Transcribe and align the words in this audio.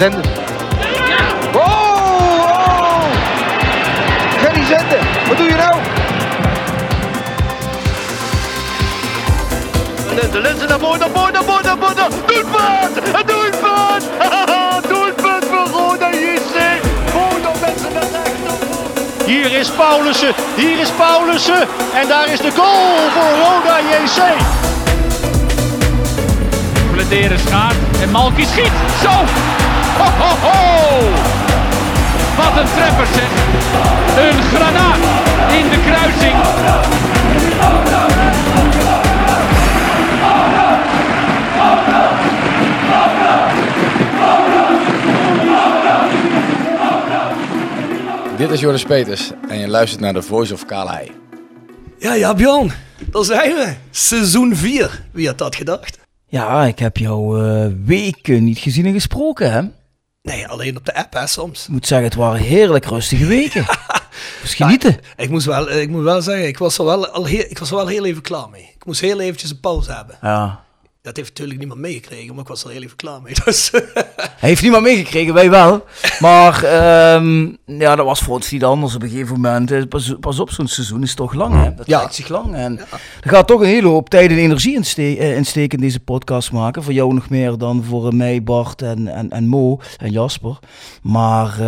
Zenden. 0.00 0.22
Oh, 1.54 1.62
oh! 1.62 3.02
Gerry 4.38 4.64
Zenden, 4.64 4.98
wat 5.28 5.36
doe 5.36 5.46
je 5.46 5.54
nou? 5.54 5.74
De 10.32 10.40
lenzen 10.40 10.68
naar 10.68 10.78
voren, 10.78 10.98
naar 10.98 11.08
voren, 11.14 11.32
naar 11.32 11.42
voren, 11.44 11.64
naar 11.64 11.76
voren. 11.78 12.10
Doelpunt! 12.26 12.96
Een 12.96 13.26
doelpunt! 13.26 14.04
doelpunt 14.88 15.44
voor 15.44 15.80
Roda 15.80 16.10
JC. 16.10 16.56
Roda 17.12 17.50
mensen 17.60 17.92
naar 17.92 18.02
rechts. 18.02 19.24
Hier 19.26 19.52
is 19.52 19.70
Paulussen, 19.70 20.34
hier 20.56 20.78
is 20.78 20.90
Paulussen. 20.90 21.68
En 21.94 22.08
daar 22.08 22.28
is 22.28 22.40
de 22.40 22.50
goal 22.50 23.10
voor 23.14 23.30
Roda 23.44 23.78
JC. 23.80 24.20
Bladeren 26.92 27.38
schaart 27.38 27.76
en 28.02 28.10
Malky 28.10 28.44
schiet. 28.44 28.72
Zo! 29.02 29.49
Ho, 30.00 30.06
ho, 30.06 30.32
ho! 30.46 31.00
Wat 32.36 32.60
een 32.60 32.68
treffer 32.74 33.06
zeg. 33.06 33.30
Een 34.24 34.42
granaat 34.42 34.96
in 35.58 35.68
de 35.68 35.80
kruising. 35.86 36.36
Dit 48.36 48.50
is 48.50 48.60
Joris 48.60 48.84
Peters 48.84 49.30
en 49.48 49.58
je 49.58 49.68
luistert 49.68 50.00
naar 50.00 50.12
The 50.12 50.22
Voice 50.22 50.54
of 50.54 50.66
Calais. 50.66 51.08
Ja, 51.98 52.14
ja, 52.14 52.34
Bjorn, 52.34 52.72
daar 53.10 53.24
zijn 53.24 53.54
we. 53.54 53.74
Seizoen 53.90 54.56
4. 54.56 55.02
Wie 55.12 55.26
had 55.26 55.38
dat 55.38 55.56
gedacht? 55.56 55.98
Ja, 56.26 56.64
ik 56.64 56.78
heb 56.78 56.96
jou 56.96 57.44
eh, 57.44 57.66
weken 57.84 58.44
niet 58.44 58.58
gezien 58.58 58.86
en 58.86 58.92
gesproken, 58.92 59.52
hè? 59.52 59.62
Nee, 60.22 60.48
alleen 60.48 60.76
op 60.76 60.86
de 60.86 60.94
app, 60.94 61.12
hè, 61.12 61.26
soms. 61.26 61.62
Ik 61.62 61.68
moet 61.68 61.86
zeggen, 61.86 62.08
het 62.08 62.16
waren 62.16 62.40
heerlijk 62.40 62.84
rustige 62.84 63.26
weken. 63.26 63.66
Dus 64.42 64.54
genieten. 64.54 65.00
Ik, 65.16 65.30
moest 65.30 65.46
wel, 65.46 65.70
ik 65.70 65.88
moet 65.88 66.02
wel 66.02 66.22
zeggen, 66.22 66.46
ik 66.46 66.58
was, 66.58 66.78
er 66.78 66.84
wel 66.84 67.08
al 67.08 67.24
heel, 67.24 67.44
ik 67.48 67.58
was 67.58 67.70
er 67.70 67.76
wel 67.76 67.86
heel 67.86 68.04
even 68.04 68.22
klaar 68.22 68.48
mee. 68.48 68.72
Ik 68.74 68.84
moest 68.84 69.00
heel 69.00 69.20
eventjes 69.20 69.50
een 69.50 69.60
pauze 69.60 69.92
hebben. 69.92 70.18
Ja. 70.22 70.64
Dat 71.02 71.16
heeft 71.16 71.28
natuurlijk 71.28 71.58
niemand 71.58 71.80
meegekregen, 71.80 72.32
maar 72.34 72.42
ik 72.42 72.48
was 72.48 72.64
er 72.64 72.70
heel 72.70 72.82
even 72.82 72.96
klaar 72.96 73.22
mee. 73.22 73.34
Dus, 73.44 73.70
Hij 73.70 74.48
heeft 74.48 74.62
niemand 74.62 74.82
meegekregen, 74.82 75.34
wij 75.34 75.50
wel. 75.50 75.84
Maar 76.18 76.64
ehm, 76.64 77.42
ja, 77.64 77.96
dat 77.96 78.04
was 78.06 78.20
voor 78.20 78.34
ons 78.34 78.50
niet 78.50 78.64
anders 78.64 78.94
op 78.94 79.02
een 79.02 79.08
gegeven 79.08 79.34
moment. 79.34 79.70
Eh, 79.70 79.82
Pas, 79.88 80.14
pas 80.20 80.38
op, 80.38 80.50
zo'n 80.50 80.68
seizoen 80.68 81.02
is 81.02 81.14
toch 81.14 81.34
lang, 81.34 81.54
hè? 81.64 81.74
Dat 81.74 81.86
Ja. 81.86 81.98
lijkt 81.98 82.14
zich 82.14 82.28
lang. 82.28 82.54
En 82.54 82.78
er 83.20 83.30
gaat 83.30 83.46
toch 83.46 83.60
een 83.60 83.66
hele 83.66 83.86
hoop 83.88 84.08
tijd 84.10 84.30
en 84.30 84.36
energie 84.36 84.74
in 84.74 84.84
ste- 84.84 85.16
eh, 85.18 85.36
in 85.36 85.44
steken 85.44 85.78
in 85.78 85.84
deze 85.84 86.00
podcast 86.00 86.52
maken. 86.52 86.82
Voor 86.82 86.92
jou 86.92 87.14
nog 87.14 87.28
meer 87.30 87.58
dan 87.58 87.84
voor 87.84 88.06
eh, 88.06 88.12
mij, 88.12 88.42
Bart 88.42 88.82
en, 88.82 89.08
en, 89.08 89.30
en 89.30 89.46
Mo 89.46 89.80
en 89.98 90.10
Jasper. 90.10 90.58
Maar 91.02 91.60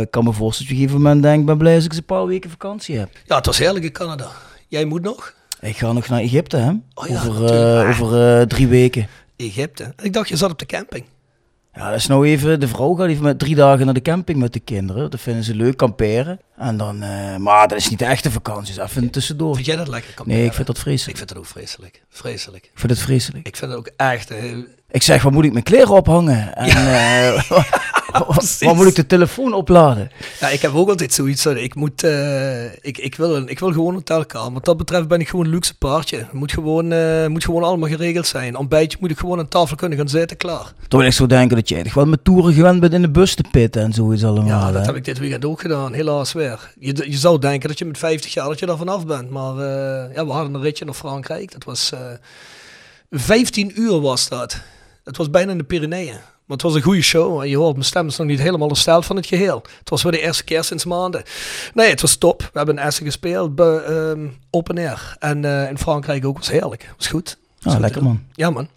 ik 0.00 0.10
kan 0.10 0.24
me 0.24 0.32
voorstellen 0.32 0.38
dat 0.38 0.58
je 0.58 0.64
op 0.64 0.70
een 0.70 0.76
gegeven 0.76 0.96
moment 1.02 1.22
denkt, 1.22 1.40
ik 1.40 1.46
ben 1.46 1.58
blij 1.58 1.74
als 1.74 1.84
ik 1.84 1.90
eens 1.90 1.98
een 1.98 2.04
paar 2.06 2.26
weken 2.26 2.50
vakantie 2.50 2.96
heb. 2.98 3.08
ja, 3.24 3.36
het 3.36 3.46
was 3.46 3.58
heerlijk 3.58 3.84
in 3.84 3.92
Canada. 3.92 4.26
Jij 4.68 4.84
moet 4.84 5.02
nog? 5.02 5.34
Ik 5.60 5.76
ga 5.76 5.92
nog 5.92 6.08
naar 6.08 6.20
Egypte, 6.20 6.56
hè? 6.56 6.70
Oh 6.94 7.06
ja, 7.08 7.24
over 7.26 7.44
eh, 7.44 7.88
over 7.88 8.38
eh, 8.40 8.46
drie 8.46 8.66
weken. 8.68 9.08
Egypte. 9.36 9.92
Ik 10.02 10.12
dacht, 10.12 10.28
je 10.28 10.36
zat 10.36 10.50
op 10.50 10.58
de 10.58 10.66
camping. 10.66 11.04
Ja, 11.74 11.90
dat 11.90 11.98
is 11.98 12.06
nou 12.06 12.26
even, 12.26 12.60
de 12.60 12.68
vrouw 12.68 12.94
gaat 12.94 13.08
even 13.08 13.22
met 13.22 13.38
drie 13.38 13.54
dagen 13.54 13.84
naar 13.84 13.94
de 13.94 14.02
camping 14.02 14.38
met 14.38 14.52
de 14.52 14.60
kinderen. 14.60 15.10
Dat 15.10 15.20
vinden 15.20 15.44
ze 15.44 15.54
leuk, 15.54 15.76
kamperen. 15.76 16.40
En 16.56 16.76
dan, 16.76 17.02
eh, 17.02 17.36
maar 17.36 17.68
dat 17.68 17.78
is 17.78 17.88
niet 17.88 17.98
de 17.98 18.04
echte 18.04 18.30
vakantie, 18.30 18.74
dat 18.74 18.84
is 18.88 18.96
even 18.96 19.10
tussendoor. 19.10 19.54
Vind 19.54 19.66
jij 19.66 19.76
dat 19.76 19.88
lekker? 19.88 20.14
kamperen? 20.14 20.38
Nee, 20.38 20.48
ik 20.48 20.54
vind 20.54 20.66
dat 20.66 20.76
Ik 20.76 20.82
vreselijk. 20.82 21.16
vind 21.18 21.28
het 21.30 21.38
ook 21.38 21.46
vreselijk. 21.46 22.02
Vreselijk. 22.08 22.64
Ik 22.64 22.70
vind 22.78 22.92
het 22.92 23.00
vreselijk. 23.00 23.46
Ik 23.46 23.56
vind 23.56 23.70
het 23.70 23.80
ook 23.80 23.90
echt... 23.96 24.32
Ik 24.90 25.02
zeg, 25.02 25.22
waar 25.22 25.32
moet 25.32 25.44
ik 25.44 25.52
mijn 25.52 25.64
kleren 25.64 25.88
ophangen? 25.94 26.54
En 26.56 26.68
eh, 26.68 27.50
waar 28.60 28.74
moet 28.74 28.86
ik 28.86 28.94
de 28.94 29.06
telefoon 29.06 29.52
opladen? 29.54 30.10
Ja, 30.40 30.48
ik 30.48 30.60
heb 30.62 30.74
ook 30.74 30.88
altijd 30.88 31.12
zoiets. 31.14 31.42
sorry, 31.42 31.62
Ik, 31.62 31.74
moet, 31.74 32.02
eh, 32.04 32.64
ik, 32.64 32.98
ik, 32.98 33.14
wil, 33.14 33.36
een- 33.36 33.48
ik 33.48 33.58
wil 33.58 33.72
gewoon 33.72 33.88
een 33.88 33.94
hotelkamer. 33.94 34.52
Wat 34.52 34.64
dat 34.64 34.76
betreft 34.76 35.08
ben 35.08 35.20
ik 35.20 35.28
gewoon 35.28 35.44
een 35.44 35.50
luxe 35.50 35.76
paardje. 35.78 36.16
Het 36.16 36.32
moet 36.32 36.52
gewoon, 36.52 36.92
eh, 36.92 37.26
moet 37.26 37.44
gewoon 37.44 37.62
allemaal 37.62 37.88
geregeld 37.88 38.26
zijn. 38.26 38.56
Ontbijtje 38.56 38.98
moet 39.00 39.10
ik 39.10 39.18
gewoon 39.18 39.38
aan 39.38 39.48
tafel 39.48 39.76
kunnen 39.76 39.98
gaan 39.98 40.08
zitten, 40.08 40.36
klaar. 40.36 40.72
Toen 40.88 40.98
wil 40.98 41.08
ik 41.08 41.14
zo 41.14 41.26
denken 41.26 41.56
dat 41.56 41.68
jij 41.68 41.82
toch 41.82 41.94
wel 41.94 42.06
met 42.06 42.24
toeren 42.24 42.52
gewend 42.54 42.80
bent 42.80 42.92
in 42.92 43.02
de 43.02 43.10
bus 43.10 43.34
te 43.34 43.44
pitten 43.50 43.82
en 43.82 43.92
zoiets 43.92 44.24
allemaal. 44.24 44.46
Ja, 44.60 44.72
dat 44.72 44.80
hè? 44.80 44.86
heb 44.86 44.96
ik 44.96 45.04
dit 45.04 45.18
weekend 45.18 45.44
ook 45.44 45.60
gedaan. 45.60 45.92
Helaas 45.92 46.32
weer. 46.32 46.72
Je, 46.78 47.04
je 47.10 47.16
zou 47.16 47.38
denken 47.38 47.68
dat 47.68 47.78
je 47.78 47.84
met 47.84 47.98
50 47.98 48.34
jaar 48.34 48.48
dat 48.48 48.58
je 48.58 48.66
daar 48.66 48.76
vanaf 48.76 49.06
bent. 49.06 49.30
Maar 49.30 49.54
ja, 50.14 50.26
we 50.26 50.32
hadden 50.32 50.54
een 50.54 50.60
ritje 50.62 50.84
naar 50.84 50.94
Frankrijk. 50.94 51.52
Dat 51.52 51.64
was 51.64 51.92
eh 51.92 52.00
15 53.10 53.72
uur 53.80 54.00
was 54.00 54.28
dat. 54.28 54.56
Het 55.08 55.16
was 55.16 55.30
bijna 55.30 55.52
in 55.52 55.58
de 55.58 55.64
Pyreneeën. 55.64 56.12
Maar 56.14 56.56
het 56.56 56.62
was 56.62 56.74
een 56.74 56.82
goede 56.82 57.02
show. 57.02 57.44
Je 57.44 57.56
hoort, 57.56 57.72
mijn 57.72 57.84
stem 57.84 58.06
is 58.06 58.16
nog 58.16 58.26
niet 58.26 58.38
helemaal 58.38 58.68
hersteld 58.68 59.06
van 59.06 59.16
het 59.16 59.26
geheel. 59.26 59.62
Het 59.78 59.90
was 59.90 60.02
voor 60.02 60.10
de 60.10 60.20
eerste 60.20 60.44
keer 60.44 60.64
sinds 60.64 60.84
maanden. 60.84 61.22
Nee, 61.74 61.90
het 61.90 62.00
was 62.00 62.16
top. 62.16 62.40
We 62.42 62.58
hebben 62.58 62.76
in 62.76 62.82
Essen 62.82 63.04
gespeeld. 63.04 63.54
Bij, 63.54 63.76
ehm, 63.78 64.26
open 64.50 64.78
air. 64.78 65.16
En 65.18 65.44
eh, 65.44 65.68
in 65.68 65.78
Frankrijk 65.78 66.26
ook. 66.26 66.38
was 66.38 66.50
heerlijk. 66.50 66.92
was 66.96 67.06
goed. 67.06 67.38
Was 67.56 67.66
Ah, 67.66 67.72
goed, 67.72 67.80
lekker 67.80 68.02
man. 68.02 68.24
Ja, 68.32 68.50
man. 68.50 68.68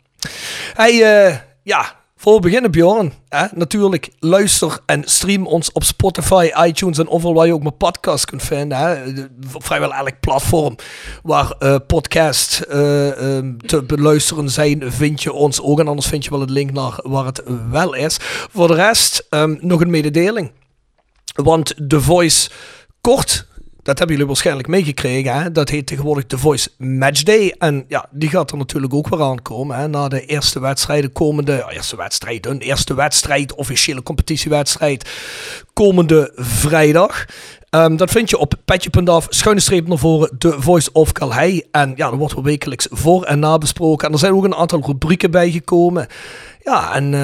Hey, 0.73 1.25
eh, 1.27 1.37
ja, 1.63 1.95
voor 2.21 2.33
we 2.33 2.39
beginnen, 2.39 2.71
Bjorn. 2.71 3.13
Hè, 3.29 3.45
natuurlijk, 3.53 4.09
luister 4.19 4.79
en 4.85 5.03
stream 5.05 5.47
ons 5.47 5.71
op 5.71 5.83
Spotify, 5.83 6.51
iTunes 6.65 6.97
en 6.97 7.09
overal 7.09 7.33
waar 7.33 7.45
je 7.45 7.53
ook 7.53 7.61
mijn 7.61 7.77
podcast 7.77 8.25
kunt 8.25 8.43
vinden. 8.43 8.77
Hè. 8.77 9.13
Vrijwel 9.57 9.93
elk 9.93 10.19
platform 10.19 10.75
waar 11.23 11.51
eh 11.59 11.75
podcasts 11.87 12.65
eh, 12.65 13.37
ehm, 13.37 13.57
te 13.57 13.83
beluisteren 13.83 14.49
zijn, 14.49 14.91
vind 14.91 15.23
je 15.23 15.33
ons 15.33 15.61
ook. 15.61 15.79
En 15.79 15.87
anders 15.87 16.07
vind 16.07 16.23
je 16.23 16.29
wel 16.29 16.39
het 16.39 16.49
link 16.49 16.71
naar 16.71 16.99
waar 17.03 17.25
het 17.25 17.43
wel 17.69 17.93
is. 17.93 18.17
Voor 18.51 18.67
de 18.67 18.75
rest, 18.75 19.25
ehm, 19.29 19.55
nog 19.59 19.81
een 19.81 19.89
mededeling. 19.89 20.51
Want 21.35 21.73
The 21.87 22.01
Voice 22.01 22.49
kort, 23.01 23.47
dat 23.83 23.97
hebben 23.97 24.15
jullie 24.15 24.25
waarschijnlijk 24.25 24.67
meegekregen, 24.67 25.33
hè? 25.33 25.51
dat 25.51 25.69
heet 25.69 25.87
tegenwoordig 25.87 26.25
The 26.25 26.37
Voice 26.37 26.69
Matchday. 26.77 27.55
En 27.57 27.85
ja, 27.87 28.05
die 28.11 28.29
gaat 28.29 28.51
er 28.51 28.57
natuurlijk 28.57 28.93
ook 28.93 29.09
weer 29.09 29.21
aankomen. 29.21 29.89
Na 29.89 30.07
de 30.07 30.25
eerste 30.25 30.59
wedstrijden 30.59 31.11
komende, 31.11 31.51
ja, 31.51 31.69
eerste 31.69 31.95
wedstrijd, 31.95 32.45
een 32.45 32.59
eerste 32.59 32.93
wedstrijd, 32.93 33.53
officiële 33.53 34.03
competitiewedstrijd, 34.03 35.09
komende 35.73 36.31
vrijdag. 36.35 37.25
Ehm, 37.69 37.95
dat 37.95 38.11
vind 38.11 38.29
je 38.29 38.37
op 38.37 38.53
petje.af, 38.65 39.27
schuine 39.29 39.61
streep 39.61 39.87
naar 39.87 39.97
voren, 39.97 40.37
The 40.37 40.55
Voice 40.59 40.89
of 40.91 41.11
Calhei. 41.11 41.63
En 41.71 41.93
ja, 41.95 42.11
er 42.11 42.17
wordt 42.17 42.41
wekelijks 42.41 42.87
voor 42.91 43.23
en 43.23 43.39
na 43.39 43.57
besproken. 43.57 44.07
En 44.07 44.13
er 44.13 44.19
zijn 44.19 44.33
ook 44.33 44.43
een 44.43 44.55
aantal 44.55 44.81
rubrieken 44.85 45.31
bijgekomen. 45.31 46.07
Ja, 46.63 46.93
en 46.95 47.03
eh, 47.03 47.19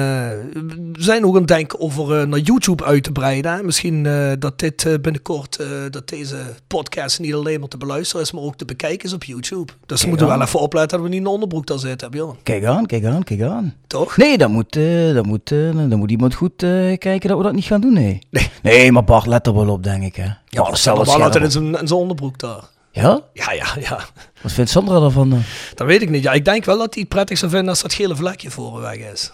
we 0.92 1.02
zijn 1.02 1.24
ook 1.24 1.34
aan 1.34 1.40
het 1.40 1.48
denken 1.48 1.80
over 1.80 2.20
eh, 2.20 2.26
naar 2.26 2.38
YouTube 2.38 2.84
uit 2.84 3.02
te 3.02 3.12
breiden. 3.12 3.52
Hè. 3.52 3.62
Misschien 3.62 4.06
eh, 4.06 4.32
dat 4.38 4.58
dit 4.58 5.02
binnenkort, 5.02 5.58
dat 5.90 6.08
deze 6.08 6.36
podcast 6.66 7.20
niet 7.20 7.34
alleen 7.34 7.60
maar 7.60 7.68
te 7.68 7.76
beluisteren 7.76 8.22
is, 8.22 8.32
maar 8.32 8.42
ook 8.42 8.56
te 8.56 8.64
bekijken 8.64 9.06
is 9.06 9.12
op 9.12 9.24
YouTube. 9.24 9.72
Dus 9.86 10.02
we 10.02 10.08
moeten 10.08 10.26
we 10.26 10.32
aan. 10.32 10.38
wel 10.38 10.46
even 10.46 10.60
opletten 10.60 10.98
dat 10.98 11.06
we 11.06 11.08
niet 11.08 11.18
in 11.18 11.24
de 11.24 11.30
onderbroek 11.30 11.66
daar 11.66 11.78
zitten, 11.78 12.10
Bjorn. 12.10 12.36
Kijk 12.42 12.64
aan, 12.64 12.86
kijk 12.86 13.04
aan, 13.04 13.22
kijk 13.22 13.42
aan. 13.42 13.74
Toch? 13.86 14.16
Nee, 14.16 14.38
dan 14.38 14.50
moet, 14.50 14.72
dan 15.14 15.26
moet, 15.26 15.48
dan 15.48 15.98
moet 15.98 16.10
iemand 16.10 16.34
goed 16.34 16.56
kijken 16.56 17.28
dat 17.28 17.36
we 17.36 17.42
dat 17.44 17.52
niet 17.52 17.64
gaan 17.64 17.80
doen, 17.80 17.92
nee. 17.92 18.18
Nee. 18.30 18.50
Nee, 18.62 18.92
maar 18.92 19.04
Bart, 19.04 19.26
let 19.26 19.46
er 19.46 19.54
wel 19.54 19.68
op, 19.68 19.82
denk 19.82 20.02
ik, 20.02 20.16
hè. 20.16 20.24
Ja, 20.24 20.74
stel 20.74 21.04
stel 21.04 21.20
het 21.22 21.34
wel 21.34 21.42
in 21.42 21.50
zijn 21.88 21.92
onderbroek 21.92 22.38
daar. 22.38 22.64
Ja? 22.90 23.20
Ja, 23.32 23.52
ja, 23.52 23.66
ja. 23.80 24.04
Wat 24.42 24.52
vindt 24.52 24.70
Sandra 24.70 25.00
daarvan 25.00 25.30
dan? 25.30 25.42
Dat 25.74 25.86
weet 25.86 26.02
ik 26.02 26.10
niet. 26.10 26.22
Ja, 26.22 26.32
ik 26.32 26.44
denk 26.44 26.64
wel 26.64 26.78
dat 26.78 26.94
hij 26.94 27.02
het 27.02 27.08
prettig 27.08 27.38
zou 27.38 27.50
vinden 27.50 27.68
als 27.68 27.82
dat 27.82 27.94
gele 27.94 28.16
vlekje 28.16 28.50
voor 28.50 28.72
hem 28.72 28.82
weg 28.82 29.12
is. 29.12 29.32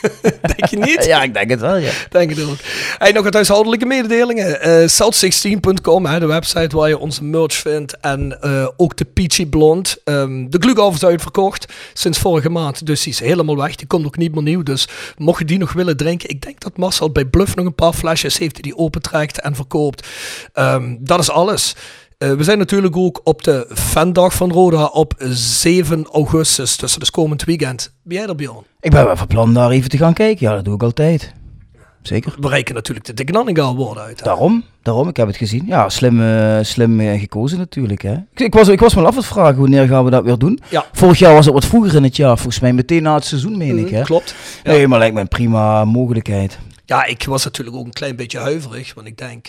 Denk 0.56 0.64
je 0.64 0.76
niet? 0.76 1.04
Ja, 1.04 1.22
ik 1.22 1.34
denk 1.34 1.50
het 1.50 1.60
wel, 1.60 1.76
ja. 1.76 1.90
Denk 2.10 2.30
het 2.30 2.42
ook. 2.42 2.56
Hey, 2.98 3.12
nog 3.12 3.24
wat 3.24 3.34
huishoudelijke 3.34 3.86
mededelingen. 3.86 4.60
Eh 4.60 4.88
South16.com, 4.88 6.06
hè, 6.06 6.18
de 6.18 6.26
website 6.26 6.76
waar 6.76 6.88
je 6.88 6.98
onze 6.98 7.24
merch 7.24 7.54
vindt. 7.54 7.96
En 8.00 8.40
eh, 8.40 8.68
ook 8.76 8.96
de 8.96 9.04
Peachy 9.04 9.46
Blond. 9.46 9.96
Ehm, 10.04 10.48
de 10.48 10.58
Glühgauw 10.60 10.92
is 10.92 11.04
uitverkocht 11.04 11.72
sinds 11.92 12.18
vorige 12.18 12.50
maand. 12.50 12.86
Dus 12.86 13.02
die 13.02 13.12
is 13.12 13.20
helemaal 13.20 13.56
weg. 13.56 13.74
Die 13.74 13.86
komt 13.86 14.06
ook 14.06 14.16
niet 14.16 14.34
meer 14.34 14.42
nieuw. 14.42 14.62
Dus 14.62 14.88
mocht 15.16 15.38
je 15.38 15.44
die 15.44 15.58
nog 15.58 15.72
willen 15.72 15.96
drinken. 15.96 16.28
Ik 16.28 16.42
denk 16.42 16.60
dat 16.60 16.76
Marcel 16.76 17.10
bij 17.10 17.24
Bluff 17.24 17.54
nog 17.54 17.66
een 17.66 17.74
paar 17.74 17.92
flesjes 17.92 18.38
heeft 18.38 18.54
die 18.54 18.62
die 18.62 18.76
opentrekt 18.76 19.40
en 19.40 19.54
verkoopt. 19.54 20.06
Ehm, 20.52 20.96
dat 21.00 21.18
is 21.18 21.30
alles. 21.30 21.74
Eh, 22.20 22.32
we 22.32 22.44
zijn 22.44 22.58
natuurlijk 22.58 22.96
ook 22.96 23.20
op 23.24 23.42
de 23.42 23.66
fandag 23.74 24.34
van 24.34 24.52
Roda 24.52 24.84
op 24.84 25.14
7 25.28 26.06
augustus. 26.12 26.76
Dus 26.76 26.92
dat 26.92 27.02
is 27.02 27.10
komend 27.10 27.44
weekend. 27.44 27.94
Ben 28.02 28.16
jij 28.16 28.26
er, 28.26 28.34
Bjorn? 28.34 28.64
Ik 28.80 28.90
ben 28.90 29.04
wel 29.04 29.16
van 29.16 29.26
plan 29.26 29.54
daar 29.54 29.70
even 29.70 29.90
te 29.90 29.96
gaan 29.96 30.12
kijken. 30.12 30.46
Ja, 30.48 30.54
dat 30.54 30.64
doe 30.64 30.74
ik 30.74 30.82
altijd. 30.82 31.32
Zeker. 32.02 32.34
We 32.40 32.48
reiken 32.48 32.74
natuurlijk 32.74 33.06
de 33.06 33.14
Dick 33.14 33.30
Nanninga 33.32 33.74
woorden 33.74 34.02
uit. 34.02 34.18
hè? 34.18 34.24
Daarom, 34.24 34.64
daarom, 34.82 35.08
ik 35.08 35.16
heb 35.16 35.26
het 35.26 35.36
gezien. 35.36 35.64
Ja, 35.66 35.88
slim, 35.88 36.22
eh, 36.22 36.58
slim 36.62 37.00
eh, 37.00 37.20
gekozen 37.20 37.58
natuurlijk. 37.58 38.02
Hè. 38.02 38.12
Ik, 38.12 38.40
ik, 38.40 38.54
was, 38.54 38.68
ik 38.68 38.80
was 38.80 38.94
me 38.94 39.04
af 39.04 39.16
het 39.16 39.26
vragen, 39.26 39.60
wanneer 39.60 39.86
gaan 39.88 40.04
we 40.04 40.10
dat 40.10 40.24
weer 40.24 40.38
doen? 40.38 40.60
Ja. 40.70 40.84
Vorig 40.92 41.18
jaar 41.18 41.34
was 41.34 41.44
het 41.44 41.54
wat 41.54 41.64
vroeger 41.64 41.94
in 41.94 42.02
het 42.02 42.16
jaar, 42.16 42.36
volgens 42.36 42.60
mij 42.60 42.72
meteen 42.72 43.02
na 43.02 43.14
het 43.14 43.24
seizoen, 43.24 43.56
meen 43.58 43.78
ik. 43.78 43.84
Mhm, 43.86 43.94
Hè? 43.94 44.02
Klopt. 44.02 44.34
Ja. 44.64 44.70
Nee, 44.70 44.88
maar 44.88 44.98
lijkt 44.98 45.14
me 45.14 45.20
een 45.20 45.28
prima 45.28 45.84
mogelijkheid. 45.84 46.58
Ja, 46.84 47.04
ik 47.04 47.24
was 47.24 47.44
natuurlijk 47.44 47.76
ook 47.76 47.84
een 47.84 47.92
klein 47.92 48.16
beetje 48.16 48.38
huiverig. 48.38 48.94
Want 48.94 49.06
ik 49.06 49.18
denk, 49.18 49.48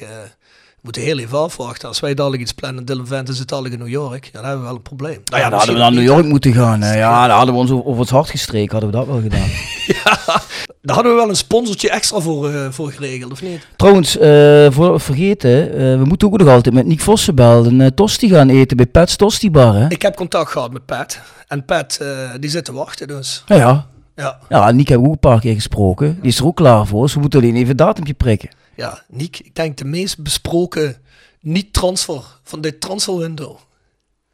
we 0.82 0.88
moeten 0.88 1.02
heel 1.02 1.18
even 1.18 1.38
afwachten. 1.38 1.88
Als 1.88 2.00
wij 2.00 2.14
dadelijk 2.14 2.42
iets 2.42 2.52
plannen, 2.54 2.86
Dylan 2.86 3.08
Vente 3.08 3.34
zit 3.34 3.48
dadelijk 3.48 3.74
in 3.74 3.80
New 3.80 3.90
York. 3.90 4.26
Ja, 4.26 4.32
dan 4.32 4.42
hebben 4.44 4.60
we 4.60 4.66
wel 4.68 4.76
een 4.76 4.82
probleem. 4.82 5.22
Nou 5.26 5.42
Ja, 5.42 5.50
dan 5.50 5.58
hadden 5.58 5.76
we 5.76 5.82
naar 5.82 5.92
New 5.92 6.04
York 6.04 6.26
moeten 6.26 6.54
gaan. 6.54 6.82
hè. 6.82 6.98
Ja, 6.98 7.28
dan 7.28 7.36
hadden 7.38 7.54
we 7.56 7.60
ons 7.62 7.72
over 7.72 8.00
het 8.00 8.10
hart 8.10 8.30
gestreken, 8.30 8.72
hadden 8.72 8.92
we 8.92 8.98
dat 8.98 9.08
wel 9.08 9.22
gedaan. 9.22 9.50
Daar 10.82 10.96
hadden 10.96 11.14
we 11.14 11.20
wel 11.20 11.30
een 11.30 11.36
sponsortje 11.36 11.90
extra 11.90 12.20
voor, 12.20 12.50
eh, 12.50 12.68
voor 12.70 12.92
geregeld, 12.92 13.32
of 13.32 13.42
niet? 13.42 13.68
Trouwens, 13.76 14.18
eh, 14.18 14.68
voor, 14.72 15.00
vergeten, 15.00 15.72
eh, 15.74 15.78
we 15.78 16.04
moeten 16.06 16.28
ook 16.28 16.38
nog 16.38 16.48
altijd 16.48 16.76
met 16.76 16.86
Nick 16.86 17.02
Vossenbel 17.02 17.66
een 17.66 17.94
tosti 17.94 18.30
gaan 18.30 18.50
eten 18.50 18.78
bij 18.78 18.86
Pat's 18.86 19.16
Tosti 19.16 19.52
Bar. 19.52 19.74
Hè? 19.76 19.88
Ik 19.90 20.02
heb 20.02 20.16
contact 20.16 20.52
gehad 20.52 20.72
met 20.74 20.86
Pat. 20.86 21.20
En 21.48 21.66
Pat, 21.66 21.98
eh, 22.02 22.08
die 22.40 22.50
zit 22.50 22.66
te 22.66 22.74
wachten 22.74 23.08
dus. 23.08 23.44
Ja, 23.46 23.56
ja. 23.56 23.86
Ja, 24.16 24.40
Ja, 24.50 24.72
Nick 24.72 24.88
hebben 24.88 25.08
we 25.08 25.14
ook 25.14 25.24
een 25.24 25.30
paar 25.30 25.40
keer 25.40 25.54
gesproken. 25.54 26.18
Die 26.22 26.32
is 26.32 26.40
er 26.40 26.46
ook 26.46 26.56
klaar 26.56 26.88
voor. 26.88 27.02
Dus 27.04 27.14
we 27.14 27.20
moeten 27.20 27.40
alleen 27.40 27.56
even 27.56 27.70
een 27.70 27.76
datumje 27.76 28.14
prikken. 28.14 28.50
Ja 28.76 29.04
Niek, 29.08 29.40
ik 29.40 29.56
denk 29.56 29.78
de 29.78 29.86
meest 29.86 30.24
besproken 30.24 30.98
niet-transfer 31.42 32.24
van 32.44 32.62
dit 32.62 32.82
transferwindow. 32.82 33.58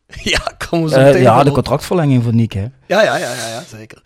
ja, 0.24 0.52
komen 0.70 0.92
Eh, 0.92 1.04
meteen 1.04 1.22
ja, 1.22 1.44
de 1.44 1.50
op. 1.50 1.56
contractverlenging 1.56 2.24
van 2.24 2.36
Nick, 2.36 2.54
hè. 2.54 2.62
Ja, 2.62 3.04
ja, 3.04 3.18
ja, 3.18 3.34
ja, 3.34 3.48
ja 3.48 3.64
zeker. 3.78 4.02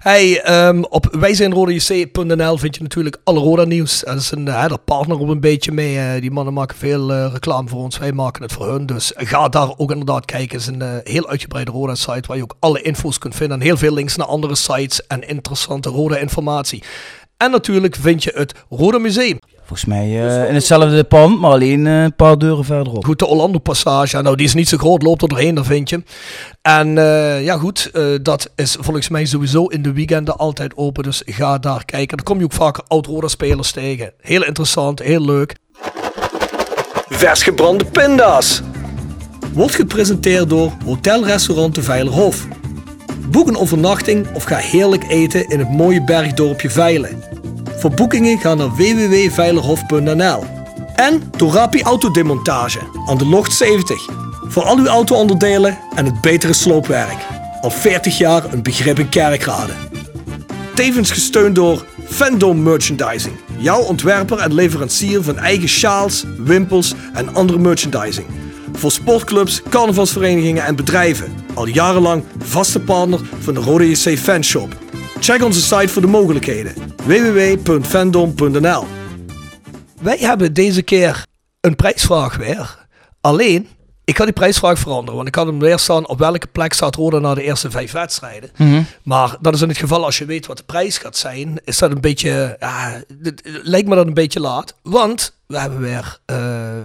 Hey, 0.00 0.40
ehm, 0.42 0.82
op 0.82 1.08
wijzijnrodajc.nl 1.12 2.56
vind 2.58 2.76
je 2.76 2.82
natuurlijk 2.82 3.16
alle 3.24 3.38
Roda 3.40 3.64
nieuws. 3.64 4.00
Dat 4.00 4.16
is 4.16 4.30
een, 4.30 4.46
uh, 4.46 4.68
daar 4.68 4.78
partner 4.78 5.26
we 5.26 5.32
een 5.32 5.40
beetje 5.40 5.72
mee. 5.72 5.98
eh, 5.98 6.20
die 6.20 6.30
mannen 6.30 6.54
maken 6.54 6.76
veel 6.76 7.12
eh, 7.12 7.32
reclame 7.32 7.68
voor 7.68 7.82
ons. 7.82 7.98
Wij 7.98 8.12
maken 8.12 8.42
het 8.42 8.52
voor 8.52 8.70
hun. 8.70 8.86
Dus 8.86 9.12
ga 9.16 9.48
daar 9.48 9.74
ook 9.76 9.90
inderdaad 9.90 10.24
kijken. 10.24 10.58
Het 10.58 10.68
is 10.68 10.74
een 10.74 11.00
heel 11.04 11.28
uitgebreide 11.28 11.70
Roda 11.70 11.94
site 11.94 12.26
waar 12.26 12.36
je 12.36 12.42
ook 12.42 12.56
alle 12.58 12.82
info's 12.82 13.18
kunt 13.18 13.34
vinden. 13.34 13.58
En 13.60 13.64
heel 13.64 13.76
veel 13.76 13.92
links 13.92 14.16
naar 14.16 14.26
andere 14.26 14.54
sites 14.54 15.06
en 15.06 15.28
interessante 15.28 15.88
Roda 15.88 16.16
informatie. 16.16 16.82
En 17.36 17.50
natuurlijk 17.50 17.96
vind 17.96 18.22
je 18.22 18.32
het 18.34 18.54
Roda 18.68 18.98
Museum. 18.98 19.38
Volgens 19.66 19.84
mij 19.84 20.04
eh, 20.04 20.48
in 20.48 20.54
hetzelfde 20.54 21.04
pand, 21.04 21.40
maar 21.40 21.50
alleen 21.50 21.86
eh, 21.86 22.02
een 22.02 22.14
paar 22.14 22.38
deuren 22.38 22.64
verderop. 22.64 23.04
Goed, 23.04 23.18
de 23.18 23.26
Orlando 23.26 23.58
Passage. 23.58 24.22
Nou, 24.22 24.36
die 24.36 24.46
is 24.46 24.54
niet 24.54 24.68
zo 24.68 24.76
groot, 24.76 25.02
loopt 25.02 25.22
er 25.22 25.28
doorheen, 25.28 25.54
daar 25.54 25.64
vind 25.64 25.90
je. 25.90 26.02
En 26.62 26.98
eh, 26.98 27.44
ja, 27.44 27.56
goed, 27.56 27.90
eh, 27.92 28.04
dat 28.22 28.50
is 28.56 28.76
volgens 28.80 29.08
mij 29.08 29.24
sowieso 29.24 29.66
in 29.66 29.82
de 29.82 29.92
weekenden 29.92 30.36
altijd 30.36 30.76
open. 30.76 31.02
Dus 31.02 31.22
ga 31.26 31.58
daar 31.58 31.84
kijken. 31.84 32.16
Dan 32.16 32.26
kom 32.26 32.38
je 32.38 32.44
ook 32.44 32.52
vaker 32.52 32.84
oud-Roda-spelers 32.88 33.72
tegen. 33.72 34.12
Heel 34.20 34.44
interessant, 34.44 35.02
heel 35.02 35.24
leuk. 35.24 35.54
Vers 37.08 37.42
gebrande 37.42 37.84
pinda's. 37.84 38.62
Wordt 39.52 39.74
gepresenteerd 39.74 40.48
door 40.48 40.72
Hotel 40.84 41.24
Restaurant 41.24 41.74
de 41.74 41.82
Veilerhof. 41.82 42.46
Boek 43.30 43.48
een 43.48 43.56
overnachting 43.56 44.26
of 44.34 44.44
ga 44.44 44.56
heerlijk 44.56 45.04
eten 45.08 45.48
in 45.48 45.58
het 45.58 45.70
mooie 45.70 46.04
bergdorpje 46.04 46.70
Veilen. 46.70 47.33
Voor 47.84 47.94
boekingen 47.94 48.38
ga 48.38 48.54
naar 48.54 48.74
www.veilerhof.nl. 48.74 50.44
En 50.94 51.30
Torapi 51.30 51.82
Autodemontage 51.82 52.78
aan 53.06 53.18
de 53.18 53.26
Locht 53.26 53.52
70. 53.52 54.08
Voor 54.48 54.62
al 54.62 54.78
uw 54.78 54.86
auto-onderdelen 54.86 55.78
en 55.94 56.04
het 56.04 56.20
betere 56.20 56.52
sloopwerk. 56.52 57.26
Al 57.60 57.70
40 57.70 58.18
jaar 58.18 58.52
een 58.52 58.62
begrip 58.62 58.98
in 58.98 59.08
kerkrade. 59.08 59.72
Tevens 60.74 61.10
gesteund 61.10 61.54
door 61.54 61.86
Fandom 62.04 62.62
Merchandising. 62.62 63.34
Jouw 63.58 63.80
ontwerper 63.80 64.38
en 64.38 64.54
leverancier 64.54 65.22
van 65.22 65.38
eigen 65.38 65.68
sjaals, 65.68 66.24
wimpels 66.38 66.94
en 67.14 67.34
andere 67.34 67.58
merchandising. 67.58 68.26
Voor 68.72 68.90
sportclubs, 68.90 69.62
carnavalsverenigingen 69.68 70.64
en 70.64 70.76
bedrijven. 70.76 71.34
Al 71.54 71.66
jarenlang 71.66 72.24
vaste 72.38 72.80
partner 72.80 73.20
van 73.40 73.54
de 73.54 73.60
Rode 73.60 73.90
JC 73.90 74.18
Fanshop. 74.18 74.83
Check 75.20 75.42
onze 75.42 75.60
site 75.60 75.88
voor 75.88 76.02
de 76.02 76.08
mogelijkheden. 76.08 76.74
www.fandom.nl 77.04 78.86
Wij 80.00 80.16
hebben 80.18 80.52
deze 80.52 80.82
keer 80.82 81.26
een 81.60 81.76
prijsvraag 81.76 82.36
weer. 82.36 82.86
Alleen, 83.20 83.68
ik 84.04 84.16
ga 84.16 84.24
die 84.24 84.32
prijsvraag 84.32 84.78
veranderen. 84.78 85.14
Want 85.14 85.28
ik 85.28 85.34
had 85.34 85.46
hem 85.46 85.58
weer 85.58 85.78
staan 85.78 86.08
op 86.08 86.18
welke 86.18 86.46
plek 86.46 86.72
staat 86.72 86.94
Roda 86.94 87.18
na 87.18 87.34
de 87.34 87.42
eerste 87.42 87.70
vijf 87.70 87.92
wedstrijden. 87.92 88.50
Maar 89.02 89.36
dat 89.40 89.54
is 89.54 89.60
in 89.60 89.68
het 89.68 89.78
geval 89.78 90.04
als 90.04 90.18
je 90.18 90.24
weet 90.24 90.46
wat 90.46 90.56
de 90.56 90.62
prijs 90.62 90.98
gaat 90.98 91.16
zijn. 91.16 91.60
Is 91.64 91.78
dat 91.78 91.90
een 91.90 92.00
beetje, 92.00 92.56
ja, 92.60 93.02
lijkt 93.44 93.88
me 93.88 93.94
dat 93.94 94.06
een 94.06 94.14
beetje 94.14 94.40
laat. 94.40 94.74
Want 94.82 95.34
we 95.46 95.58
hebben 95.58 95.80
weer 95.80 96.18
eh, 96.24 96.38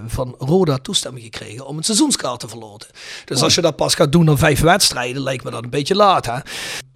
van 0.07 0.35
Roda 0.37 0.77
toestemming 0.77 1.23
gekregen 1.23 1.65
om 1.65 1.77
een 1.77 1.83
seizoenskaart 1.83 2.39
te 2.39 2.47
verloten. 2.47 2.89
Dus 3.25 3.41
als 3.41 3.55
je 3.55 3.61
dat 3.61 3.75
pas 3.75 3.95
gaat 3.95 4.11
doen 4.11 4.25
na 4.25 4.37
vijf 4.37 4.61
wedstrijden, 4.61 5.21
lijkt 5.21 5.43
me 5.43 5.51
dat 5.51 5.63
een 5.63 5.69
beetje 5.69 5.95
laat. 5.95 6.25
Hè? 6.25 6.37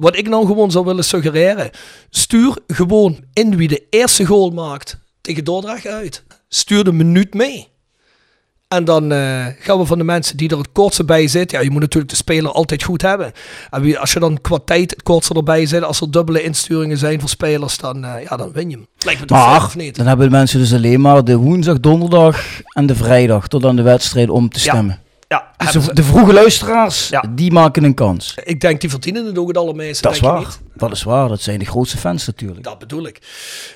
Wat 0.04 0.18
ik 0.18 0.30
nou 0.30 0.46
gewoon 0.46 0.72
zou 0.72 0.86
willen 0.86 1.04
suggereren. 1.04 1.70
Stuur 2.10 2.58
gewoon 2.68 3.20
in 3.34 3.58
wie 3.58 3.68
de 3.68 3.84
eerste 3.90 4.26
goal 4.26 4.50
maakt 4.50 4.98
tegen 5.22 5.44
Dordrecht 5.44 5.88
uit. 5.88 6.24
Stuur 6.48 6.84
de 6.84 6.92
minuut 6.92 7.34
mee. 7.34 7.68
En 8.68 8.86
dan 8.86 9.12
eh, 9.12 9.46
gaan 9.60 9.78
we 9.78 9.86
van 9.86 9.98
de 9.98 10.04
mensen 10.04 10.38
die 10.38 10.50
er 10.50 10.58
het 10.58 10.72
kortste 10.72 11.04
bij 11.04 11.28
zitten. 11.28 11.58
Ja, 11.58 11.64
je 11.64 11.72
moet 11.72 11.82
natuurlijk 11.82 12.12
de 12.12 12.18
speler 12.18 12.52
altijd 12.52 12.84
goed 12.84 13.02
hebben. 13.02 13.32
En 13.70 13.98
als 13.98 14.14
je 14.14 14.20
dan 14.20 14.42
qua 14.42 14.60
tijd 14.66 14.92
het 14.92 15.04
kortste 15.04 15.34
erbij 15.34 15.66
zit, 15.66 15.84
als 15.84 16.02
er 16.02 16.12
dubbele 16.12 16.44
insturingen 16.44 16.98
zijn 16.98 17.20
voor 17.20 17.30
spelers, 17.30 17.78
dan, 17.78 18.06
eh, 18.06 18.24
ja, 18.24 18.38
dan 18.38 18.52
win 18.52 18.70
je 18.70 18.76
hem. 18.76 18.88
Lijkt 19.06 19.20
me 19.20 19.26
toch 19.26 19.38
Maar 19.38 19.66
of 19.66 19.76
niet? 19.76 19.96
dan 19.96 20.08
hebben 20.08 20.26
de 20.30 20.36
mensen 20.36 20.60
dus 20.60 20.74
alleen 20.74 21.02
maar 21.02 21.24
de 21.24 21.36
woensdag, 21.36 21.80
donderdag 21.80 22.46
en 22.74 22.86
de 22.86 22.96
vrijdag 22.96 23.48
tot 23.48 23.66
aan 23.66 23.76
de 23.76 23.82
wedstrijd 23.82 24.30
om 24.30 24.50
te 24.50 24.60
stemmen. 24.60 25.00
Ja, 25.03 25.03
Dus 25.58 25.74
hebben 25.74 25.96
de, 25.96 26.04
vroege 26.04 26.34
luisteraars, 26.34 27.10
Ja. 27.10 27.24
die 27.30 27.52
maken 27.52 27.84
een 27.84 27.94
kans. 27.94 28.36
ik 28.44 28.62
denk 28.62 28.82
die 28.82 28.90
verdienen 28.90 29.26
het 29.26 29.38
ook 29.38 29.48
het 29.48 29.58
allermeeste. 29.58 30.02
Dat 30.02 30.12
is 30.12 30.20
waar. 30.20 30.40
niet? 30.40 30.60
Dat 30.76 30.92
is 30.92 31.04
waar. 31.04 31.28
Dat 31.28 31.42
zijn 31.42 31.60
de 31.60 31.66
grootste 31.66 31.98
fans 31.98 32.26
natuurlijk. 32.26 32.64
Dat 32.64 32.80
bedoel 32.80 33.08
ik. 33.08 33.22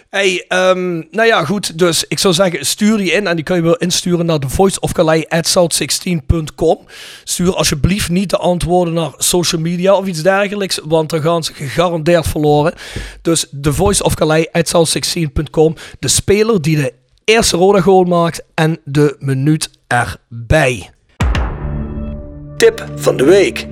Hey, 0.10 0.46
ehm, 0.48 0.96
nou 1.12 1.26
ja, 1.28 1.46
goed. 1.46 1.78
Dus 1.80 2.06
ik 2.08 2.20
zou 2.20 2.34
zeggen, 2.34 2.66
stuur 2.66 2.98
die 2.98 3.12
in. 3.12 3.28
En 3.28 3.36
die 3.36 3.46
kun 3.46 3.56
je 3.56 3.62
wel 3.62 3.76
insturen 3.76 4.26
naar 4.26 4.40
de 4.40 4.50
voiceofcalais.south16.com. 4.50 6.78
Stuur 7.24 7.56
alsjeblieft 7.56 8.10
niet 8.10 8.30
de 8.30 8.38
antwoorden 8.38 8.94
naar 8.94 9.12
social 9.18 9.62
media 9.62 9.94
of 9.96 10.06
iets 10.06 10.22
dergelijks. 10.22 10.80
Want 10.84 11.10
dan 11.10 11.22
gaan 11.22 11.44
ze 11.44 11.54
gegarandeerd 11.54 12.28
verloren. 12.28 12.74
Dus 13.22 13.46
de 13.52 13.74
voiceofcalais.south16.com. 13.74 15.76
De 16.00 16.08
speler 16.08 16.62
die 16.62 16.76
de 16.76 16.94
eerste 17.26 17.58
rode 17.58 17.82
goal 17.82 18.04
maakt. 18.04 18.44
En 18.54 18.80
de 18.84 19.16
minuut 19.20 19.70
erbij. 19.88 20.90
Tip 22.58 22.86
van 22.96 23.18
de 23.18 23.24
week. 23.24 23.68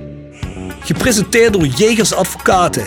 Gepresenteerd 0.80 1.52
door 1.52 1.66
Jegers 1.66 2.14
Advocaten. 2.14 2.86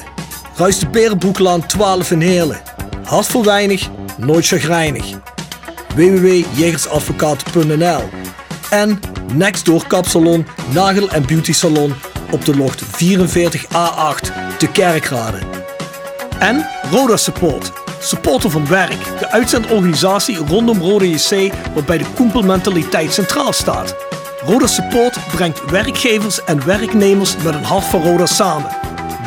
Ruist 0.55 0.79
de 0.79 0.89
Berenbroeklaan 0.89 1.65
12 1.65 2.11
in 2.11 2.21
Heerlen. 2.21 2.61
Hart 3.03 3.25
voor 3.25 3.43
weinig, 3.43 3.89
nooit 4.17 4.47
chagrijnig. 4.47 5.05
www.jegersadvocaten.nl 5.95 8.01
En 8.69 8.99
Nextdoor 9.33 9.87
Kapsalon, 9.87 10.45
Nagel 10.73 11.09
en 11.09 11.25
Beauty 11.25 11.53
Salon 11.53 11.93
op 12.31 12.45
de 12.45 12.57
locht 12.57 12.83
44A8 12.83 12.87
te 14.57 14.67
Kerkrade. 14.71 15.39
En 16.39 16.65
Roda 16.91 17.17
Support. 17.17 17.71
Supporter 18.01 18.49
van 18.49 18.67
werk. 18.67 19.19
De 19.19 19.31
uitzendorganisatie 19.31 20.37
rondom 20.37 20.79
Roda 20.79 21.05
JC 21.05 21.53
waarbij 21.73 21.97
de 21.97 22.05
koempelmentaliteit 22.15 23.13
centraal 23.13 23.53
staat. 23.53 23.95
Roda 24.49 24.67
Support 24.67 25.17
brengt 25.31 25.71
werkgevers 25.71 26.43
en 26.43 26.65
werknemers 26.65 27.37
met 27.37 27.53
een 27.53 27.63
hart 27.63 27.83
voor 27.83 28.01
Roda 28.01 28.25
samen. 28.25 28.71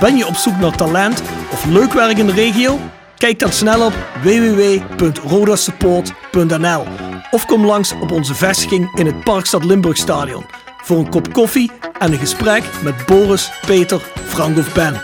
Ben 0.00 0.16
je 0.16 0.26
op 0.26 0.34
zoek 0.34 0.56
naar 0.56 0.76
talent 0.76 1.22
of 1.52 1.64
leuk 1.64 1.92
werk 1.92 2.18
in 2.18 2.26
de 2.26 2.32
regio? 2.32 2.78
Kijk 3.16 3.38
dan 3.38 3.52
snel 3.52 3.86
op 3.86 3.92
www.rodasupport.nl 4.22 6.84
of 7.30 7.46
kom 7.46 7.66
langs 7.66 7.92
op 8.00 8.12
onze 8.12 8.34
vestiging 8.34 8.98
in 8.98 9.06
het 9.06 9.24
Parkstad 9.24 9.64
Limburgstadion 9.64 10.44
voor 10.82 10.98
een 10.98 11.10
kop 11.10 11.32
koffie 11.32 11.70
en 11.98 12.12
een 12.12 12.18
gesprek 12.18 12.62
met 12.84 13.06
Boris, 13.06 13.50
Peter, 13.66 14.00
Frank 14.24 14.58
of 14.58 14.74
Ben. 14.74 14.94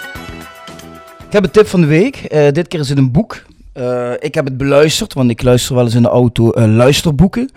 Ik 1.26 1.32
heb 1.32 1.44
een 1.44 1.50
tip 1.50 1.68
van 1.68 1.80
de 1.80 1.86
week. 1.86 2.16
Eh, 2.16 2.52
dit 2.52 2.68
keer 2.68 2.80
is 2.80 2.88
het 2.88 2.98
een 2.98 3.12
boek. 3.12 3.42
Eh, 3.78 4.12
ik 4.18 4.34
heb 4.34 4.44
het 4.44 4.56
beluisterd, 4.56 5.14
want 5.14 5.30
ik 5.30 5.42
luister 5.42 5.74
wel 5.74 5.84
eens 5.84 5.94
in 5.94 6.02
de 6.02 6.08
auto 6.08 6.50
eh, 6.50 6.66
luisterboeken. 6.66 7.50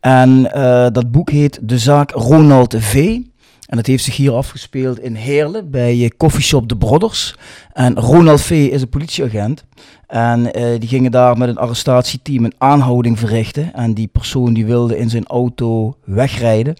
En 0.00 0.52
eh, 0.52 0.86
dat 0.92 1.10
boek 1.10 1.30
heet 1.30 1.58
De 1.62 1.78
Zaak 1.78 2.10
Ronald 2.10 2.74
V. 2.78 3.18
En 3.66 3.76
dat 3.76 3.86
heeft 3.86 4.04
zich 4.04 4.16
hier 4.16 4.32
afgespeeld 4.32 4.98
in 5.00 5.14
Heerlen 5.14 5.70
bij 5.70 5.96
uh, 5.96 6.08
Coffeeshop 6.16 6.68
De 6.68 6.76
Brothers. 6.76 7.34
En 7.72 7.94
Ronald 7.94 8.40
V 8.40 8.50
is 8.50 8.82
een 8.82 8.88
politieagent. 8.88 9.64
En 10.06 10.52
eh, 10.52 10.80
die 10.80 10.88
gingen 10.88 11.10
daar 11.10 11.38
met 11.38 11.48
een 11.48 11.56
arrestatieteam 11.56 12.44
een 12.44 12.54
aanhouding 12.58 13.18
verrichten. 13.18 13.74
En 13.74 13.94
die 13.94 14.06
persoon 14.06 14.54
die 14.54 14.66
wilde 14.66 14.98
in 14.98 15.10
zijn 15.10 15.26
auto 15.26 15.96
wegrijden. 16.04 16.74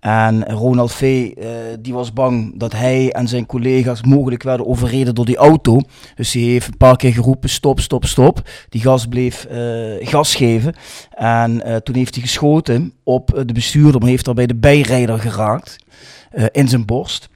En 0.00 0.44
Ronald 0.44 0.92
V. 0.92 1.32
eh, 1.36 1.46
die 1.80 1.92
was 1.92 2.12
bang 2.12 2.58
dat 2.58 2.72
hij 2.72 3.12
en 3.12 3.28
zijn 3.28 3.46
collega's 3.46 4.02
mogelijk 4.02 4.42
werden 4.42 4.66
overreden 4.66 5.14
door 5.14 5.24
die 5.24 5.36
auto. 5.36 5.80
Dus 6.14 6.32
hij 6.32 6.42
heeft 6.42 6.66
een 6.66 6.76
paar 6.76 6.96
keer 6.96 7.12
geroepen 7.12 7.48
stop, 7.48 7.80
stop, 7.80 8.04
stop. 8.04 8.48
Die 8.68 8.80
gas 8.80 9.06
bleef 9.06 9.44
eh, 9.44 10.08
gas 10.08 10.34
geven. 10.34 10.74
En 11.10 11.62
eh, 11.64 11.76
toen 11.76 11.94
heeft 11.94 12.14
hij 12.14 12.24
geschoten 12.24 12.92
op 13.02 13.34
eh, 13.34 13.42
de 13.46 13.52
bestuurder, 13.52 14.00
maar 14.00 14.08
heeft 14.08 14.24
daarbij 14.24 14.46
de 14.46 14.54
bijrijder 14.54 15.18
geraakt. 15.18 15.83
Eh, 16.34 16.44
in 16.52 16.68
zijn 16.68 16.84
borst. 16.84 17.28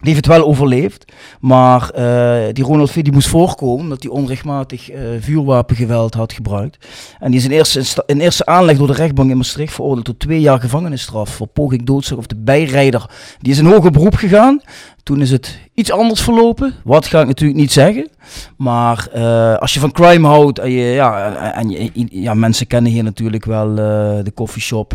Die 0.00 0.12
heeft 0.12 0.26
het 0.26 0.36
wel 0.36 0.46
overleefd, 0.46 1.12
maar 1.40 1.90
eh, 1.90 2.52
die 2.52 2.64
Ronald 2.64 2.90
V. 2.90 3.02
die 3.02 3.12
moest 3.12 3.28
voorkomen 3.28 3.80
omdat 3.80 4.02
hij 4.02 4.12
onrechtmatig 4.12 4.90
eh, 4.90 5.00
vuurwapengeweld 5.20 6.14
had 6.14 6.32
gebruikt. 6.32 6.86
En 7.18 7.30
die 7.30 7.40
is 7.40 7.46
in 7.46 7.50
eerste, 7.50 8.02
in 8.06 8.20
eerste 8.20 8.46
aanleg 8.46 8.76
door 8.76 8.86
de 8.86 8.92
rechtbank 8.92 9.30
in 9.30 9.36
Maastricht 9.36 9.74
veroordeeld 9.74 10.04
tot 10.04 10.18
twee 10.18 10.40
jaar 10.40 10.60
gevangenisstraf 10.60 11.30
voor 11.30 11.46
poging 11.46 11.82
doodslag 11.82 12.18
of 12.18 12.26
de 12.26 12.36
bijrijder. 12.36 13.10
Die 13.40 13.52
is 13.52 13.58
in 13.58 13.66
hoger 13.66 13.90
beroep 13.90 14.14
gegaan. 14.14 14.60
Toen 15.02 15.20
is 15.20 15.30
het 15.30 15.58
iets 15.74 15.92
anders 15.92 16.20
verlopen. 16.20 16.74
Wat 16.84 17.06
ga 17.06 17.20
ik 17.20 17.26
natuurlijk 17.26 17.60
niet 17.60 17.72
zeggen. 17.72 18.08
Maar 18.56 19.08
eh, 19.12 19.56
als 19.56 19.74
je 19.74 19.80
van 19.80 19.92
crime 19.92 20.26
houdt 20.26 20.58
en, 20.58 20.70
ja, 20.70 21.32
en 21.52 21.92
ja, 22.10 22.34
mensen 22.34 22.66
kennen 22.66 22.92
hier 22.92 23.04
natuurlijk 23.04 23.44
wel 23.44 23.74
de 23.74 24.32
coffeeshop 24.34 24.94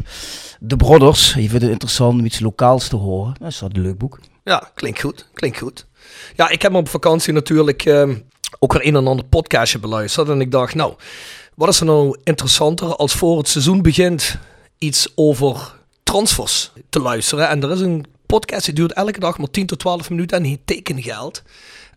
De 0.60 0.76
Brothers. 0.76 1.34
Je 1.34 1.50
vindt 1.50 1.64
het 1.64 1.72
interessant 1.72 2.20
om 2.20 2.26
iets 2.26 2.40
lokaals 2.40 2.88
te 2.88 2.96
horen. 2.96 3.34
Dat 3.40 3.50
is 3.50 3.60
dat 3.60 3.76
een 3.76 3.82
leuk 3.82 3.98
boek. 3.98 4.20
Ja, 4.44 4.72
klinkt 4.74 5.02
goed. 5.02 5.28
Klinkt 5.34 5.58
goed. 5.58 5.86
Ja, 6.36 6.50
ik 6.50 6.62
heb 6.62 6.74
op 6.74 6.90
vakantie 6.90 7.34
natuurlijk 7.34 7.86
ehm, 7.86 8.16
ook 8.60 8.74
weer 8.74 8.88
een 8.88 8.96
en 8.96 9.08
ander 9.08 9.26
podcastje 9.26 9.80
beluisterd. 9.80 10.30
En 10.30 10.42
ik 10.42 10.52
dacht, 10.52 10.76
nou, 10.76 10.94
wat 11.56 11.70
is 11.70 11.80
er 11.80 11.86
nou 11.86 12.18
interessanter 12.24 12.96
als 12.96 13.14
voor 13.14 13.38
het 13.38 13.48
seizoen 13.48 13.82
begint 13.82 14.38
iets 14.78 15.12
over 15.16 15.76
transfers 16.04 16.72
te 16.90 17.00
luisteren. 17.00 17.50
En 17.50 17.64
er 17.64 17.72
is 17.72 17.80
een 17.80 18.06
podcast 18.26 18.66
die 18.66 18.74
duurt 18.74 18.94
elke 18.94 19.20
dag 19.20 19.38
maar 19.38 19.50
10 19.52 19.66
tot 19.66 19.80
12 19.80 20.10
minuten 20.10 20.38
en 20.38 20.44
die 20.44 20.62
tekengeld. 20.66 21.44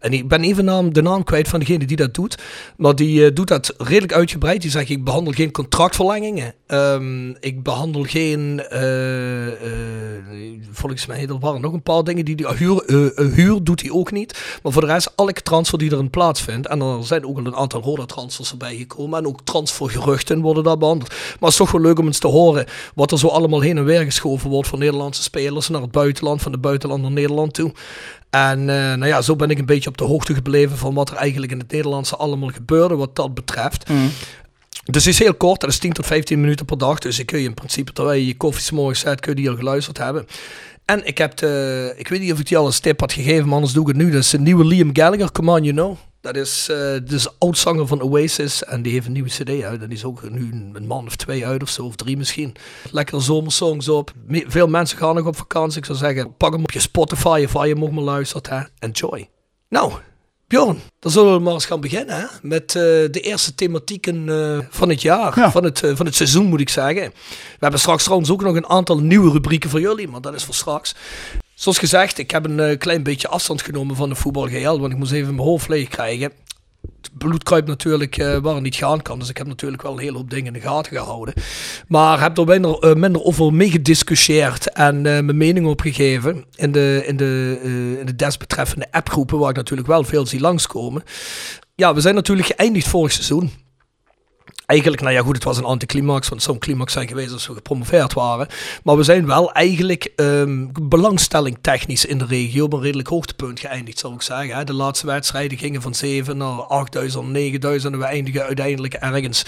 En 0.06 0.12
ik 0.12 0.28
ben 0.28 0.42
even 0.42 0.64
naam, 0.64 0.92
de 0.92 1.02
naam 1.02 1.24
kwijt 1.24 1.48
van 1.48 1.60
degene 1.60 1.84
die 1.84 1.96
dat 1.96 2.14
doet. 2.14 2.38
Maar 2.76 2.94
die 2.94 3.24
eh, 3.24 3.34
doet 3.34 3.48
dat 3.48 3.74
redelijk 3.78 4.12
uitgebreid. 4.12 4.62
Die 4.62 4.70
zegt, 4.70 4.88
ik 4.88 5.04
behandel 5.04 5.32
geen 5.32 5.50
contractverlengingen. 5.50 6.54
Ehm, 6.66 7.30
ik 7.30 7.62
behandel 7.62 8.02
geen... 8.02 8.62
eh, 8.68 9.46
eh, 9.46 9.52
volgens 10.70 11.06
mij, 11.06 11.26
er 11.26 11.38
waren 11.38 11.60
nog 11.60 11.72
een 11.72 11.82
paar 11.82 12.04
dingen 12.04 12.24
die... 12.24 12.36
die 12.36 12.46
huur, 12.48 12.82
huur 13.34 13.64
doet 13.64 13.80
hij 13.82 13.90
ook 13.90 14.12
niet. 14.12 14.58
Maar 14.62 14.72
voor 14.72 14.82
de 14.82 14.92
rest, 14.92 15.12
elke 15.16 15.42
transfer 15.42 15.78
die 15.78 15.92
erin 15.92 16.10
plaatsvindt. 16.10 16.66
En 16.66 16.80
er 16.80 17.04
zijn 17.04 17.26
ook 17.26 17.38
al 17.38 17.46
een 17.46 17.56
aantal 17.56 17.82
Roda-transfers 17.82 18.50
erbij 18.50 18.76
gekomen. 18.76 19.18
En 19.18 19.26
ook 19.26 19.40
transfergeruchten 19.44 20.40
worden 20.40 20.64
daar 20.64 20.78
behandeld. 20.78 21.08
Maar 21.10 21.36
het 21.38 21.48
is 21.48 21.56
toch 21.56 21.70
wel 21.70 21.80
leuk 21.80 21.98
om 21.98 22.06
eens 22.06 22.18
te 22.18 22.26
horen... 22.26 22.66
wat 22.94 23.12
er 23.12 23.18
zo 23.18 23.26
allemaal 23.28 23.60
heen 23.60 23.76
en 23.76 23.84
weer 23.84 24.04
geschoven 24.04 24.50
wordt... 24.50 24.68
van 24.68 24.78
Nederlandse 24.78 25.22
spelers 25.22 25.68
naar 25.68 25.82
het 25.82 25.90
buitenland. 25.90 26.42
Van 26.42 26.52
de 26.52 26.58
buitenland 26.58 27.02
naar 27.02 27.10
Nederland 27.10 27.54
toe. 27.54 27.72
En 28.30 28.60
eh, 28.60 28.76
nou 28.76 29.06
ja, 29.06 29.22
zo 29.22 29.36
ben 29.36 29.50
ik 29.50 29.58
een 29.58 29.66
beetje 29.66 29.88
op 29.88 29.98
de 29.98 30.04
hoogte 30.04 30.34
gebleven 30.34 30.76
van 30.76 30.94
wat 30.94 31.10
er 31.10 31.16
eigenlijk 31.16 31.52
in 31.52 31.58
het 31.58 31.70
Nederlandse 31.72 32.16
allemaal 32.16 32.48
gebeurde 32.48 32.94
wat 32.96 33.16
dat 33.16 33.34
betreft. 33.34 33.86
Dus 34.84 35.04
het 35.04 35.14
is 35.14 35.18
heel 35.18 35.34
kort, 35.34 35.60
dat 35.60 35.70
is 35.70 35.78
10 35.78 35.92
tot 35.92 36.06
15 36.06 36.40
minuten 36.40 36.66
per 36.66 36.78
dag. 36.78 36.98
Dus 36.98 37.18
ik 37.18 37.26
kun 37.26 37.38
je 37.38 37.48
in 37.48 37.54
principe, 37.54 37.92
terwijl 37.92 38.18
je 38.18 38.26
je 38.26 38.36
koffie 38.36 38.62
's 38.62 38.70
morgens 38.70 39.00
zet, 39.00 39.20
kun 39.20 39.34
je 39.34 39.40
die 39.40 39.50
al 39.50 39.56
geluisterd 39.56 39.98
hebben. 39.98 40.26
En 40.84 41.06
ik 41.06 41.18
heb 41.18 41.36
de, 41.36 41.94
ik 41.96 42.08
weet 42.08 42.20
niet 42.20 42.32
of 42.32 42.38
ik 42.38 42.46
die 42.46 42.56
al 42.56 42.66
een 42.66 42.80
tip 42.80 43.00
had 43.00 43.12
gegeven, 43.12 43.44
maar 43.44 43.54
anders 43.54 43.72
doe 43.72 43.82
ik 43.82 43.88
het 43.88 43.96
nu. 43.96 44.10
Dat 44.10 44.22
is 44.22 44.30
de 44.30 44.38
nieuwe 44.38 44.64
Liam 44.64 44.90
Gallagher, 44.92 45.32
Come 45.32 45.50
On 45.50 45.62
You 45.62 45.74
Know. 45.74 45.96
Dat 46.26 46.36
is, 46.36 46.68
eh 46.70 46.96
dus 47.04 47.28
oudzanger 47.38 47.86
van 47.86 48.02
Oasis 48.02 48.64
en 48.64 48.82
die 48.82 48.92
heeft 48.92 49.06
een 49.06 49.12
nieuwe 49.12 49.28
cd 49.28 49.62
uit. 49.62 49.82
En 49.82 49.88
die 49.88 49.96
is 49.98 50.04
ook 50.04 50.30
nu 50.30 50.50
een, 50.72 50.86
man 50.86 51.06
of 51.06 51.16
twee 51.16 51.46
uit 51.46 51.62
of 51.62 51.68
zo, 51.68 51.82
of 51.84 51.96
drie 51.96 52.16
misschien. 52.16 52.54
Lekkere 52.90 53.20
zomersongs 53.20 53.88
op. 53.88 54.12
Me- 54.26 54.44
veel 54.46 54.66
mensen 54.66 54.98
gaan 54.98 55.14
nog 55.14 55.26
op 55.26 55.36
vakantie. 55.36 55.78
Ik 55.78 55.84
zou 55.84 55.98
zeggen, 55.98 56.36
pak 56.36 56.52
hem 56.52 56.62
op 56.62 56.70
je 56.70 56.80
Spotify 56.80 57.42
of 57.44 57.52
waar 57.52 57.68
je 57.68 57.82
ook 57.82 57.90
maar 57.90 58.04
luistert. 58.04 58.48
Hè. 58.48 58.60
Enjoy. 58.78 59.28
Nou, 59.68 59.92
Bjorn, 60.46 60.80
dan 61.00 61.12
zullen 61.12 61.32
we 61.32 61.38
maar 61.38 61.52
eens 61.52 61.66
gaan 61.66 61.80
beginnen 61.80 62.16
hè? 62.16 62.26
met 62.42 62.66
eh, 62.74 62.82
de 63.10 63.20
eerste 63.20 63.54
thematieken 63.54 64.28
eh, 64.28 64.58
van 64.70 64.88
het 64.88 65.02
jaar, 65.02 65.38
Ja. 65.38 65.50
van, 65.50 65.64
het, 65.64 65.78
van 65.94 66.06
het 66.06 66.14
seizoen 66.14 66.46
moet 66.46 66.60
ik 66.60 66.68
zeggen. 66.68 67.02
We 67.34 67.56
hebben 67.58 67.80
straks 67.80 68.02
trouwens 68.02 68.30
ook 68.30 68.42
nog 68.42 68.56
een 68.56 68.66
aantal 68.68 68.98
nieuwe 68.98 69.30
rubrieken 69.30 69.70
voor 69.70 69.80
jullie, 69.80 70.08
maar 70.08 70.20
dat 70.20 70.34
is 70.34 70.44
voor 70.44 70.54
straks. 70.54 70.94
Zoals 71.56 71.78
gezegd, 71.78 72.18
ik 72.18 72.30
heb 72.30 72.44
een 72.44 72.60
eh, 72.60 72.78
klein 72.78 73.02
beetje 73.02 73.28
afstand 73.28 73.62
genomen 73.62 73.96
van 73.96 74.08
de 74.08 74.14
voetbal 74.14 74.48
geheel, 74.48 74.80
want 74.80 74.92
ik 74.92 74.98
moest 74.98 75.12
even 75.12 75.34
mijn 75.34 75.48
hoofd 75.48 75.68
leeg 75.68 75.88
krijgen. 75.88 76.32
Het 77.00 77.18
bloed 77.18 77.42
kruipt 77.42 77.68
natuurlijk 77.68 78.16
eh, 78.16 78.36
waar 78.38 78.54
het 78.54 78.62
niet 78.62 78.74
gaan 78.74 79.02
kan, 79.02 79.18
dus 79.18 79.28
ik 79.28 79.36
heb 79.36 79.46
natuurlijk 79.46 79.82
wel 79.82 79.92
een 79.92 79.98
hele 79.98 80.16
hoop 80.16 80.30
dingen 80.30 80.46
in 80.46 80.52
de 80.52 80.68
gaten 80.68 80.96
gehouden. 80.96 81.34
Maar 81.88 82.20
heb 82.20 82.38
er 82.38 82.46
minder, 82.46 82.78
eh, 82.78 82.94
minder 82.94 83.22
over 83.22 83.52
meegediscussieerd 83.52 84.72
en 84.72 84.96
eh, 84.96 85.02
mijn 85.02 85.36
mening 85.36 85.66
opgegeven 85.66 86.44
in 86.54 86.72
de, 86.72 87.02
in, 87.06 87.16
de, 87.16 87.58
in 88.00 88.06
de 88.06 88.16
desbetreffende 88.16 88.86
appgroepen, 88.90 89.38
waar 89.38 89.50
ik 89.50 89.56
natuurlijk 89.56 89.88
wel 89.88 90.04
veel 90.04 90.26
zie 90.26 90.40
langskomen. 90.40 91.02
Ja, 91.74 91.94
we 91.94 92.00
zijn 92.00 92.14
natuurlijk 92.14 92.48
geëindigd 92.48 92.88
vorig 92.88 93.12
seizoen. 93.12 93.50
Eigenlijk, 94.66 95.02
nou 95.02 95.14
ja, 95.14 95.22
goed, 95.22 95.34
het 95.34 95.44
was 95.44 95.56
een 95.56 95.64
anticlimax, 95.64 96.28
want 96.28 96.42
zou 96.42 96.54
een 96.56 96.62
climax 96.62 96.92
zijn 96.92 97.08
geweest 97.08 97.32
als 97.32 97.46
we 97.46 97.54
gepromoveerd 97.54 98.12
waren. 98.12 98.46
Maar 98.82 98.96
we 98.96 99.02
zijn 99.02 99.26
wel 99.26 99.52
eigenlijk 99.52 100.12
ehm, 100.16 100.66
belangstelling 100.82 101.58
technisch 101.60 102.04
in 102.04 102.18
de 102.18 102.24
regio 102.26 102.64
op 102.64 102.72
een 102.72 102.80
redelijk 102.80 103.08
hoogtepunt 103.08 103.60
geëindigd, 103.60 103.98
zal 103.98 104.12
ik 104.12 104.22
zeggen. 104.22 104.56
hè. 104.56 104.64
De 104.64 104.72
laatste 104.72 105.06
wedstrijden 105.06 105.58
gingen 105.58 105.82
van 105.82 105.94
7 105.94 106.36
naar 106.36 106.48
8000, 106.48 107.28
9000 107.28 107.92
en 107.92 107.98
we 107.98 108.04
eindigen 108.04 108.42
uiteindelijk 108.42 108.94
ergens 108.94 109.44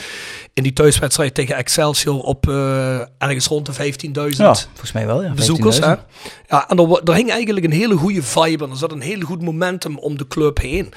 in 0.54 0.62
die 0.62 0.72
thuiswedstrijd 0.72 1.34
tegen 1.34 1.56
Excelsior 1.56 2.20
op 2.20 2.48
eh, 2.48 3.00
ergens 3.18 3.46
rond 3.46 3.66
de 3.66 3.72
15.000 3.72 4.10
Ja, 4.10 4.54
volgens 4.54 4.92
mij 4.92 5.06
wel. 5.06 5.22
Ja, 5.22 5.32
bezoekers. 5.32 5.76
15.000. 5.76 5.82
Hè? 5.82 5.94
Ja, 6.48 6.68
en 6.68 6.78
er, 6.78 7.02
er 7.04 7.14
hing 7.14 7.30
eigenlijk 7.30 7.66
een 7.66 7.72
hele 7.72 7.96
goede 7.96 8.22
vibe 8.22 8.64
en 8.64 8.70
er 8.70 8.76
zat 8.76 8.92
een 8.92 9.00
hele 9.00 9.24
goed 9.24 9.42
momentum 9.42 9.98
om 9.98 10.18
de 10.18 10.26
club 10.26 10.58
heen. 10.60 10.92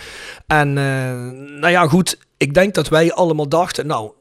En 0.48 0.68
eh, 0.78 0.84
nou 1.60 1.70
ja, 1.70 1.88
goed, 1.88 2.18
ik 2.42 2.54
denk 2.54 2.74
dat 2.74 2.88
wij 2.88 3.14
allemaal 3.14 3.50
dachten, 3.50 3.88
nou, 3.88 4.12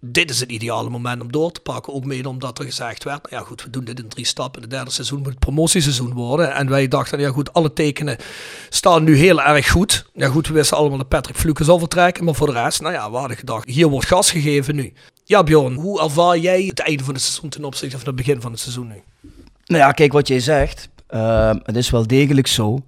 dit 0.00 0.30
is 0.30 0.40
het 0.40 0.50
ideale 0.50 0.90
moment 0.90 1.22
om 1.22 1.32
door 1.32 1.52
te 1.52 1.60
pakken. 1.60 1.92
Ook 1.92 2.04
mede 2.04 2.28
omdat 2.28 2.58
er 2.58 2.64
gezegd 2.64 3.04
werd, 3.04 3.30
nou 3.30 3.42
ja 3.42 3.48
goed, 3.48 3.62
we 3.62 3.70
doen 3.70 3.84
dit 3.84 3.98
in 3.98 4.08
drie 4.08 4.26
stappen. 4.26 4.60
Het 4.60 4.70
derde 4.70 4.90
seizoen 4.90 5.18
moet 5.18 5.28
het 5.28 5.38
promotieseizoen 5.38 6.12
worden. 6.12 6.54
En 6.54 6.68
wij 6.68 6.88
dachten, 6.88 7.20
ja 7.20 7.30
goed, 7.30 7.52
alle 7.52 7.72
tekenen 7.72 8.16
staan 8.68 9.04
nu 9.04 9.16
heel 9.16 9.42
erg 9.42 9.70
goed. 9.70 10.06
Ja 10.14 10.28
goed, 10.28 10.48
we 10.48 10.54
wisten 10.54 10.76
allemaal 10.76 10.98
dat 10.98 11.08
Patrick 11.08 11.36
Fluke 11.36 11.64
zal 11.64 11.78
vertrekken. 11.78 12.24
Maar 12.24 12.34
voor 12.34 12.46
de 12.46 12.52
rest, 12.52 12.80
nou 12.80 12.94
ja, 12.94 13.10
we 13.10 13.16
hadden 13.16 13.36
gedacht, 13.36 13.68
hier 13.68 13.88
wordt 13.88 14.06
gas 14.06 14.30
gegeven 14.30 14.74
nu. 14.76 14.92
Ja 15.24 15.42
Bjorn, 15.42 15.74
hoe 15.74 16.00
ervaar 16.00 16.38
jij 16.38 16.62
het 16.62 16.80
einde 16.80 17.04
van 17.04 17.14
het 17.14 17.22
seizoen 17.22 17.50
ten 17.50 17.64
opzichte 17.64 17.98
van 17.98 18.06
het 18.06 18.16
begin 18.16 18.40
van 18.40 18.50
het 18.50 18.60
seizoen 18.60 18.88
nu? 18.88 19.02
Nou 19.64 19.82
ja, 19.82 19.92
kijk 19.92 20.12
wat 20.12 20.28
jij 20.28 20.40
zegt. 20.40 20.88
Eh, 21.08 21.50
het 21.62 21.76
is 21.76 21.90
wel 21.90 22.06
degelijk 22.06 22.46
zo 22.46 22.78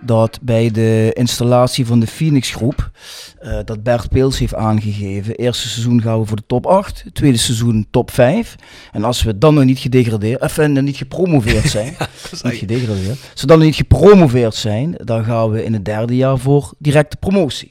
dat 0.00 0.38
bij 0.42 0.70
de 0.70 1.10
installatie 1.14 1.86
van 1.86 2.00
de 2.00 2.06
Phoenix 2.06 2.50
groep, 2.50 2.90
eh, 3.38 3.58
dat 3.64 3.82
Bert 3.82 4.08
Peels 4.08 4.38
heeft 4.38 4.54
aangegeven, 4.54 5.34
eerste 5.34 5.68
seizoen 5.68 6.02
gaan 6.02 6.20
we 6.20 6.26
voor 6.26 6.36
de 6.36 6.46
top 6.46 6.66
8, 6.66 7.04
tweede 7.12 7.38
seizoen 7.38 7.86
top 7.90 8.10
5. 8.10 8.56
En 8.92 9.04
als 9.04 9.22
we 9.22 9.38
dan 9.38 9.54
nog 9.54 9.64
niet 9.64 9.78
gedegradeerd, 9.78 10.40
of 10.40 10.58
eh, 10.58 10.68
niet 10.68 10.96
gepromoveerd 10.96 11.68
zijn, 11.78 11.96
niet 12.42 12.54
gedegradeerd, 12.54 13.18
als 13.32 13.40
we 13.40 13.46
dan 13.46 13.56
nog 13.56 13.66
niet 13.66 13.76
gepromoveerd 13.76 14.54
zijn, 14.54 14.94
dan 15.04 15.24
gaan 15.24 15.50
we 15.50 15.64
in 15.64 15.72
het 15.72 15.84
derde 15.84 16.16
jaar 16.16 16.38
voor 16.38 16.72
directe 16.78 17.16
promotie. 17.16 17.70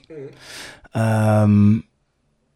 Ehm, 0.92 1.72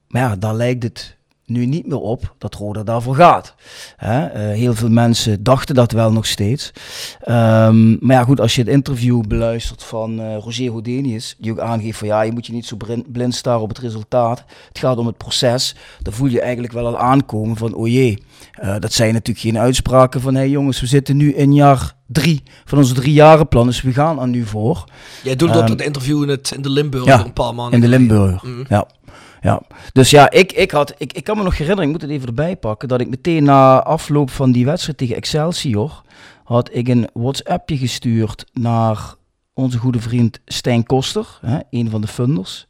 maar 0.08 0.22
ja, 0.22 0.36
daar 0.36 0.56
lijkt 0.56 0.84
het 0.84 1.18
nu 1.52 1.66
niet 1.66 1.88
meer 1.88 2.00
op 2.00 2.36
dat 2.38 2.56
Roda 2.56 2.84
daarvoor 2.84 3.16
gaat. 3.16 3.56
Hè? 3.98 4.26
eh, 4.26 4.42
heel 4.58 4.74
veel 4.74 4.90
mensen 4.90 5.44
dachten 5.44 5.76
dat 5.76 5.92
wel 5.92 6.12
nog 6.12 6.26
steeds. 6.26 6.72
Ehm, 7.22 8.06
maar 8.06 8.16
ja, 8.16 8.24
goed, 8.24 8.40
als 8.40 8.56
je 8.56 8.62
het 8.62 8.70
interview 8.70 9.22
beluistert 9.28 9.84
van 9.84 10.20
eh, 10.20 10.38
Roger 10.38 10.72
Hodenius, 10.72 11.36
die 11.40 11.52
ook 11.52 11.60
aangeeft 11.60 11.98
van 11.98 12.08
ja, 12.08 12.22
je 12.22 12.32
moet 12.32 12.46
je 12.46 12.54
niet 12.54 12.66
zo 12.66 12.78
blind 13.12 13.36
staren 13.36 13.62
op 13.62 13.70
het 13.70 13.78
resultaat. 13.80 14.44
Het 14.68 14.80
gaat 14.80 14.98
om 14.98 15.06
het 15.06 15.18
proces. 15.18 15.76
Dan 16.02 16.14
voel 16.14 16.28
je 16.28 16.42
eigenlijk 16.42 16.74
wel 16.74 16.86
al 16.88 16.98
aankomen 16.98 17.58
van, 17.58 17.74
oh 17.74 17.88
jee, 17.88 18.24
eh, 18.52 18.76
dat 18.80 18.94
zijn 18.94 19.14
natuurlijk 19.14 19.46
geen 19.46 19.58
uitspraken 19.60 20.22
van, 20.22 20.34
hé 20.34 20.40
hey 20.40 20.50
jongens, 20.50 20.80
we 20.82 20.88
zitten 20.88 21.18
nu 21.18 21.34
in 21.34 21.54
jaar 21.54 21.96
drie 22.08 22.44
van 22.66 22.78
onze 22.78 22.94
drie 22.94 23.14
jaren 23.14 23.48
plan, 23.48 23.66
dus 23.66 23.82
we 23.82 23.94
gaan 23.94 24.20
er 24.22 24.28
nu 24.28 24.46
voor. 24.46 24.84
Jij 25.24 25.36
doet 25.36 25.54
dat 25.54 25.62
Ehm, 25.62 25.72
het 25.72 25.82
interview 25.82 26.24
in, 26.24 26.30
het, 26.30 26.52
in 26.56 26.62
de 26.62 26.70
Limburg 26.70 27.06
ja, 27.06 27.26
een 27.26 27.34
paar 27.34 27.56
maanden 27.56 27.74
In 27.74 27.82
de. 27.82 27.88
Limburg, 27.88 28.44
Mhm. 28.44 28.64
ja. 28.70 28.88
Ja, 29.42 29.62
dus 29.94 30.10
ja, 30.10 30.30
ik, 30.30 30.52
ik, 30.52 30.72
had, 30.72 30.94
ik, 30.98 31.14
ik 31.14 31.24
kan 31.24 31.38
me 31.38 31.44
nog 31.44 31.58
herinneren, 31.58 31.86
ik 31.86 31.92
moet 31.92 32.02
het 32.02 32.12
even 32.12 32.28
erbij 32.28 32.56
pakken, 32.56 32.88
dat 32.88 33.02
ik 33.02 33.10
meteen 33.10 33.44
na 33.44 33.84
afloop 33.84 34.30
van 34.30 34.52
die 34.52 34.66
wedstrijd 34.66 34.98
tegen 34.98 35.16
Excelsior, 35.16 36.02
had 36.44 36.70
ik 36.76 36.88
een 36.88 37.10
WhatsAppje 37.14 37.78
gestuurd 37.78 38.46
naar 38.54 39.16
onze 39.54 39.78
goede 39.78 40.00
vriend 40.00 40.40
Stijn 40.46 40.86
Koster, 40.86 41.40
hè, 41.42 41.60
een 41.70 41.90
van 41.90 42.02
de 42.02 42.08
funders. 42.08 42.68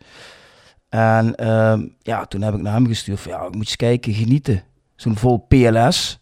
En 0.90 1.36
ehm, 1.36 1.88
ja, 2.01 2.25
toen 2.25 2.42
heb 2.42 2.54
ik 2.54 2.62
naar 2.62 2.74
hem 2.74 2.88
gestuurd 2.88 3.20
van, 3.20 3.32
ja, 3.32 3.44
moet 3.44 3.51
je 3.51 3.58
eens 3.60 3.75
kijken, 3.75 4.13
genieten. 4.13 4.63
Zo'n 4.96 5.18
vol 5.18 5.46
PLS, 5.48 6.20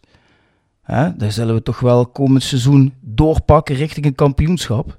hè, 0.82 1.16
daar 1.16 1.32
zullen 1.32 1.56
we 1.56 1.64
toch 1.64 1.80
wel 1.80 2.08
komend 2.08 2.44
seizoen 2.44 2.94
doorpakken 3.02 3.76
richting 3.76 4.06
een 4.06 4.16
kampioenschap. 4.16 4.98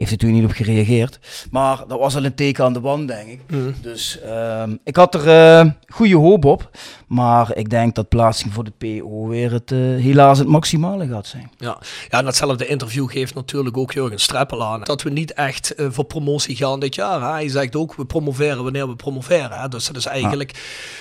Heeft 0.00 0.12
natuurlijk 0.12 0.40
niet 0.40 0.50
op 0.50 0.56
gereageerd. 0.56 1.18
Maar 1.50 1.84
dat 1.88 1.98
was 1.98 2.16
al 2.16 2.24
een 2.24 2.34
teken 2.34 2.64
aan 2.64 2.72
de 2.72 2.80
wand, 2.80 3.08
denk 3.08 3.28
ik. 3.28 3.40
Mm. 3.48 3.74
Dus 3.82 4.20
ehm, 4.20 4.76
ik 4.84 4.96
had 4.96 5.14
er 5.14 5.28
eh, 5.28 5.70
goede 5.88 6.16
hoop 6.16 6.44
op. 6.44 6.70
Maar 7.06 7.56
ik 7.56 7.70
denk 7.70 7.94
dat 7.94 8.08
plaatsing 8.08 8.52
voor 8.52 8.64
de 8.64 8.72
PO 9.00 9.26
weer 9.26 9.52
het, 9.52 9.72
eh, 9.72 9.78
helaas 9.78 10.38
het 10.38 10.48
maximale 10.48 11.06
gaat 11.06 11.26
zijn. 11.26 11.50
Ja. 11.58 11.78
ja, 12.08 12.18
en 12.18 12.24
datzelfde 12.24 12.66
interview 12.66 13.10
geeft 13.10 13.34
natuurlijk 13.34 13.76
ook 13.76 13.92
Jurgen 13.92 14.18
Streppel 14.18 14.64
aan. 14.64 14.80
Dat 14.80 15.02
we 15.02 15.10
niet 15.10 15.32
echt 15.32 15.74
eh, 15.74 15.86
voor 15.90 16.04
promotie 16.04 16.56
gaan 16.56 16.80
dit 16.80 16.94
jaar. 16.94 17.32
Hij 17.32 17.48
zegt 17.48 17.76
ook, 17.76 17.94
we 17.94 18.04
promoveren 18.04 18.62
wanneer 18.62 18.88
we 18.88 18.96
promoveren. 18.96 19.60
Hè. 19.60 19.68
Dus 19.68 19.86
dat 19.86 19.96
is 19.96 20.06
eigenlijk, 20.06 20.50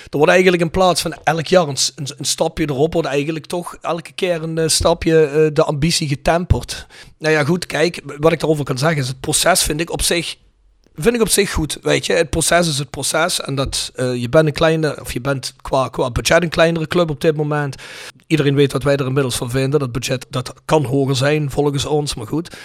er 0.09 0.17
wordt 0.17 0.31
eigenlijk 0.31 0.61
in 0.61 0.71
plaats 0.71 1.01
van 1.01 1.13
elk 1.23 1.45
jaar 1.45 1.67
een, 1.67 1.77
een, 1.95 2.07
een 2.17 2.25
stapje 2.25 2.69
erop, 2.69 2.93
wordt 2.93 3.07
eigenlijk 3.07 3.45
toch 3.45 3.77
elke 3.81 4.11
keer 4.11 4.43
een 4.43 4.69
stapje 4.69 5.49
de 5.53 5.63
ambitie 5.63 6.07
getemperd. 6.07 6.87
Nou 7.17 7.33
ja, 7.33 7.43
goed, 7.43 7.65
kijk, 7.65 8.01
wat 8.19 8.31
ik 8.31 8.39
daarover 8.39 8.65
kan 8.65 8.77
zeggen 8.77 8.88
is, 8.97 9.07
het 9.07 9.19
proces 9.19 9.63
vind 9.63 9.81
ik 9.81 9.91
op 9.91 10.01
zich 10.01 10.37
vind 11.01 11.15
ik 11.15 11.21
op 11.21 11.29
zich 11.29 11.51
goed, 11.51 11.77
weet 11.81 12.05
je. 12.05 12.13
Het 12.13 12.29
proces 12.29 12.67
is 12.67 12.77
het 12.77 12.89
proces. 12.89 13.41
En 13.41 13.55
dat 13.55 13.91
eh, 13.95 14.15
je 14.15 14.29
bent 14.29 14.47
een 14.47 14.53
kleine, 14.53 15.01
of 15.01 15.13
je 15.13 15.21
bent 15.21 15.53
qua, 15.61 15.87
qua 15.87 16.11
budget 16.11 16.43
een 16.43 16.49
kleinere 16.49 16.87
club 16.87 17.09
op 17.09 17.21
dit 17.21 17.35
moment. 17.35 17.75
Iedereen 18.27 18.55
weet 18.55 18.71
wat 18.71 18.83
wij 18.83 18.95
er 18.95 19.05
inmiddels 19.05 19.35
van 19.35 19.49
vinden. 19.49 19.79
Dat 19.79 19.91
budget 19.91 20.25
dat 20.29 20.53
kan 20.65 20.83
hoger 20.83 21.15
zijn 21.15 21.51
volgens 21.51 21.85
ons, 21.85 22.15
maar 22.15 22.27
goed. 22.27 22.57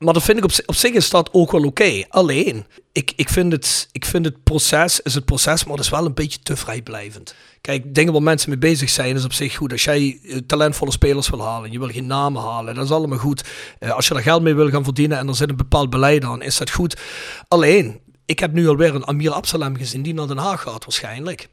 Maar 0.00 0.14
dat 0.14 0.22
vind 0.22 0.38
ik 0.38 0.44
op, 0.44 0.50
op 0.66 0.74
zich 0.74 0.92
is 0.92 1.10
dat 1.10 1.28
ook 1.32 1.52
wel 1.52 1.64
oké. 1.64 2.04
Alleen, 2.08 2.66
ik, 2.92 3.12
ik, 3.16 3.28
vind 3.28 3.52
het, 3.52 3.88
ik 3.92 4.04
vind 4.04 4.24
het 4.24 4.42
proces 4.42 5.00
is 5.00 5.14
het 5.14 5.24
proces, 5.24 5.64
maar 5.64 5.76
het 5.76 5.84
is 5.84 5.90
wel 5.90 6.06
een 6.06 6.14
beetje 6.14 6.38
te 6.42 6.56
vrijblijvend. 6.56 7.34
Kijk, 7.60 7.94
dingen 7.94 8.12
waar 8.12 8.22
mensen 8.22 8.48
mee 8.50 8.58
bezig 8.58 8.90
zijn 8.90 9.16
is 9.16 9.24
op 9.24 9.32
zich 9.32 9.56
goed. 9.56 9.72
Als 9.72 9.84
jij 9.84 10.20
eh, 10.22 10.36
talentvolle 10.46 10.90
spelers 10.92 11.28
wil 11.28 11.42
halen 11.42 11.66
en 11.66 11.72
je 11.72 11.78
wil 11.78 11.88
geen 11.88 12.06
namen 12.06 12.42
halen, 12.42 12.74
dat 12.74 12.84
is 12.84 12.90
allemaal 12.90 13.18
goed. 13.18 13.44
Eh, 13.78 13.90
als 13.90 14.08
je 14.08 14.14
er 14.14 14.22
geld 14.22 14.42
mee 14.42 14.54
wil 14.54 14.70
gaan 14.70 14.84
verdienen 14.84 15.18
en 15.18 15.28
er 15.28 15.34
zit 15.34 15.48
een 15.48 15.56
bepaald 15.56 15.90
beleid 15.90 16.24
aan, 16.24 16.42
is 16.42 16.56
dat 16.56 16.70
goed. 16.70 17.00
Alleen, 17.48 18.00
ik 18.26 18.38
heb 18.38 18.52
nu 18.52 18.68
alweer 18.68 18.94
een 18.94 19.06
Amir 19.06 19.32
Absalem 19.32 19.76
gezien 19.76 20.02
die 20.02 20.14
naar 20.14 20.26
Den 20.26 20.38
Haag 20.38 20.62
gaat 20.62 20.84
waarschijnlijk. 20.84 21.48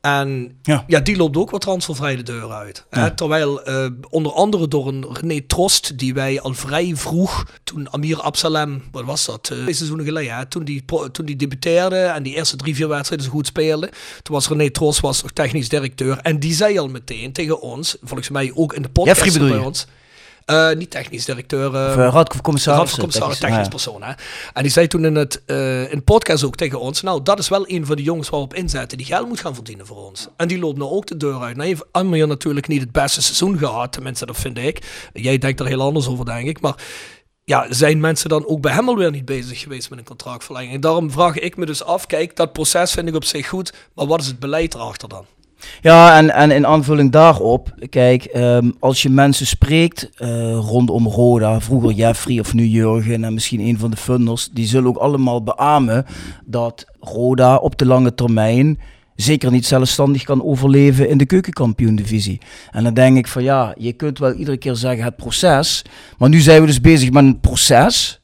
En 0.00 0.58
Ja. 0.62 0.84
ja. 0.86 1.00
die 1.00 1.16
loopt 1.16 1.36
ook 1.36 1.50
wat 1.50 1.60
transfervrij 1.60 2.16
de 2.16 2.22
deur 2.22 2.50
uit. 2.50 2.84
Hè? 2.90 3.14
Terwijl 3.14 3.62
eh, 3.64 3.86
onder 4.10 4.32
andere 4.32 4.68
door 4.68 4.88
een 4.88 5.06
René 5.12 5.40
Trost, 5.40 5.98
die 5.98 6.14
wij 6.14 6.40
al 6.40 6.54
vrij 6.54 6.96
vroeg, 6.96 7.46
toen 7.64 7.92
Amir 7.92 8.20
Absalem, 8.20 8.82
wat 8.92 9.04
was 9.04 9.24
dat, 9.24 9.50
eh, 9.50 9.58
twee 9.58 9.74
seizoenen 9.74 10.06
geleden, 10.06 10.36
hè? 10.36 10.46
Toen, 10.46 10.64
die, 10.64 10.84
toen 11.12 11.26
die 11.26 11.36
debuteerde 11.36 11.96
en 11.96 12.22
die 12.22 12.34
eerste 12.34 12.56
drie, 12.56 12.74
vier 12.74 12.88
wedstrijden 12.88 13.26
zo 13.26 13.32
goed 13.32 13.46
speelde, 13.46 13.90
toen 14.22 14.34
was 14.34 14.48
René 14.48 14.70
Trost 14.70 15.00
was 15.00 15.22
nog 15.22 15.30
technisch 15.32 15.68
directeur. 15.68 16.18
En 16.18 16.38
die 16.38 16.54
zei 16.54 16.78
al 16.78 16.88
meteen 16.88 17.32
tegen 17.32 17.60
ons, 17.60 17.96
volgens 18.02 18.28
mij 18.28 18.52
ook 18.54 18.72
in 18.72 18.82
de 18.82 18.88
podcast 18.88 19.38
bij 19.38 19.58
ons, 19.58 19.86
eh, 20.48 20.76
niet 20.76 20.90
technisch 20.90 21.24
directeur, 21.24 21.74
eh, 21.74 21.88
Of 21.88 21.96
uh, 21.96 22.08
Raad 22.12 22.32
van 22.32 22.40
Commissaris. 22.40 22.78
Raad 22.80 22.90
van 22.90 22.98
Commissaris, 22.98 23.38
technisch. 23.38 23.56
technisch 23.56 23.82
persoon. 23.82 24.02
Hè? 24.02 24.12
En 24.52 24.62
die 24.62 24.72
zei 24.72 24.86
toen 24.86 25.04
in 25.04 25.14
het 25.14 25.42
eh, 25.46 25.92
in 25.92 26.04
podcast 26.04 26.44
ook 26.44 26.56
tegen 26.56 26.80
ons: 26.80 27.02
Nou, 27.02 27.22
dat 27.22 27.38
is 27.38 27.48
wel 27.48 27.70
een 27.70 27.86
van 27.86 27.96
de 27.96 28.02
jongens 28.02 28.28
waar 28.28 28.40
we 28.40 28.46
op 28.46 28.54
inzetten 28.54 28.98
die 28.98 29.06
geld 29.06 29.28
moet 29.28 29.40
gaan 29.40 29.54
verdienen 29.54 29.86
voor 29.86 29.96
ons. 29.96 30.28
En 30.36 30.48
die 30.48 30.58
loopt 30.58 30.78
nou 30.78 30.90
ook 30.90 31.06
de 31.06 31.16
deur 31.16 31.40
uit. 31.40 31.56
Nou 31.56 31.68
heeft 31.68 31.84
Amir 31.92 32.26
natuurlijk 32.26 32.68
niet 32.68 32.80
het 32.80 32.92
beste 32.92 33.22
seizoen 33.22 33.58
gehad, 33.58 33.92
tenminste, 33.92 34.26
dat 34.26 34.36
vind 34.36 34.58
ik. 34.58 35.08
Jij 35.12 35.38
denkt 35.38 35.60
er 35.60 35.66
heel 35.66 35.82
anders 35.82 36.08
over, 36.08 36.24
denk 36.24 36.48
ik. 36.48 36.60
Maar 36.60 36.74
ja, 37.44 37.66
zijn 37.70 38.00
mensen 38.00 38.28
dan 38.28 38.46
ook 38.46 38.60
bij 38.60 38.72
hem 38.72 38.88
alweer 38.88 39.10
niet 39.10 39.24
bezig 39.24 39.60
geweest 39.60 39.90
met 39.90 39.98
een 39.98 40.04
contractverlenging? 40.04 40.74
En 40.74 40.80
daarom 40.80 41.10
vraag 41.10 41.38
ik 41.38 41.56
me 41.56 41.66
dus 41.66 41.84
af: 41.84 42.06
kijk, 42.06 42.36
dat 42.36 42.52
proces 42.52 42.92
vind 42.92 43.08
ik 43.08 43.14
op 43.14 43.24
zich 43.24 43.48
goed, 43.48 43.72
maar 43.94 44.06
wat 44.06 44.20
is 44.20 44.26
het 44.26 44.38
beleid 44.38 44.74
erachter 44.74 45.08
dan? 45.08 45.26
Ja, 45.80 46.16
en, 46.16 46.34
en 46.34 46.50
in 46.50 46.66
aanvulling 46.66 47.12
daarop, 47.12 47.74
kijk, 47.90 48.24
ehm, 48.24 48.70
als 48.80 49.02
je 49.02 49.10
mensen 49.10 49.46
spreekt 49.46 50.10
eh, 50.16 50.28
rondom 50.52 51.06
Roda, 51.06 51.60
vroeger 51.60 51.92
Jeffrey 51.92 52.40
of 52.40 52.54
nu 52.54 52.64
Jurgen 52.66 53.24
en 53.24 53.34
misschien 53.34 53.60
een 53.60 53.78
van 53.78 53.90
de 53.90 53.96
funders, 53.96 54.48
die 54.52 54.66
zullen 54.66 54.88
ook 54.88 54.96
allemaal 54.96 55.42
beamen 55.42 56.04
dat 56.44 56.84
Roda 57.00 57.56
op 57.56 57.78
de 57.78 57.86
lange 57.86 58.14
termijn 58.14 58.78
zeker 59.14 59.50
niet 59.50 59.66
zelfstandig 59.66 60.24
kan 60.24 60.44
overleven 60.44 61.08
in 61.08 61.18
de 61.18 61.26
keukenkampioen-divisie. 61.26 62.40
En 62.70 62.84
dan 62.84 62.94
denk 62.94 63.16
ik 63.16 63.28
van 63.28 63.42
ja, 63.42 63.74
je 63.78 63.92
kunt 63.92 64.18
wel 64.18 64.32
iedere 64.32 64.56
keer 64.56 64.74
zeggen 64.74 65.04
het 65.04 65.16
proces, 65.16 65.84
maar 66.18 66.28
nu 66.28 66.40
zijn 66.40 66.60
we 66.60 66.66
dus 66.66 66.80
bezig 66.80 67.10
met 67.10 67.24
een 67.24 67.40
proces. 67.40 68.20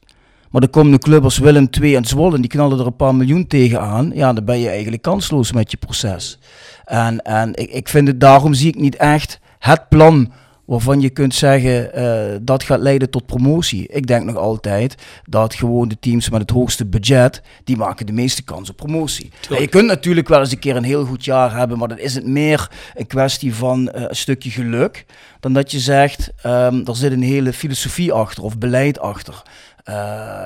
Maar 0.51 0.63
er 0.63 0.69
komen 0.69 0.93
een 0.93 0.99
club 0.99 1.31
Willem 1.31 1.67
II 1.81 1.95
en 1.95 2.05
Zwolle, 2.05 2.39
die 2.39 2.49
knallen 2.49 2.79
er 2.79 2.85
een 2.85 2.95
paar 2.95 3.15
miljoen 3.15 3.47
tegenaan. 3.47 4.11
Ja, 4.13 4.33
dan 4.33 4.45
ben 4.45 4.59
je 4.59 4.69
eigenlijk 4.69 5.01
kansloos 5.01 5.51
met 5.51 5.71
je 5.71 5.77
proces. 5.77 6.39
En, 6.85 7.21
en 7.21 7.53
ik, 7.53 7.71
ik 7.71 7.89
vind 7.89 8.07
het, 8.07 8.19
daarom 8.19 8.53
zie 8.53 8.67
ik 8.67 8.79
niet 8.79 8.95
echt 8.95 9.39
het 9.59 9.89
plan 9.89 10.31
waarvan 10.65 11.01
je 11.01 11.09
kunt 11.09 11.35
zeggen 11.35 11.93
eh, 11.93 12.37
dat 12.41 12.63
gaat 12.63 12.79
leiden 12.79 13.09
tot 13.09 13.25
promotie. 13.25 13.87
Ik 13.87 14.07
denk 14.07 14.25
nog 14.25 14.35
altijd 14.35 14.95
dat 15.23 15.53
gewoon 15.53 15.87
de 15.87 15.97
teams 15.99 16.29
met 16.29 16.41
het 16.41 16.49
hoogste 16.49 16.85
budget, 16.85 17.41
die 17.63 17.77
maken 17.77 18.05
de 18.05 18.11
meeste 18.11 18.43
kans 18.43 18.69
op 18.69 18.75
promotie. 18.75 19.31
En 19.49 19.61
je 19.61 19.67
kunt 19.67 19.87
natuurlijk 19.87 20.27
wel 20.27 20.39
eens 20.39 20.51
een 20.51 20.59
keer 20.59 20.75
een 20.75 20.83
heel 20.83 21.05
goed 21.05 21.25
jaar 21.25 21.57
hebben, 21.57 21.77
maar 21.77 21.87
dan 21.87 21.99
is 21.99 22.15
het 22.15 22.25
meer 22.25 22.71
een 22.93 23.07
kwestie 23.07 23.55
van 23.55 23.89
eh, 23.89 24.03
een 24.07 24.15
stukje 24.15 24.49
geluk, 24.49 25.05
dan 25.39 25.53
dat 25.53 25.71
je 25.71 25.79
zegt, 25.79 26.31
ehm, 26.41 26.81
er 26.85 26.95
zit 26.95 27.11
een 27.11 27.21
hele 27.21 27.53
filosofie 27.53 28.11
achter 28.11 28.43
of 28.43 28.57
beleid 28.57 28.99
achter. 28.99 29.41
Eh, 29.85 29.93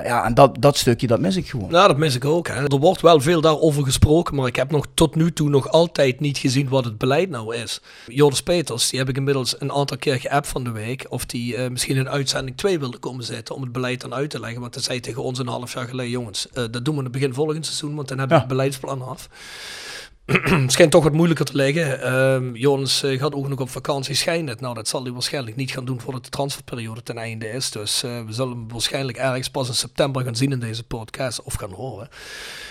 ja, 0.03 0.25
en 0.25 0.33
dat, 0.33 0.55
dat 0.61 0.77
stukje, 0.77 1.07
dat 1.07 1.19
mis 1.19 1.35
ik 1.35 1.49
gewoon. 1.49 1.71
Nou, 1.71 1.87
dat 1.87 1.97
mis 1.97 2.15
ik 2.15 2.25
ook. 2.25 2.47
Hè. 2.47 2.53
Er 2.63 2.77
wordt 2.77 3.01
wel 3.01 3.19
veel 3.21 3.41
daarover 3.41 3.83
gesproken, 3.83 4.35
maar 4.35 4.47
ik 4.47 4.55
heb 4.55 4.71
nog 4.71 4.85
tot 4.93 5.15
nu 5.15 5.31
toe 5.33 5.49
nog 5.49 5.69
altijd 5.69 6.19
niet 6.19 6.37
gezien 6.37 6.69
wat 6.69 6.85
het 6.85 6.97
beleid 6.97 7.29
nou 7.29 7.55
is. 7.55 7.81
Joris 8.07 8.43
Peters, 8.43 8.89
die 8.89 8.99
heb 8.99 9.09
ik 9.09 9.17
inmiddels 9.17 9.55
een 9.61 9.71
aantal 9.71 9.97
keer 9.97 10.19
geappt 10.19 10.47
van 10.47 10.63
de 10.63 10.71
week, 10.71 11.05
of 11.09 11.25
die 11.25 11.55
eh, 11.55 11.69
misschien 11.69 11.95
in 11.97 12.09
uitzending 12.09 12.57
2 12.57 12.79
wilde 12.79 12.97
komen 12.97 13.23
zitten 13.23 13.55
om 13.55 13.61
het 13.61 13.71
beleid 13.71 14.01
dan 14.01 14.13
uit 14.13 14.29
te 14.29 14.39
leggen. 14.39 14.61
Want 14.61 14.73
hij 14.73 14.83
zei 14.83 14.99
tegen 14.99 15.23
ons 15.23 15.39
een 15.39 15.47
half 15.47 15.73
jaar 15.73 15.87
geleden, 15.87 16.11
jongens, 16.11 16.47
eh, 16.53 16.63
dat 16.71 16.85
doen 16.85 16.93
we 16.93 16.97
in 16.99 17.03
het 17.03 17.11
begin 17.13 17.33
volgend 17.33 17.65
seizoen, 17.65 17.95
want 17.95 18.07
dan 18.07 18.17
hebben 18.17 18.37
we 18.37 18.43
Ja. 18.43 18.47
het 18.49 18.57
beleidsplan 18.57 19.01
af. 19.07 19.29
Schijnt 20.67 20.91
toch 20.91 21.03
wat 21.03 21.13
moeilijker 21.13 21.45
te 21.45 21.55
liggen. 21.55 22.01
Ehm 22.01 22.55
Jonas 22.55 23.03
eh, 23.03 23.19
gaat 23.19 23.35
ook 23.35 23.47
nog 23.47 23.59
op 23.59 23.69
vakantie, 23.69 24.15
schijnt 24.15 24.49
het. 24.49 24.61
Nou, 24.61 24.73
dat 24.73 24.87
zal 24.87 25.03
hij 25.03 25.11
waarschijnlijk 25.11 25.55
niet 25.55 25.71
gaan 25.71 25.85
doen 25.85 26.01
voordat 26.01 26.23
de 26.23 26.29
transferperiode 26.29 27.03
ten 27.03 27.17
einde 27.17 27.49
is. 27.49 27.71
Dus 27.71 28.03
eh, 28.03 28.11
we 28.25 28.33
zullen 28.33 28.53
hem 28.53 28.67
waarschijnlijk 28.67 29.17
ergens 29.17 29.49
pas 29.49 29.67
in 29.67 29.73
september 29.73 30.23
gaan 30.23 30.35
zien 30.35 30.51
in 30.51 30.59
deze 30.59 30.83
podcast 30.83 31.41
of 31.41 31.53
gaan 31.53 31.71
horen. 31.71 32.09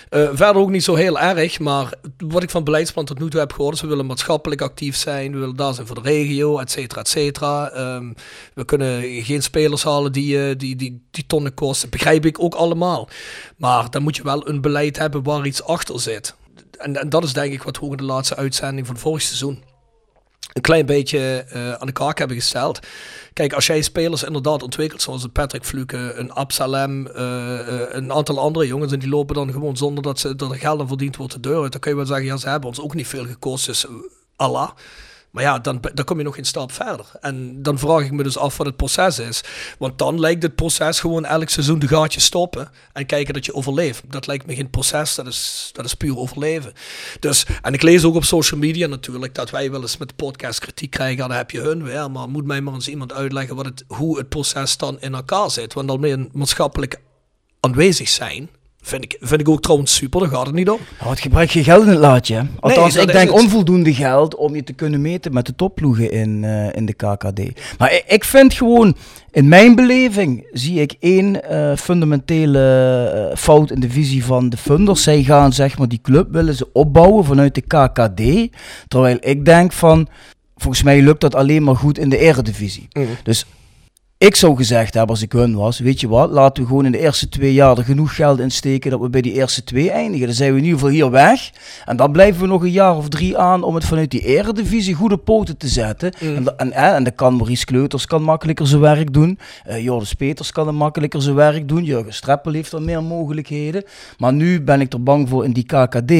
Eh, 0.09 0.29
verder 0.33 0.61
ook 0.61 0.69
niet 0.69 0.83
zo 0.83 0.95
heel 0.95 1.19
erg, 1.19 1.59
maar 1.59 1.93
wat 2.17 2.43
ik 2.43 2.49
van 2.49 2.63
beleidsplan 2.63 3.05
tot 3.05 3.19
nu 3.19 3.29
toe 3.29 3.39
heb 3.39 3.53
gehoord 3.53 3.75
is, 3.75 3.81
we 3.81 3.87
willen 3.87 4.05
maatschappelijk 4.05 4.61
actief 4.61 4.95
zijn, 4.95 5.31
we 5.31 5.39
willen 5.39 5.55
daar 5.55 5.73
zijn 5.73 5.87
voor 5.87 6.03
de 6.03 6.09
regio, 6.09 6.59
et 6.59 6.71
cetera, 6.71 7.01
et 7.01 7.07
cetera. 7.07 7.69
Ehm, 7.69 8.13
we 8.53 8.65
kunnen 8.65 9.23
geen 9.23 9.43
spelers 9.43 9.83
halen 9.83 10.11
die, 10.11 10.55
die, 10.55 10.75
die, 10.75 11.07
die 11.11 11.25
tonnen 11.27 11.53
kosten, 11.53 11.89
begrijp 11.89 12.25
ik 12.25 12.43
ook 12.43 12.55
allemaal. 12.55 13.09
Maar 13.57 13.89
dan 13.89 14.03
moet 14.03 14.15
je 14.15 14.23
wel 14.23 14.47
een 14.47 14.61
beleid 14.61 14.97
hebben 14.97 15.23
waar 15.23 15.45
iets 15.45 15.63
achter 15.63 15.99
zit. 15.99 16.37
En, 16.79 16.95
en 16.95 17.09
dat 17.09 17.23
is 17.23 17.33
denk 17.33 17.53
ik 17.53 17.63
wat 17.63 17.77
we 17.79 17.85
ook 17.85 17.91
in 17.91 17.97
de 17.97 18.03
laatste 18.03 18.35
uitzending 18.35 18.87
van 18.87 18.97
vorig 18.97 19.21
seizoen 19.21 19.63
een 20.53 20.61
klein 20.61 20.85
beetje 20.85 21.45
eh, 21.49 21.73
aan 21.73 21.87
de 21.87 21.93
kaak 21.93 22.17
hebben 22.17 22.37
gesteld. 22.37 22.79
Kijk, 23.33 23.53
als 23.53 23.67
jij 23.67 23.81
spelers 23.81 24.23
inderdaad 24.23 24.63
ontwikkelt, 24.63 25.01
zoals 25.01 25.27
Patrick 25.33 25.65
Fluke, 25.65 26.13
een 26.15 26.31
Absalem, 26.31 27.07
eh, 27.07 27.59
eh, 27.59 27.87
een 27.89 28.13
aantal 28.13 28.39
andere 28.39 28.67
jongens, 28.67 28.91
en 28.91 28.99
die 28.99 29.09
lopen 29.09 29.35
dan 29.35 29.51
gewoon 29.51 29.77
zonder 29.77 30.03
dat, 30.03 30.19
ze, 30.19 30.35
dat 30.35 30.51
er 30.51 30.57
geld 30.57 30.79
aan 30.79 30.87
verdiend 30.87 31.15
wordt 31.15 31.33
de 31.33 31.39
deur 31.39 31.61
uit, 31.61 31.71
dan 31.71 31.81
kun 31.81 31.91
je 31.91 31.97
wel 31.97 32.05
zeggen, 32.05 32.25
ja, 32.25 32.37
ze 32.37 32.49
hebben 32.49 32.69
ons 32.69 32.81
ook 32.81 32.93
niet 32.93 33.07
veel 33.07 33.25
gekost, 33.25 33.65
dus 33.65 33.85
Allah. 34.35 34.69
Maar 35.31 35.43
ja, 35.43 35.59
dan, 35.59 35.79
dan 35.93 36.05
kom 36.05 36.17
je 36.17 36.23
nog 36.23 36.37
een 36.37 36.45
stap 36.45 36.71
verder. 36.71 37.05
En 37.21 37.63
dan 37.63 37.79
vraag 37.79 38.03
ik 38.03 38.11
me 38.11 38.23
dus 38.23 38.37
af 38.37 38.57
wat 38.57 38.65
het 38.65 38.75
proces 38.75 39.19
is. 39.19 39.43
Want 39.77 39.97
dan 39.97 40.19
lijkt 40.19 40.43
het 40.43 40.55
proces 40.55 40.99
gewoon 40.99 41.25
elk 41.25 41.49
seizoen 41.49 41.79
de 41.79 41.87
gaatjes 41.87 42.23
stoppen 42.23 42.71
en 42.93 43.05
kijken 43.05 43.33
dat 43.33 43.45
je 43.45 43.53
overleeft. 43.53 44.03
Dat 44.07 44.27
lijkt 44.27 44.45
me 44.45 44.55
geen 44.55 44.69
proces, 44.69 45.15
dat 45.15 45.27
is, 45.27 45.69
dat 45.73 45.85
is 45.85 45.93
puur 45.93 46.17
overleven. 46.17 46.73
Dus, 47.19 47.45
en 47.61 47.73
ik 47.73 47.81
lees 47.81 48.03
ook 48.03 48.15
op 48.15 48.23
social 48.23 48.59
media 48.59 48.87
natuurlijk 48.87 49.35
dat 49.35 49.49
wij 49.49 49.71
wel 49.71 49.81
eens 49.81 49.97
met 49.97 50.09
de 50.09 50.15
podcast 50.15 50.59
kritiek 50.59 50.91
krijgen. 50.91 51.17
Dan 51.17 51.31
heb 51.31 51.51
je 51.51 51.59
hun 51.59 51.83
weer. 51.83 52.11
Maar 52.11 52.29
moet 52.29 52.45
mij 52.45 52.61
maar 52.61 52.73
eens 52.73 52.87
iemand 52.87 53.13
uitleggen 53.13 53.55
wat 53.55 53.65
het, 53.65 53.83
hoe 53.87 54.17
het 54.17 54.29
proces 54.29 54.77
dan 54.77 55.01
in 55.01 55.13
elkaar 55.13 55.51
zit. 55.51 55.73
Want 55.73 55.87
dan 55.87 55.99
meer 55.99 56.27
maatschappelijk 56.31 57.01
aanwezig 57.59 58.07
zijn, 58.07 58.49
vind 58.81 59.03
ik, 59.03 59.17
vind 59.19 59.41
ik 59.41 59.49
ook 59.49 59.61
trouwens 59.61 59.95
super. 59.95 60.19
Daar 60.19 60.29
gaat 60.29 60.45
het 60.45 60.55
niet 60.55 60.69
om. 60.69 60.79
Nou, 60.99 61.11
het 61.11 61.19
gebruik 61.19 61.49
je 61.49 61.63
geld 61.63 61.83
in 61.83 61.89
het 61.89 61.99
laadje. 61.99 62.35
hè. 62.35 62.41
Althans, 62.59 62.95
ik 62.95 63.11
denk 63.11 63.29
het. 63.29 63.41
onvoldoende 63.41 63.93
geld 63.93 64.35
om 64.35 64.55
je 64.55 64.63
te 64.63 64.73
kunnen 64.73 65.01
meten 65.01 65.33
met 65.33 65.45
de 65.45 65.55
topploegen 65.55 66.11
in, 66.11 66.43
eh, 66.43 66.75
in 66.75 66.85
de 66.85 66.93
KKD. 66.93 67.39
Maar 67.77 67.93
ik, 67.93 68.03
ik 68.07 68.23
vind 68.23 68.53
gewoon, 68.53 68.95
in 69.31 69.47
mijn 69.47 69.75
beleving, 69.75 70.47
zie 70.51 70.81
ik 70.81 70.95
één 70.99 71.43
eh, 71.43 71.75
fundamentele 71.77 72.59
eh, 73.31 73.37
fout 73.37 73.71
in 73.71 73.79
de 73.79 73.89
visie 73.89 74.25
van 74.25 74.49
de 74.49 74.57
funders. 74.57 75.03
Zij 75.03 75.23
gaan, 75.23 75.53
zeg 75.53 75.77
maar, 75.77 75.87
die 75.87 76.01
club 76.01 76.31
willen 76.31 76.55
ze 76.55 76.69
opbouwen 76.73 77.25
vanuit 77.25 77.55
de 77.55 77.61
KKD. 77.61 78.51
Terwijl 78.87 79.17
ik 79.19 79.45
denk 79.45 79.71
van, 79.71 80.07
volgens 80.55 80.83
mij 80.83 81.01
lukt 81.01 81.21
dat 81.21 81.35
alleen 81.35 81.63
maar 81.63 81.75
goed 81.75 81.97
in 81.97 82.09
de 82.09 82.17
eredivisie. 82.17 82.87
Dus 83.23 83.45
Ik 84.19 84.35
zou 84.35 84.55
gezegd 84.55 84.93
hebben 84.93 85.15
als 85.15 85.21
ik 85.23 85.31
hun 85.31 85.55
was, 85.55 85.79
weet 85.79 85.99
je 85.99 86.07
wat, 86.07 86.29
laten 86.31 86.63
we 86.63 86.69
gewoon 86.69 86.85
in 86.85 86.91
de 86.91 86.99
eerste 86.99 87.29
twee 87.29 87.53
jaar 87.53 87.77
er 87.77 87.83
genoeg 87.83 88.15
geld 88.15 88.39
insteken 88.39 88.91
dat 88.91 88.99
we 88.99 89.09
bij 89.09 89.21
die 89.21 89.33
eerste 89.33 89.63
twee 89.63 89.91
eindigen. 89.91 90.25
Dan 90.25 90.35
zijn 90.35 90.51
we 90.51 90.57
in 90.57 90.63
ieder 90.63 90.79
geval 90.79 90.93
hier 90.93 91.11
weg. 91.11 91.49
En 91.85 91.97
dan 91.97 92.11
blijven 92.11 92.41
we 92.41 92.47
nog 92.47 92.61
een 92.61 92.71
jaar 92.71 92.95
of 92.97 93.09
drie 93.09 93.37
aan 93.37 93.63
om 93.63 93.75
het 93.75 93.85
vanuit 93.85 94.11
die 94.11 94.21
eredivisie 94.25 94.93
goede 94.93 95.17
poten 95.17 95.57
te 95.57 95.67
zetten. 95.67 96.11
En, 96.13 96.43
da- 96.43 96.53
en, 96.57 96.71
en, 96.71 96.93
en 96.95 97.03
dan 97.03 97.15
kan 97.15 97.35
Maurice 97.35 97.65
Kleuters 97.65 98.05
kan 98.05 98.23
makkelijker 98.23 98.67
zijn 98.67 98.81
werk 98.81 99.13
doen. 99.13 99.39
Eh 99.63 99.83
Joris 99.83 100.13
Peters 100.13 100.51
kan 100.51 100.67
er 100.67 100.73
makkelijker 100.73 101.21
zijn 101.21 101.35
werk 101.35 101.67
doen. 101.67 101.83
Jurgen 101.83 102.13
Streppel 102.13 102.53
heeft 102.53 102.71
er 102.71 102.81
meer 102.81 103.03
mogelijkheden. 103.03 103.83
Maar 104.17 104.33
nu 104.33 104.61
ben 104.61 104.81
ik 104.81 104.93
er 104.93 105.03
bang 105.03 105.29
voor 105.29 105.43
in 105.45 105.51
die 105.53 105.65
KKD. 105.65 106.11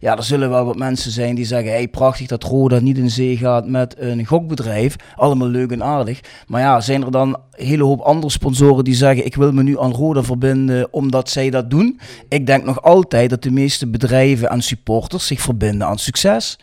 Ja, 0.00 0.16
er 0.16 0.22
zullen 0.24 0.50
wel 0.50 0.64
wat 0.64 0.76
mensen 0.76 1.10
zijn 1.10 1.34
die 1.34 1.44
zeggen, 1.46 1.70
hey, 1.72 1.88
prachtig 1.88 2.26
dat 2.26 2.42
Roda 2.42 2.78
niet 2.78 2.98
in 2.98 3.10
zee 3.10 3.36
gaat 3.36 3.66
met 3.68 3.94
een 3.98 4.26
gokbedrijf. 4.26 4.96
Allemaal 5.16 5.48
leuk 5.48 5.70
en 5.70 5.82
aardig. 5.82 6.20
Maar 6.46 6.60
ja, 6.60 6.80
zijn 6.80 7.04
er 7.04 7.10
dan 7.10 7.42
hele 7.56 7.84
hoop 7.84 8.00
andere 8.00 8.32
sponsoren 8.32 8.84
die 8.84 8.94
zeggen, 8.94 9.26
ik 9.26 9.34
wil 9.34 9.52
me 9.52 9.62
nu 9.62 9.80
aan 9.80 9.92
Roda 9.92 10.22
verbinden 10.22 10.92
omdat 10.92 11.30
zij 11.30 11.50
dat 11.50 11.70
doen? 11.70 12.00
Ik 12.28 12.46
denk 12.46 12.64
nog 12.64 12.82
altijd 12.82 13.30
dat 13.30 13.42
de 13.42 13.50
meeste 13.50 13.86
bedrijven 13.86 14.48
en 14.48 14.62
supporters 14.62 15.26
zich 15.26 15.40
verbinden 15.40 15.86
aan 15.86 15.98
succes. 15.98 16.58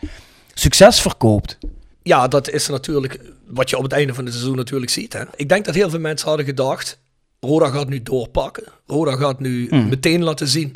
Succes 0.54 1.02
verkoopt. 1.02 1.58
Ja, 2.04 2.28
dat 2.28 2.50
is 2.50 2.68
natuurlijk 2.68 3.20
wat 3.48 3.70
je 3.70 3.78
op 3.78 3.84
het 3.84 3.92
einde 3.92 4.14
van 4.14 4.26
het 4.26 4.34
seizoen 4.34 4.56
natuurlijk 4.56 4.92
ziet. 4.92 5.14
Hè. 5.14 5.24
Ik 5.36 5.50
denk 5.50 5.66
dat 5.66 5.76
heel 5.76 5.90
veel 5.90 6.00
mensen 6.00 6.28
hadden 6.28 6.46
gedacht, 6.46 7.00
Roda 7.40 7.70
gaat 7.70 7.90
nu 7.90 8.04
doorpakken. 8.04 8.64
Roda 8.86 9.16
gaat 9.16 9.40
nu 9.40 9.70
meteen 9.72 10.24
laten 10.24 10.48
zien 10.48 10.76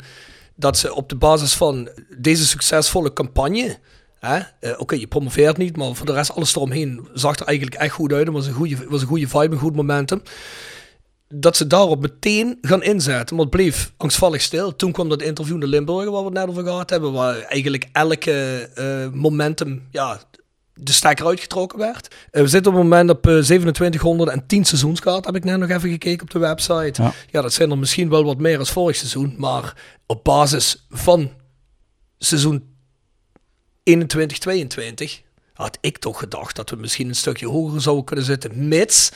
dat 0.54 0.78
ze 0.78 0.94
op 0.94 1.08
de 1.08 1.16
basis 1.16 1.54
van 1.54 1.88
deze 2.18 2.46
succesvolle 2.46 3.12
campagne... 3.12 3.78
eh, 4.60 4.72
Oké, 4.78 4.94
je 4.94 5.06
promoveert 5.06 5.56
niet, 5.56 5.76
maar 5.76 5.94
voor 5.94 6.06
de 6.06 6.12
rest 6.12 6.34
alles 6.34 6.56
eromheen 6.56 7.08
zag 7.12 7.38
er 7.38 7.46
eigenlijk 7.46 7.76
echt 7.76 7.94
goed 7.94 8.12
uit. 8.12 8.26
Het 8.26 8.34
was 8.34 8.46
een 8.46 8.52
goede, 8.52 8.76
was 8.88 9.00
een 9.00 9.06
goede 9.06 9.28
vibe, 9.28 9.54
een 9.54 9.60
goed 9.60 9.76
momentum. 9.76 10.22
Dat 11.28 11.56
ze 11.56 11.66
daarop 11.66 12.00
meteen 12.00 12.58
gaan 12.60 12.82
inzetten. 12.82 13.36
Maar 13.36 13.44
het 13.44 13.54
bleef 13.54 13.92
angstvallig 13.96 14.42
stil. 14.42 14.76
Toen 14.76 14.92
kwam 14.92 15.08
dat 15.08 15.22
interview 15.22 15.54
in 15.54 15.60
de 15.60 15.66
Limburger, 15.66 16.10
waar 16.10 16.20
we 16.20 16.26
het 16.26 16.38
net 16.38 16.48
over 16.48 16.62
gehad 16.62 16.90
hebben. 16.90 17.12
Waar 17.12 17.38
eigenlijk 17.38 17.88
elke 17.92 18.68
eh, 18.74 19.20
momentum 19.20 19.88
ja, 19.90 20.20
de 20.74 20.92
stekker 20.92 21.26
uitgetrokken 21.26 21.78
werd. 21.78 22.14
Eh, 22.30 22.42
we 22.42 22.48
zitten 22.48 22.72
op 22.72 22.78
het 22.78 22.88
moment 22.88 23.10
op 23.10 23.26
eh 23.26 23.38
2710 23.38 24.64
seizoenskaart. 24.64 25.24
Heb 25.24 25.36
ik 25.36 25.44
net 25.44 25.58
nog 25.58 25.68
even 25.68 25.90
gekeken 25.90 26.22
op 26.22 26.30
de 26.30 26.38
website. 26.38 27.02
Ja. 27.02 27.12
Ja. 27.30 27.40
dat 27.42 27.52
zijn 27.52 27.70
er 27.70 27.78
misschien 27.78 28.08
wel 28.08 28.24
wat 28.24 28.38
meer 28.38 28.58
als 28.58 28.70
vorig 28.70 28.96
seizoen. 28.96 29.34
Maar 29.38 29.74
op 30.06 30.24
basis 30.24 30.86
van 30.90 31.30
seizoen 32.18 32.75
21, 33.86 34.38
22 34.38 35.22
had 35.52 35.78
ik 35.80 35.98
toch 35.98 36.18
gedacht 36.18 36.56
dat 36.56 36.70
we 36.70 36.76
misschien 36.76 37.08
een 37.08 37.14
stukje 37.14 37.46
hoger 37.46 37.80
zouden 37.80 38.04
kunnen 38.04 38.24
zitten. 38.24 38.68
Mits 38.68 39.10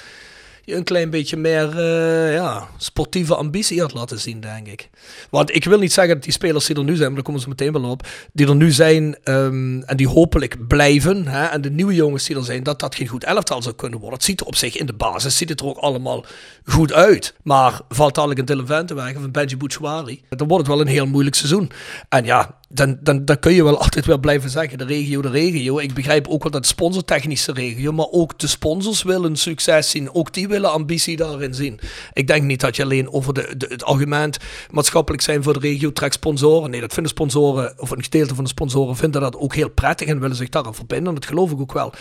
je 0.65 0.77
een 0.77 0.85
klein 0.85 1.11
beetje 1.11 1.37
meer 1.37 1.79
eh, 1.79 2.35
ja, 2.35 2.69
sportieve 2.77 3.35
ambitie 3.35 3.81
had 3.81 3.95
laten 3.95 4.19
zien, 4.19 4.41
denk 4.41 4.67
ik. 4.67 4.91
Want 5.31 5.55
ik 5.55 5.65
wil 5.65 5.79
niet 5.79 5.93
zeggen 5.93 6.15
dat 6.15 6.25
die 6.25 6.33
spelers 6.33 6.67
die 6.67 6.77
er 6.77 6.85
nu 6.85 6.97
zijn, 6.97 7.07
maar 7.07 7.15
daar 7.15 7.25
komen 7.25 7.41
ze 7.41 7.49
meteen 7.49 7.73
wel 7.73 7.91
op, 7.91 8.07
die 8.33 8.47
er 8.47 8.57
nu 8.57 8.71
zijn 8.71 9.17
ehm, 9.25 9.81
en 9.81 9.97
die 9.97 10.09
hopelijk 10.09 10.67
blijven, 10.69 11.27
hè, 11.27 11.45
en 11.45 11.61
de 11.61 11.71
nieuwe 11.71 11.95
jongens 11.95 12.25
die 12.25 12.37
er 12.37 12.45
zijn, 12.45 12.63
dat 12.63 12.81
dat 12.81 12.95
geen 12.95 13.07
goed 13.07 13.25
elftal 13.25 13.63
zou 13.63 13.75
kunnen 13.75 13.99
worden. 13.99 14.19
Het 14.19 14.27
ziet 14.27 14.41
er 14.41 14.47
op 14.47 14.57
zich 14.57 14.77
in 14.77 14.87
de 14.87 14.93
basis, 14.93 15.37
ziet 15.37 15.49
het 15.49 15.61
er 15.61 15.67
ook 15.67 15.79
allemaal 15.79 16.25
goed 16.65 16.93
uit. 16.93 17.35
Maar 17.43 17.81
valt 17.89 18.15
dadelijk 18.15 18.41
een 18.41 18.47
Dylan 18.47 18.87
weg 18.87 19.17
of 19.17 19.23
een 19.23 19.33
Benji 19.33 19.57
Bouchouari, 19.57 20.23
dan 20.29 20.49
wordt 20.49 20.67
het 20.67 20.77
wel 20.77 20.81
een 20.81 20.93
heel 20.93 21.07
moeilijk 21.07 21.37
seizoen. 21.37 21.71
En 22.09 22.25
ja, 22.25 22.60
dan, 22.73 22.99
dan, 23.01 23.25
dan 23.25 23.39
kun 23.39 23.53
je 23.53 23.65
wel 23.65 23.79
altijd 23.85 24.07
wel 24.07 24.19
blijven 24.19 24.51
zeggen, 24.51 24.79
de 24.79 24.85
regio, 24.85 25.23
de 25.23 25.31
regio. 25.31 25.79
Ik 25.79 25.95
begrijp 25.95 26.29
ook 26.29 26.43
wel 26.43 26.53
dat 26.53 26.67
sponsortechnische 26.67 27.53
regio, 27.53 27.93
maar 27.93 28.09
ook 28.11 28.39
de 28.39 28.47
sponsors 28.47 29.03
willen 29.03 29.37
succes 29.37 29.91
zien. 29.91 30.15
Ook 30.15 30.33
die 30.33 30.49
willen 30.49 30.73
ambitie 30.73 31.17
daarin 31.17 31.55
zien. 31.55 31.81
Ik 32.13 32.27
denk 32.27 32.43
niet 32.43 32.61
dat 32.61 32.77
je 32.77 32.83
alleen 32.83 33.13
over 33.13 33.35
de, 33.35 33.55
de, 33.57 33.67
het 33.69 33.85
argument 33.85 34.39
maatschappelijk 34.71 35.23
zijn 35.23 35.43
voor 35.43 35.53
de 35.53 35.59
regio 35.59 35.93
trekt 35.93 36.15
sponsoren. 36.15 36.71
Nee, 36.71 36.81
dat 36.81 36.93
vinden 36.93 37.13
sponsoren, 37.13 37.75
of 37.77 37.91
een 37.91 38.03
gedeelte 38.03 38.35
van 38.35 38.45
de 38.45 38.51
sponsoren 38.51 38.97
vinden 38.97 39.21
dat 39.21 39.37
ook 39.37 39.55
heel 39.55 39.71
prettig 39.71 40.09
en 40.09 40.21
willen 40.21 40.37
zich 40.37 40.49
daaraan 40.49 40.75
verbinden. 40.75 41.15
Dat 41.15 41.27
geloof 41.27 41.51
ik 41.51 41.61
ook 41.61 41.73
wel. 41.73 41.93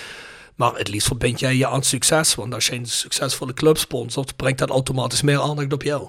Maar 0.56 0.76
het 0.76 0.88
liefst 0.88 1.08
verbind 1.08 1.40
jij 1.40 1.56
je 1.56 1.68
aan 1.68 1.84
succes. 1.84 2.36
Want 2.36 2.54
als 2.54 2.68
je 2.68 2.76
een 2.76 2.86
succesvolle 2.86 3.54
club 3.54 3.78
sponsort, 3.78 4.36
brengt 4.36 4.60
dat 4.60 4.70
automatisch 4.70 5.22
meer 5.22 5.42
aandacht 5.42 5.74
op 5.74 5.84
jou. 5.84 6.08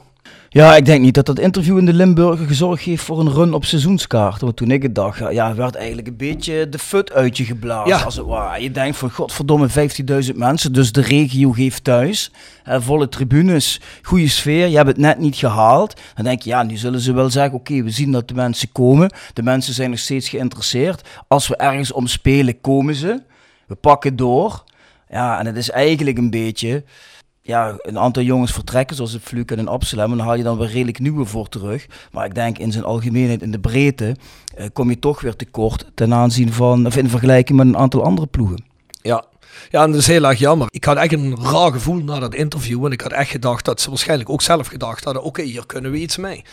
Ja, 0.52 0.76
ik 0.76 0.84
denk 0.84 1.00
niet 1.00 1.14
dat 1.14 1.26
dat 1.26 1.38
interview 1.38 1.78
in 1.78 1.84
de 1.84 1.92
Limburger 1.92 2.46
gezorgd 2.46 2.82
heeft 2.82 3.02
voor 3.02 3.20
een 3.20 3.32
run 3.32 3.54
op 3.54 3.64
seizoenskaarten. 3.64 4.44
Want 4.44 4.56
toen 4.56 4.70
ik 4.70 4.82
het 4.82 4.94
dacht, 4.94 5.32
ja, 5.32 5.54
werd 5.54 5.74
eigenlijk 5.74 6.08
een 6.08 6.16
beetje 6.16 6.68
de 6.68 6.78
fut 6.78 7.12
uit 7.12 7.36
je 7.36 7.44
geblazen. 7.44 7.96
Ja. 7.96 8.02
Als 8.02 8.16
het 8.16 8.26
ware. 8.26 8.62
Je 8.62 8.70
denkt 8.70 8.96
van, 8.96 9.10
godverdomme, 9.10 9.68
15.000 9.68 10.34
mensen, 10.34 10.72
dus 10.72 10.92
de 10.92 11.00
regio 11.00 11.50
geeft 11.52 11.84
thuis. 11.84 12.32
Hè, 12.62 12.82
volle 12.82 13.08
tribunes, 13.08 13.80
goede 14.02 14.28
sfeer, 14.28 14.66
je 14.66 14.76
hebt 14.76 14.88
het 14.88 14.98
net 14.98 15.18
niet 15.18 15.36
gehaald. 15.36 16.00
Dan 16.14 16.24
denk 16.24 16.42
je, 16.42 16.50
ja, 16.50 16.62
nu 16.62 16.76
zullen 16.76 17.00
ze 17.00 17.12
wel 17.12 17.30
zeggen, 17.30 17.54
oké, 17.54 17.82
we 17.82 17.90
zien 17.90 18.12
dat 18.12 18.28
de 18.28 18.34
mensen 18.34 18.72
komen. 18.72 19.12
De 19.32 19.42
mensen 19.42 19.74
zijn 19.74 19.90
nog 19.90 19.98
steeds 19.98 20.28
geïnteresseerd. 20.28 21.08
Als 21.28 21.48
we 21.48 21.56
ergens 21.56 21.92
om 21.92 22.06
spelen, 22.06 22.60
komen 22.60 22.94
ze. 22.94 23.22
We 23.66 23.74
pakken 23.74 24.16
door. 24.16 24.64
Ja, 25.08 25.38
en 25.38 25.46
het 25.46 25.56
is 25.56 25.70
eigenlijk 25.70 26.18
een 26.18 26.30
beetje 26.30 26.84
ja, 27.50 27.74
een 27.78 27.98
aantal 27.98 28.22
jongens 28.22 28.52
vertrekken, 28.52 28.96
zoals 28.96 29.12
het 29.12 29.22
Fluke 29.22 29.54
en 29.54 29.68
Absalem. 29.68 30.10
En 30.10 30.16
dan 30.16 30.26
haal 30.26 30.36
je 30.36 30.42
dan 30.42 30.58
weer 30.58 30.70
redelijk 30.70 30.98
nieuwe 30.98 31.24
voor 31.24 31.48
terug. 31.48 31.86
Maar 32.12 32.24
ik 32.24 32.34
denk 32.34 32.58
in 32.58 32.72
zijn 32.72 32.84
algemeenheid, 32.84 33.42
in 33.42 33.50
de 33.50 33.60
breedte, 33.60 34.16
eh, 34.54 34.66
kom 34.72 34.90
je 34.90 34.98
toch 34.98 35.20
weer 35.20 35.36
tekort 35.36 35.84
ten 35.94 36.14
aanzien 36.14 36.52
van, 36.52 36.86
of 36.86 36.96
in 36.96 37.08
vergelijking 37.08 37.58
met 37.58 37.66
een 37.66 37.76
aantal 37.76 38.04
andere 38.04 38.26
ploegen. 38.26 38.64
Ja. 39.02 39.24
Ja, 39.70 39.82
en 39.82 39.90
dat 39.90 40.00
is 40.00 40.06
heel 40.06 40.24
erg 40.24 40.38
jammer. 40.38 40.66
Ik 40.70 40.84
had 40.84 40.96
echt 40.96 41.12
een 41.12 41.36
raar 41.42 41.72
gevoel 41.72 42.02
na 42.02 42.18
dat 42.18 42.34
interview. 42.34 42.84
En 42.84 42.92
ik 42.92 43.00
had 43.00 43.12
echt 43.12 43.30
gedacht 43.30 43.64
dat 43.64 43.80
ze 43.80 43.88
waarschijnlijk 43.88 44.30
ook 44.30 44.42
zelf 44.42 44.66
gedacht 44.66 45.04
hadden: 45.04 45.22
oké, 45.22 45.42
hier 45.42 45.66
kunnen 45.66 45.90
we 45.90 45.98
iets 45.98 46.16
mee. 46.16 46.44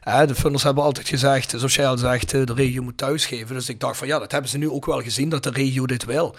Hè, 0.00 0.26
de 0.26 0.34
funders 0.34 0.62
hebben 0.62 0.84
altijd 0.84 1.08
gezegd, 1.08 1.50
zoals 1.50 1.74
jij 1.74 1.86
al 1.86 1.98
zegt, 1.98 2.34
eh, 2.34 2.44
de 2.44 2.54
regio 2.54 2.82
moet 2.82 2.96
thuisgeven. 2.96 3.54
Dus 3.54 3.68
ik 3.68 3.80
dacht 3.80 3.96
van 3.96 4.06
ja, 4.06 4.18
dat 4.18 4.32
hebben 4.32 4.50
ze 4.50 4.58
nu 4.58 4.70
ook 4.70 4.86
wel 4.86 5.00
gezien, 5.00 5.28
dat 5.28 5.42
de 5.42 5.50
regio 5.50 5.86
dit 5.86 6.04
wil. 6.04 6.34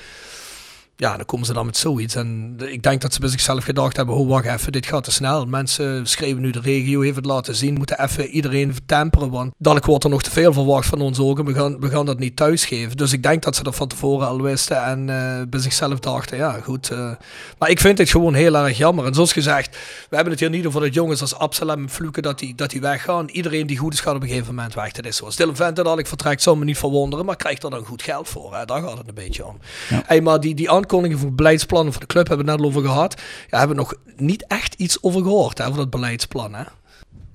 Ja, 1.02 1.16
dan 1.16 1.26
komen 1.26 1.46
ze 1.46 1.54
dan 1.54 1.66
met 1.66 1.78
zoiets. 1.78 2.16
En 2.16 2.56
ik 2.66 2.84
denk 2.84 3.02
dat 3.02 3.14
ze 3.14 3.20
bij 3.20 3.30
zichzelf 3.30 3.64
gedacht 3.64 3.98
hebben, 3.98 4.16
oh 4.16 4.30
wacht 4.30 4.46
even, 4.46 4.72
dit 4.72 4.86
gaat 4.86 5.04
te 5.04 5.12
snel. 5.12 5.46
Mensen 5.46 6.08
schreeuwen 6.08 6.42
nu, 6.42 6.52
de 6.52 6.60
regio 6.60 7.02
heeft 7.02 7.16
het 7.16 7.26
laten 7.26 7.56
zien. 7.56 7.74
Moeten 7.74 8.02
even 8.04 8.28
iedereen 8.28 8.76
temperen, 8.86 9.30
want 9.30 9.54
dadelijk 9.58 9.86
wordt 9.86 10.04
er 10.04 10.10
nog 10.10 10.22
te 10.24 10.32
veel 10.32 10.54
verwacht 10.54 10.88
van 10.88 11.02
ons 11.02 11.20
ook. 11.20 11.40
En 11.40 11.46
we 11.46 11.54
gaan, 11.54 11.80
we 11.80 11.90
gaan 11.90 12.06
dat 12.06 12.20
niet 12.20 12.36
thuisgeven. 12.36 12.98
Dus 12.98 13.14
ik 13.14 13.24
denk 13.24 13.44
dat 13.44 13.56
ze 13.56 13.64
dat 13.64 13.76
van 13.76 13.88
tevoren 13.88 14.28
al 14.28 14.42
wisten 14.42 14.84
en 14.84 15.10
eh, 15.10 15.42
bij 15.50 15.60
zichzelf 15.60 16.00
dachten, 16.00 16.38
ja 16.38 16.52
goed. 16.64 16.90
eh. 16.90 17.12
maar 17.58 17.70
ik 17.70 17.80
vind 17.80 17.98
het 17.98 18.10
gewoon 18.10 18.34
heel 18.34 18.56
erg 18.56 18.78
jammer. 18.78 19.06
En 19.06 19.14
zoals 19.14 19.34
gezegd, 19.34 19.78
we 20.10 20.16
hebben 20.16 20.32
het 20.34 20.40
hier 20.42 20.50
niet 20.50 20.66
over 20.66 20.82
dat 20.82 20.94
jongens 20.94 21.22
als 21.22 21.36
Absalem 21.36 21.82
en 21.84 21.90
Fluke, 21.90 22.22
dat 22.22 22.40
die, 22.40 22.56
dat 22.56 22.70
die 22.70 22.82
weggaan. 22.82 23.28
Iedereen 23.30 23.68
die 23.68 23.78
goed 23.78 23.94
is, 23.94 24.00
gaat 24.00 24.16
op 24.16 24.22
een 24.22 24.28
gegeven 24.28 24.56
moment 24.56 24.74
weg. 24.74 24.92
Dat 24.92 25.06
is 25.06 25.16
zo. 25.18 25.26
Als 25.26 25.36
Dylan 25.36 25.56
Vente 25.56 25.84
dadelijk 25.84 26.08
vertrekt, 26.08 26.42
zou 26.42 26.58
me 26.58 26.66
niet 26.66 26.78
verwonderen, 26.78 27.26
maar 27.26 27.36
krijgt 27.36 27.64
er 27.64 27.70
dan 27.70 27.86
goed 27.86 28.02
geld 28.02 28.28
voor. 28.28 28.56
Hè? 28.56 28.66
Daar 28.66 28.82
gaat 28.82 28.98
het 28.98 29.08
een 29.08 29.14
beetje 29.14 29.46
om. 29.46 29.58
Hey, 30.06 30.22
maar 30.22 30.40
die, 30.40 30.56
die 30.56 30.70
aankondiging 30.92 31.20
voor 31.20 31.34
beleidsplannen 31.34 31.94
voor 31.94 32.02
de 32.02 32.08
club 32.08 32.28
hebben 32.28 32.46
we 32.46 32.52
net 32.52 32.62
over 32.62 32.82
gehad. 32.82 33.22
Ja, 33.50 33.58
hebben 33.58 33.76
we 33.76 33.82
nog 33.82 33.96
niet 34.16 34.46
echt 34.48 34.74
iets 34.74 35.04
over 35.04 35.22
gehoord, 35.22 35.58
hè, 35.58 35.66
over 35.66 35.78
dat 35.78 35.90
beleidsplan. 35.90 36.54
Hè? 36.54 36.64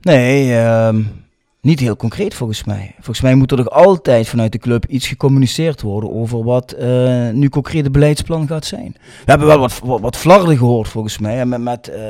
Nee, 0.00 0.56
ehm, 0.58 1.02
niet 1.60 1.80
heel 1.80 1.96
concreet 1.96 2.34
volgens 2.34 2.64
mij. 2.64 2.92
Volgens 2.94 3.20
mij 3.20 3.34
moet 3.34 3.50
er 3.50 3.56
toch 3.56 3.70
altijd 3.70 4.28
vanuit 4.28 4.52
de 4.52 4.58
club 4.58 4.86
iets 4.86 5.06
gecommuniceerd 5.06 5.82
worden 5.82 6.12
over 6.12 6.44
wat 6.44 6.72
eh, 6.72 7.30
nu 7.30 7.48
concrete 7.48 7.90
beleidsplan 7.90 8.46
gaat 8.46 8.64
zijn. 8.64 8.96
We 9.24 9.30
hebben 9.30 9.46
wel 9.46 9.58
wat, 9.58 9.80
wat, 9.84 10.00
wat 10.00 10.16
flarden 10.16 10.56
gehoord 10.56 10.88
volgens 10.88 11.18
mij, 11.18 11.34
hè, 11.34 11.46
met, 11.46 11.60
met 11.60 11.88
eh, 11.88 12.02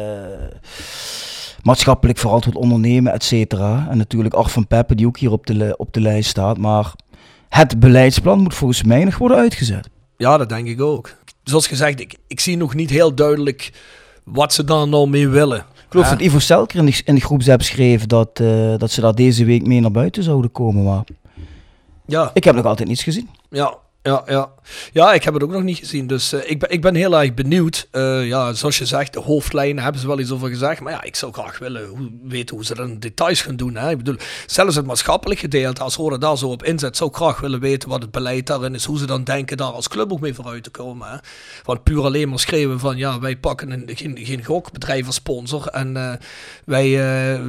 maatschappelijk 1.62 2.18
verantwoord 2.18 2.56
ondernemen, 2.56 3.12
et 3.12 3.24
cetera. 3.24 3.86
En 3.90 3.96
natuurlijk 3.96 4.34
Art 4.34 4.50
van 4.50 4.66
Peppen, 4.66 4.96
die 4.96 5.06
ook 5.06 5.18
hier 5.18 5.32
op 5.32 5.46
de, 5.46 5.74
op 5.76 5.92
de 5.92 6.00
lijst 6.00 6.30
staat. 6.30 6.58
Maar 6.58 6.92
het 7.48 7.80
beleidsplan 7.80 8.40
moet 8.40 8.54
volgens 8.54 8.82
mij 8.82 9.04
nog 9.04 9.18
worden 9.18 9.38
uitgezet. 9.38 9.88
Ja, 10.16 10.36
dat 10.36 10.48
denk 10.48 10.66
ik 10.66 10.80
ook. 10.80 11.14
Zoals 11.46 11.66
gezegd, 11.66 12.00
ik, 12.00 12.14
ik 12.26 12.40
zie 12.40 12.56
nog 12.56 12.74
niet 12.74 12.90
heel 12.90 13.14
duidelijk 13.14 13.72
wat 14.24 14.52
ze 14.52 14.64
daar 14.64 14.88
nou 14.88 15.08
mee 15.08 15.28
willen. 15.28 15.58
Ik 15.58 15.92
geloof 15.92 16.04
Ja. 16.06 16.10
dat 16.12 16.20
Ivo 16.20 16.38
Stelker 16.38 16.78
in 16.78 16.86
de, 16.86 17.00
in 17.04 17.14
de 17.14 17.20
groepsapp 17.20 17.62
schreef 17.62 18.06
dat, 18.06 18.40
eh, 18.40 18.74
dat 18.78 18.90
ze 18.90 19.00
daar 19.00 19.14
deze 19.14 19.44
week 19.44 19.66
mee 19.66 19.80
naar 19.80 19.90
buiten 19.90 20.22
zouden 20.22 20.52
komen. 20.52 20.84
Maar 20.84 21.04
Ja, 22.06 22.30
ik 22.34 22.44
heb 22.44 22.54
nog 22.54 22.64
altijd 22.64 22.88
niets 22.88 23.02
gezien. 23.02 23.28
ja, 23.50 23.76
ja, 24.06 24.22
ja. 24.26 24.50
Ja, 24.92 25.12
ik 25.12 25.22
heb 25.22 25.34
het 25.34 25.42
ook 25.42 25.50
nog 25.50 25.62
niet 25.62 25.78
gezien. 25.78 26.06
Dus 26.06 26.32
eh, 26.32 26.50
ik, 26.50 26.58
ben, 26.58 26.70
ik 26.70 26.80
ben 26.80 26.94
heel 26.94 27.20
erg 27.20 27.34
benieuwd. 27.34 27.88
Eh, 27.90 28.26
ja, 28.26 28.52
zoals 28.52 28.78
je 28.78 28.86
zegt, 28.86 29.12
de 29.12 29.20
hoofdlijnen 29.20 29.82
hebben 29.82 30.00
ze 30.00 30.06
wel 30.06 30.18
iets 30.18 30.30
over 30.30 30.48
gezegd. 30.48 30.80
Maar 30.80 30.92
ja, 30.92 31.02
ik 31.02 31.16
zou 31.16 31.32
graag 31.32 31.58
willen 31.58 31.88
hoe, 31.88 32.10
weten 32.22 32.54
hoe 32.56 32.64
ze 32.64 32.74
dat 32.74 32.88
in 32.88 32.98
details 32.98 33.40
gaan 33.40 33.56
doen. 33.56 33.76
Hè? 33.76 33.90
Ik 33.90 33.96
bedoel, 33.96 34.16
zelfs 34.46 34.76
het 34.76 34.86
maatschappelijk 34.86 35.40
gedeelte, 35.40 35.82
als 35.82 35.96
Roda 35.96 36.16
daar 36.16 36.38
zo 36.38 36.48
op 36.48 36.64
inzet, 36.64 36.96
zou 36.96 37.10
ik 37.10 37.16
graag 37.16 37.40
willen 37.40 37.60
weten 37.60 37.88
wat 37.88 38.02
het 38.02 38.10
beleid 38.10 38.46
daarin 38.46 38.74
is. 38.74 38.84
Hoe 38.84 38.98
ze 38.98 39.06
dan 39.06 39.24
denken 39.24 39.56
daar 39.56 39.72
als 39.72 39.88
club 39.88 40.12
ook 40.12 40.20
mee 40.20 40.34
vooruit 40.34 40.62
te 40.62 40.70
komen. 40.70 41.08
Hè? 41.08 41.16
Want 41.64 41.82
puur 41.82 42.04
alleen 42.04 42.28
maar 42.28 42.38
schreeuwen 42.38 42.80
van, 42.80 42.96
ja, 42.96 43.20
wij 43.20 43.36
pakken 43.36 43.70
een, 43.70 43.90
geen, 43.94 44.18
geen 44.22 44.44
gokbedrijf 44.44 45.06
als 45.06 45.14
sponsor. 45.14 45.66
En 45.66 45.96
eh, 45.96 46.12
wij 46.64 46.90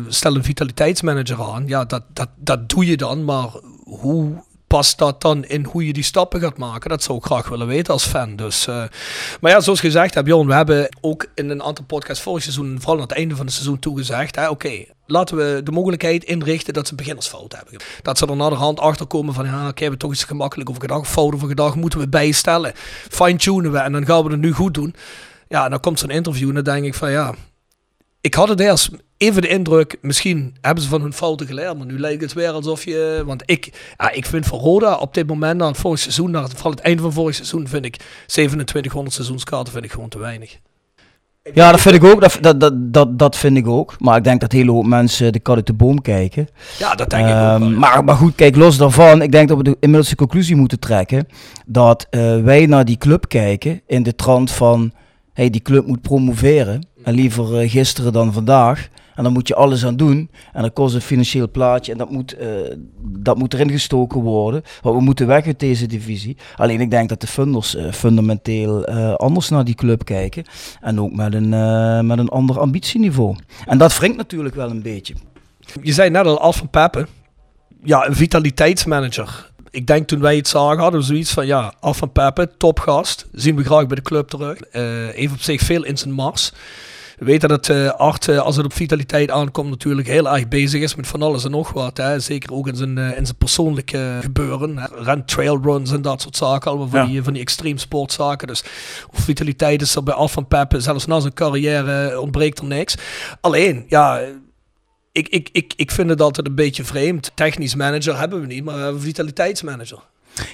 stellen 0.08 0.38
een 0.38 0.44
vitaliteitsmanager 0.44 1.42
aan. 1.42 1.68
Ja, 1.68 1.86
dat, 1.86 2.04
dat, 2.14 2.30
dat 2.36 2.70
doe 2.70 2.86
je 2.86 2.98
dan. 2.98 3.26
Maar 3.26 3.50
hoe 3.84 4.46
past 4.68 4.98
dat 4.98 5.22
dan 5.22 5.46
in 5.46 5.64
hoe 5.64 5.86
je 5.86 5.94
die 5.94 6.04
stappen 6.04 6.40
gaat 6.40 6.58
maken? 6.58 6.90
Dat 6.90 7.04
zou 7.04 7.18
ik 7.18 7.24
graag 7.24 7.50
willen 7.50 7.68
weten 7.68 7.94
als 7.94 8.06
fan. 8.06 8.36
Dus, 8.36 8.68
eh, 8.68 8.84
maar 9.42 9.52
ja, 9.52 9.60
zoals 9.60 9.80
gezegd 9.80 10.14
heb 10.14 10.28
Jon, 10.28 10.48
we 10.48 10.54
hebben 10.54 10.90
ook 11.02 11.26
in 11.36 11.50
een 11.50 11.64
aantal 11.64 11.86
podcasts 11.86 12.24
vorig 12.24 12.44
seizoen, 12.44 12.78
vooral 12.78 12.96
aan 12.96 13.08
het 13.08 13.12
einde 13.12 13.36
van 13.36 13.46
het 13.46 13.54
seizoen 13.54 13.80
toegezegd, 13.80 14.50
oké, 14.50 14.86
laten 15.06 15.38
we 15.38 15.62
de 15.64 15.72
mogelijkheid 15.72 16.24
inrichten 16.24 16.74
dat 16.74 16.88
ze 16.88 16.96
beginnersfout 16.96 17.56
hebben. 17.56 17.80
Dat 18.02 18.18
ze 18.18 18.26
er 18.26 18.36
naar 18.36 18.50
de 18.50 18.56
hand 18.56 18.80
achter 18.80 19.06
komen 19.06 19.34
van, 19.34 19.46
ja, 19.46 19.68
oké, 19.68 19.90
we 19.90 19.98
toch 19.98 20.12
iets 20.12 20.24
gemakkelijk 20.24 20.70
over 20.70 20.82
gedag, 20.82 21.08
fout 21.08 21.34
over 21.34 21.48
gedag, 21.48 21.76
moeten 21.76 22.00
we 22.00 22.08
bijstellen. 22.08 22.72
Fine-tunen 23.10 23.72
we 23.72 23.78
en 23.78 23.92
dan 23.92 24.06
gaan 24.06 24.24
we 24.24 24.32
het 24.32 24.40
nu 24.40 24.52
goed 24.52 24.74
doen. 24.74 24.96
Ja, 25.48 25.64
en 25.64 25.70
dan 25.70 25.80
komt 25.80 26.00
zo'n 26.00 26.10
interview 26.10 26.48
en 26.48 26.56
dan 26.56 26.64
denk 26.64 26.86
ik 26.86 26.94
van, 26.94 27.12
ja, 27.12 27.34
ik 28.22 28.34
had 28.34 28.50
het 28.50 28.60
eerst 28.60 28.90
even 29.18 29.42
de 29.42 29.48
indruk, 29.48 29.98
misschien 30.02 30.56
hebben 30.62 30.84
ze 30.84 30.90
van 30.90 31.02
hun 31.02 31.14
fouten 31.14 31.48
geleerd, 31.48 31.78
maar 31.78 31.86
nu 31.86 32.00
lijkt 32.00 32.22
het 32.22 32.34
weer 32.34 32.52
alsof 32.52 32.86
je, 32.86 33.24
want 33.26 33.44
ik, 33.46 33.94
ja, 33.98 34.12
ik 34.12 34.26
vind 34.26 34.46
voor 34.46 34.60
Roda 34.60 34.96
op 34.96 35.14
dit 35.14 35.28
moment, 35.28 35.58
na 35.60 35.68
het 35.68 35.78
vorig 35.78 36.00
seizoen, 36.00 36.32
na 36.32 36.44
het, 36.44 36.54
vooral 36.54 36.72
het 36.72 36.80
einde 36.80 37.02
van 37.02 37.14
vorig 37.14 37.36
seizoen, 37.36 37.68
vind 37.68 37.86
ik 37.86 37.98
2700 38.26 39.16
seizoenskaarten 39.16 39.74
vind 39.74 39.86
ik 39.86 39.92
gewoon 39.92 40.10
te 40.10 40.20
weinig. 40.20 40.58
Ja, 41.54 41.72
dat 41.72 41.82
vind 41.82 41.96
ik 41.96 42.04
ook. 42.04 42.22
Dat, 42.22 42.38
dat, 42.42 42.60
dat, 42.60 42.74
dat, 42.94 43.20
dat 43.20 43.38
vind 43.38 43.58
ik 43.58 43.68
ook. 43.68 43.96
Maar 44.00 44.18
ik 44.18 44.24
denk 44.24 44.42
dat 44.42 44.52
hele 44.52 44.72
hoop 44.72 44.86
mensen 44.86 45.34
de 45.34 45.40
kat 45.40 45.56
uit 45.56 45.66
de 45.66 45.74
boom 45.74 46.02
kijken. 46.02 46.48
Ja, 46.80 46.96
dat 46.96 47.10
denk 47.10 47.28
ik 47.28 47.34
ook. 47.34 47.40
Ehm, 47.40 47.60
wel, 47.60 47.70
ja. 47.70 47.78
maar, 47.78 48.04
maar 48.04 48.16
goed, 48.16 48.36
kijk, 48.36 48.56
los 48.56 48.78
daarvan. 48.78 49.22
Ik 49.22 49.32
denk 49.32 49.48
dat 49.48 49.58
we 49.58 49.64
de, 49.64 49.78
inmiddels 49.80 50.10
de 50.10 50.16
conclusie 50.16 50.56
moeten 50.56 50.80
trekken. 50.80 51.28
Dat 51.66 52.08
eh, 52.10 52.42
wij 52.42 52.66
naar 52.66 52.86
die 52.86 52.98
club 52.98 53.28
kijken 53.28 53.82
in 53.88 54.04
de 54.04 54.16
trant 54.16 54.52
van... 54.52 54.92
Hey, 55.34 55.50
die 55.50 55.62
club 55.62 55.88
moet 55.88 56.02
promoveren. 56.02 56.88
En 57.04 57.14
liever 57.14 57.60
eh, 57.60 57.70
gisteren 57.70 58.14
dan 58.14 58.34
vandaag. 58.34 58.90
En 59.18 59.24
dan 59.24 59.34
moet 59.34 59.48
je 59.48 59.56
alles 59.56 59.86
aan 59.86 59.96
doen. 59.96 60.30
En 60.54 60.62
dat 60.62 60.74
kost 60.74 60.96
een 60.96 61.02
financieel 61.02 61.50
plaatje. 61.50 61.92
En 61.92 61.98
dat 61.98 62.10
moet, 62.10 62.34
eh, 62.34 62.48
dat 63.02 63.38
moet 63.38 63.54
erin 63.54 63.70
gestoken 63.70 64.22
worden. 64.22 64.64
Want 64.82 64.96
we 64.96 65.02
moeten 65.02 65.28
weg 65.28 65.46
uit 65.46 65.60
deze 65.60 65.86
divisie. 65.86 66.38
Alleen 66.56 66.82
ik 66.82 66.92
denk 66.92 67.10
dat 67.10 67.22
de 67.22 67.28
funders 67.28 67.76
eh, 67.76 67.92
fundamenteel 67.92 68.86
eh, 68.86 69.14
anders 69.14 69.50
naar 69.50 69.64
die 69.64 69.76
club 69.76 70.06
kijken. 70.06 70.44
En 70.82 71.00
ook 71.00 71.16
met 71.16 71.34
een, 71.34 71.50
met 72.08 72.18
een 72.18 72.30
ander 72.30 72.60
ambitieniveau. 72.60 73.36
En 73.66 73.78
dat 73.78 73.98
wringt 73.98 74.18
natuurlijk 74.18 74.56
wel 74.56 74.70
een 74.70 74.82
beetje. 74.82 75.14
Je 75.82 75.94
zei 75.94 76.10
net 76.10 76.26
al, 76.26 76.40
Alf 76.40 76.56
van 76.56 76.70
Peppen, 76.70 77.08
ja, 77.84 78.08
een 78.08 78.16
vitaliteitsmanager. 78.16 79.52
Ik 79.70 79.88
denk 79.88 80.08
toen 80.08 80.20
wij 80.20 80.36
het 80.36 80.48
zagen, 80.48 80.80
hadden 80.80 81.00
we 81.00 81.06
zoiets 81.06 81.32
van, 81.32 81.46
ja, 81.46 81.74
Alf 81.80 81.98
van 81.98 82.12
Peppen, 82.12 82.58
topgast, 82.58 83.26
zien 83.32 83.56
we 83.56 83.64
graag 83.64 83.88
bij 83.88 83.96
de 83.96 84.02
club 84.02 84.28
terug. 84.28 84.60
Eh 84.60 85.08
heeft 85.08 85.34
op 85.34 85.42
zich 85.42 85.62
veel 85.62 85.84
in 85.84 85.98
zijn 85.98 86.14
mars. 86.14 86.54
We 87.18 87.26
weten 87.26 87.50
dat 87.50 87.70
eh 87.70 87.90
Art, 87.90 88.28
eh, 88.28 88.40
als 88.40 88.56
het 88.56 88.66
op 88.66 88.74
vitaliteit 88.74 89.32
aankomt, 89.32 89.70
natuurlijk 89.70 90.08
heel 90.08 90.30
erg 90.30 90.48
bezig 90.48 90.82
is 90.82 90.96
met 90.96 91.08
van 91.08 91.22
alles 91.22 91.44
en 91.46 91.52
nog 91.52 91.72
wat. 91.74 91.98
Hè. 91.98 92.20
Zeker 92.20 92.54
ook 92.54 92.68
in 92.68 92.76
zijn, 92.76 92.98
eh, 92.98 93.18
in 93.18 93.26
zijn 93.26 93.38
persoonlijke 93.38 94.18
gebeuren. 94.22 94.78
Hè. 94.78 94.86
Rent 95.04 95.28
trailruns 95.28 95.92
en 95.92 96.02
dat 96.02 96.22
soort 96.22 96.36
zaken. 96.36 96.70
Allemaal 96.70 96.88
van, 96.90 97.00
Ja. 97.00 97.06
die, 97.08 97.24
van 97.24 97.34
die 97.34 97.42
extreem 97.42 97.78
sportzaken. 97.78 98.48
Dus 98.48 98.64
op 99.08 99.20
vitaliteit 99.20 99.82
is 99.82 99.96
er 99.96 100.04
bij 100.04 100.14
Alf 100.14 100.32
van 100.32 100.48
Peppen, 100.48 100.82
zelfs 100.82 101.06
na 101.06 101.20
zijn 101.20 101.34
carrière, 101.34 102.20
ontbreekt 102.22 102.60
er 102.60 102.66
niks. 102.66 102.96
Alleen, 103.42 103.86
ja, 103.88 104.20
ik, 105.12 105.28
ik, 105.28 105.50
ik, 105.52 105.74
ik 105.76 105.92
vind 105.92 106.10
het 106.10 106.22
altijd 106.22 106.48
een 106.48 106.56
beetje 106.56 106.84
vreemd. 106.84 107.32
Technisch 107.36 107.76
manager 107.76 108.20
hebben 108.20 108.40
we 108.42 108.46
niet, 108.48 108.64
maar 108.64 108.76
we 108.76 108.82
hebben 108.82 109.00
een 109.00 109.06
vitaliteitsmanager. 109.08 110.00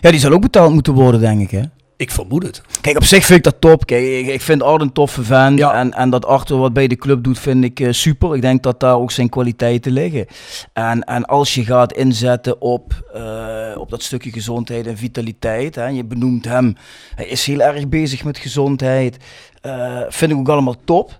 Ja, 0.01 0.11
die 0.11 0.19
zal 0.19 0.31
ook 0.31 0.41
betaald 0.41 0.73
moeten 0.73 0.93
worden, 0.93 1.19
denk 1.19 1.41
ik. 1.41 1.51
Hè? 1.51 1.63
Ik 1.95 2.11
vermoed 2.11 2.43
het. 2.43 2.61
Kijk, 2.81 2.95
op 2.95 3.03
zich 3.03 3.25
vind 3.25 3.37
ik 3.37 3.43
dat 3.43 3.61
top. 3.61 3.85
Kijk, 3.85 4.03
ik, 4.03 4.27
ik 4.27 4.41
vind 4.41 4.63
Art 4.63 4.81
een 4.81 4.91
toffe 4.91 5.23
fan. 5.23 5.57
Ja. 5.57 5.73
En, 5.73 5.93
en 5.93 6.09
dat 6.09 6.25
Arthur 6.25 6.57
wat 6.57 6.73
bij 6.73 6.87
de 6.87 6.95
club 6.95 7.23
doet, 7.23 7.39
vind 7.39 7.63
ik 7.63 7.79
eh, 7.79 7.91
super. 7.91 8.35
Ik 8.35 8.41
denk 8.41 8.63
dat 8.63 8.79
daar 8.79 8.95
ook 8.95 9.11
zijn 9.11 9.29
kwaliteiten 9.29 9.91
liggen. 9.91 10.25
En, 10.73 11.03
en 11.03 11.25
als 11.25 11.53
je 11.53 11.65
gaat 11.65 11.93
inzetten 11.93 12.61
op, 12.61 13.09
eh, 13.13 13.77
op 13.77 13.89
dat 13.89 14.03
stukje 14.03 14.31
gezondheid 14.31 14.87
en 14.87 14.97
vitaliteit. 14.97 15.75
Hè, 15.75 15.87
je 15.87 16.05
benoemt 16.05 16.45
hem. 16.45 16.75
Hij 17.15 17.25
is 17.25 17.45
heel 17.45 17.61
erg 17.61 17.87
bezig 17.89 18.23
met 18.23 18.37
gezondheid. 18.37 19.17
Eh, 19.63 20.01
vind 20.07 20.31
ik 20.31 20.37
ook 20.37 20.49
allemaal 20.49 20.75
top. 20.83 21.19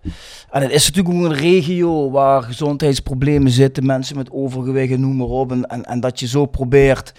En 0.52 0.62
het 0.62 0.72
is 0.72 0.88
natuurlijk 0.88 1.16
ook 1.16 1.24
een 1.24 1.38
regio 1.38 2.12
waar 2.12 2.44
gezondheidsproblemen 2.44 3.52
zitten. 3.52 3.86
Mensen 3.86 4.18
met 4.18 4.32
overgewicht 4.32 4.94
en 4.94 5.00
noem 5.00 5.16
maar 5.16 5.28
op. 5.28 5.52
En, 5.52 5.86
en, 5.86 6.00
dat 6.00 6.20
je 6.20 6.28
zo 6.28 6.46
probeert 6.46 7.14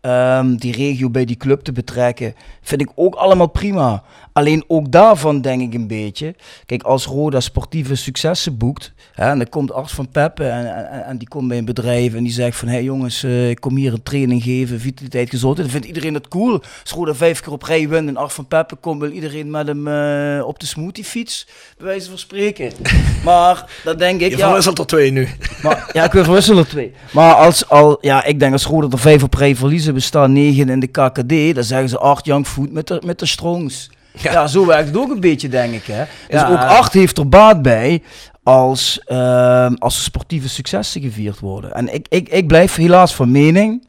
ehm, 0.00 0.56
die 0.56 0.72
regio 0.72 1.10
bij 1.10 1.24
die 1.24 1.36
club 1.36 1.60
te 1.60 1.72
betrekken, 1.72 2.34
vind 2.62 2.80
ik 2.80 2.90
ook 2.94 3.14
allemaal 3.14 3.46
prima. 3.46 4.02
Alleen 4.32 4.64
ook 4.66 4.92
daarvan 4.92 5.40
denk 5.40 5.62
ik 5.62 5.74
een 5.74 5.86
beetje. 5.86 6.34
Kijk, 6.66 6.82
als 6.82 7.06
Roda 7.06 7.40
sportieve 7.40 7.94
successen 7.94 8.56
boekt, 8.56 8.92
hè, 9.14 9.30
en 9.30 9.38
dan 9.38 9.48
komt 9.48 9.72
Ars 9.72 9.92
van 9.92 10.08
Peppe 10.08 10.44
en, 10.44 11.04
en, 11.04 11.18
die 11.18 11.28
komt 11.28 11.48
bij 11.48 11.58
een 11.58 11.64
bedrijf 11.64 12.14
en 12.14 12.22
die 12.22 12.32
zegt 12.32 12.56
van, 12.56 12.68
hé 12.68 12.74
hey 12.74 12.84
jongens, 12.84 13.22
eh, 13.22 13.50
ik 13.50 13.60
kom 13.60 13.76
hier 13.76 13.92
een 13.92 14.02
training 14.02 14.42
geven, 14.42 14.80
vitaliteit, 14.80 15.30
gezondheid. 15.30 15.70
Dan 15.70 15.80
vindt 15.80 15.96
iedereen 15.96 16.12
dat 16.12 16.28
cool. 16.28 16.62
Als 16.82 16.92
Roda 16.92 17.14
vijf 17.14 17.40
keer 17.40 17.52
op 17.52 17.62
rij 17.62 17.88
wint 17.88 18.08
en 18.08 18.16
Ars 18.16 18.34
van 18.34 18.46
Peppe 18.46 18.76
komt, 18.76 19.00
wil 19.00 19.10
iedereen 19.10 19.50
met 19.50 19.66
hem 19.66 19.88
eh, 19.88 20.46
op 20.46 20.58
de 20.58 20.66
smoothiefiets, 20.68 21.46
bij 21.76 21.86
wijze 21.86 22.08
van 22.08 22.18
spreken. 22.18 22.72
Maar 23.24 23.64
dat 23.84 23.98
denk 23.98 24.20
ik, 24.20 24.30
Je 24.30 24.36
ja, 24.36 24.46
verwisselt 24.46 24.78
er 24.78 24.86
twee 24.86 25.10
nu. 25.10 25.28
maar, 25.62 25.90
ja, 25.92 26.04
ik 26.04 26.12
wil 26.12 26.24
verwisselen 26.24 26.68
twee. 26.68 26.92
Maar 27.10 27.34
als 27.34 27.68
al, 27.68 27.98
ja, 28.00 28.24
ik 28.24 28.40
denk 28.40 28.52
als 28.52 28.64
Roda 28.64 28.88
er 28.90 28.98
vijf 28.98 29.22
op 29.22 29.34
rij 29.34 29.56
verliezen, 29.56 29.94
we 29.94 30.00
staan 30.00 30.32
negen 30.32 30.68
in 30.68 30.80
de 30.80 30.86
KKD, 30.86 31.54
dan 31.54 31.64
zeggen 31.64 31.88
ze 31.88 31.98
acht 31.98 32.24
young 32.24 32.46
food 32.46 32.72
met 32.72 32.86
de, 32.86 33.02
met 33.04 33.18
de 33.18 33.26
strongs. 33.26 33.90
Ja. 34.12 34.32
Ja. 34.32 34.46
zo 34.46 34.66
werkt 34.66 34.86
het 34.88 34.96
ook 34.96 35.10
een 35.10 35.20
beetje, 35.20 35.48
denk 35.48 35.74
ik. 35.74 35.84
Hè. 35.84 36.04
Dus 36.28 36.40
Ja. 36.40 36.48
ook 36.50 36.58
acht 36.58 36.92
heeft 36.92 37.18
er 37.18 37.28
baat 37.28 37.62
bij 37.62 38.02
als, 38.42 39.00
ehm, 39.04 39.74
als 39.78 39.96
er 39.96 40.02
sportieve 40.02 40.48
successen 40.48 41.00
gevierd 41.00 41.38
worden. 41.40 41.72
En 41.74 41.94
ik, 41.94 42.06
ik, 42.08 42.28
ik 42.28 42.46
blijf 42.46 42.74
helaas 42.74 43.14
van 43.14 43.30
mening, 43.30 43.86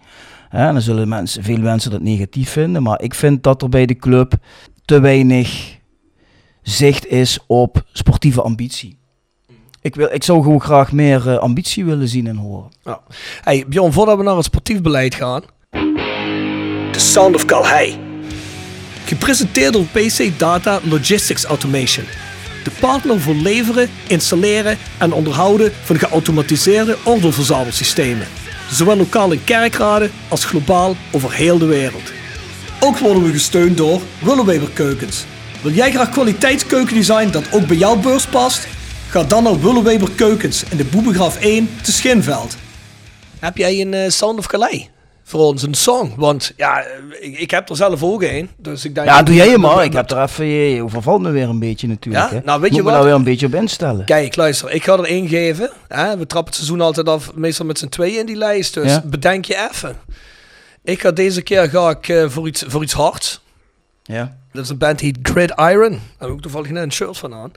hè, 0.49 0.67
en 0.67 0.73
dan 0.73 0.81
zullen 0.81 1.07
mensen, 1.07 1.43
veel 1.43 1.57
mensen 1.57 1.91
dat 1.91 2.01
negatief 2.01 2.49
vinden, 2.49 2.83
maar 2.83 3.01
ik 3.01 3.13
vind 3.13 3.43
dat 3.43 3.61
er 3.61 3.69
bij 3.69 3.85
de 3.85 3.95
club 3.95 4.33
te 4.85 4.99
weinig 4.99 5.77
zicht 6.69 7.07
is 7.07 7.39
op 7.47 7.83
sportieve 7.93 8.41
ambitie. 8.41 8.97
Ik, 9.81 9.95
wil, 9.95 10.09
ik 10.11 10.23
zou 10.23 10.43
gewoon 10.43 10.61
graag 10.61 10.91
meer 10.91 11.29
eh, 11.29 11.37
ambitie 11.37 11.85
willen 11.85 12.07
zien 12.07 12.27
en 12.27 12.35
horen. 12.35 12.71
Ja. 12.83 13.01
Hey, 13.41 13.65
Bjorn, 13.67 13.93
voordat 13.93 14.17
we 14.17 14.23
naar 14.23 14.35
het 14.35 14.45
sportief 14.45 14.81
beleid 14.81 15.15
gaan. 15.15 15.43
The 16.91 16.99
Sound 16.99 17.35
of 17.35 17.45
Calhei. 17.45 17.99
Gepresenteerd 19.05 19.73
door 19.73 19.83
PC 19.83 20.39
Data 20.39 20.79
Logistics 20.83 21.43
Automation. 21.43 22.05
De 22.63 22.71
partner 22.79 23.19
voor 23.19 23.35
leveren, 23.35 23.89
installeren 24.07 24.77
en 24.97 25.13
onderhouden 25.13 25.71
van 25.83 25.99
geautomatiseerde 25.99 26.97
ordeelverzamelsystemen. 27.05 28.27
Zowel 28.71 28.97
lokaal 28.97 29.31
in 29.31 29.43
kerkraden 29.43 30.11
als 30.27 30.45
globaal 30.45 30.95
over 31.11 31.33
heel 31.33 31.57
de 31.57 31.65
wereld. 31.65 32.11
Ook 32.79 32.97
worden 32.97 33.23
we 33.23 33.31
gesteund 33.31 33.77
door 33.77 34.01
Willeweber 34.21 34.69
Keukens. 34.69 35.25
Wil 35.61 35.71
jij 35.71 35.91
graag 35.91 36.09
kwaliteitskeukendesign 36.09 37.29
dat 37.31 37.43
ook 37.51 37.67
bij 37.67 37.75
jouw 37.77 37.95
beurs 37.95 38.25
past? 38.27 38.67
Ga 39.09 39.23
dan 39.23 39.43
naar 39.43 39.59
Willeweber 39.61 40.11
Keukens 40.11 40.63
in 40.69 40.77
de 40.77 40.85
Boebegraaf 40.85 41.39
1 41.41 41.69
te 41.81 41.91
Schinveld. 41.91 42.55
Heb 43.39 43.57
jij 43.57 43.81
een 43.81 43.93
eh, 43.93 44.09
Sound 44.09 44.37
of 44.39 44.47
Calais 44.47 44.89
voor 45.23 45.39
ons, 45.39 45.63
een 45.63 45.73
song? 45.73 46.13
Want 46.15 46.53
ja, 46.57 46.83
eh, 46.83 46.91
ik, 47.19 47.39
ik 47.39 47.51
heb 47.51 47.69
er 47.69 47.75
zelf 47.75 48.03
ook 48.03 48.21
een. 48.23 48.49
Dus 48.57 48.85
ik 48.85 48.95
denk 48.95 49.07
Ja, 49.07 49.23
doe 49.23 49.35
jij 49.35 49.49
je 49.49 49.57
maar. 49.57 49.83
Ik 49.83 49.93
heb 49.93 50.11
er 50.11 50.21
even, 50.21 50.45
je, 50.45 50.73
je 50.75 50.83
overvalt 50.83 51.21
me 51.21 51.29
weer 51.29 51.49
een 51.49 51.59
beetje 51.59 51.87
natuurlijk. 51.87 52.29
Ja? 52.29 52.35
Hè. 52.37 52.41
Nou, 52.43 52.61
weet 52.61 52.69
je 52.69 52.75
Moet 52.75 52.85
me 52.85 52.89
wat? 52.91 52.93
daar 52.99 53.03
weer 53.09 53.13
een 53.19 53.23
beetje 53.23 53.45
op 53.45 53.55
instellen. 53.55 54.05
Kijk, 54.05 54.35
luister, 54.35 54.71
ik 54.71 54.83
ga 54.83 54.93
er 54.93 55.03
één 55.03 55.27
geven. 55.27 55.69
Hè? 55.87 56.17
We 56.17 56.25
trappen 56.27 56.45
het 56.45 56.55
seizoen 56.55 56.81
altijd 56.81 57.09
af, 57.09 57.33
meestal 57.33 57.65
met 57.65 57.77
z'n 57.79 57.87
tweeën 57.87 58.19
in 58.19 58.25
die 58.25 58.35
lijst. 58.35 58.73
Dus 58.73 58.91
Ja. 58.91 59.03
bedenk 59.05 59.45
je 59.45 59.67
even. 59.71 59.95
Ik 60.83 61.01
ga 61.01 61.11
deze 61.11 61.41
keer 61.41 61.69
ga 61.69 61.89
ik, 61.89 62.07
eh, 62.07 62.29
voor, 62.29 62.47
iets, 62.47 62.63
voor 62.67 62.83
iets 62.83 62.93
hards. 62.93 63.41
Ja. 64.03 64.37
Dat 64.51 64.63
is 64.63 64.69
een 64.69 64.77
band 64.77 64.99
die 64.99 65.07
heet 65.07 65.27
Gridiron. 65.31 65.91
Daar 66.17 66.27
heb 66.27 66.29
ik 66.29 66.41
toevallig 66.41 66.69
net 66.69 66.83
een 66.83 66.91
shirt 66.91 67.17
van 67.17 67.33
aan. 67.33 67.51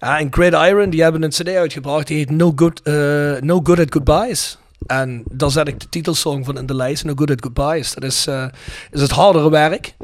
Ja, 0.00 0.18
en 0.18 0.32
Gridiron, 0.32 0.90
die 0.90 1.02
hebben 1.02 1.22
een 1.22 1.30
cd 1.30 1.48
uitgebracht. 1.48 2.06
Die 2.06 2.16
heet 2.16 2.30
No 2.30 2.52
Good, 2.56 2.82
eh, 2.82 2.94
no 3.40 3.60
Good 3.62 3.78
at 3.78 3.92
Goodbyes. 3.92 4.58
En 4.86 5.22
daar 5.30 5.50
zet 5.50 5.68
ik 5.68 5.80
de 5.80 5.88
titelsong 5.88 6.44
van 6.44 6.58
in 6.58 6.66
de 6.66 6.74
lijst. 6.74 7.04
No 7.04 7.12
Good 7.16 7.30
at 7.30 7.42
Goodbyes. 7.42 7.94
Dat 7.94 8.04
is, 8.04 8.26
eh, 8.26 8.44
is 8.90 9.00
het 9.00 9.10
hardere 9.10 9.50
werk. 9.50 9.94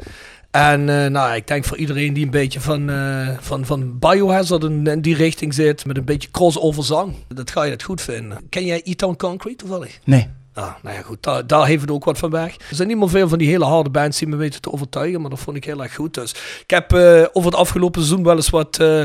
En 0.51 0.89
eh, 0.89 1.09
nou, 1.09 1.35
ik 1.35 1.47
denk 1.47 1.65
voor 1.65 1.77
iedereen 1.77 2.13
die 2.13 2.25
een 2.25 2.31
beetje 2.31 2.59
van, 2.59 2.89
eh, 2.89 3.29
van, 3.39 3.65
van 3.65 3.99
Biohazard 3.99 4.63
in, 4.63 5.01
die 5.01 5.15
richting 5.15 5.53
zit. 5.53 5.85
Met 5.85 5.97
een 5.97 6.05
beetje 6.05 6.31
crossover 6.31 6.83
zang. 6.83 7.13
Dat 7.27 7.51
ga 7.51 7.63
je 7.63 7.71
het 7.71 7.83
goed 7.83 8.01
vinden. 8.01 8.37
Ken 8.49 8.65
jij 8.65 8.81
E-Town 8.83 9.15
Concrete 9.15 9.55
toevallig? 9.55 9.99
Nee. 10.03 10.27
Ah, 10.57 10.73
nou 10.81 10.95
ja, 10.95 11.01
goed, 11.01 11.23
daar, 11.23 11.47
daar 11.47 11.65
heeft 11.65 11.81
het 11.81 11.91
ook 11.91 12.05
wat 12.05 12.17
van 12.17 12.29
weg. 12.29 12.55
Er 12.69 12.75
zijn 12.75 12.87
niet 12.87 12.97
meer 12.97 13.09
veel 13.09 13.27
van 13.27 13.37
die 13.37 13.47
hele 13.47 13.65
harde 13.65 13.89
bands 13.89 14.19
die 14.19 14.27
me 14.27 14.35
weten 14.35 14.61
te 14.61 14.71
overtuigen, 14.71 15.21
maar 15.21 15.29
dat 15.29 15.39
vond 15.39 15.57
ik 15.57 15.63
heel 15.63 15.83
erg 15.83 15.95
goed. 15.95 16.13
Dus 16.13 16.31
ik 16.61 16.69
heb 16.69 16.93
eh, 16.93 17.23
over 17.33 17.51
het 17.51 17.59
afgelopen 17.59 18.01
seizoen 18.01 18.25
wel 18.25 18.35
eens 18.35 18.49
wat 18.49 18.79
eh, 18.79 19.03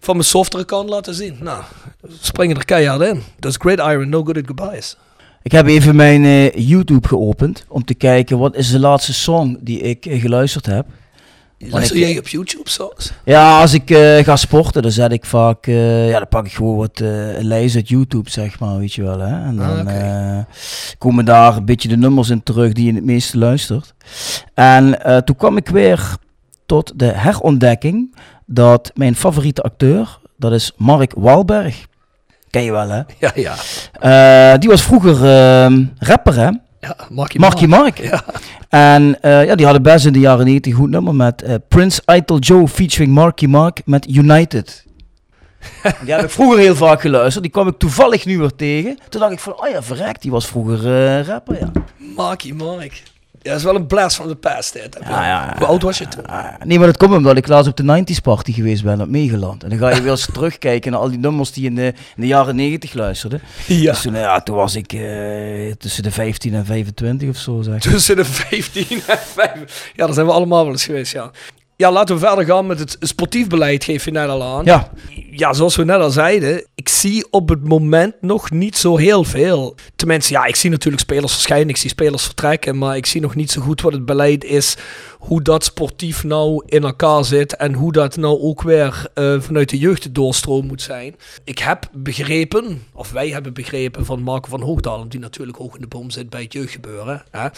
van 0.00 0.16
mijn 0.16 0.28
softere 0.28 0.64
kant 0.64 0.88
laten 0.88 1.14
zien. 1.14 1.36
Nou, 1.40 1.62
springen 2.20 2.56
er 2.56 2.64
keihard 2.64 3.00
in. 3.00 3.22
Dus 3.38 3.56
Great 3.56 3.78
Iron, 3.78 4.08
No 4.08 4.24
Good 4.24 4.36
at 4.36 4.46
Goodbyes. 4.46 4.96
Ik 5.42 5.52
heb 5.52 5.66
even 5.66 5.96
mijn 5.96 6.24
eh, 6.24 6.68
YouTube 6.68 7.08
geopend 7.08 7.64
om 7.68 7.84
te 7.84 7.94
kijken 7.94 8.38
wat 8.38 8.56
is 8.56 8.70
de 8.70 8.78
laatste 8.78 9.14
song 9.14 9.58
die 9.60 9.80
ik 9.80 10.06
geluisterd 10.10 10.66
heb. 10.66 10.86
Luister 11.70 11.98
jij 11.98 12.18
op 12.18 12.28
YouTube 12.28 12.68
soms? 12.70 13.12
Ja, 13.24 13.60
als 13.60 13.74
ik 13.74 13.90
eh, 13.90 14.24
ga 14.24 14.36
sporten, 14.36 14.82
dan 14.82 14.90
zet 14.90 15.12
ik 15.12 15.24
vaak, 15.24 15.66
eh, 15.66 16.08
ja, 16.08 16.18
dan 16.18 16.28
pak 16.28 16.46
ik 16.46 16.52
gewoon 16.52 16.76
wat 16.76 17.00
een 17.00 17.44
lijst 17.46 17.74
uit 17.76 17.88
YouTube, 17.88 18.30
zeg 18.30 18.58
maar, 18.58 18.78
weet 18.78 18.92
je 18.94 19.02
wel. 19.02 19.18
Hè? 19.18 19.44
En 19.44 19.56
dan 19.56 19.86
Ah, 19.88 20.38
eh, 20.38 20.44
komen 20.98 21.24
daar 21.24 21.56
een 21.56 21.64
beetje 21.64 21.88
de 21.88 21.96
nummers 21.96 22.28
in 22.30 22.42
terug 22.42 22.72
die 22.72 22.86
je 22.86 22.94
het 22.94 23.04
meeste 23.04 23.38
luistert. 23.38 23.94
En 24.54 24.98
toen 25.24 25.36
kwam 25.36 25.56
ik 25.56 25.68
weer 25.68 26.16
tot 26.66 26.92
de 26.96 27.12
herontdekking 27.14 28.16
dat 28.46 28.90
mijn 28.94 29.14
favoriete 29.16 29.62
acteur, 29.62 30.18
dat 30.36 30.52
is 30.52 30.72
Mark 30.76 31.12
Wahlberg. 31.16 31.86
Ken 32.50 32.62
je 32.62 32.72
wel, 32.72 32.88
hè? 32.88 33.02
Ja, 33.18 33.32
ja. 34.00 34.56
Die 34.58 34.68
was 34.68 34.82
vroeger 34.82 35.24
ehm, 35.24 35.84
rapper, 35.98 36.34
hè? 36.36 36.50
Ja, 36.86 36.96
Marky 37.10 37.38
Marky 37.38 37.66
Mark. 37.66 37.98
Ja. 37.98 38.24
En 38.68 39.20
eh, 39.20 39.44
ja, 39.44 39.54
die 39.54 39.64
hadden 39.64 39.82
best 39.82 40.06
in 40.06 40.12
de 40.12 40.18
jaren 40.18 40.44
90 40.44 40.72
een 40.72 40.78
goed 40.78 40.90
nummer 40.90 41.14
met 41.14 41.42
eh, 41.42 41.54
Prince 41.68 42.02
Idol 42.06 42.38
Joe 42.38 42.68
featuring 42.68 43.12
Marky 43.12 43.46
Mark 43.46 43.80
met 43.84 44.08
United. 44.08 44.84
die 46.04 46.14
heb 46.14 46.24
ik 46.24 46.30
vroeger 46.30 46.58
heel 46.58 46.74
vaak 46.74 47.00
geluisterd. 47.00 47.42
Die 47.42 47.52
kwam 47.52 47.68
ik 47.68 47.78
toevallig 47.78 48.24
nu 48.24 48.38
weer 48.38 48.54
tegen. 48.56 48.98
Toen 49.08 49.20
dacht 49.20 49.32
ik 49.32 49.38
van, 49.38 49.52
oh 49.52 49.68
ja, 49.68 49.82
verrekt, 49.82 50.22
die 50.22 50.30
was 50.30 50.46
vroeger 50.46 50.78
eh, 50.78 51.26
rapper, 51.26 51.58
ja. 51.58 51.70
Marky 52.16 52.52
Mark. 52.52 53.02
Ja, 53.42 53.50
dat 53.50 53.58
is 53.58 53.64
wel 53.64 53.74
een 53.74 53.86
blast 53.86 54.16
from 54.16 54.28
the 54.28 54.36
past. 54.36 54.72
Dit. 54.72 54.98
Ja, 55.04 55.26
ja, 55.26 55.54
Hoe 55.58 55.66
oud 55.66 55.82
was 55.82 55.98
je 55.98 56.08
toen? 56.08 56.24
Nee, 56.64 56.78
maar 56.78 56.86
dat 56.86 56.96
komt 56.96 57.14
omdat 57.14 57.36
ik 57.36 57.46
laatst 57.48 57.70
op 57.70 57.76
de 57.76 58.04
90s 58.04 58.22
party 58.22 58.52
geweest 58.52 58.84
ben 58.84 59.00
op 59.00 59.08
Megeland. 59.08 59.62
En 59.62 59.68
dan 59.68 59.78
ga 59.78 59.88
je 59.90 60.02
weer 60.02 60.10
eens 60.10 60.28
terugkijken 60.32 60.92
naar 60.92 61.00
al 61.00 61.08
die 61.08 61.18
nummers 61.18 61.52
die 61.52 61.64
in 61.64 61.74
de, 61.74 61.86
in 61.86 62.20
de 62.22 62.26
jaren 62.26 62.56
90 62.56 62.92
luisterde. 62.92 63.40
Ja. 63.66 63.90
Dus 63.90 64.02
toen, 64.02 64.14
ja, 64.14 64.40
toen 64.40 64.56
was 64.56 64.74
ik 64.74 64.92
eh, 64.92 65.72
tussen 65.78 66.02
de 66.02 66.10
15 66.10 66.54
en 66.54 66.64
25 66.64 67.28
of 67.28 67.36
zo, 67.36 67.62
zeg. 67.62 67.80
Tussen 67.80 68.16
de 68.16 68.24
15 68.24 69.02
en 69.06 69.18
5. 69.18 69.92
Ja, 69.94 70.04
daar 70.04 70.14
zijn 70.14 70.26
we 70.26 70.32
allemaal 70.32 70.62
wel 70.62 70.72
eens 70.72 70.84
geweest, 70.84 71.12
ja. 71.12 71.30
Ja, 71.82 71.92
laten 71.92 72.14
we 72.14 72.26
verder 72.26 72.44
gaan 72.44 72.66
met 72.66 72.78
het 72.78 72.96
sportief 73.00 73.46
beleid, 73.46 73.84
geef 73.84 74.04
je 74.04 74.10
net 74.10 74.28
al 74.28 74.42
aan. 74.42 74.64
Ja, 74.64 74.90
Ja, 75.30 75.52
zoals 75.52 75.76
we 75.76 75.84
net 75.84 76.00
al 76.00 76.10
zeiden, 76.10 76.66
ik 76.74 76.88
zie 76.88 77.26
op 77.30 77.48
het 77.48 77.68
moment 77.68 78.14
nog 78.20 78.50
niet 78.50 78.76
zo 78.76 78.96
heel 78.96 79.24
veel. 79.24 79.74
Tenminste, 79.96 80.32
ja, 80.32 80.44
ik 80.44 80.56
zie 80.56 80.70
natuurlijk 80.70 81.02
spelers 81.02 81.32
verschijnen, 81.32 81.68
ik 81.68 81.76
zie 81.76 81.90
spelers 81.90 82.24
vertrekken, 82.24 82.78
maar 82.78 82.96
ik 82.96 83.06
zie 83.06 83.20
nog 83.20 83.34
niet 83.34 83.50
zo 83.50 83.60
goed 83.60 83.80
wat 83.80 83.92
het 83.92 84.04
beleid 84.04 84.44
is, 84.44 84.76
hoe 85.18 85.42
dat 85.42 85.64
sportief 85.64 86.24
nou 86.24 86.62
in 86.66 86.82
elkaar 86.82 87.24
zit 87.24 87.56
en 87.56 87.72
hoe 87.72 87.92
dat 87.92 88.16
nou 88.16 88.40
ook 88.40 88.62
weer 88.62 89.06
eh, 89.14 89.40
vanuit 89.40 89.68
de 89.68 89.78
jeugd 89.78 90.02
de 90.02 90.12
doorstroom 90.12 90.66
moet 90.66 90.82
zijn. 90.82 91.16
Ik 91.44 91.58
heb 91.58 91.88
begrepen, 91.92 92.82
of 92.92 93.10
wij 93.10 93.28
hebben 93.28 93.54
begrepen 93.54 94.04
van 94.04 94.22
Marco 94.22 94.48
van 94.48 94.62
Hoogdalen, 94.62 95.08
die 95.08 95.20
natuurlijk 95.20 95.58
hoog 95.58 95.74
in 95.74 95.80
de 95.80 95.86
boom 95.86 96.10
zit 96.10 96.30
bij 96.30 96.42
het 96.42 96.52
jeugdgebeuren. 96.52 97.22
Hè? 97.30 97.48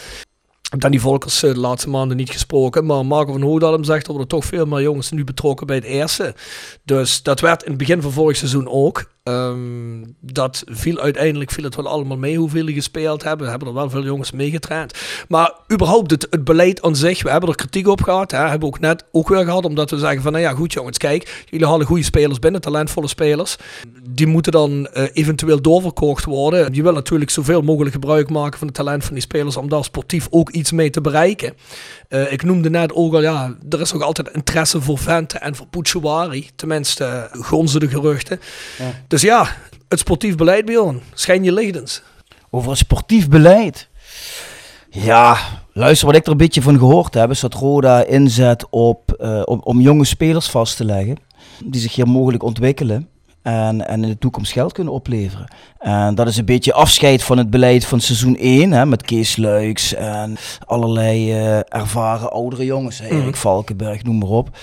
Danny 0.77 0.99
Volkers 0.99 1.43
eh, 1.43 1.53
de 1.53 1.59
laatste 1.59 1.89
maanden 1.89 2.17
niet 2.17 2.29
gesproken, 2.29 2.85
maar 2.85 3.05
Marco 3.05 3.31
van 3.31 3.41
Hoogdalem 3.41 3.83
zegt 3.83 4.05
dat 4.05 4.19
er 4.19 4.27
toch 4.27 4.45
veel 4.45 4.65
meer 4.65 4.81
jongens 4.81 5.11
nu 5.11 5.23
betrokken 5.23 5.67
bij 5.67 5.75
het 5.75 5.85
eerste. 5.85 6.35
Dus 6.83 7.23
dat 7.23 7.39
werd 7.39 7.63
in 7.63 7.69
het 7.69 7.77
begin 7.77 8.01
van 8.01 8.11
vorig 8.11 8.37
seizoen 8.37 8.67
ook. 8.67 9.13
Ehm, 9.25 10.03
dat 10.19 10.63
viel 10.65 10.99
uiteindelijk 10.99 11.51
viel 11.51 11.63
het 11.63 11.75
wel 11.75 11.87
allemaal 11.87 12.17
mee 12.17 12.37
hoeveel 12.37 12.65
die 12.65 12.75
gespeeld 12.75 13.23
hebben. 13.23 13.49
Hebben 13.49 13.67
er 13.67 13.73
wel 13.73 13.89
veel 13.89 14.03
jongens 14.03 14.31
meegetraind. 14.31 14.93
Maar 15.27 15.53
überhaupt 15.73 16.11
het, 16.11 16.27
het 16.29 16.43
beleid 16.43 16.81
aan 16.81 16.95
zich, 16.95 17.23
we 17.23 17.29
hebben 17.29 17.49
er 17.49 17.55
kritiek 17.55 17.87
op 17.87 18.01
gehad. 18.01 18.31
Hè, 18.31 18.37
hebben 18.37 18.59
we 18.59 18.65
ook 18.65 18.79
net 18.79 19.05
ook 19.11 19.29
weer 19.29 19.43
gehad, 19.43 19.65
omdat 19.65 19.89
we 19.89 19.97
zeggen 19.97 20.21
van 20.21 20.31
nou 20.31 20.43
ja 20.43 20.51
goed 20.51 20.73
jongens, 20.73 20.97
kijk, 20.97 21.45
jullie 21.49 21.67
halen 21.67 21.85
goede 21.85 22.03
spelers 22.03 22.39
binnen, 22.39 22.61
talentvolle 22.61 23.07
spelers. 23.07 23.55
Die 24.09 24.27
moeten 24.27 24.51
dan 24.51 24.87
eh, 24.87 25.03
eventueel 25.13 25.61
doorverkocht 25.61 26.25
worden. 26.25 26.73
Je 26.73 26.83
wil 26.83 26.93
natuurlijk 26.93 27.31
zoveel 27.31 27.61
mogelijk 27.61 27.93
gebruik 27.93 28.29
maken 28.29 28.57
van 28.57 28.67
het 28.67 28.75
talent 28.75 29.03
van 29.03 29.13
die 29.13 29.23
spelers 29.23 29.57
om 29.57 29.69
daar 29.69 29.83
sportief 29.83 30.27
ook 30.29 30.49
iets 30.49 30.71
mee 30.71 30.89
te 30.89 31.01
bereiken. 31.01 31.53
Eh, 32.09 32.31
ik 32.31 32.43
noemde 32.43 32.69
net 32.69 32.93
ook 32.93 33.13
al, 33.13 33.21
ja, 33.21 33.55
er 33.69 33.81
is 33.81 33.91
nog 33.91 34.01
altijd 34.01 34.29
interesse 34.29 34.81
voor 34.81 34.97
Vente 34.97 35.37
en 35.37 35.55
voor 35.55 35.67
Pucciari. 35.67 36.49
Tenminste, 36.55 37.29
uh, 37.35 37.43
gonzen 37.43 37.79
de 37.79 37.87
geruchten. 37.87 38.39
Dus 39.15 39.23
ja, 39.23 39.47
het 39.87 39.99
sportief 39.99 40.35
beleid, 40.35 40.65
Bjorn, 40.65 41.01
schijn 41.13 41.43
je 41.43 41.51
lichtens. 41.53 42.01
over 42.49 42.69
het 42.69 42.77
sportief 42.77 43.29
beleid. 43.29 43.87
Ja, 44.89 45.37
luister, 45.73 46.07
wat 46.07 46.15
ik 46.15 46.25
er 46.25 46.31
een 46.31 46.37
beetje 46.37 46.61
van 46.61 46.77
gehoord 46.77 47.13
heb, 47.13 47.29
is 47.29 47.39
dat 47.39 47.53
Roda 47.53 48.03
inzet 48.03 48.69
op, 48.69 49.11
eh, 49.11 49.41
om, 49.45 49.61
om 49.63 49.81
jonge 49.81 50.05
spelers 50.05 50.47
vast 50.47 50.77
te 50.77 50.85
leggen, 50.85 51.17
die 51.65 51.81
zich 51.81 51.95
hier 51.95 52.07
mogelijk 52.07 52.43
ontwikkelen 52.43 53.09
en, 53.41 53.87
en 53.87 54.03
in 54.03 54.09
de 54.09 54.17
toekomst 54.17 54.51
geld 54.51 54.71
kunnen 54.71 54.93
opleveren. 54.93 55.53
En 55.79 56.15
dat 56.15 56.27
is 56.27 56.37
een 56.37 56.45
beetje 56.45 56.73
afscheid 56.73 57.23
van 57.23 57.37
het 57.37 57.49
beleid 57.49 57.85
van 57.85 57.99
seizoen 57.99 58.37
1, 58.37 58.71
hè, 58.71 58.85
met 58.85 59.01
Kees 59.01 59.37
Luiks 59.37 59.93
en 59.93 60.37
allerlei 60.65 61.31
eh, 61.31 61.57
ervaren 61.57 62.31
oudere 62.31 62.65
jongens, 62.65 62.99
hè, 62.99 63.07
Erik 63.07 63.35
Valkenberg, 63.35 64.03
noem 64.03 64.17
maar 64.17 64.29
op. 64.29 64.57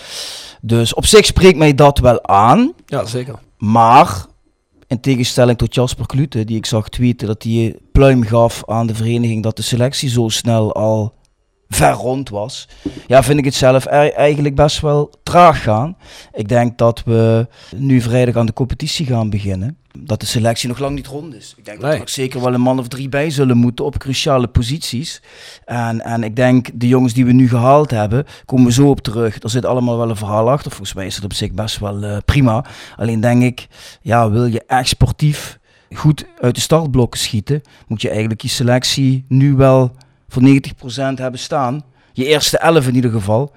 Dus 0.61 0.95
op 0.95 1.07
zich 1.07 1.27
spreekt 1.27 1.59
mij 1.59 1.75
dat 1.75 1.99
wel 1.99 2.27
aan. 2.27 2.73
Ja, 2.87 3.05
zeker. 3.05 3.39
Maar 3.59 4.31
in 4.93 5.01
tegenstelling 5.01 5.59
tot 5.59 5.75
Jasper 5.75 6.07
Klute, 6.07 6.45
die 6.45 6.57
ik 6.57 6.67
zag 6.67 6.89
tweeten 6.89 7.27
dat 7.27 7.43
hij 7.43 7.77
pluim 7.93 8.23
gaf 8.23 8.63
aan 8.67 8.87
de 8.87 8.95
vereniging 8.95 9.43
dat 9.43 9.57
de 9.57 9.63
selectie 9.63 10.09
zo 10.09 10.29
snel 10.29 10.75
al 10.75 11.15
ver 11.69 11.93
rond 11.93 12.29
was. 12.29 12.69
Ja, 13.07 13.23
vind 13.23 13.39
ik 13.39 13.45
het 13.45 13.55
zelf 13.55 13.85
e- 13.85 13.89
eigenlijk 14.09 14.55
best 14.55 14.81
wel 14.81 15.13
traag 15.23 15.63
gaan. 15.63 15.97
Ik 16.33 16.49
denk 16.49 16.79
dat 16.79 17.03
we 17.05 17.47
nu 17.77 18.01
vrijdag 18.01 18.37
aan 18.37 18.47
de 18.47 18.53
competitie 18.53 19.07
gaan 19.07 19.31
beginnen. 19.31 19.77
Dat 19.99 20.21
de 20.21 20.27
selectie 20.27 20.69
nog 20.69 20.79
lang 20.79 20.95
niet 20.95 21.07
rond 21.07 21.35
is. 21.35 21.55
Ik 21.57 21.65
denk 21.65 21.81
dat 21.81 21.93
er 21.93 22.01
ook 22.01 22.09
zeker 22.09 22.41
wel 22.41 22.55
een 22.55 22.61
man 22.61 22.79
of 22.79 22.89
drie 22.89 23.09
bij 23.09 23.31
zullen 23.31 23.57
moeten 23.57 23.85
op 23.85 23.99
cruciale 23.99 24.47
posities. 24.47 25.23
En, 25.65 26.01
en 26.01 26.23
ik 26.23 26.37
denk, 26.37 26.69
de 26.75 26.89
jongens 26.89 27.13
die 27.13 27.25
we 27.27 27.33
nu 27.33 27.49
gehaald 27.49 27.91
hebben, 27.91 28.25
komen 28.45 28.67
we 28.67 28.73
zo 28.73 28.89
op 28.89 29.01
terug. 29.01 29.43
Er 29.43 29.51
zit 29.51 29.65
allemaal 29.65 29.99
wel 29.99 30.11
een 30.11 30.17
verhaal 30.17 30.51
achter. 30.51 30.71
Volgens 30.71 30.95
mij 30.95 31.07
is 31.07 31.15
dat 31.15 31.25
op 31.25 31.33
zich 31.33 31.53
best 31.53 31.79
wel 31.79 32.03
eh, 32.03 32.17
prima. 32.25 32.65
Alleen 32.97 33.21
denk 33.21 33.43
ik, 33.43 33.67
ja, 34.03 34.31
wil 34.31 34.47
je 34.47 34.65
echt 34.67 34.89
sportief 34.89 35.61
goed 35.95 36.25
uit 36.39 36.55
de 36.55 36.61
startblokken 36.61 37.21
schieten, 37.21 37.63
moet 37.87 38.03
je 38.03 38.09
eigenlijk 38.09 38.43
je 38.43 38.49
selectie 38.49 39.25
nu 39.29 39.55
wel 39.55 39.97
voor 40.29 40.43
90% 40.43 40.45
hebben 41.15 41.41
staan. 41.41 41.85
Je 42.13 42.27
eerste 42.27 42.59
11 42.59 42.87
in 42.87 42.95
ieder 42.95 43.11
geval. 43.11 43.53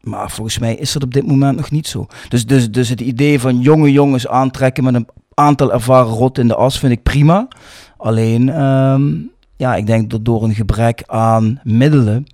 Maar 0.00 0.30
volgens 0.30 0.58
mij 0.58 0.74
is 0.74 0.92
dat 0.92 1.02
op 1.02 1.14
dit 1.14 1.26
moment 1.26 1.56
nog 1.56 1.70
niet 1.70 1.86
zo. 1.86 2.06
Dus, 2.28 2.46
dus, 2.46 2.70
dus 2.70 2.88
het 2.88 3.00
idee 3.00 3.40
van 3.40 3.60
jonge 3.60 3.92
jongens 3.92 4.28
aantrekken 4.28 4.84
met 4.84 4.94
een 4.94 5.08
aantal 5.34 5.72
ervaren 5.72 6.12
rot 6.12 6.38
in 6.38 6.48
de 6.48 6.54
as 6.54 6.78
vind 6.78 6.92
ik 6.92 7.02
prima. 7.02 7.48
Alleen, 7.96 8.48
ehm, 8.48 9.10
ja, 9.56 9.74
ik 9.74 9.86
denk 9.86 10.10
dat 10.10 10.24
door 10.24 10.42
een 10.42 10.54
gebrek 10.54 11.02
aan 11.06 11.60
middelen, 11.62 12.26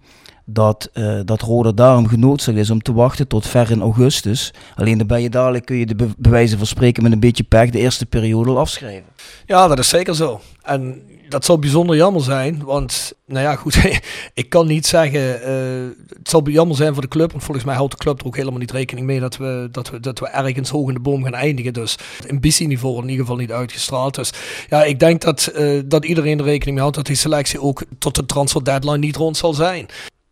dat, 0.44 0.90
eh 0.92 1.18
dat 1.24 1.40
Roda 1.40 1.72
daarom 1.72 2.06
genoodzaakt 2.06 2.58
is 2.58 2.70
om 2.70 2.82
te 2.82 2.92
wachten 2.92 3.28
tot 3.28 3.46
ver 3.46 3.70
in 3.70 3.80
augustus. 3.80 4.54
Alleen 4.74 4.98
dan 4.98 5.06
ben 5.06 5.22
je 5.22 5.30
dadelijk, 5.30 5.64
kun 5.64 5.76
je 5.76 5.86
de 5.86 5.94
be- 5.94 6.14
bewijzen 6.18 6.58
van 6.58 6.66
spreken 6.66 7.02
met 7.02 7.12
een 7.12 7.20
beetje 7.20 7.42
pech 7.42 7.70
de 7.70 7.78
eerste 7.78 8.06
periode 8.06 8.50
al 8.50 8.58
afschrijven. 8.58 9.08
Ja, 9.46 9.68
dat 9.68 9.78
is 9.78 9.88
zeker 9.88 10.14
zo. 10.14 10.40
En 10.62 11.02
dat 11.28 11.44
zal 11.44 11.58
bijzonder 11.58 11.96
jammer 11.96 12.22
zijn, 12.22 12.64
want, 12.64 13.12
nou 13.26 13.44
ja, 13.44 13.56
goed, 13.56 13.78
ik 14.34 14.48
kan 14.48 14.66
niet 14.66 14.86
zeggen, 14.86 15.42
eh, 15.42 16.06
het 16.18 16.28
zal 16.28 16.48
jammer 16.48 16.76
zijn 16.76 16.92
voor 16.92 17.02
de 17.02 17.08
club, 17.08 17.30
want 17.30 17.44
volgens 17.44 17.66
mij 17.66 17.74
houdt 17.74 17.92
de 17.92 17.98
club 17.98 18.20
er 18.20 18.26
ook 18.26 18.36
helemaal 18.36 18.58
niet 18.58 18.70
rekening 18.70 19.06
mee 19.06 19.20
dat 19.20 19.36
we, 19.36 19.68
dat 19.72 19.90
we, 19.90 20.00
dat 20.00 20.18
we 20.18 20.28
ergens 20.28 20.70
hoog 20.70 20.88
in 20.88 20.94
de 20.94 21.00
boom 21.00 21.22
gaan 21.22 21.34
eindigen. 21.34 21.72
Dus 21.72 21.98
het 22.16 22.30
ambitieniveau 22.30 22.96
in 22.96 23.08
ieder 23.08 23.20
geval 23.20 23.36
niet 23.36 23.52
uitgestraald. 23.52 24.14
Dus 24.14 24.32
ja, 24.68 24.84
ik 24.84 25.00
denk 25.00 25.20
dat, 25.20 25.46
eh, 25.46 25.80
dat 25.84 26.04
iedereen 26.04 26.38
er 26.38 26.44
rekening 26.44 26.70
mee 26.70 26.80
houdt 26.80 26.96
dat 26.96 27.06
die 27.06 27.16
selectie 27.16 27.60
ook 27.60 27.84
tot 27.98 28.14
de 28.14 28.26
transfer 28.26 28.64
deadline 28.64 28.98
niet 28.98 29.16
rond 29.16 29.36
zal 29.36 29.54
zijn. 29.54 29.86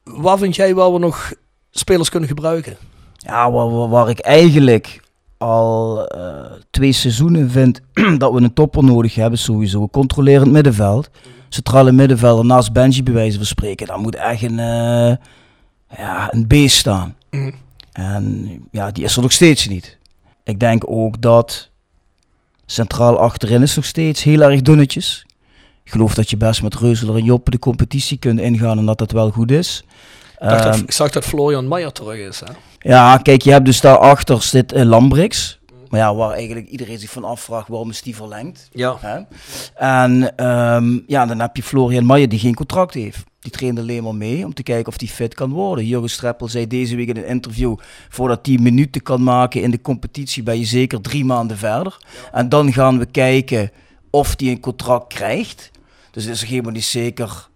Waar 0.05 0.39
vind 0.39 0.57
jij 0.57 0.75
waar 0.75 0.93
we 0.93 0.99
nog 0.99 1.33
spelers 1.71 2.09
kunnen 2.09 2.29
gebruiken? 2.29 2.77
Ja, 3.17 3.51
waar, 3.51 3.89
waar 3.89 4.09
ik 4.09 4.19
eigenlijk 4.19 5.01
al 5.39 6.07
eh, 6.07 6.53
twee 6.71 6.93
seizoenen 6.93 7.51
vind 7.51 7.81
dat 8.19 8.33
we 8.33 8.41
een 8.41 8.53
topper 8.53 8.85
nodig 8.85 9.15
hebben, 9.15 9.39
sowieso. 9.39 9.83
Een 9.83 9.91
controlerend 9.91 10.53
middenveld. 10.53 11.11
Centrale 11.49 11.93
middenvelder 11.93 12.45
naast 12.45 12.73
Benji 12.73 13.03
bij 13.03 13.13
wijze 13.13 13.37
van 13.37 13.47
spreken. 13.47 13.87
Daar 13.87 13.99
moet 13.99 14.15
echt 14.15 14.43
een, 14.43 14.59
eh, 14.59 15.17
ja, 15.99 16.33
een 16.35 16.47
beest 16.47 16.77
staan. 16.77 17.17
Mhm. 17.31 17.51
En 17.93 18.49
ja, 18.71 18.91
die 18.91 19.05
is 19.05 19.17
er 19.17 19.23
nog 19.23 19.33
steeds 19.33 19.69
niet. 19.69 19.99
Ik 20.45 20.61
denk 20.61 20.83
ook 20.87 21.21
dat 21.21 21.71
centraal 22.67 23.19
achterin 23.19 23.63
is 23.63 23.77
nog 23.77 23.85
steeds 23.85 24.23
heel 24.23 24.43
erg 24.43 24.63
dunnetjes. 24.63 25.27
Ik 25.85 25.93
geloof 25.93 26.15
dat 26.15 26.31
je 26.31 26.37
best 26.37 26.63
met 26.63 26.75
Reuzeler 26.75 27.17
en 27.17 27.25
Joppe 27.25 27.51
de 27.51 27.59
competitie 27.59 28.19
kunt 28.19 28.41
ingaan 28.41 28.79
en 28.79 28.87
dat 28.87 28.99
dat 28.99 29.13
wel 29.13 29.31
goed 29.31 29.51
is. 29.51 29.85
Ik, 30.39 30.49
dacht 30.49 30.63
dat, 30.63 30.75
Ehm, 30.75 30.83
ik 30.83 30.93
zag 30.93 31.11
dat 31.11 31.25
Florian 31.25 31.69
Meijer 31.69 31.93
terug 31.93 32.19
is. 32.19 32.41
Hè? 32.41 32.53
ja, 32.79 33.17
kijk, 33.17 33.43
je 33.43 33.51
hebt 33.51 33.65
dus 33.65 33.81
daarachter 33.81 34.43
zit 34.43 34.75
uh, 34.75 34.83
Lambrix. 34.83 35.59
Maar 35.89 36.01
ja, 36.01 36.15
waar 36.15 36.31
eigenlijk 36.31 36.69
iedereen 36.69 36.99
zich 36.99 37.11
van 37.11 37.25
afvraagt 37.25 37.69
waarom 37.69 37.91
is 37.91 38.03
die 38.03 38.17
verlengd. 38.17 38.69
Ja. 38.73 38.97
Hè? 39.01 39.21
En 39.75 40.37
ehm, 40.37 40.99
ja, 41.07 41.27
dan 41.27 41.41
heb 41.41 41.57
je 41.57 41.63
Florian 41.63 42.05
Maier 42.05 42.29
die 42.29 42.39
geen 42.39 42.55
contract 42.55 42.95
heeft. 42.95 43.25
Die 43.39 43.53
trainde 43.53 43.81
alleen 43.81 44.03
maar 44.03 44.15
mee 44.15 44.45
om 44.45 44.55
te 44.55 44.63
kijken 44.63 44.87
of 44.87 44.97
die 44.97 45.09
fit 45.09 45.35
kan 45.35 45.51
worden. 45.51 45.87
Jurgen 45.87 46.11
Streppel 46.11 46.49
zei 46.49 46.67
deze 46.67 46.97
week 46.97 47.09
in 47.09 47.17
een 47.17 47.27
interview... 47.27 47.77
voordat 48.09 48.47
hij 48.47 48.59
minuten 48.59 49.03
kan 49.03 49.23
maken 49.23 49.63
in 49.63 49.71
de 49.71 49.81
competitie... 49.81 50.43
ben 50.43 50.59
je 50.59 50.65
zeker 50.65 51.01
drie 51.01 51.25
maanden 51.25 51.59
verder. 51.59 51.97
En 52.33 52.49
dan 52.49 52.73
gaan 52.73 52.99
we 52.99 53.07
kijken 53.07 53.71
of 54.11 54.35
hij 54.37 54.49
een 54.49 54.61
contract 54.61 55.15
krijgt. 55.15 55.71
Dus 56.11 56.25
het 56.25 56.35
is 56.35 56.45
helemaal 56.45 56.73
niet 56.73 56.85
zeker 56.85 57.49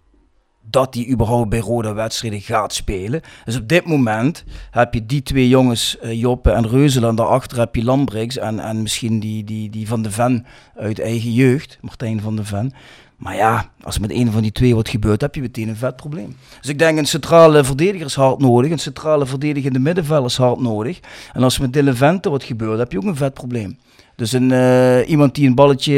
dat 0.71 0.93
hij 0.93 1.07
überhaupt 1.09 1.49
bij 1.49 1.59
rode 1.59 1.93
wedstrijden 1.93 2.41
gaat 2.41 2.73
spelen. 2.73 3.21
Dus 3.45 3.57
op 3.57 3.67
dit 3.67 3.85
moment 3.85 4.43
heb 4.71 4.93
je 4.93 5.05
die 5.05 5.23
twee 5.23 5.47
jongens, 5.47 5.97
uh, 6.03 6.13
Joppe 6.13 6.51
en 6.51 6.67
Reuzel, 6.67 7.07
en 7.07 7.15
daarachter 7.15 7.57
heb 7.57 7.75
je 7.75 7.83
Lambrix 7.83 8.37
en, 8.37 8.59
en 8.59 8.81
misschien 8.81 9.19
die, 9.19 9.43
die, 9.43 9.69
die 9.69 9.87
van 9.87 10.01
de 10.01 10.11
Ven 10.11 10.45
uit 10.75 10.99
eigen 10.99 11.33
jeugd, 11.33 11.77
Martijn 11.81 12.21
van 12.21 12.35
de 12.35 12.43
Ven. 12.43 12.73
Maar 13.21 13.35
ja, 13.35 13.69
als 13.81 13.99
met 13.99 14.11
een 14.11 14.31
van 14.31 14.41
die 14.41 14.51
twee 14.51 14.75
wat 14.75 14.89
gebeurt, 14.89 15.21
heb 15.21 15.35
je 15.35 15.41
meteen 15.41 15.67
een 15.67 15.75
vet 15.75 15.95
probleem. 15.95 16.37
Dus 16.61 16.69
ik 16.69 16.79
denk 16.79 16.97
een 16.97 17.05
centrale 17.05 17.63
verdediger 17.63 18.05
is 18.05 18.15
hard 18.15 18.39
nodig, 18.39 18.71
een 18.71 18.79
centrale 18.79 19.25
verdedigende 19.25 19.79
middenvelder 19.79 20.25
is 20.25 20.37
hard 20.37 20.59
nodig. 20.59 20.99
En 21.33 21.43
als 21.43 21.59
met 21.59 21.73
Dylan 21.73 21.95
Vente 21.95 22.29
wat 22.29 22.43
gebeurt, 22.43 22.79
heb 22.79 22.91
je 22.91 22.97
ook 22.97 23.03
een 23.03 23.15
vet 23.15 23.33
probleem. 23.33 23.77
Dus 24.15 24.31
een, 24.31 24.49
uh, 24.49 25.09
iemand 25.09 25.35
die 25.35 25.47
een 25.47 25.55
balletje 25.55 25.93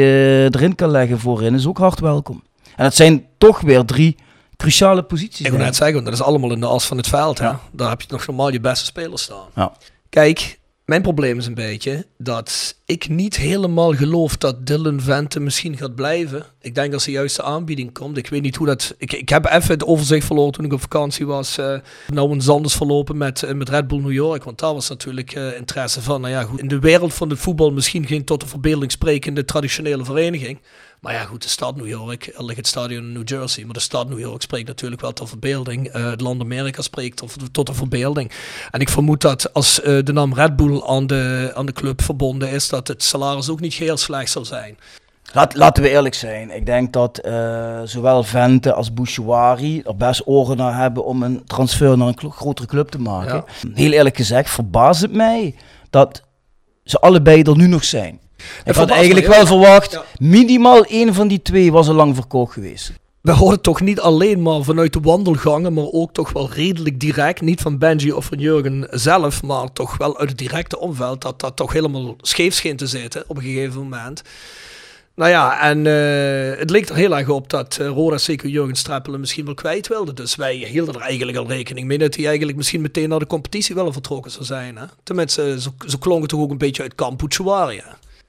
erin 0.50 0.74
kan 0.74 0.90
leggen 0.90 1.18
voorin 1.18 1.54
is 1.54 1.66
ook 1.66 1.78
hard 1.78 2.00
welkom. 2.00 2.42
En 2.76 2.84
het 2.84 2.94
zijn 2.94 3.24
toch 3.38 3.60
weer 3.60 3.84
drie 3.84 4.16
cruciale 4.56 5.02
posities. 5.02 5.46
Ik 5.46 5.52
wil 5.52 5.60
net 5.60 5.76
zeggen, 5.76 6.04
dat 6.04 6.12
is 6.12 6.22
allemaal 6.22 6.52
in 6.52 6.60
de 6.60 6.66
as 6.66 6.86
van 6.86 6.96
het 6.96 7.06
veld. 7.06 7.38
Hè? 7.38 7.50
Daar 7.72 7.88
heb 7.88 8.00
je 8.00 8.06
nog 8.10 8.26
normaal 8.26 8.52
je 8.52 8.60
beste 8.60 8.84
spelers 8.84 9.22
staan. 9.22 9.46
Ja. 9.54 9.72
Kijk, 10.08 10.58
mijn 10.84 11.02
probleem 11.02 11.38
is 11.38 11.46
een 11.46 11.54
beetje 11.54 12.06
dat 12.18 12.76
ik 12.84 13.08
niet 13.08 13.36
helemaal 13.36 13.94
geloof 13.94 14.36
dat 14.36 14.66
Dylan 14.66 15.00
Vente 15.00 15.40
misschien 15.40 15.76
gaat 15.76 15.94
blijven. 15.94 16.44
Ik 16.60 16.74
denk 16.74 16.92
als 16.92 17.04
de 17.04 17.10
juiste 17.10 17.42
aanbieding 17.42 17.92
komt. 17.92 18.16
Ik 18.16 18.28
weet 18.28 18.42
niet 18.42 18.56
hoe 18.56 18.66
dat. 18.66 18.94
Ik, 18.98 19.12
ik 19.12 19.28
heb 19.28 19.44
even 19.44 19.70
het 19.70 19.84
overzicht 19.84 20.26
verloren 20.26 20.52
toen 20.52 20.64
ik 20.64 20.72
op 20.72 20.80
vakantie 20.80 21.26
was. 21.26 21.58
Uh, 21.58 21.76
nou 22.06 22.32
een 22.32 22.40
Zanders 22.40 22.74
verlopen 22.74 23.16
met, 23.16 23.42
uh, 23.42 23.52
met 23.52 23.68
Red 23.68 23.86
Bull 23.86 24.00
New 24.00 24.12
York. 24.12 24.44
Want 24.44 24.58
daar 24.58 24.74
was 24.74 24.88
natuurlijk 24.88 25.34
uh, 25.34 25.56
interesse 25.56 26.02
van. 26.02 26.20
Nou 26.20 26.32
ja, 26.32 26.42
goed, 26.42 26.60
in 26.60 26.68
de 26.68 26.78
wereld 26.78 27.14
van 27.14 27.30
het 27.30 27.38
voetbal 27.38 27.70
misschien 27.72 28.06
geen 28.06 28.24
tot 28.24 28.40
de 28.40 28.46
verbeelding 28.46 28.92
sprekende 28.92 29.44
traditionele 29.44 30.04
vereniging. 30.04 30.58
Maar 31.04 31.12
ja, 31.12 31.24
goed, 31.24 31.42
de 31.42 31.48
stad 31.48 31.76
New 31.76 31.88
York, 31.88 32.32
er 32.36 32.44
ligt 32.44 32.56
het 32.56 32.66
stadion 32.66 33.04
in 33.04 33.12
New 33.12 33.28
Jersey, 33.28 33.64
maar 33.64 33.74
de 33.74 33.80
stad 33.80 34.08
New 34.08 34.18
York 34.18 34.42
spreekt 34.42 34.66
natuurlijk 34.66 35.00
wel 35.00 35.12
tot 35.12 35.28
verbeelding. 35.28 35.96
Uh, 35.96 36.10
het 36.10 36.20
land 36.20 36.40
Amerika 36.40 36.82
spreekt 36.82 37.16
tot, 37.16 37.34
tot 37.52 37.66
de 37.66 37.74
verbeelding. 37.74 38.30
En 38.70 38.80
ik 38.80 38.88
vermoed 38.88 39.20
dat 39.20 39.52
als 39.52 39.80
uh, 39.80 39.84
de 40.04 40.12
naam 40.12 40.34
Red 40.34 40.56
Bull 40.56 40.82
aan 40.86 41.06
de, 41.06 41.52
aan 41.54 41.66
de 41.66 41.72
club 41.72 42.02
verbonden 42.02 42.50
is, 42.50 42.68
dat 42.68 42.88
het 42.88 43.02
salaris 43.02 43.48
ook 43.48 43.60
niet 43.60 43.74
heel 43.74 43.96
slecht 43.96 44.30
zal 44.30 44.44
zijn. 44.44 44.78
Laat, 45.32 45.54
laten 45.54 45.82
we 45.82 45.88
eerlijk 45.88 46.14
zijn. 46.14 46.50
Ik 46.50 46.66
denk 46.66 46.92
dat 46.92 47.20
uh, 47.24 47.80
zowel 47.84 48.22
Vente 48.22 48.72
als 48.72 48.94
Bouchouari 48.94 49.82
er 49.82 49.96
best 49.96 50.26
oren 50.26 50.56
naar 50.56 50.76
hebben 50.76 51.04
om 51.04 51.22
een 51.22 51.42
transfer 51.46 51.98
naar 51.98 52.08
een 52.08 52.32
grotere 52.32 52.68
club 52.68 52.88
te 52.88 52.98
maken. 52.98 53.44
Ja. 53.62 53.68
Heel 53.74 53.92
eerlijk 53.92 54.16
gezegd 54.16 54.50
verbaast 54.50 55.00
het 55.00 55.12
mij 55.12 55.54
dat 55.90 56.22
ze 56.84 57.00
allebei 57.00 57.42
er 57.42 57.56
nu 57.56 57.66
nog 57.66 57.84
zijn. 57.84 58.22
Ik 58.64 58.74
had 58.74 58.90
eigenlijk 58.90 59.26
wel 59.26 59.46
verwacht, 59.46 59.92
ja. 59.92 60.04
minimaal 60.18 60.84
één 60.84 61.14
van 61.14 61.28
die 61.28 61.42
twee 61.42 61.72
was 61.72 61.88
al 61.88 61.94
lang 61.94 62.14
verkocht 62.14 62.52
geweest. 62.52 62.92
We 63.20 63.32
horen 63.32 63.60
toch 63.60 63.80
niet 63.80 64.00
alleen 64.00 64.42
maar 64.42 64.62
vanuit 64.62 64.92
de 64.92 65.00
wandelgangen, 65.00 65.72
maar 65.72 65.88
ook 65.90 66.12
toch 66.12 66.32
wel 66.32 66.50
redelijk 66.50 67.00
direct, 67.00 67.40
niet 67.40 67.60
van 67.60 67.78
Benji 67.78 68.12
of 68.12 68.24
van 68.24 68.38
Jurgen 68.38 68.86
zelf, 68.90 69.42
maar 69.42 69.72
toch 69.72 69.96
wel 69.96 70.18
uit 70.18 70.28
het 70.28 70.38
directe 70.38 70.78
omveld, 70.78 71.22
dat 71.22 71.40
dat 71.40 71.56
toch 71.56 71.72
helemaal 71.72 72.16
scheef 72.20 72.54
scheen 72.54 72.76
te 72.76 72.86
zitten 72.86 73.24
op 73.26 73.36
een 73.36 73.42
gegeven 73.42 73.80
moment. 73.80 74.22
Nou 75.14 75.30
ja, 75.30 75.60
en 75.60 75.84
uh, 75.84 76.58
het 76.58 76.70
leek 76.70 76.88
er 76.88 76.96
heel 76.96 77.16
erg 77.16 77.28
op 77.28 77.50
dat 77.50 77.78
uh, 77.80 77.88
Roda 77.88 78.18
zeker 78.18 78.48
Jurgen 78.48 78.76
Streppelen 78.76 79.20
misschien 79.20 79.44
wel 79.44 79.54
kwijt 79.54 79.88
wilde. 79.88 80.12
Dus 80.12 80.34
wij 80.36 80.54
hielden 80.54 80.94
er 80.94 81.00
eigenlijk 81.00 81.38
al 81.38 81.46
rekening 81.46 81.86
mee 81.86 81.98
dat 81.98 82.14
hij 82.14 82.26
eigenlijk 82.26 82.56
misschien 82.56 82.80
meteen 82.80 83.08
naar 83.08 83.18
de 83.18 83.26
competitie 83.26 83.74
wel 83.74 83.92
vertrokken 83.92 84.30
zou 84.30 84.44
zijn. 84.44 84.76
Hè? 84.76 84.84
Tenminste, 85.02 85.60
zo, 85.60 85.70
zo 85.86 85.98
klonk 85.98 86.20
het 86.20 86.30
toch 86.30 86.40
ook 86.40 86.50
een 86.50 86.58
beetje 86.58 86.82
uit 86.82 86.94
Kamp 86.94 87.18
Bouchouari, 87.18 87.82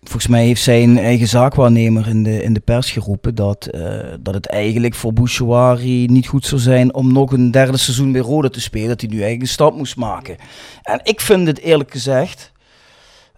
Volgens 0.10 0.28
mij 0.28 0.45
heeft 0.45 0.62
zijn 0.62 0.97
eigen 0.97 1.28
zaakwaarnemer 1.28 2.08
in 2.08 2.24
de, 2.24 2.43
in 2.43 2.53
de 2.53 2.60
pers 2.60 2.91
geroepen 2.91 3.36
dat, 3.36 3.70
uh, 3.76 3.99
dat 4.20 4.34
het 4.34 4.45
eigenlijk 4.45 4.95
voor 4.95 5.14
Bouchouari 5.14 6.06
niet 6.06 6.28
goed 6.28 6.45
zou 6.45 6.62
zijn 6.62 6.93
om 6.93 7.14
nog 7.14 7.32
een 7.32 7.51
derde 7.51 7.78
seizoen 7.78 8.12
bij 8.12 8.22
Roda 8.22 8.49
te 8.49 8.62
spelen. 8.62 8.88
Dat 8.88 9.01
hij 9.01 9.10
nu 9.10 9.16
eigenlijk 9.16 9.41
een 9.41 9.53
stap 9.53 9.76
moest 9.76 9.95
maken. 9.95 10.36
En 10.84 10.99
ik 11.03 11.22
vind 11.22 11.47
het 11.47 11.60
eerlijk 11.60 11.91
gezegd 11.91 12.51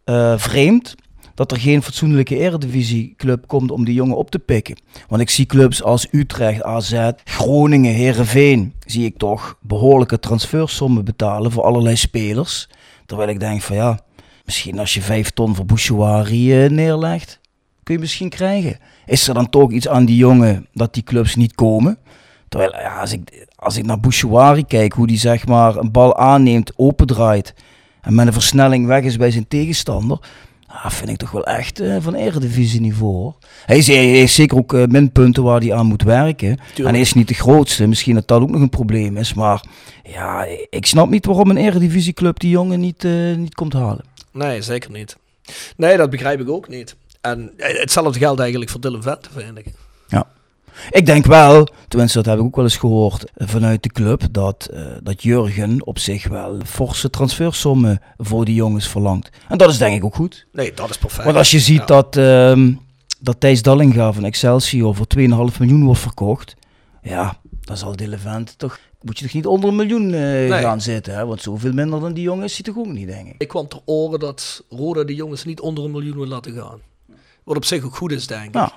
uh, 0.05 0.37
vreemd 0.37 0.95
dat 1.37 1.51
er 1.51 1.59
geen 1.59 1.83
fatsoenlijke 1.83 2.37
eredivisieclub 2.37 3.47
komt 3.47 3.71
om 3.71 3.85
die 3.85 3.93
jongen 3.93 4.17
op 4.17 4.31
te 4.31 4.39
pikken. 4.39 4.77
Want 5.07 5.21
ik 5.21 5.29
zie 5.29 5.45
clubs 5.45 5.83
als 5.83 6.07
Utrecht, 6.11 6.63
AZ, 6.63 7.11
Groningen, 7.23 7.93
Herenveen, 7.93 8.73
zie 8.85 9.05
ik 9.05 9.17
toch 9.17 9.57
behoorlijke 9.61 10.19
transfersommen 10.19 11.05
betalen 11.05 11.51
voor 11.51 11.63
allerlei 11.63 11.95
spelers. 11.95 12.69
Terwijl 13.05 13.29
ik 13.29 13.39
denk 13.39 13.61
van 13.61 13.75
ja, 13.75 13.99
misschien 14.47 14.79
als 14.79 14.93
je 14.93 15.01
vijf 15.01 15.29
ton 15.29 15.55
voor 15.55 15.65
Bouchouari 15.65 16.63
uh, 16.63 16.69
neerlegt, 16.69 17.39
kun 17.83 17.93
je 17.93 17.99
misschien 17.99 18.29
krijgen. 18.29 18.77
Is 19.05 19.27
er 19.27 19.33
dan 19.33 19.49
toch 19.49 19.71
iets 19.71 19.87
aan 19.87 20.05
die 20.05 20.15
jongen 20.15 20.67
dat 20.73 20.93
die 20.93 21.03
clubs 21.03 21.35
niet 21.35 21.55
komen? 21.55 21.97
Terwijl 22.49 22.71
ja, 22.71 22.99
als, 22.99 23.13
ik, 23.13 23.47
als 23.55 23.77
ik 23.77 23.85
naar 23.85 23.99
Bouchouari 23.99 24.65
kijk, 24.65 24.93
hoe 24.93 25.07
die 25.07 25.17
zeg 25.17 25.47
maar 25.47 25.75
een 25.75 25.91
bal 25.91 26.17
aanneemt, 26.17 26.71
opendraait 26.75 27.53
en 28.01 28.15
met 28.15 28.27
een 28.27 28.33
versnelling 28.33 28.85
weg 28.85 29.03
is 29.03 29.17
bij 29.17 29.31
zijn 29.31 29.47
tegenstander, 29.47 30.19
Ah, 30.69 30.89
vind 30.89 31.09
ik 31.09 31.17
toch 31.17 31.31
wel 31.31 31.45
echt 31.45 31.81
uh, 31.81 31.95
van 31.99 32.13
eredivisie 32.13 32.81
niveau. 32.81 33.33
Hij, 33.65 33.77
is, 33.77 33.87
hij 33.87 34.05
heeft 34.05 34.33
zeker 34.33 34.57
ook 34.57 34.73
uh, 34.73 34.85
minpunten 34.85 35.43
waar 35.43 35.59
hij 35.59 35.73
aan 35.73 35.85
moet 35.85 36.03
werken. 36.03 36.55
Tuurlijk. 36.55 36.87
En 36.87 36.93
hij 36.93 36.99
is 36.99 37.13
niet 37.13 37.27
de 37.27 37.33
grootste. 37.33 37.87
Misschien 37.87 38.15
dat 38.15 38.27
dat 38.27 38.41
ook 38.41 38.49
nog 38.49 38.61
een 38.61 38.69
probleem 38.69 39.17
is. 39.17 39.33
Maar 39.33 39.63
ja, 40.03 40.45
ik 40.69 40.85
snap 40.85 41.09
niet 41.09 41.25
waarom 41.25 41.49
een 41.49 41.57
eredivisieclub 41.57 42.39
die 42.39 42.49
jongen 42.49 42.79
niet, 42.79 43.03
uh, 43.03 43.35
niet 43.35 43.55
komt 43.55 43.73
halen. 43.73 44.05
Nee, 44.37 44.61
zeker 44.61 44.91
niet. 44.91 45.17
Nee, 45.77 45.97
dat 45.97 46.09
begrijp 46.09 46.39
ik 46.39 46.49
ook 46.49 46.67
niet. 46.67 46.95
En 47.21 47.53
hetzelfde 47.57 48.19
geldt 48.19 48.39
eigenlijk 48.39 48.71
voor 48.71 48.81
Dylan 48.81 49.01
Vente, 49.01 49.29
vind 49.35 49.57
ik. 49.57 49.65
Ja. 50.07 50.27
Ik 50.89 51.05
denk 51.05 51.25
wel, 51.25 51.67
tenminste 51.87 52.17
dat 52.17 52.25
heb 52.25 52.39
ik 52.39 52.43
ook 52.43 52.55
wel 52.55 52.63
eens 52.63 52.77
gehoord 52.77 53.31
vanuit 53.35 53.83
de 53.83 53.89
club, 53.89 54.21
dat, 54.31 54.69
uh, 54.73 54.85
dat 55.03 55.23
Jurgen 55.23 55.85
op 55.85 55.99
zich 55.99 56.27
wel 56.27 56.59
forse 56.65 57.09
transfersommen 57.09 58.01
voor 58.17 58.45
die 58.45 58.55
jongens 58.55 58.87
verlangt. 58.87 59.29
En 59.47 59.57
dat 59.57 59.69
is 59.69 59.77
denk 59.77 59.95
ik 59.95 60.03
ook 60.03 60.15
goed. 60.15 60.45
Nee, 60.51 60.73
dat 60.73 60.89
is 60.89 60.97
perfect. 60.97 61.23
Want 61.23 61.37
als 61.37 61.51
je 61.51 61.59
ziet 61.59 61.77
ja. 61.77 61.85
dat, 61.85 62.17
uh, 62.17 62.75
dat 63.19 63.39
Thijs 63.39 63.61
Dallinga 63.61 64.13
van 64.13 64.23
Excelsior 64.23 64.95
voor 64.95 65.07
2,5 65.17 65.23
miljoen 65.59 65.83
wordt 65.83 65.99
verkocht, 65.99 66.55
ja, 67.01 67.37
dan 67.67 67.77
zal 67.77 67.95
de 67.95 68.07
Levent 68.07 68.57
toch 68.57 68.79
moet 69.01 69.19
je 69.19 69.25
toch 69.25 69.33
niet 69.33 69.45
onder 69.45 69.69
een 69.69 69.75
miljoen 69.75 70.03
uh, 70.03 70.19
nee. 70.19 70.49
gaan 70.49 70.81
zitten. 70.81 71.15
Hè? 71.15 71.25
Want 71.25 71.41
zoveel 71.41 71.73
minder 71.73 71.99
dan 71.99 72.13
die 72.13 72.23
jongens 72.23 72.55
ziet 72.55 72.65
toch 72.65 72.77
ook 72.77 72.87
niet, 72.87 73.07
denk 73.07 73.27
ik. 73.27 73.35
Ik 73.37 73.47
kwam 73.47 73.67
ter 73.67 73.79
oren 73.85 74.19
dat 74.19 74.63
Roda 74.69 75.03
de 75.03 75.15
jongens 75.15 75.43
niet 75.43 75.59
onder 75.59 75.83
een 75.83 75.91
miljoen 75.91 76.15
wil 76.15 76.27
laten 76.27 76.53
gaan. 76.53 76.81
Wat 77.43 77.55
op 77.55 77.65
zich 77.65 77.83
ook 77.83 77.95
goed 77.95 78.11
is, 78.11 78.27
denk 78.27 78.45
ik. 78.45 78.53
Ja. 78.53 78.71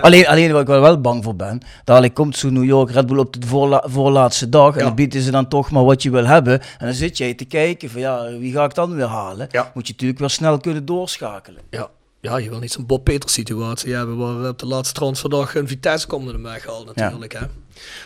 Alleen, 0.00 0.26
alleen 0.26 0.52
waar 0.52 0.60
ik 0.60 0.66
wel, 0.66 0.80
wel 0.80 1.00
bang 1.00 1.24
voor 1.24 1.36
ben, 1.36 1.60
dadelijk 1.84 2.14
komt 2.14 2.36
zo 2.36 2.50
New 2.50 2.64
York 2.64 2.90
Red 2.90 3.06
Bull 3.06 3.18
op 3.18 3.40
de 3.40 3.46
voorla 3.46 3.84
voorlaatste 3.86 4.48
dag 4.48 4.72
en 4.72 4.78
ja. 4.78 4.84
dan 4.84 4.94
bieden 4.94 5.22
ze 5.22 5.30
dan 5.30 5.48
toch 5.48 5.70
maar 5.70 5.84
wat 5.84 6.02
je 6.02 6.10
wil 6.10 6.26
hebben. 6.26 6.60
En 6.60 6.86
dan 6.86 6.94
zit 6.94 7.18
jij 7.18 7.34
te 7.34 7.44
kijken 7.44 7.90
van 7.90 8.00
ja, 8.00 8.38
wie 8.38 8.52
ga 8.52 8.64
ik 8.64 8.74
dan 8.74 8.94
weer 8.94 9.06
halen? 9.06 9.48
Ja. 9.50 9.70
Moet 9.74 9.86
je 9.86 9.92
natuurlijk 9.92 10.20
wel 10.20 10.28
snel 10.28 10.58
kunnen 10.58 10.84
doorschakelen. 10.84 11.62
Ja. 11.70 11.90
Ja, 12.20 12.36
je 12.36 12.50
wil 12.50 12.58
niet 12.58 12.72
zo'n 12.72 12.86
Bob 12.86 13.04
Peters 13.04 13.32
situatie 13.32 13.94
hebben 13.94 14.16
waar 14.16 14.48
op 14.48 14.58
de 14.58 14.66
laatste 14.66 14.94
transferdag 14.94 15.54
een 15.54 15.68
Vitesse 15.68 16.06
komt 16.06 16.28
er 16.28 16.42
weggehaald 16.42 16.86
natuurlijk. 16.94 17.32
Ja. 17.32 17.38
Hè? 17.38 17.46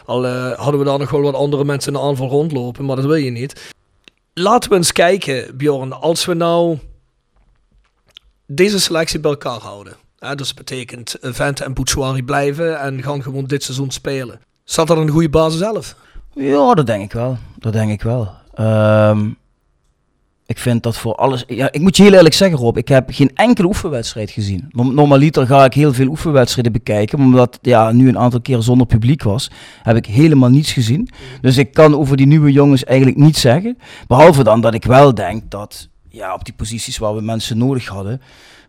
Al 0.07 0.27
uh, 0.27 0.53
hadden 0.53 0.79
we 0.79 0.87
daar 0.87 0.99
nog 0.99 1.11
wel 1.11 1.21
wat 1.21 1.35
andere 1.35 1.65
mensen 1.65 1.93
in 1.93 1.99
de 1.99 2.05
aanval 2.05 2.29
rondlopen, 2.29 2.85
maar 2.85 2.97
dat 2.97 3.05
wil 3.05 3.15
je 3.15 3.31
niet. 3.31 3.73
Laten 4.35 4.71
we 4.71 4.77
eens 4.77 4.93
kijken, 4.93 5.57
Bjorn, 5.57 5.93
als 5.93 6.25
we 6.25 6.35
nou 6.35 6.79
deze 8.47 8.81
selectie 8.81 9.21
bij 9.21 9.31
elkaar 9.31 9.61
houden. 9.61 9.97
Hè, 10.19 10.35
dus 10.35 10.47
dat 10.47 10.57
betekent 10.57 11.17
Vente 11.21 11.65
en 11.65 11.75
Bouchouari 11.75 12.23
blijven 12.23 12.81
en 12.81 13.03
gaan 13.03 13.23
gewoon 13.23 13.45
dit 13.45 13.63
seizoen 13.63 13.91
spelen. 13.91 14.41
Zat 14.65 14.91
er 14.91 14.99
een 14.99 15.09
goede 15.09 15.29
basis 15.29 15.59
zelf? 15.59 15.97
Ja, 16.35 16.75
dat 16.75 16.87
denk 16.87 17.03
ik 17.03 17.13
wel. 17.13 17.39
Dat 17.59 17.73
denk 17.73 17.91
ik 17.91 18.03
wel. 18.03 18.31
Um, 18.59 19.37
ik 20.47 20.59
vind 20.59 20.83
dat 20.83 20.97
voor 20.97 21.15
alles. 21.15 21.45
Ja, 21.47 21.73
ik 21.73 21.81
moet 21.81 21.97
je 21.97 22.03
heel 22.03 22.13
eerlijk 22.13 22.35
zeggen, 22.35 22.59
Rob. 22.59 22.77
Ik 22.77 22.89
heb 22.89 23.09
geen 23.13 23.31
enkele 23.35 23.67
oefenwedstrijd 23.67 24.31
gezien. 24.31 24.69
Normaliter 24.71 25.47
ga 25.47 25.65
ik 25.65 25.75
heel 25.75 25.93
veel 25.93 26.09
oefenwedstrijden 26.09 26.73
bekijken. 26.73 27.19
Maar 27.19 27.27
omdat 27.27 27.59
ja, 27.63 27.93
nu 27.93 28.09
een 28.09 28.19
aantal 28.19 28.41
keer 28.41 28.63
zonder 28.63 28.87
publiek 28.87 29.23
was, 29.23 29.51
heb 29.83 29.97
ik 29.97 30.07
helemaal 30.07 30.51
niets 30.51 30.73
gezien. 30.73 31.09
Dus 31.41 31.57
ik 31.57 31.73
kan 31.73 31.97
over 31.97 32.17
die 32.17 32.27
nieuwe 32.27 32.53
jongens 32.53 32.85
eigenlijk 32.85 33.19
niets 33.19 33.41
zeggen. 33.41 33.79
Behalve 34.07 34.43
dan 34.45 34.61
dat 34.61 34.75
ik 34.75 34.85
wel 34.85 35.15
denk 35.15 35.51
dat 35.51 35.89
ja, 36.09 36.35
op 36.35 36.45
die 36.45 36.55
posities 36.55 36.99
waar 36.99 37.15
we 37.15 37.21
mensen 37.21 37.59
nodig 37.59 37.87
hadden, 37.87 38.21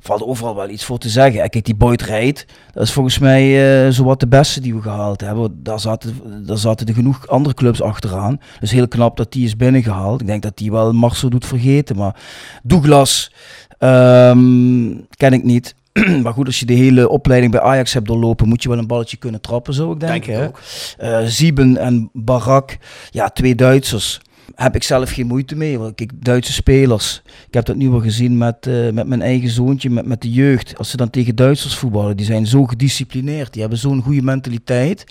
valt 0.06 0.24
overal 0.24 0.56
wel 0.56 0.70
iets 0.70 0.86
voor 0.86 0.98
te 0.98 1.10
zeggen. 1.10 1.50
Kijk, 1.50 1.66
die 1.66 1.76
Boyd 1.76 2.02
Rijt, 2.02 2.46
dat 2.72 2.84
is 2.84 2.92
volgens 2.92 3.20
mij 3.20 3.86
uh, 3.86 3.92
zowat 3.92 4.20
de 4.20 4.28
beste 4.28 4.62
die 4.62 4.76
we 4.76 4.82
gehaald 4.82 5.22
hebben. 5.22 5.60
Daar 5.64 5.80
zaten, 5.80 6.46
daar 6.46 6.58
zaten 6.58 6.88
er 6.88 6.94
genoeg 6.94 7.28
andere 7.28 7.56
clubs 7.56 7.82
achteraan. 7.82 8.40
Dus 8.60 8.72
heel 8.72 8.88
knap 8.88 9.18
dat 9.18 9.32
die 9.32 9.46
is 9.46 9.56
binnengehaald. 9.56 10.22
Ik 10.22 10.28
denk 10.28 10.44
dat 10.44 10.58
die 10.58 10.72
wel 10.72 10.94
Marcel 10.94 11.30
doet 11.30 11.46
vergeten. 11.46 11.96
Maar 11.96 12.16
Douglas 12.64 13.32
um, 13.80 15.08
ken 15.18 15.34
ik 15.34 15.44
niet. 15.44 15.76
maar 16.24 16.34
goed, 16.34 16.46
als 16.46 16.60
je 16.60 16.66
de 16.66 16.74
hele 16.74 17.10
opleiding 17.10 17.52
bij 17.52 17.62
Ajax 17.62 17.94
hebt 17.94 18.08
doorlopen, 18.08 18.48
moet 18.48 18.64
je 18.64 18.70
wel 18.70 18.78
een 18.78 18.88
balletje 18.88 19.18
kunnen 19.18 19.42
trappen, 19.42 19.74
zo 19.74 19.92
ik 19.92 20.00
denk. 20.00 20.26
denk 20.26 20.40
ik 20.40 20.48
ook. 20.48 20.60
Uh, 21.02 21.20
Zieben 21.26 21.78
en 21.78 22.10
Barak, 22.14 22.78
ja, 23.10 23.30
twee 23.30 23.56
Duitsers 23.56 24.22
heb 24.56 24.76
ik 24.76 24.84
zelf 24.84 25.12
geen 25.12 25.28
moeite 25.28 25.56
mee. 25.56 25.80
Want 25.80 25.96
kijk, 25.96 26.12
Duitse 26.16 26.54
spelers, 26.54 27.22
ik 27.48 27.54
heb 27.54 27.66
dat 27.66 27.76
nu 27.76 27.90
wel 27.90 28.02
gezien 28.02 28.38
met, 28.38 28.66
uh, 28.68 28.92
met 28.92 29.08
mijn 29.08 29.22
eigen 29.22 29.50
zoontje, 29.50 29.90
met, 29.90 30.06
met 30.06 30.22
de 30.22 30.32
jeugd. 30.32 30.78
Als 30.78 30.90
ze 30.90 30.98
dan 30.98 31.10
tegen 31.10 31.36
Duitsers 31.36 31.76
voetballen, 31.76 32.18
die 32.18 32.26
zijn 32.26 32.48
zo 32.48 32.66
gedisciplineerd, 32.66 33.52
die 33.52 33.62
hebben 33.62 33.80
zo'n 33.80 34.02
goede 34.02 34.22
mentaliteit. 34.22 35.06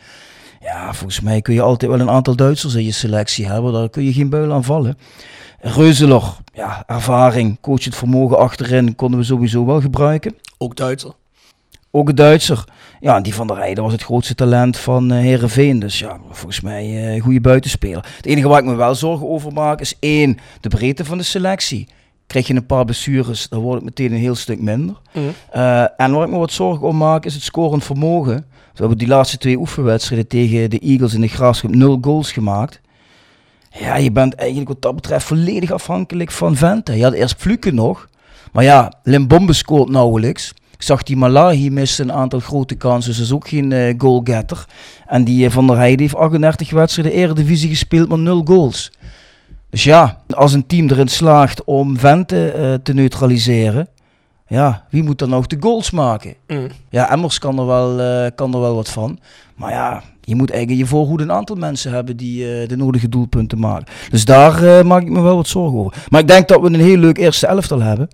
Ja, 0.60 0.94
volgens 0.94 1.20
mij 1.20 1.42
kun 1.42 1.54
je 1.54 1.62
altijd 1.62 1.90
wel 1.90 2.00
een 2.00 2.10
aantal 2.10 2.36
Duitsers 2.36 2.74
in 2.74 2.84
je 2.84 2.92
selectie 2.92 3.46
hebben. 3.46 3.72
Daar 3.72 3.90
kun 3.90 4.04
je 4.04 4.12
geen 4.12 4.30
buil 4.30 4.52
aan 4.52 4.64
vallen. 4.64 4.98
Reuzeler, 5.60 6.22
ja, 6.52 6.84
ervaring, 6.86 7.60
coach 7.60 7.84
het 7.84 7.96
vermogen 7.96 8.38
achterin 8.38 8.94
konden 8.96 9.18
we 9.18 9.24
sowieso 9.24 9.66
wel 9.66 9.80
gebruiken. 9.80 10.34
Ook 10.58 10.76
Duitser. 10.76 11.14
Ook 11.96 12.08
een 12.08 12.14
Duitser. 12.14 12.64
Ja, 13.00 13.16
en 13.16 13.22
die 13.22 13.34
van 13.34 13.46
der 13.46 13.56
Rijden 13.56 13.84
was 13.84 13.92
het 13.92 14.02
grootste 14.02 14.34
talent 14.34 14.76
van 14.76 15.12
uh, 15.12 15.18
Herenveen. 15.18 15.78
Dus 15.78 15.98
ja, 15.98 16.18
volgens 16.30 16.60
mij 16.60 16.86
uh, 16.86 17.14
een 17.14 17.20
goede 17.20 17.40
buitenspeler. 17.40 18.04
Het 18.16 18.26
enige 18.26 18.48
waar 18.48 18.58
ik 18.58 18.64
me 18.64 18.74
wel 18.74 18.94
zorgen 18.94 19.28
over 19.28 19.52
maak 19.52 19.80
is 19.80 19.96
één, 20.00 20.38
de 20.60 20.68
breedte 20.68 21.04
van 21.04 21.18
de 21.18 21.24
selectie. 21.24 21.88
Krijg 22.26 22.46
je 22.46 22.54
een 22.54 22.66
paar 22.66 22.84
blessures, 22.84 23.48
dan 23.48 23.60
wordt 23.60 23.74
het 23.74 23.84
meteen 23.84 24.12
een 24.12 24.22
heel 24.22 24.34
stuk 24.34 24.60
minder. 24.60 24.96
Mm. 25.12 25.22
Uh, 25.54 25.80
en 25.80 26.12
waar 26.12 26.24
ik 26.24 26.30
me 26.30 26.38
wat 26.38 26.52
zorgen 26.52 26.86
om 26.86 26.96
maak 26.96 27.24
is 27.24 27.34
het 27.34 27.42
scorend 27.42 27.84
vermogen. 27.84 28.36
We 28.72 28.80
hebben 28.80 28.98
die 28.98 29.08
laatste 29.08 29.38
twee 29.38 29.58
oefenwedstrijden 29.58 30.28
tegen 30.28 30.70
de 30.70 30.78
Eagles 30.78 31.14
in 31.14 31.20
de 31.20 31.28
Graafschap 31.28 31.74
nul 31.74 31.98
goals 32.00 32.32
gemaakt. 32.32 32.80
Ja, 33.70 33.96
je 33.96 34.12
bent 34.12 34.34
eigenlijk 34.34 34.68
wat 34.68 34.82
dat 34.82 34.94
betreft 34.94 35.26
volledig 35.26 35.70
afhankelijk 35.70 36.30
van 36.30 36.56
Vente. 36.56 36.96
Je 36.96 37.02
had 37.02 37.12
eerst 37.12 37.34
Fluken 37.38 37.74
nog. 37.74 38.08
Maar 38.52 38.64
ja, 38.64 38.92
Limbombe 39.02 39.52
scoort 39.52 39.88
nauwelijks. 39.88 40.54
Zag 40.84 41.02
die 41.02 41.16
Malahi 41.16 41.70
missen 41.70 42.08
een 42.08 42.14
aantal 42.14 42.40
grote 42.40 42.74
kansen. 42.74 43.10
Dus 43.10 43.20
is 43.20 43.32
ook 43.32 43.48
geen 43.48 43.70
uh, 43.70 43.94
goalgetter. 43.98 44.64
En 45.06 45.24
die 45.24 45.44
uh, 45.44 45.50
Van 45.50 45.66
der 45.66 45.76
Heijden 45.76 46.00
heeft 46.00 46.16
38 46.16 46.70
wedstrijden 46.70 47.12
Eredivisie 47.12 47.68
gespeeld, 47.68 48.08
maar 48.08 48.18
0 48.18 48.44
goals. 48.44 48.92
Dus 49.70 49.84
ja, 49.84 50.22
als 50.28 50.52
een 50.52 50.66
team 50.66 50.88
erin 50.88 51.08
slaagt 51.08 51.64
om 51.64 51.98
Vente 51.98 52.54
uh, 52.56 52.74
te 52.82 52.94
neutraliseren, 52.94 53.88
ja, 54.46 54.84
wie 54.90 55.02
moet 55.02 55.18
dan 55.18 55.28
nog 55.28 55.46
de 55.46 55.56
goals 55.60 55.90
maken? 55.90 56.34
Mm. 56.46 56.66
Ja, 56.88 57.10
Emmers 57.10 57.38
kan 57.38 57.58
er, 57.58 57.66
wel, 57.66 58.00
uh, 58.00 58.30
kan 58.34 58.54
er 58.54 58.60
wel 58.60 58.74
wat 58.74 58.88
van. 58.88 59.18
Maar 59.54 59.70
ja, 59.70 60.02
je 60.20 60.34
moet 60.34 60.50
eigenlijk 60.50 60.80
je 60.80 60.88
voorhoede 60.88 61.22
een 61.22 61.32
aantal 61.32 61.56
mensen 61.56 61.92
hebben 61.92 62.16
die 62.16 62.60
uh, 62.60 62.68
de 62.68 62.76
nodige 62.76 63.08
doelpunten 63.08 63.58
maken. 63.58 63.86
Dus 64.10 64.24
daar 64.24 64.62
uh, 64.62 64.82
maak 64.82 65.02
ik 65.02 65.10
me 65.10 65.20
wel 65.20 65.36
wat 65.36 65.48
zorgen 65.48 65.78
over. 65.78 66.04
Maar 66.08 66.20
ik 66.20 66.28
denk 66.28 66.48
dat 66.48 66.60
we 66.60 66.66
een 66.66 66.74
heel 66.74 66.96
leuk 66.96 67.18
eerste 67.18 67.46
elftal 67.46 67.80
hebben. 67.80 68.08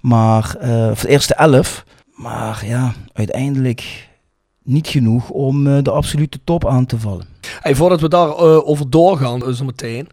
Maar, 0.00 0.56
of 0.90 1.00
de 1.00 1.08
eerste 1.08 1.34
elf. 1.34 1.84
Maar 2.14 2.62
ja, 2.66 2.94
uiteindelijk 3.12 4.08
niet 4.62 4.88
genoeg 4.88 5.28
om 5.28 5.82
de 5.82 5.90
absolute 5.90 6.38
top 6.44 6.66
aan 6.66 6.86
te 6.86 6.98
vallen. 6.98 7.26
Hey, 7.60 7.74
voordat 7.74 8.00
we 8.00 8.08
daar 8.08 8.36
over 8.64 8.90
doorgaan, 8.90 9.54
zo 9.54 9.64
meteen. 9.64 10.08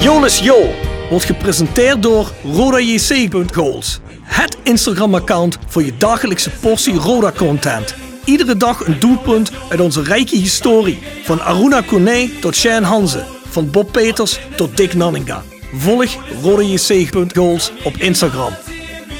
Jonas 0.00 0.38
Jo 0.38 0.70
wordt 1.10 1.24
gepresenteerd 1.24 2.02
door 2.02 2.32
RodaJC.goals. 2.42 4.00
Het 4.22 4.56
Instagram-account 4.62 5.58
voor 5.66 5.82
je 5.82 5.96
dagelijkse 5.96 6.50
portie 6.50 6.94
Roda-content. 6.94 7.94
Iedere 8.24 8.56
dag 8.56 8.86
een 8.86 9.00
doelpunt 9.00 9.50
uit 9.68 9.80
onze 9.80 10.02
rijke 10.02 10.36
historie. 10.36 10.98
Van 11.22 11.40
Aruna 11.40 11.80
Kone 11.80 12.30
tot 12.40 12.54
Shane 12.56 12.86
Hanze. 12.86 13.24
Van 13.44 13.70
Bob 13.70 13.92
Peters 13.92 14.40
tot 14.56 14.76
Dick 14.76 14.94
Nanninga. 14.94 15.42
Volg 15.72 16.16
RodaJC.goals 16.42 17.72
op 17.84 17.96
Instagram. 17.96 18.52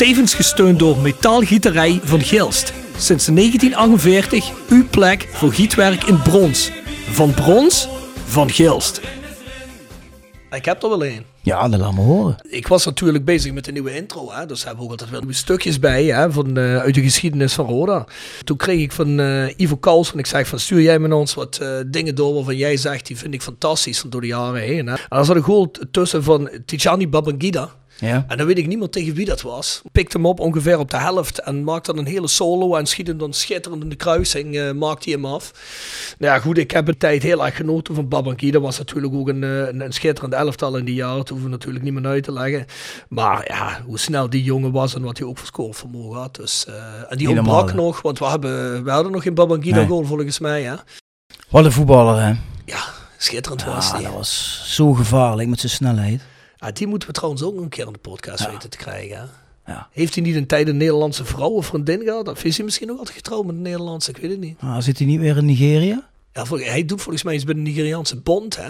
Tevens 0.04 0.34
gesteund 0.34 0.78
door 0.78 0.98
Metaalgieterij 0.98 2.00
van 2.02 2.20
Gilst. 2.20 2.72
Sinds 2.96 3.26
1948 3.26 4.50
uw 4.68 4.88
plek 4.90 5.28
voor 5.32 5.52
gietwerk 5.52 6.04
in 6.04 6.22
brons. 6.22 6.70
Van 7.10 7.34
brons, 7.34 7.88
van 8.24 8.50
Gilst. 8.50 9.00
Ik 10.50 10.64
heb 10.64 10.82
er 10.82 10.88
wel 10.88 11.04
een. 11.04 11.24
Ja, 11.40 11.68
dat 11.68 11.80
laat 11.80 11.94
me 11.94 12.00
horen. 12.00 12.36
Ik 12.48 12.68
was 12.68 12.84
natuurlijk 12.84 13.24
bezig 13.24 13.52
met 13.52 13.64
de 13.64 13.72
nieuwe 13.72 13.96
intro. 13.96 14.32
Hè, 14.32 14.46
dus 14.46 14.64
hebben 14.64 14.78
we 14.78 14.84
ook 14.84 14.90
altijd 14.90 15.10
wel 15.10 15.20
nieuwe 15.20 15.34
stukjes 15.34 15.78
bij 15.78 16.04
hè, 16.04 16.32
van, 16.32 16.58
uh, 16.58 16.78
uit 16.78 16.94
de 16.94 17.02
geschiedenis 17.02 17.52
van 17.52 17.66
Roda. 17.66 18.06
Toen 18.44 18.56
kreeg 18.56 18.80
ik 18.80 18.92
van 18.92 19.20
uh, 19.20 19.48
Ivo 19.56 19.76
Kals 19.76 20.10
van 20.10 20.18
ik 20.18 20.26
zeg 20.26 20.48
van 20.48 20.58
stuur 20.58 20.80
jij 20.80 20.98
met 20.98 21.12
ons 21.12 21.34
wat 21.34 21.58
uh, 21.62 21.68
dingen 21.86 22.14
door 22.14 22.34
waarvan 22.34 22.56
jij 22.56 22.76
zegt 22.76 23.06
die 23.06 23.16
vind 23.16 23.34
ik 23.34 23.42
fantastisch 23.42 24.04
door 24.06 24.20
de 24.20 24.26
jaren 24.26 24.60
heen. 24.60 24.86
Hè. 24.86 24.92
En 24.94 25.06
dan 25.08 25.24
zat 25.24 25.36
een 25.36 25.42
goal 25.42 25.70
tussen 25.90 26.22
van 26.22 26.50
Tijani 26.66 27.08
Babangida. 27.08 27.70
Ja. 28.04 28.24
En 28.28 28.36
dan 28.36 28.46
weet 28.46 28.58
ik 28.58 28.66
niet 28.66 28.78
meer 28.78 28.88
tegen 28.88 29.14
wie 29.14 29.24
dat 29.24 29.42
was. 29.42 29.82
Pikte 29.92 30.16
hem 30.16 30.26
op 30.26 30.40
ongeveer 30.40 30.78
op 30.78 30.90
de 30.90 30.96
helft 30.96 31.38
en 31.38 31.64
maakte 31.64 31.92
dan 31.92 32.04
een 32.04 32.10
hele 32.10 32.28
solo 32.28 32.74
en 32.74 32.86
schiet 32.86 33.06
hem 33.06 33.18
dan 33.18 33.32
schitterend 33.32 33.82
in 33.82 33.88
de 33.88 33.96
kruising, 33.96 34.54
uh, 34.54 34.70
maakte 34.72 35.10
hij 35.10 35.20
hem 35.20 35.32
af. 35.32 35.52
Nou 36.18 36.32
ja, 36.32 36.40
goed, 36.40 36.58
ik 36.58 36.70
heb 36.70 36.88
een 36.88 36.98
tijd 36.98 37.22
heel 37.22 37.44
erg 37.44 37.56
genoten 37.56 37.94
van 37.94 38.08
Babanki. 38.08 38.50
Dat 38.50 38.62
was 38.62 38.78
natuurlijk 38.78 39.14
ook 39.14 39.28
een, 39.28 39.42
een, 39.42 39.80
een 39.80 39.92
schitterend 39.92 40.34
elftal 40.34 40.76
in 40.76 40.84
die 40.84 40.94
jaren. 40.94 41.16
Dat 41.16 41.28
hoeven 41.28 41.46
we 41.46 41.52
natuurlijk 41.52 41.84
niet 41.84 41.92
meer 41.94 42.06
uit 42.06 42.24
te 42.24 42.32
leggen. 42.32 42.66
Maar 43.08 43.44
ja, 43.48 43.82
hoe 43.86 43.98
snel 43.98 44.30
die 44.30 44.42
jongen 44.42 44.72
was 44.72 44.94
en 44.94 45.02
wat 45.02 45.18
hij 45.18 45.26
ook 45.26 45.38
voor 45.38 45.46
scorevermogen 45.46 46.18
had. 46.18 46.34
Dus, 46.34 46.66
uh, 46.68 46.74
en 47.08 47.16
die 47.16 47.28
Helemaal, 47.28 47.54
ontbrak 47.54 47.74
nog, 47.76 48.02
want 48.02 48.18
we, 48.18 48.24
hebben, 48.24 48.84
we 48.84 48.90
hadden 48.90 49.12
nog 49.12 49.22
geen 49.22 49.34
Babangida 49.34 49.76
nee. 49.76 49.86
goal 49.86 50.04
volgens 50.04 50.38
mij. 50.38 50.62
Hè? 50.62 50.74
Wat 51.50 51.64
een 51.64 51.72
voetballer, 51.72 52.22
hè? 52.22 52.32
Ja, 52.64 52.84
schitterend 53.18 53.60
ja, 53.60 53.66
was 53.66 53.92
die. 53.92 54.02
dat 54.02 54.12
was 54.12 54.62
zo 54.66 54.92
gevaarlijk 54.92 55.48
met 55.48 55.60
zijn 55.60 55.72
snelheid. 55.72 56.22
Ja, 56.64 56.70
die 56.72 56.86
moeten 56.86 57.08
we 57.08 57.14
trouwens 57.14 57.42
ook 57.42 57.60
een 57.60 57.68
keer 57.68 57.86
in 57.86 57.92
de 57.92 57.98
podcast 57.98 58.44
ja. 58.44 58.50
weten 58.50 58.70
te 58.70 58.76
krijgen. 58.76 59.30
Ja. 59.66 59.88
Heeft 59.92 60.14
hij 60.14 60.24
niet 60.24 60.36
een 60.36 60.46
tijd 60.46 60.68
een 60.68 60.76
Nederlandse 60.76 61.24
vrouw 61.24 61.50
of 61.50 61.66
vriendin 61.66 62.02
gehad? 62.02 62.28
Of 62.28 62.44
is 62.44 62.56
hij 62.56 62.64
misschien 62.64 62.86
nog 62.86 62.98
altijd 62.98 63.16
getrouwd 63.16 63.44
met 63.44 63.54
een 63.54 63.62
Nederlandse? 63.62 64.10
Ik 64.10 64.16
weet 64.16 64.30
het 64.30 64.40
niet. 64.40 64.58
Ah, 64.60 64.80
zit 64.80 64.98
hij 64.98 65.06
niet 65.06 65.20
weer 65.20 65.36
in 65.36 65.44
Nigeria? 65.44 66.08
Ja, 66.32 66.44
hij 66.48 66.84
doet 66.84 67.02
volgens 67.02 67.24
mij 67.24 67.34
iets 67.34 67.44
bij 67.44 67.54
de 67.54 67.60
Nigeriaanse 67.60 68.16
bond. 68.16 68.56
Hè? 68.56 68.68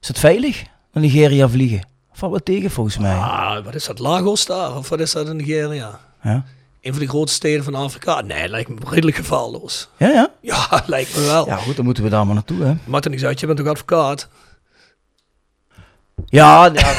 Is 0.00 0.08
het 0.08 0.18
veilig? 0.18 0.64
Naar 0.92 1.02
Nigeria 1.02 1.48
vliegen? 1.48 1.88
Valt 2.12 2.32
wat 2.32 2.44
tegen 2.44 2.70
volgens 2.70 2.98
mij. 2.98 3.16
Ah, 3.16 3.64
wat 3.64 3.74
is 3.74 3.84
dat? 3.84 3.98
Lagos 3.98 4.46
daar? 4.46 4.76
Of 4.76 4.88
wat 4.88 5.00
is 5.00 5.12
dat 5.12 5.28
in 5.28 5.36
Nigeria? 5.36 6.00
Ja. 6.22 6.44
Een 6.80 6.92
van 6.92 7.02
de 7.02 7.08
grootste 7.08 7.36
steden 7.36 7.64
van 7.64 7.74
Afrika? 7.74 8.20
Nee, 8.20 8.48
lijkt 8.48 8.68
me 8.68 8.76
redelijk 8.88 9.16
gevaarloos. 9.16 9.88
Ja, 9.96 10.08
ja? 10.08 10.30
Ja, 10.40 10.82
lijkt 10.86 11.16
me 11.16 11.22
wel. 11.22 11.46
Ja, 11.46 11.56
goed, 11.56 11.76
dan 11.76 11.84
moeten 11.84 12.04
we 12.04 12.10
daar 12.10 12.26
maar 12.26 12.34
naartoe, 12.34 12.62
hè. 12.62 12.74
Maakt 12.84 13.04
er 13.04 13.10
niks 13.10 13.24
uit, 13.24 13.40
je 13.40 13.46
bent 13.46 13.58
toch 13.58 13.68
advocaat? 13.68 14.28
Ja, 16.24 16.70
ja 16.74 16.94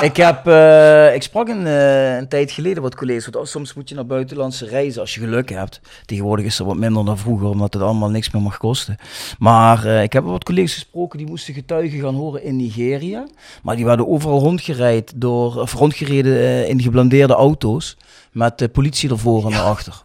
ik, 0.08 0.16
heb, 0.16 0.46
uh, 0.46 1.14
ik 1.14 1.22
sprak 1.22 1.48
een, 1.48 1.66
uh, 1.66 2.16
een 2.16 2.28
tijd 2.28 2.50
geleden 2.50 2.82
wat 2.82 2.94
collega's. 2.94 3.28
Want 3.30 3.48
soms 3.48 3.74
moet 3.74 3.88
je 3.88 3.94
naar 3.94 4.06
buitenlandse 4.06 4.66
reizen 4.66 5.00
als 5.00 5.14
je 5.14 5.20
geluk 5.20 5.48
hebt. 5.48 5.80
Tegenwoordig 6.06 6.44
is 6.46 6.58
er 6.58 6.64
wat 6.64 6.76
minder 6.76 7.04
dan 7.04 7.18
vroeger, 7.18 7.48
omdat 7.48 7.74
het 7.74 7.82
allemaal 7.82 8.10
niks 8.10 8.30
meer 8.30 8.42
mag 8.42 8.56
kosten. 8.56 8.96
Maar 9.38 9.86
uh, 9.86 10.02
ik 10.02 10.12
heb 10.12 10.24
wat 10.24 10.44
collega's 10.44 10.72
gesproken 10.72 11.18
die 11.18 11.26
moesten 11.26 11.54
getuigen 11.54 12.00
gaan 12.00 12.14
horen 12.14 12.42
in 12.42 12.56
Nigeria. 12.56 13.26
Maar 13.62 13.76
die 13.76 13.84
werden 13.84 14.08
overal 14.08 14.38
rondgerijd 14.38 15.12
door, 15.16 15.60
of 15.60 15.72
rondgereden 15.72 16.68
in 16.68 16.80
geblandeerde 16.82 17.34
auto's. 17.34 17.96
Met 18.32 18.58
de 18.58 18.68
politie 18.68 19.10
ervoor 19.10 19.44
en 19.44 19.50
ja. 19.50 19.58
erachter. 19.58 20.04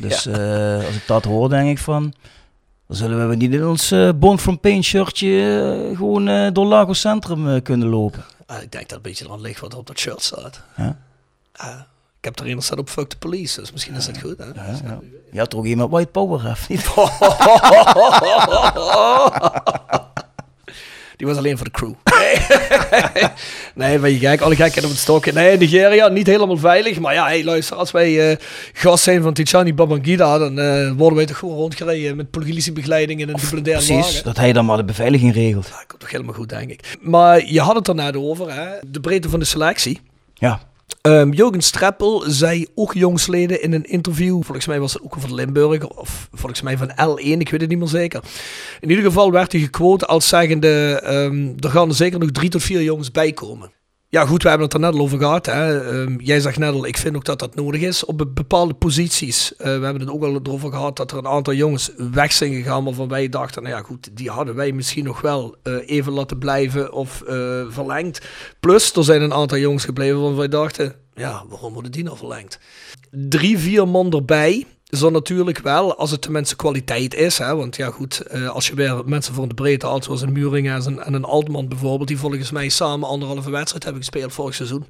Dus 0.00 0.22
ja. 0.22 0.76
als 0.76 0.96
ik 0.96 1.06
dat 1.06 1.24
hoor, 1.24 1.48
denk 1.48 1.68
ik 1.68 1.78
van. 1.78 2.12
Dan 2.90 2.98
zullen 2.98 3.28
we 3.28 3.36
niet 3.36 3.52
in 3.52 3.66
ons 3.66 3.92
uh, 3.92 4.10
Bond 4.14 4.40
from 4.40 4.60
Pain 4.60 4.84
shirtje 4.84 5.28
uh, 5.28 5.96
gewoon 5.96 6.28
uh, 6.28 6.48
door 6.52 6.66
Lagos 6.66 7.00
Centrum 7.00 7.62
kunnen 7.62 7.88
lopen. 7.88 8.24
Ah, 8.46 8.62
ik 8.62 8.72
denk 8.72 8.88
dat 8.88 8.96
een 8.96 9.02
beetje 9.02 9.30
aan 9.30 9.40
ligt 9.40 9.60
wat 9.60 9.74
op 9.74 9.86
dat 9.86 9.98
shirt 9.98 10.22
staat. 10.22 10.60
Ah, 11.56 11.80
ik 12.18 12.24
heb 12.24 12.38
er 12.38 12.50
een 12.50 12.62
staat 12.62 12.78
op 12.78 12.88
Fuck 12.88 13.08
the 13.08 13.18
Police, 13.18 13.60
dus 13.60 13.72
misschien 13.72 13.94
is 13.94 14.06
dat 14.06 14.20
goed. 14.20 14.38
Hè? 14.38 14.44
Ja, 14.44 14.52
ja. 14.84 14.98
Je 15.32 15.38
had 15.38 15.50
toch 15.50 15.64
iemand 15.64 15.90
White 15.90 16.10
Power 16.10 16.44
heeft, 16.44 16.68
niet? 16.68 16.84
Die 21.20 21.28
was 21.28 21.38
alleen 21.38 21.56
voor 21.56 21.66
de 21.66 21.72
crew. 21.72 21.92
Nee, 22.04 23.28
nee 23.88 23.98
maar 23.98 24.10
je 24.10 24.18
kijkt, 24.18 24.42
alle 24.42 24.56
gekheid 24.56 24.84
op 24.84 24.90
het 24.90 24.98
stokje. 24.98 25.32
Nee, 25.32 25.58
Nigeria, 25.58 26.08
niet 26.08 26.26
helemaal 26.26 26.56
veilig. 26.56 27.00
Maar 27.00 27.14
ja, 27.14 27.26
hey, 27.26 27.44
luister, 27.44 27.76
als 27.76 27.90
wij 27.90 28.30
uh, 28.30 28.36
gast 28.72 29.04
zijn 29.04 29.22
van 29.22 29.32
Tijani 29.32 29.74
Babangida, 29.74 30.38
dan 30.38 30.58
uh, 30.58 30.92
worden 30.96 31.16
wij 31.16 31.26
toch 31.26 31.38
gewoon 31.38 31.56
rondgereden 31.56 32.16
met 32.16 32.30
politiebegeleiding 32.30 33.20
in 33.20 33.28
een 33.28 33.38
geblindeerde 33.38 33.84
Precies, 33.84 34.22
dat 34.22 34.36
hij 34.36 34.52
dan 34.52 34.64
maar 34.64 34.76
de 34.76 34.84
beveiliging 34.84 35.34
regelt. 35.34 35.66
Ja, 35.66 35.84
komt 35.86 36.00
toch 36.00 36.10
helemaal 36.10 36.34
goed, 36.34 36.48
denk 36.48 36.70
ik. 36.70 36.96
Maar 37.00 37.46
je 37.46 37.60
had 37.60 37.74
het 37.74 37.88
er 37.88 37.94
net 37.94 38.16
over, 38.16 38.54
hè? 38.54 38.68
de 38.86 39.00
breedte 39.00 39.28
van 39.28 39.38
de 39.38 39.44
selectie. 39.44 40.00
Ja. 40.34 40.60
Um, 41.02 41.32
Jurgen 41.32 41.62
Streppel 41.62 42.24
zei 42.26 42.66
ook 42.74 42.94
jongsleden 42.94 43.62
in 43.62 43.72
een 43.72 43.84
interview, 43.84 44.42
volgens 44.42 44.66
mij 44.66 44.80
was 44.80 44.92
het 44.92 45.02
ook 45.02 45.16
van 45.18 45.34
Limburg, 45.34 45.88
of 45.88 46.28
volgens 46.32 46.62
mij 46.62 46.76
van 46.76 46.90
L1, 46.90 47.38
ik 47.38 47.50
weet 47.50 47.60
het 47.60 47.68
niet 47.68 47.78
meer 47.78 47.88
zeker. 47.88 48.22
In 48.80 48.88
ieder 48.90 49.04
geval 49.04 49.32
werd 49.32 49.52
hij 49.52 49.60
gequote 49.60 50.06
als 50.06 50.28
zeggende, 50.28 51.02
um, 51.06 51.54
er 51.58 51.70
gaan 51.70 51.88
er 51.88 51.94
zeker 51.94 52.18
nog 52.18 52.30
drie 52.30 52.50
tot 52.50 52.62
vier 52.62 52.82
jongens 52.82 53.10
bij 53.10 53.32
komen. 53.32 53.70
Ja, 54.12 54.26
goed, 54.26 54.42
we 54.42 54.48
hebben 54.48 54.66
het 54.66 54.74
er 54.76 54.80
net 54.80 54.94
al 54.94 55.00
over 55.00 55.18
gehad. 55.18 55.46
Hè. 55.46 55.84
Um, 56.00 56.20
jij 56.20 56.40
zegt 56.40 56.58
net 56.58 56.74
al, 56.74 56.86
ik 56.86 56.96
vind 56.96 57.16
ook 57.16 57.24
dat 57.24 57.38
dat 57.38 57.54
nodig 57.54 57.80
is 57.80 58.04
op 58.04 58.28
bepaalde 58.34 58.74
posities. 58.74 59.52
Uh, 59.52 59.58
we 59.58 59.70
hebben 59.70 60.00
het 60.00 60.10
ook 60.10 60.22
al 60.22 60.34
erover 60.34 60.70
gehad 60.70 60.96
dat 60.96 61.10
er 61.10 61.18
een 61.18 61.26
aantal 61.26 61.54
jongens 61.54 61.90
weg 61.96 62.32
zijn 62.32 62.54
gegaan, 62.54 62.84
waarvan 62.84 63.08
wij 63.08 63.28
dachten, 63.28 63.62
nou 63.62 63.74
ja, 63.74 63.82
goed, 63.82 64.08
die 64.12 64.30
hadden 64.30 64.54
wij 64.54 64.72
misschien 64.72 65.04
nog 65.04 65.20
wel 65.20 65.56
uh, 65.64 65.88
even 65.88 66.12
laten 66.12 66.38
blijven 66.38 66.92
of 66.92 67.22
uh, 67.28 67.62
verlengd. 67.68 68.26
Plus, 68.60 68.92
er 68.92 69.04
zijn 69.04 69.22
een 69.22 69.34
aantal 69.34 69.58
jongens 69.58 69.84
gebleven 69.84 70.18
waarvan 70.18 70.38
wij 70.38 70.48
dachten, 70.48 70.94
ja, 71.14 71.44
waarom 71.48 71.72
worden 71.72 71.92
die 71.92 72.04
nou 72.04 72.16
verlengd? 72.16 72.58
Drie, 73.10 73.58
vier 73.58 73.88
man 73.88 74.12
erbij 74.12 74.66
zo 74.90 75.10
natuurlijk 75.10 75.58
wel, 75.58 75.96
als 75.96 76.10
het 76.10 76.22
tenminste 76.22 76.56
kwaliteit 76.56 77.14
is. 77.14 77.38
Hè? 77.38 77.54
Want 77.56 77.76
ja, 77.76 77.90
goed, 77.90 78.22
uh, 78.34 78.48
als 78.48 78.66
je 78.66 78.74
weer 78.74 79.02
mensen 79.04 79.34
van 79.34 79.48
de 79.48 79.54
breedte 79.54 79.86
had, 79.86 80.04
zoals 80.04 80.22
een 80.22 80.32
Muring 80.32 80.70
en, 80.70 81.04
en 81.04 81.14
een 81.14 81.24
Altman 81.24 81.68
bijvoorbeeld, 81.68 82.08
die 82.08 82.18
volgens 82.18 82.50
mij 82.50 82.68
samen 82.68 83.08
anderhalve 83.08 83.50
wedstrijd 83.50 83.84
hebben 83.84 84.02
gespeeld 84.02 84.32
vorig 84.32 84.54
seizoen, 84.54 84.84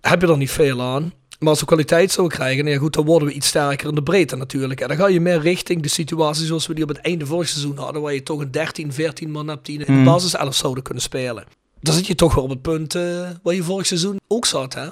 heb 0.00 0.20
je 0.20 0.26
er 0.26 0.36
niet 0.36 0.50
veel 0.50 0.82
aan. 0.82 1.12
Maar 1.38 1.48
als 1.48 1.60
we 1.60 1.66
kwaliteit 1.66 2.12
zouden 2.12 2.36
krijgen, 2.38 2.66
ja, 2.66 2.78
goed, 2.78 2.92
dan 2.92 3.04
worden 3.04 3.28
we 3.28 3.34
iets 3.34 3.46
sterker 3.46 3.88
in 3.88 3.94
de 3.94 4.02
breedte 4.02 4.36
natuurlijk. 4.36 4.80
En 4.80 4.88
dan 4.88 4.96
ga 4.96 5.08
je 5.08 5.20
meer 5.20 5.40
richting 5.40 5.82
de 5.82 5.88
situatie 5.88 6.46
zoals 6.46 6.66
we 6.66 6.74
die 6.74 6.82
op 6.82 6.88
het 6.88 6.98
einde 7.00 7.26
vorig 7.26 7.48
seizoen 7.48 7.76
hadden, 7.78 8.02
waar 8.02 8.14
je 8.14 8.22
toch 8.22 8.40
een 8.40 8.50
13, 8.50 8.92
14 8.92 9.30
man 9.30 9.48
hebt 9.48 9.66
die 9.66 9.78
in 9.78 9.84
de 9.86 9.92
Mm. 9.92 10.04
basis 10.04 10.34
11 10.34 10.54
zouden 10.54 10.82
kunnen 10.82 11.02
spelen. 11.02 11.44
Dan 11.80 11.94
zit 11.94 12.06
je 12.06 12.14
toch 12.14 12.34
wel 12.34 12.44
op 12.44 12.50
het 12.50 12.62
punt 12.62 12.94
eh, 12.94 13.02
waar 13.42 13.54
je 13.54 13.62
vorig 13.62 13.86
seizoen 13.86 14.20
ook 14.28 14.46
zat, 14.46 14.74
hè? 14.74 14.86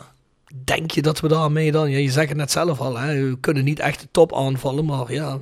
Denk 0.64 0.90
je 0.90 1.02
dat 1.02 1.20
we 1.20 1.28
daarmee 1.28 1.72
dan, 1.72 1.90
ja, 1.90 1.98
je 1.98 2.10
zegt 2.10 2.28
het 2.28 2.36
net 2.38 2.50
zelf 2.50 2.80
al, 2.80 2.98
hè, 2.98 3.28
we 3.28 3.38
kunnen 3.40 3.64
niet 3.64 3.78
echt 3.78 4.00
de 4.00 4.08
top 4.10 4.34
aanvallen, 4.36 4.84
maar 4.84 5.12
ja, 5.12 5.38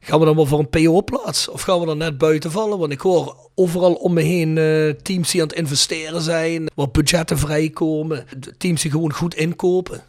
gaan 0.00 0.18
we 0.18 0.24
dan 0.24 0.36
wel 0.36 0.46
voor 0.46 0.58
een 0.58 0.68
PO-plaats? 0.68 1.48
Of 1.48 1.62
gaan 1.62 1.80
we 1.80 1.86
dan 1.86 1.98
net 1.98 2.18
buiten 2.18 2.50
vallen? 2.50 2.78
Want 2.78 2.92
ik 2.92 3.00
hoor 3.00 3.36
overal 3.54 3.92
om 3.94 4.12
me 4.12 4.20
heen 4.22 4.58
eh, 4.58 4.88
teams 5.02 5.30
die 5.30 5.42
aan 5.42 5.48
het 5.48 5.56
investeren 5.56 6.22
zijn, 6.22 6.66
waar 6.74 6.90
budgetten 6.90 7.38
vrijkomen, 7.38 8.24
teams 8.58 8.82
die 8.82 8.90
gewoon 8.90 9.12
goed 9.12 9.34
inkopen. 9.34 10.02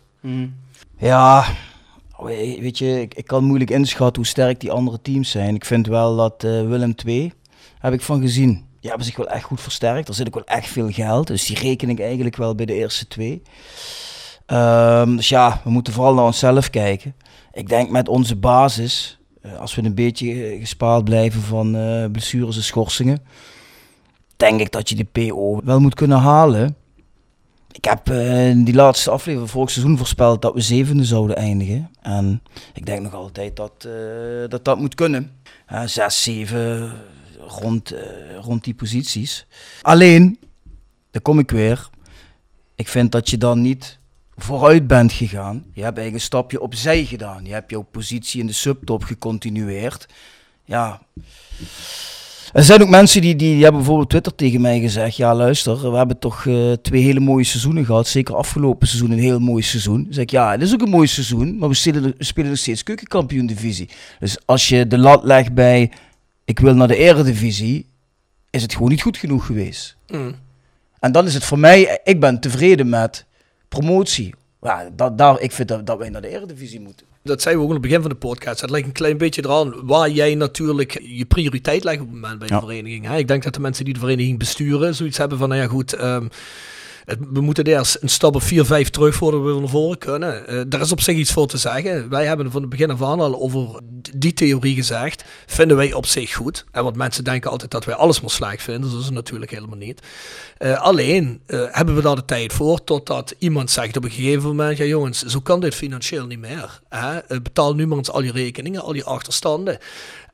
Ja, 0.97 1.45
we- 2.17 2.57
weet 2.61 2.77
je, 2.77 3.01
ik, 3.01 3.13
ik 3.13 3.27
kan 3.27 3.43
moeilijk 3.43 3.69
inschatten 3.71 4.15
hoe 4.21 4.25
sterk 4.31 4.59
die 4.59 4.71
andere 4.71 5.01
teams 5.01 5.29
zijn. 5.29 5.55
Ik 5.55 5.65
vind 5.65 5.87
wel 5.87 6.15
dat 6.15 6.43
eh, 6.43 6.51
Willem 6.67 6.93
II, 7.05 7.33
heb 7.79 7.93
ik 7.93 8.01
van 8.01 8.21
gezien, 8.21 8.65
die 8.79 8.89
hebben 8.89 9.05
zich 9.05 9.15
wel 9.17 9.29
echt 9.29 9.43
goed 9.43 9.61
versterkt. 9.61 10.07
Er 10.07 10.13
zit 10.13 10.27
ook 10.27 10.33
wel 10.33 10.43
echt 10.57 10.67
veel 10.67 10.89
geld, 10.91 11.27
dus 11.27 11.45
die 11.45 11.59
reken 11.59 11.89
ik 11.89 11.99
eigenlijk 11.99 12.35
wel 12.35 12.55
bij 12.55 12.65
de 12.65 12.73
eerste 12.73 13.07
twee. 13.07 13.41
Ehm, 14.45 15.15
dus 15.15 15.29
ja, 15.29 15.61
we 15.63 15.69
moeten 15.69 15.93
vooral 15.93 16.13
naar 16.13 16.25
onszelf 16.25 16.69
kijken. 16.69 17.15
Ik 17.53 17.69
denk 17.69 17.89
met 17.89 18.09
onze 18.09 18.35
basis, 18.35 19.19
eh, 19.41 19.59
als 19.59 19.75
we 19.75 19.83
een 19.83 19.95
beetje 19.95 20.43
eh, 20.43 20.59
gespaard 20.59 21.03
blijven 21.03 21.41
van 21.41 21.75
eh, 21.75 22.05
blessures 22.11 22.55
en 22.55 22.63
schorsingen, 22.63 23.25
denk 24.35 24.59
ik 24.59 24.71
dat 24.71 24.89
je 24.89 24.95
de 24.95 25.03
PO 25.03 25.61
wel 25.63 25.79
moet 25.79 25.93
kunnen 25.93 26.17
halen. 26.17 26.75
Ik 27.71 27.85
heb 27.85 28.09
in 28.09 28.63
die 28.63 28.73
laatste 28.73 29.11
aflevering 29.11 29.49
vorig 29.51 29.69
seizoen 29.69 29.97
voorspeld 29.97 30.41
dat 30.41 30.53
we 30.53 30.61
zevende 30.61 31.03
zouden 31.03 31.35
eindigen. 31.35 31.89
En 32.01 32.41
ik 32.73 32.85
denk 32.85 33.01
nog 33.01 33.13
altijd 33.13 33.55
dat 33.55 33.87
dat, 34.49 34.65
dat 34.65 34.79
moet 34.79 34.95
kunnen. 34.95 35.31
Zes, 35.85 36.23
zeven, 36.23 36.91
rond, 37.39 37.93
rond 38.41 38.63
die 38.63 38.73
posities. 38.73 39.47
Alleen, 39.81 40.39
daar 41.11 41.21
kom 41.21 41.39
ik 41.39 41.51
weer. 41.51 41.89
Ik 42.75 42.87
vind 42.87 43.11
dat 43.11 43.29
je 43.29 43.37
dan 43.37 43.61
niet 43.61 43.99
vooruit 44.37 44.87
bent 44.87 45.11
gegaan. 45.11 45.55
Je 45.55 45.83
hebt 45.83 45.97
eigenlijk 45.97 46.13
een 46.13 46.19
stapje 46.19 46.61
opzij 46.61 47.05
gedaan. 47.05 47.45
Je 47.45 47.53
hebt 47.53 47.71
jouw 47.71 47.85
positie 47.91 48.39
in 48.39 48.47
de 48.47 48.53
subtop 48.53 49.03
gecontinueerd. 49.03 50.07
Ja. 50.65 51.01
Er 52.53 52.63
zijn 52.63 52.81
ook 52.81 52.89
mensen 52.89 53.21
die, 53.21 53.35
die, 53.35 53.53
die 53.53 53.61
hebben 53.61 53.81
bijvoorbeeld 53.81 54.09
Twitter 54.09 54.35
tegen 54.35 54.61
mij 54.61 54.79
gezegd: 54.79 55.15
Ja, 55.15 55.35
luister, 55.35 55.91
we 55.91 55.97
hebben 55.97 56.19
toch 56.19 56.45
eh, 56.45 56.71
twee 56.71 57.03
hele 57.03 57.19
mooie 57.19 57.43
seizoenen 57.43 57.85
gehad. 57.85 58.07
Zeker 58.07 58.35
afgelopen 58.35 58.87
seizoen 58.87 59.11
een 59.11 59.19
heel 59.19 59.39
mooi 59.39 59.63
seizoen. 59.63 60.03
Dan 60.03 60.13
zeg 60.13 60.23
ik: 60.23 60.29
Ja, 60.29 60.51
het 60.51 60.61
is 60.61 60.73
ook 60.73 60.81
een 60.81 60.89
mooi 60.89 61.07
seizoen, 61.07 61.57
maar 61.57 61.69
we 61.69 61.75
spelen, 61.75 62.03
we 62.17 62.23
spelen 62.23 62.49
nog 62.49 62.59
steeds 62.59 62.83
keukenkampioen-divisie. 62.83 63.89
Dus 64.19 64.37
als 64.45 64.67
je 64.67 64.87
de 64.87 64.97
lat 64.97 65.23
legt 65.23 65.53
bij: 65.53 65.91
Ik 66.45 66.59
wil 66.59 66.75
naar 66.75 66.87
de 66.87 66.97
Eredivisie, 66.97 67.85
is 68.49 68.61
het 68.61 68.73
gewoon 68.73 68.89
niet 68.89 69.01
goed 69.01 69.17
genoeg 69.17 69.45
geweest. 69.45 69.95
Mm. 70.07 70.35
En 70.99 71.11
dan 71.11 71.25
is 71.25 71.33
het 71.33 71.45
voor 71.45 71.59
mij: 71.59 71.99
Ik 72.03 72.19
ben 72.19 72.39
tevreden 72.39 72.89
met 72.89 73.25
promotie. 73.79 74.33
Ja, 74.61 74.89
dat, 74.95 75.17
daar, 75.17 75.41
ik 75.41 75.51
vind 75.51 75.67
dat, 75.67 75.85
dat 75.85 75.97
wij 75.97 76.09
naar 76.09 76.21
de 76.21 76.27
Eredivisie 76.27 76.79
moeten. 76.79 77.05
Dat 77.23 77.41
zei 77.41 77.55
we 77.55 77.61
ook 77.61 77.67
aan 77.67 77.73
het 77.73 77.81
begin 77.81 78.01
van 78.01 78.09
de 78.09 78.15
podcast. 78.15 78.61
Het 78.61 78.69
lijkt 78.69 78.87
een 78.87 78.93
klein 78.93 79.17
beetje 79.17 79.43
eraan 79.45 79.85
waar 79.85 80.09
jij 80.09 80.35
natuurlijk 80.35 80.99
je 81.03 81.25
prioriteit 81.25 81.83
legt 81.83 81.99
op 81.99 82.05
het 82.05 82.15
moment 82.15 82.39
bij 82.39 82.47
de 82.47 82.53
Ja. 82.53 82.59
vereniging. 82.59 83.05
Hè? 83.07 83.17
Ik 83.17 83.27
denk 83.27 83.43
dat 83.43 83.53
de 83.53 83.59
mensen 83.59 83.85
die 83.85 83.93
de 83.93 83.99
vereniging 83.99 84.39
besturen 84.39 84.95
zoiets 84.95 85.17
hebben 85.17 85.37
van, 85.37 85.49
nou 85.49 85.61
ja 85.61 85.67
goed, 85.67 85.93
ehm, 85.93 86.27
we 87.05 87.41
moeten 87.41 87.65
eerst 87.65 87.97
een 88.01 88.09
stap 88.09 88.35
of 88.35 88.43
4, 88.43 88.65
5 88.65 88.89
terug 88.89 89.15
voordat 89.15 89.41
we 89.41 89.59
naar 89.59 89.69
voren 89.69 89.97
kunnen. 89.97 90.47
Eh 90.47 90.61
daar 90.67 90.81
is 90.81 90.91
op 90.91 91.01
zich 91.01 91.17
iets 91.17 91.31
voor 91.31 91.47
te 91.47 91.57
zeggen. 91.57 92.09
Wij 92.09 92.25
hebben 92.25 92.51
van 92.51 92.61
het 92.61 92.69
begin 92.69 92.91
af 92.91 93.03
aan 93.03 93.19
al 93.19 93.41
over 93.41 93.81
die 94.15 94.33
theorie 94.33 94.75
gezegd. 94.75 95.23
Vinden 95.45 95.77
wij 95.77 95.93
op 95.93 96.05
zich 96.05 96.33
goed. 96.33 96.65
En 96.71 96.83
want 96.83 96.95
mensen 96.95 97.23
denken 97.23 97.51
altijd 97.51 97.71
dat 97.71 97.85
wij 97.85 97.95
alles 97.95 98.21
maar 98.21 98.29
slecht 98.29 98.63
vinden. 98.63 98.91
Dat 98.91 99.01
is 99.01 99.09
natuurlijk 99.09 99.51
helemaal 99.51 99.77
niet. 99.77 100.01
Eh, 100.57 100.81
alleen 100.81 101.41
eh, 101.45 101.63
hebben 101.71 101.95
we 101.95 102.01
daar 102.01 102.15
de 102.15 102.25
tijd 102.25 102.53
voor 102.53 102.83
totdat 102.83 103.35
iemand 103.37 103.71
zegt 103.71 103.97
op 103.97 104.03
een 104.03 104.11
gegeven 104.11 104.47
moment: 104.47 104.77
ja 104.77 104.85
jongens, 104.85 105.23
zo 105.23 105.39
kan 105.39 105.59
dit 105.59 105.75
financieel 105.75 106.25
niet 106.25 106.39
meer. 106.39 106.81
Hè? 106.89 107.39
Betaal 107.41 107.75
nu 107.75 107.87
maar 107.87 107.97
eens 107.97 108.11
al 108.11 108.21
je 108.21 108.31
rekeningen, 108.31 108.81
al 108.81 108.93
je 108.93 109.03
achterstanden. 109.03 109.77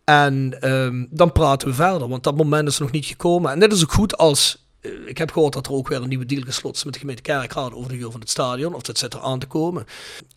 En 0.03 0.61
ehm, 0.61 1.05
dan 1.09 1.31
praten 1.31 1.67
we 1.67 1.73
verder, 1.73 2.07
want 2.07 2.23
dat 2.23 2.37
moment 2.37 2.67
is 2.67 2.77
nog 2.77 2.91
niet 2.91 3.05
gekomen. 3.05 3.51
En 3.51 3.59
dit 3.59 3.73
is 3.73 3.83
ook 3.83 3.93
goed 3.93 4.17
als. 4.17 4.60
Eh, 4.81 4.91
Ik 5.05 5.17
heb 5.17 5.31
gehoord 5.31 5.53
dat 5.53 5.65
er 5.65 5.73
ook 5.73 5.87
weer 5.87 6.01
een 6.01 6.09
nieuwe 6.09 6.25
deal 6.25 6.41
gesloten 6.41 6.77
is 6.77 6.83
met 6.83 6.93
de 6.93 6.99
gemeente 6.99 7.21
Kerkrade 7.21 7.75
over 7.75 7.89
de 7.89 7.95
huur 7.95 8.11
van 8.11 8.19
het 8.19 8.29
stadion. 8.29 8.73
Of 8.73 8.81
dat 8.81 8.97
zit 8.97 9.13
er 9.13 9.21
aan 9.21 9.39
te 9.39 9.47
komen. 9.47 9.85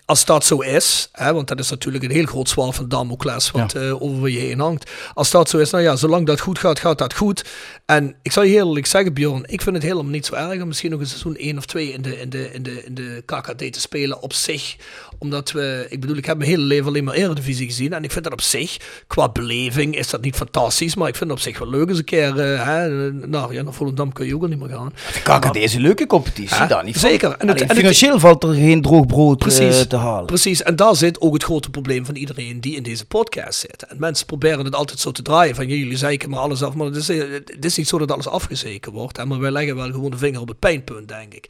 Als 0.05 0.25
dat 0.25 0.45
zo 0.45 0.61
is, 0.61 1.09
hè, 1.13 1.33
want 1.33 1.49
dat 1.49 1.59
is 1.59 1.71
natuurlijk 1.71 2.05
een 2.05 2.11
heel 2.11 2.27
groot 2.27 2.49
zwaard 2.49 2.75
van 2.75 2.89
Damocles 2.89 3.51
wat 3.51 3.75
eh, 3.75 4.03
over 4.03 4.29
je 4.29 4.39
heen 4.39 4.61
hangt. 4.61 4.91
Als 5.15 5.31
dat 5.31 5.49
zo 5.49 5.59
is, 5.59 5.71
nou 5.71 5.85
ja, 5.85 5.97
zolang 5.97 6.27
dat 6.27 6.41
goed 6.41 6.59
gaat, 6.59 6.79
gaat 6.79 6.99
dat 6.99 7.15
goed. 7.15 7.45
En 7.87 8.17
ik 8.23 8.33
zal 8.33 8.43
je 8.43 8.51
heel 8.51 8.67
eerlijk 8.67 8.87
zeggen, 8.87 9.15
Bjorn, 9.15 9.43
ik 9.47 9.63
vind 9.63 9.77
het 9.77 9.85
helemaal 9.85 10.11
niet 10.11 10.27
zo 10.27 10.35
erg 10.35 10.63
om 10.63 10.69
misschien 10.69 10.91
nog 10.91 11.01
een 11.01 11.07
seizoen 11.07 11.37
1 11.37 11.59
of 11.59 11.67
2 11.67 11.93
in 11.93 12.03
de, 12.03 12.21
in 12.21 12.31
de, 12.31 12.53
in 12.53 12.63
de, 12.63 12.85
in 12.85 12.95
de 12.95 13.23
KKD 13.25 13.73
te 13.73 13.81
spelen 13.81 14.23
op 14.23 14.33
zich. 14.33 14.77
Omdat 15.19 15.53
we, 15.53 15.87
ik 15.89 16.01
bedoel, 16.01 16.17
ik 16.17 16.27
heb 16.27 16.37
mijn 16.39 16.51
hele 16.51 16.63
leven 16.63 16.87
alleen 16.87 17.05
maar 17.05 17.15
Eredivisie 17.15 17.67
gezien. 17.67 17.93
En 17.93 18.05
ik 18.05 18.13
vind 18.13 18.25
dat 18.25 18.33
op 18.33 18.41
zich, 18.41 18.77
qua 19.07 19.29
beleving, 19.29 19.97
is 19.97 20.11
dat 20.11 20.21
niet 20.21 20.37
fantastisch. 20.37 20.95
Maar 20.95 21.09
ik 21.09 21.17
vind 21.17 21.31
het 21.31 21.39
op 21.39 21.45
zich 21.45 21.59
wel 21.59 21.71
leuk 21.71 21.89
eens 21.89 21.99
een 21.99 22.05
keer, 22.05 22.41
eh, 22.41 22.67
hè, 22.67 23.13
nou 23.13 23.55
ja, 23.55 23.63
naar 23.63 23.73
Volendam 23.73 24.13
kun 24.13 24.27
je 24.27 24.34
ook 24.35 24.43
al 24.43 24.49
niet 24.49 24.59
meer 24.59 24.69
gaan. 24.69 24.93
KKD 25.23 25.57
is 25.57 25.75
een 25.75 25.81
leuke 25.81 26.07
competitie, 26.07 26.67
daar 26.67 26.85
niet 26.85 26.99
van. 26.99 27.09
zeker. 27.11 27.29
En 27.29 27.33
het- 27.33 27.41
Alleen 27.49 27.61
en 27.63 27.69
het- 27.69 27.77
financieel 27.77 28.19
valt 28.19 28.43
er 28.45 28.55
geen 28.55 28.83
droog 28.83 29.07
brood 29.07 29.43
eh, 29.43 29.47
Precies. 29.49 29.87
te 29.87 29.97
halen. 29.97 30.27
Precies, 30.27 30.63
en 30.63 30.77
daar 30.77 30.97
zit 30.97 31.21
ook 31.21 31.33
het 31.33 31.43
grote 31.45 31.71
probleem 31.71 32.07
van 32.07 32.15
iedereen 32.17 32.61
die 32.61 32.77
in 32.77 32.83
deze 32.83 33.07
podcast 33.07 33.59
zit. 33.61 33.83
En 33.89 33.97
mensen 33.99 34.27
proberen 34.27 34.65
het 34.65 34.75
altijd 34.75 34.99
zo 34.99 35.11
te 35.13 35.23
draaien 35.23 35.55
van 35.55 35.67
jullie 35.69 35.97
zeiken 35.97 36.31
maar 36.31 36.39
alles 36.41 36.63
af, 36.63 36.75
maar 36.75 36.87
het 36.87 36.97
is, 36.97 37.09
eh, 37.09 37.19
het 37.47 37.65
is 37.65 37.77
niet 37.77 37.89
zo 37.89 37.99
dat 37.99 38.13
alles 38.13 38.29
afgezeken 38.29 38.93
wordt. 38.93 39.17
Hè? 39.17 39.27
Maar 39.27 39.39
wij 39.41 39.51
leggen 39.51 39.77
wel 39.77 39.91
gewoon 39.91 40.11
de 40.11 40.19
vinger 40.19 40.41
op 40.41 40.49
het 40.49 40.59
pijnpunt, 40.59 41.09
denk 41.09 41.35
ik. 41.35 41.49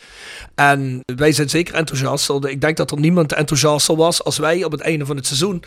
En 0.55 1.01
wij 1.16 1.32
zijn 1.32 1.49
zeker 1.51 1.74
enthousiast. 1.74 2.30
Ik 2.49 2.61
denk 2.61 2.76
dat 2.76 2.91
er 2.91 2.99
niemand 2.99 3.32
enthousiaster 3.32 3.97
was 3.97 4.24
als 4.24 4.39
wij 4.39 4.64
op 4.64 4.72
het 4.72 4.80
einde 4.80 5.07
van 5.07 5.16
het 5.16 5.26
seizoen. 5.26 5.62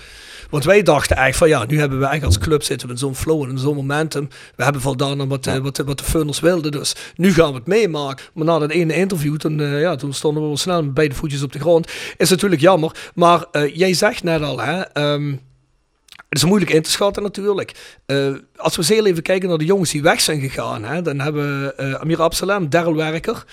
Want 0.49 0.63
wij 0.63 0.83
dachten 0.83 1.15
eigenlijk 1.15 1.51
van 1.53 1.61
ja, 1.61 1.71
nu 1.71 1.79
hebben 1.79 1.99
we 1.99 2.05
eigenlijk 2.05 2.35
als 2.37 2.45
club 2.47 2.63
zitten 2.63 2.87
we 2.87 2.93
in 2.93 2.99
zo'n 2.99 3.15
flow 3.15 3.43
en 3.43 3.49
in 3.49 3.57
zo'n 3.57 3.75
momentum. 3.75 4.29
We 4.55 4.63
hebben 4.63 4.81
voldaan 4.81 5.21
aan 5.21 5.27
wat, 5.27 5.47
eh, 5.47 5.57
wat, 5.57 5.77
wat 5.85 5.97
de 5.97 6.03
funders 6.03 6.39
wilden, 6.39 6.71
dus 6.71 6.95
nu 7.15 7.33
gaan 7.33 7.51
we 7.51 7.57
het 7.57 7.67
meemaken. 7.67 8.25
Maar 8.33 8.45
na 8.45 8.59
dat 8.59 8.71
ene 8.71 8.95
interview, 8.95 9.37
toen, 9.37 9.59
eh, 9.59 9.81
ja, 9.81 9.95
toen 9.95 10.13
stonden 10.13 10.41
we 10.41 10.47
wel 10.47 10.57
snel 10.57 10.83
met 10.83 10.93
beide 10.93 11.15
voetjes 11.15 11.43
op 11.43 11.51
de 11.51 11.59
grond. 11.59 11.91
Is 12.17 12.29
natuurlijk 12.29 12.61
jammer, 12.61 13.11
maar 13.15 13.45
eh, 13.51 13.75
jij 13.75 13.93
zegt 13.93 14.23
net 14.23 14.41
al, 14.41 14.61
hè, 14.61 14.81
ehm, 14.81 15.33
het 16.29 16.37
is 16.37 16.45
moeilijk 16.45 16.71
in 16.71 16.81
te 16.81 16.89
schatten 16.89 17.23
natuurlijk. 17.23 17.97
Eh, 18.05 18.33
als 18.55 18.75
we 18.75 18.95
eens 18.95 19.05
even 19.05 19.23
kijken 19.23 19.49
naar 19.49 19.57
de 19.57 19.65
jongens 19.65 19.91
die 19.91 20.01
weg 20.01 20.21
zijn 20.21 20.39
gegaan. 20.39 20.83
Hè, 20.83 21.01
dan 21.01 21.19
hebben 21.19 21.61
we 21.61 21.73
eh, 21.73 21.93
Amir 21.93 22.21
Absalem, 22.21 22.69
Daryl 22.69 22.95
Werker, 22.95 23.45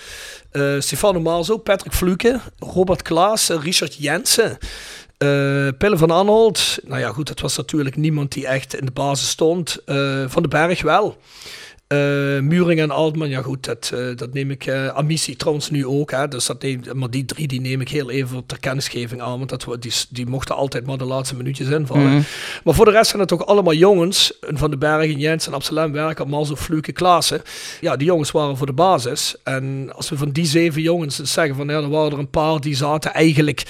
eh, 0.51 0.75
Stefano 0.79 1.19
Marzo, 1.19 1.57
Patrick 1.57 1.93
Fluke, 1.93 2.39
Robert 2.59 3.01
Klaas, 3.01 3.49
Richard 3.49 3.95
Jensen. 3.95 4.57
eh 5.17 5.67
Pille 5.77 5.97
van 5.97 6.11
Anholt. 6.11 6.77
Nou 6.83 6.99
ja, 6.99 7.09
goed, 7.09 7.27
dat 7.27 7.39
was 7.39 7.57
natuurlijk 7.57 7.95
niemand 7.95 8.31
die 8.31 8.47
echt 8.47 8.75
in 8.75 8.85
de 8.85 8.91
basis 8.91 9.29
stond. 9.29 9.77
Van 10.27 10.41
den 10.41 10.49
Berg 10.49 10.81
wel. 10.81 11.17
Eh 11.87 12.39
Muring 12.39 12.79
en 12.79 12.91
Altman, 12.91 13.29
ja 13.29 13.41
goed, 13.41 13.65
dat, 13.65 13.91
eh, 13.93 14.15
dat 14.15 14.33
neem 14.33 14.51
ik. 14.51 14.65
eh 14.65 14.87
Amici 14.87 15.35
trouwens 15.35 15.69
nu 15.69 15.85
ook, 15.85 16.11
hè, 16.11 16.27
dus 16.27 16.45
dat 16.45 16.61
neem, 16.61 16.81
maar 16.93 17.09
die 17.09 17.25
drie 17.25 17.47
die 17.47 17.61
neem 17.61 17.81
ik 17.81 17.89
heel 17.89 18.09
even 18.09 18.45
ter 18.45 18.59
kennisgeving 18.59 19.21
aan, 19.21 19.37
want 19.37 19.49
dat, 19.49 19.65
die, 19.79 19.91
die 20.09 20.25
mochten 20.25 20.55
altijd 20.55 20.85
maar 20.85 20.97
de 20.97 21.05
laatste 21.05 21.35
minuutjes 21.35 21.67
invallen. 21.67 22.25
Maar 22.63 22.73
voor 22.73 22.85
de 22.85 22.91
rest 22.91 23.07
zijn 23.07 23.19
het 23.19 23.29
toch 23.29 23.45
allemaal 23.45 23.73
jongens, 23.73 24.37
Van 24.41 24.69
den 24.69 24.79
Bergen, 24.79 25.19
Jens 25.19 25.47
en 25.47 25.53
Absalem 25.53 25.91
Werker, 25.91 26.27
Malzo, 26.27 26.55
Fluke, 26.55 26.91
Klaassen. 26.91 27.41
Ja, 27.81 27.95
die 27.95 28.07
jongens 28.07 28.31
waren 28.31 28.57
voor 28.57 28.65
de 28.67 28.73
basis. 28.73 29.35
En 29.43 29.91
als 29.95 30.09
we 30.09 30.17
van 30.17 30.31
die 30.31 30.45
zeven 30.45 30.81
jongens 30.81 31.15
zeggen 31.15 31.55
van, 31.55 31.67
ja, 31.67 31.81
er 31.81 31.89
waren 31.89 32.11
er 32.11 32.19
een 32.19 32.29
paar 32.29 32.59
die 32.61 32.75
zaten 32.75 33.13
eigenlijk, 33.13 33.63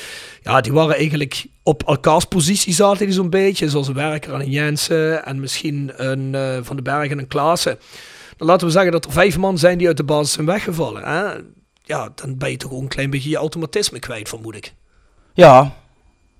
ja, 0.46 0.62
die 0.62 0.74
waren 0.74 0.96
eigenlijk 0.96 1.46
op 1.64 1.84
elkaars 1.84 2.26
positie 2.26 2.74
zaten 2.74 3.06
die 3.06 3.16
zo'n 3.16 3.30
beetje, 3.30 3.70
zoals 3.70 3.88
een 3.88 3.94
Werker 3.94 4.34
en 4.34 4.40
een 4.40 4.50
Jensen 4.50 5.26
en 5.26 5.40
misschien 5.40 5.92
een 5.96 6.36
eh, 6.36 6.58
Van 6.62 6.76
den 6.76 6.84
Bergen 6.84 7.12
en 7.12 7.20
een 7.20 7.28
Klaassen. 7.28 7.80
Dan 8.38 8.48
laten 8.48 8.68
we 8.68 8.74
zeggen 8.74 8.92
dat 8.92 9.06
er 9.06 9.12
vijf 9.12 9.38
man 9.38 9.58
zijn 9.58 9.78
die 9.78 9.88
uit 9.88 9.98
de 9.98 10.04
basis 10.04 10.34
zijn 10.34 10.46
weggevallen. 10.46 11.04
Hè? 11.04 11.34
Ja, 11.84 12.10
dan 12.16 12.38
ben 12.38 12.52
je 12.52 12.58
toch 12.58 12.72
ook 12.72 12.82
een 12.82 12.88
klein 12.88 13.10
beetje 13.10 13.30
je 13.30 13.36
automatisme 13.36 14.00
kwijt, 14.00 14.30
vermoed 14.30 14.56
ik. 14.56 14.74
Ja, 15.34 15.74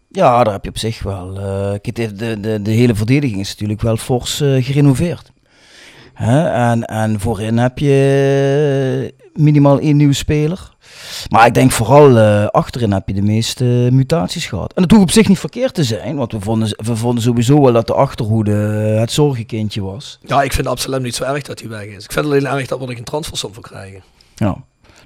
ja, 0.10 0.44
daar 0.44 0.54
heb 0.54 0.64
je 0.64 0.70
op 0.70 0.78
zich 0.78 1.04
wel. 1.04 1.34
de, 1.34 1.80
de, 1.94 2.40
de, 2.40 2.62
de 2.62 2.72
hele 2.72 2.96
verdediging 2.96 3.40
is 3.40 3.50
natuurlijk 3.50 3.82
wel 3.82 3.98
fors 3.98 4.42
eh, 4.42 4.64
gerenoveerd. 4.64 5.32
Hè? 6.16 6.50
En, 6.50 6.84
en 6.84 7.20
voorin 7.20 7.58
heb 7.58 7.80
je 7.80 9.14
minimaal 9.34 9.80
één 9.80 9.98
nieuwe 9.98 10.14
speler. 10.14 10.74
Maar 11.30 11.46
ik 11.46 11.54
denk 11.54 11.72
vooral 11.72 12.18
eh, 12.18 12.46
achterin 12.46 12.92
heb 12.92 13.08
je 13.08 13.14
de 13.14 13.22
meeste 13.22 13.90
mutaties 13.92 14.46
gehad. 14.46 14.74
En 14.74 14.82
dat 14.82 14.92
hoeft 14.92 15.04
op 15.04 15.12
zich 15.12 15.28
niet 15.28 15.40
verkeerd 15.40 15.74
te 15.74 15.84
zijn, 15.84 16.16
want 16.16 16.32
we 16.32 16.40
vonden, 16.40 16.70
we 16.78 16.96
vonden 16.96 17.24
sowieso 17.24 17.62
wel 17.62 17.74
dat 17.74 17.88
de 17.88 17.94
achterhoede 17.94 18.52
het 19.00 19.12
zorgenkindje 19.12 19.82
was. 19.82 20.20
Ja, 20.22 20.42
ik 20.42 20.54
vind 20.54 20.68
Absalem 20.68 21.02
niet 21.02 21.16
zo 21.16 21.24
erg 21.24 21.44
dat 21.44 21.60
hij 21.60 21.70
weg 21.70 21.86
is. 21.86 22.04
Ik 22.04 22.12
vind 22.12 22.26
het 22.26 22.26
alleen 22.26 22.58
erg 22.58 22.68
dat 22.68 22.80
we 22.80 22.88
er 22.88 22.96
geen 22.96 23.04
transfersom 23.04 23.54
voor 23.54 23.64
krijgen. 23.64 24.04
Ja. 24.36 24.58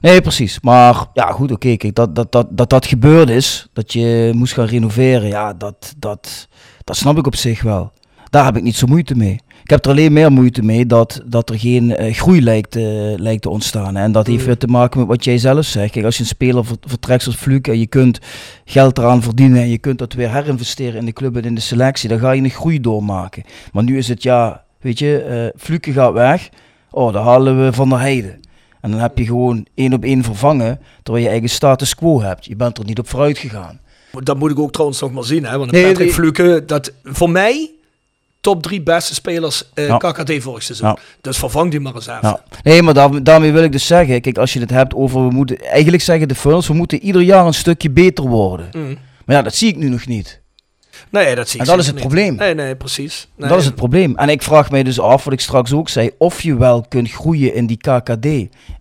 Nee, 0.02 0.22
precies. 0.22 0.60
Maar 0.62 1.06
ja, 1.14 1.32
goed, 1.32 1.52
oké. 1.52 1.76
kijk, 1.76 1.96
dat, 1.96 2.16
dat, 2.16 2.32
dat, 2.32 2.48
dat 2.50 2.70
dat 2.70 2.86
gebeurd 2.86 3.30
is, 3.30 3.68
dat 3.74 3.94
je 3.94 4.32
moest 4.36 4.54
gaan 4.54 4.66
renoveren, 4.66 5.28
ja, 5.28 5.54
dat, 5.54 5.94
dat, 5.98 6.48
dat 6.84 6.96
snap 6.96 7.18
ik 7.18 7.28
op 7.28 7.36
zich 7.36 7.62
wel. 7.62 7.92
Daar 8.30 8.46
heb 8.46 8.58
ik 8.58 8.64
niet 8.64 8.76
zo 8.76 8.88
moeite 8.88 9.16
mee. 9.16 9.40
Ik 9.70 9.76
heb 9.76 9.86
er 9.86 9.92
alleen 9.92 10.14
meer 10.14 10.32
moeite 10.32 10.62
mee 10.64 10.86
dat, 10.86 11.22
dat 11.26 11.50
er 11.50 11.60
geen 11.60 11.96
eh, 11.96 12.14
groei 12.14 12.42
lijkt, 12.42 12.76
eh, 12.76 12.84
lijkt 13.16 13.42
te 13.42 13.50
ontstaan. 13.50 13.96
hè. 13.96 14.04
En 14.04 14.12
dat 14.12 14.28
heeft 14.28 14.46
weer 14.46 14.58
te 14.58 14.68
maken 14.68 15.00
met 15.00 15.08
wat 15.08 15.24
jij 15.24 15.38
zelf 15.38 15.66
zegt. 15.66 15.92
Kijk, 15.92 16.06
als 16.06 16.16
je 16.18 16.22
een 16.24 16.30
speler 16.30 16.66
ver- 16.66 16.76
vertrekt 16.82 17.24
zoals 17.24 17.38
Fluke 17.38 17.72
en 17.72 17.80
je 17.80 17.88
kunt 17.88 18.20
geld 18.66 18.98
eraan 18.98 19.22
verdienen 19.22 19.62
en 19.62 19.70
je 19.70 19.78
kunt 19.78 19.98
dat 20.00 20.14
weer 20.14 20.32
herinvesteren 20.34 21.00
in 21.00 21.06
de 21.06 21.14
club 21.14 21.36
en 21.38 21.44
in 21.44 21.56
de 21.56 21.62
selectie, 21.62 22.10
dan 22.10 22.20
ga 22.20 22.32
je 22.32 22.42
een 22.44 22.50
groei 22.50 22.82
doormaken. 22.82 23.44
Maar 23.74 23.84
nu 23.84 23.98
is 23.98 24.08
het 24.08 24.24
ja, 24.24 24.64
weet 24.82 25.00
je, 25.00 25.18
eh 25.22 25.62
Fluke 25.62 25.92
gaat 25.92 26.14
weg. 26.14 26.50
Oh, 26.92 27.14
dan 27.14 27.24
halen 27.26 27.64
we 27.66 27.74
Van 27.74 27.90
der 27.90 28.00
Heijden. 28.00 28.40
En 28.82 28.92
dan 28.92 29.00
heb 29.00 29.18
je 29.18 29.26
gewoon 29.26 29.66
één 29.76 29.94
op 29.94 30.04
één 30.04 30.24
vervangen, 30.24 30.80
terwijl 31.04 31.26
je 31.26 31.32
eigen 31.32 31.50
status 31.50 31.96
quo 31.96 32.22
hebt. 32.22 32.46
Je 32.46 32.56
bent 32.56 32.78
er 32.78 32.86
niet 32.86 33.00
op 33.00 33.10
vooruit 33.10 33.38
gegaan. 33.38 33.80
Dat 34.24 34.38
moet 34.40 34.52
ik 34.52 34.60
ook 34.60 34.72
trouwens 34.72 35.02
nog 35.02 35.12
maar 35.12 35.24
zien. 35.24 35.46
Hè? 35.46 35.58
Want 35.58 35.72
Nee, 35.72 35.82
Patrick 35.84 36.06
nee. 36.06 36.14
Fluke, 36.16 36.64
dat 36.66 36.94
voor 37.04 37.30
mij 37.30 37.70
top 38.42 38.62
drie 38.64 38.82
beste 38.82 39.14
spelers 39.14 39.70
eh 39.74 39.88
Ja. 39.88 39.98
KKD 39.98 40.44
vorig 40.44 40.64
seizoen. 40.64 40.88
Ja. 40.88 40.98
Dus 41.22 41.38
vervang 41.38 41.72
die 41.72 41.80
maar 41.80 41.96
eens 41.96 42.08
even. 42.08 42.20
Ja. 42.22 42.44
Nee, 42.64 42.82
maar 42.82 42.94
daar- 42.94 43.24
daarmee 43.24 43.52
wil 43.52 43.64
ik 43.64 43.72
dus 43.72 43.88
zeggen, 43.88 44.22
kijk, 44.22 44.38
als 44.38 44.54
je 44.54 44.60
het 44.60 44.70
hebt 44.70 44.94
over, 44.96 45.28
we 45.28 45.34
moeten, 45.34 45.60
eigenlijk 45.60 46.04
zeggen 46.04 46.28
de 46.28 46.36
Fulhams, 46.36 46.68
we 46.68 46.74
moeten 46.74 47.00
ieder 47.02 47.22
jaar 47.22 47.46
een 47.46 47.54
stukje 47.54 47.90
beter 47.90 48.28
worden. 48.28 48.70
Mm. 48.72 48.98
Maar 49.26 49.36
ja, 49.36 49.42
dat 49.42 49.56
zie 49.56 49.70
ik 49.70 49.76
nu 49.76 49.90
nog 49.90 50.06
niet. 50.08 50.42
Nee, 51.12 51.36
dat 51.36 51.50
zie 51.50 51.60
ik 51.60 51.66
En 51.66 51.72
dat 51.72 51.80
is 51.80 51.86
het 51.86 51.96
niet. 51.96 52.04
probleem. 52.04 52.36
Nee, 52.36 52.54
nee, 52.54 52.76
precies. 52.76 53.28
Nee, 53.36 53.50
Dat 53.50 53.60
is 53.60 53.66
het 53.66 53.76
probleem. 53.76 54.16
En 54.16 54.30
ik 54.30 54.42
vraag 54.44 54.72
mij 54.72 54.84
dus 54.84 55.00
af, 55.00 55.24
wat 55.24 55.34
ik 55.34 55.40
straks 55.40 55.74
ook 55.74 55.90
zei, 55.90 56.10
of 56.18 56.42
je 56.42 56.58
wel 56.58 56.86
kunt 56.90 57.12
groeien 57.12 57.54
in 57.54 57.66
die 57.68 57.78
KKD. 57.78 58.26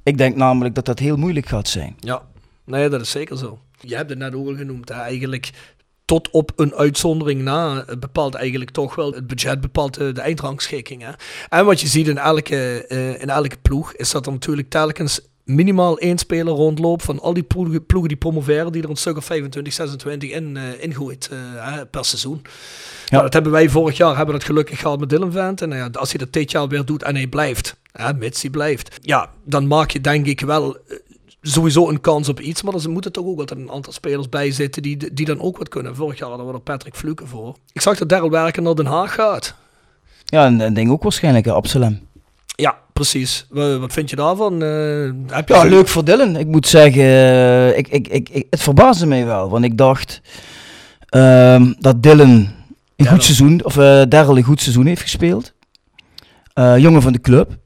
Ik 0.03 0.19
denk 0.19 0.37
namelijk 0.37 0.75
dat 0.75 0.85
dat 0.85 0.99
heel 0.99 1.17
moeilijk 1.17 1.47
gaat 1.49 1.69
zijn. 1.69 1.97
Ja, 2.01 2.23
nee, 2.65 2.89
dat 2.89 3.01
is 3.01 3.11
zeker 3.11 3.39
zo. 3.39 3.59
Je 3.81 3.97
hebt 3.97 4.11
het 4.11 4.19
net 4.19 4.35
ook 4.35 4.49
al 4.49 4.57
genoemd. 4.57 4.89
Hè? 4.89 4.95
Eigenlijk 4.95 5.51
tot 6.09 6.31
op 6.31 6.53
een 6.57 6.75
uitzondering 6.75 7.43
na 7.43 7.85
eh, 7.87 7.97
bepaalt 7.97 8.35
eigenlijk 8.35 8.71
toch 8.71 8.95
wel 8.95 9.13
het 9.13 9.27
budget, 9.27 9.61
bepaalt 9.61 9.95
de, 9.95 10.13
de 10.13 10.21
eindrangschikking. 10.21 11.03
Hè? 11.03 11.11
En 11.49 11.65
wat 11.65 11.81
je 11.81 11.87
ziet 11.87 12.09
in 12.09 12.19
elke, 12.19 12.87
eh, 12.87 13.21
in 13.21 13.31
elke 13.31 13.57
ploeg, 13.63 13.93
is 13.95 14.11
dat 14.11 14.27
er 14.27 14.33
natuurlijk 14.33 14.69
telkens 14.69 15.21
minimaal 15.45 15.99
één 15.99 16.19
speler 16.19 16.55
rondloopt 16.55 17.05
van 17.05 17.21
al 17.21 17.35
die 17.35 17.43
ploegen, 17.43 17.87
ploegen 17.87 18.09
die 18.09 18.19
promoveren, 18.19 18.73
die 18.73 18.83
er 18.83 18.91
een 18.91 18.97
stuk 18.97 19.17
of 19.17 19.25
25, 19.25 19.73
26 19.73 20.31
in 20.31 20.57
eh 20.57 20.63
ingooit 20.83 21.29
eh, 21.33 21.81
per 21.91 22.05
seizoen. 22.05 22.43
Nou, 23.09 23.23
dat 23.23 23.33
hebben 23.33 23.53
wij 23.53 23.69
vorig 23.69 23.97
jaar 23.97 24.17
hebben 24.17 24.27
we 24.27 24.41
dat 24.41 24.49
gelukkig 24.49 24.81
gehad 24.81 25.01
met 25.01 25.11
Dylan 25.11 25.33
Vent. 25.33 25.63
En 25.63 25.71
ja, 25.71 25.89
als 25.93 26.11
hij 26.11 26.19
dat 26.19 26.33
dit 26.33 26.51
jaar 26.51 26.69
weer 26.69 26.85
doet 26.85 27.03
en 27.03 27.15
hij 27.15 27.27
blijft, 27.27 27.77
hè, 27.93 28.15
mits 28.15 28.43
hij 28.43 28.51
blijft, 28.51 28.99
ja, 29.03 29.31
dan 29.45 29.67
maak 29.67 29.91
je 29.91 30.01
denk 30.01 30.27
ik 30.27 30.41
wel 30.41 30.77
eh, 30.77 30.97
sowieso 31.43 31.89
een 31.89 32.01
kans 32.01 32.29
op 32.29 32.41
iets. 32.41 32.63
Maar 32.63 32.75
er 32.75 32.91
moeten 32.91 33.13
toch 33.13 33.25
ook 33.27 33.39
altijd 33.39 33.61
een 33.61 33.71
aantal 33.71 33.93
spelers 33.93 34.29
bij 34.29 34.51
zitten 34.51 34.83
die, 34.83 35.15
die 35.15 35.27
dan 35.27 35.41
ook 35.41 35.59
wat 35.59 35.69
kunnen. 35.69 35.97
Vorig 35.97 36.19
jaar 36.19 36.29
hadden 36.29 36.47
we 36.47 36.53
er 36.53 36.61
Patrick 36.61 36.95
Fluke 36.97 37.27
voor. 37.27 37.57
Ik 37.73 37.81
zag 37.81 37.99
dat 37.99 38.09
Daryl 38.09 38.31
Werken 38.31 38.63
naar 38.63 38.75
Den 38.75 38.87
Haag 38.87 39.15
gaat. 39.15 39.55
Ja, 40.25 40.45
en 40.45 40.61
een 40.61 40.75
ding 40.75 40.91
ook 40.91 41.03
waarschijnlijk, 41.03 41.45
hè, 41.45 41.53
Absalem. 41.53 42.01
Ja, 42.57 42.77
precies. 42.93 43.47
Wa- 43.51 43.79
Wat 43.79 43.93
vind 43.93 44.11
je 44.11 44.17
daarvan? 44.17 44.63
Eh, 44.63 45.11
heb 45.37 45.49
je 45.49 45.55
Ja, 45.55 45.65
leuk 45.65 45.89
voor 45.89 46.05
Dylan. 46.05 46.37
Ik 46.37 46.47
moet 46.47 46.67
zeggen, 46.67 47.03
eh, 47.03 47.77
ik, 47.79 47.89
ik, 47.89 48.09
ik, 48.09 48.29
ik- 48.29 48.47
het 48.51 48.61
verbaasde 48.63 49.07
mij 49.07 49.25
wel. 49.27 49.51
Want 49.51 49.65
ik 49.65 49.77
dacht 49.79 50.21
ehm, 51.09 51.73
dat 51.79 52.03
Dylan 52.03 52.29
een 52.31 52.49
Daryl. 52.97 53.13
goed 53.15 53.25
seizoen, 53.25 53.65
of 53.65 53.77
eh 53.77 54.03
Daryl 54.09 54.37
een 54.37 54.43
goed 54.43 54.61
seizoen 54.61 54.87
heeft 54.87 55.03
gespeeld. 55.03 55.53
Jongen 56.55 57.03
van 57.03 57.13
de 57.13 57.21
club. 57.21 57.57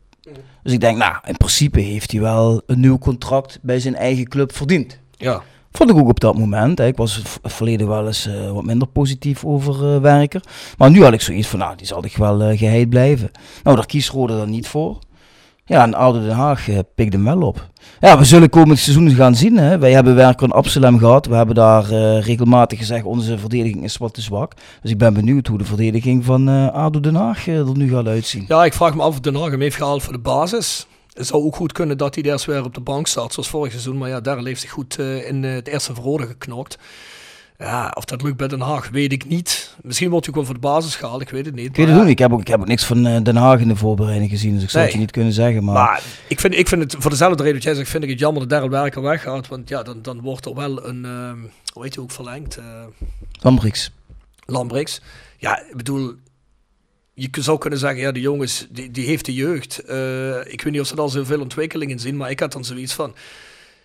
Dus 0.62 0.72
ik 0.72 0.80
denk, 0.80 0.96
nou, 0.96 1.14
in 1.26 1.36
principe 1.36 1.80
heeft 1.80 2.10
hij 2.12 2.20
wel 2.20 2.62
een 2.66 2.80
nieuw 2.80 2.98
contract 2.98 3.58
bij 3.62 3.80
zijn 3.80 3.94
eigen 3.96 4.28
club 4.28 4.54
verdiend. 4.56 4.98
Ja. 5.16 5.42
Vond 5.72 5.90
ik 5.90 5.96
ook 5.96 6.08
op 6.08 6.20
dat 6.20 6.38
moment. 6.38 6.78
Hè. 6.78 6.86
Ik 6.86 6.96
was 6.96 7.20
v- 7.24 7.36
verleden 7.42 7.88
wel 7.88 8.06
eens 8.06 8.26
eh, 8.26 8.50
wat 8.52 8.64
minder 8.64 8.88
positief 8.88 9.44
over 9.44 9.94
eh, 9.94 10.00
Werker. 10.00 10.42
Maar 10.78 10.90
nu 10.90 11.02
had 11.02 11.12
ik 11.12 11.20
zoiets 11.20 11.48
van, 11.48 11.58
nou, 11.58 11.76
die 11.76 11.86
zal 11.86 12.00
toch 12.00 12.16
wel 12.16 12.42
eh, 12.42 12.58
geheid 12.58 12.88
blijven. 12.88 13.30
Nou, 13.62 13.76
daar 13.76 13.86
kiest 13.86 14.08
Rode 14.10 14.36
dan 14.36 14.50
niet 14.50 14.68
voor. 14.68 14.98
Ja, 15.72 15.82
en 15.82 15.94
Oude 15.94 16.20
Den 16.20 16.30
Haag 16.30 16.68
eh, 16.68 16.78
pikt 16.94 17.12
hem 17.12 17.24
wel 17.24 17.40
op. 17.40 17.68
Ja, 18.00 18.18
we 18.18 18.24
zullen 18.24 18.50
komend 18.50 18.78
seizoen 18.78 19.10
gaan 19.10 19.34
zien. 19.34 19.56
Hè. 19.56 19.78
Wij 19.78 19.92
hebben 19.92 20.14
Werker 20.14 20.46
en 20.46 20.52
Absalem 20.52 20.98
gehad. 20.98 21.26
We 21.26 21.34
hebben 21.34 21.54
daar 21.54 21.90
eh, 21.90 22.22
regelmatig 22.22 22.78
gezegd, 22.78 23.04
onze 23.04 23.38
verdediging 23.38 23.84
is 23.84 23.96
wat 23.96 24.14
te 24.14 24.20
zwak. 24.20 24.52
Dus 24.82 24.90
ik 24.90 24.98
ben 24.98 25.14
benieuwd 25.14 25.46
hoe 25.46 25.58
de 25.58 25.64
verdediging 25.64 26.24
van 26.24 26.48
eh 26.48 26.68
ADO 26.74 27.00
Den 27.00 27.14
Haag 27.14 27.46
er 27.46 27.76
nu 27.76 27.90
gaat 27.90 28.06
uitzien. 28.06 28.44
ja, 28.48 28.64
ik 28.64 28.72
vraag 28.72 28.94
me 28.94 29.02
af 29.02 29.08
of 29.08 29.20
Den 29.20 29.34
Haag 29.34 29.50
hem 29.50 29.60
heeft 29.60 29.76
gehaald 29.76 30.02
voor 30.02 30.12
de 30.12 30.18
basis. 30.18 30.86
Het 31.12 31.26
zou 31.26 31.42
ook 31.44 31.56
goed 31.56 31.72
kunnen 31.72 31.98
dat 31.98 32.14
hij 32.14 32.24
eerst 32.24 32.44
weer 32.44 32.64
op 32.64 32.74
de 32.74 32.80
bank 32.80 33.06
staat, 33.06 33.32
zoals 33.32 33.48
vorig 33.48 33.70
seizoen. 33.70 33.98
Maar 33.98 34.08
ja, 34.08 34.20
Daryl 34.20 34.44
heeft 34.44 34.60
zich 34.60 34.70
goed 34.70 34.98
in 34.98 35.42
het 35.42 35.68
eerste 35.68 35.94
verrode 35.94 36.26
geknokt. 36.26 36.78
Ja, 37.58 37.92
of 37.94 38.04
dat 38.04 38.22
lukt 38.22 38.36
bij 38.36 38.48
Den 38.48 38.60
Haag, 38.60 38.88
weet 38.88 39.12
ik 39.12 39.24
niet. 39.28 39.76
Misschien 39.82 40.10
wordt 40.10 40.26
hij 40.26 40.34
wel 40.34 40.44
voor 40.44 40.54
de 40.54 40.60
basis 40.60 40.96
gehaald, 40.96 41.20
ik 41.20 41.28
weet 41.30 41.46
het 41.46 41.54
niet. 41.54 41.66
Ik 41.66 41.76
weet 41.76 41.88
het 41.88 41.96
ja. 41.96 42.04
Ik 42.04 42.18
heb 42.18 42.32
ook, 42.32 42.40
ik 42.40 42.48
heb 42.48 42.60
ook 42.60 42.66
niks 42.66 42.84
van 42.84 43.06
eh, 43.06 43.22
Den 43.22 43.36
Haag 43.36 43.60
in 43.60 43.68
de 43.68 43.76
voorbereiding 43.76 44.30
gezien. 44.30 44.54
Dus 44.54 44.62
ik 44.62 44.70
zou 44.70 44.84
het 44.84 44.92
je 44.92 44.98
niet 44.98 45.10
kunnen 45.10 45.32
zeggen. 45.32 45.64
Maar, 45.64 45.74
Maar 45.74 46.02
ik 46.28 46.40
vind, 46.40 46.54
ik 46.54 46.68
vind 46.68 46.82
het, 46.82 46.96
voor 47.02 47.10
dezelfde 47.10 47.36
reden 47.42 47.54
dat 47.54 47.62
jij 47.62 47.74
zegt, 47.74 47.88
vind 47.90 48.02
ik 48.04 48.10
het 48.10 48.18
jammer 48.18 48.40
dat 48.40 48.50
Daryl 48.50 48.70
Werker 48.70 49.02
weggaat. 49.02 49.48
Want 49.48 49.68
ja, 49.68 49.82
dan, 49.82 50.02
dan 50.02 50.20
wordt 50.20 50.46
er 50.46 50.54
wel 50.54 50.86
een, 50.86 51.04
ehm 51.04 51.38
hoe 51.72 51.82
heet 51.82 51.94
hij 51.94 52.04
ook, 52.04 52.10
verlengd. 52.10 52.56
eh 52.56 52.64
Lambrix. 53.40 53.92
Lambrix. 54.46 55.00
Ja, 55.38 55.58
ik 55.60 55.76
bedoel, 55.76 56.14
je 57.14 57.28
zou 57.32 57.58
kunnen 57.58 57.78
zeggen, 57.78 58.00
ja, 58.00 58.12
de 58.12 58.20
jongens, 58.20 58.66
die, 58.70 58.90
die 58.90 59.06
heeft 59.06 59.24
de 59.24 59.34
jeugd. 59.34 59.78
Eh, 59.78 60.38
ik 60.38 60.62
weet 60.62 60.72
niet 60.72 60.80
of 60.80 60.86
ze 60.86 60.96
al 60.96 61.08
zoveel 61.08 61.40
ontwikkelingen 61.40 61.98
zien, 61.98 62.16
maar 62.16 62.30
ik 62.30 62.40
had 62.40 62.52
dan 62.52 62.64
zoiets 62.64 62.92
van... 62.92 63.14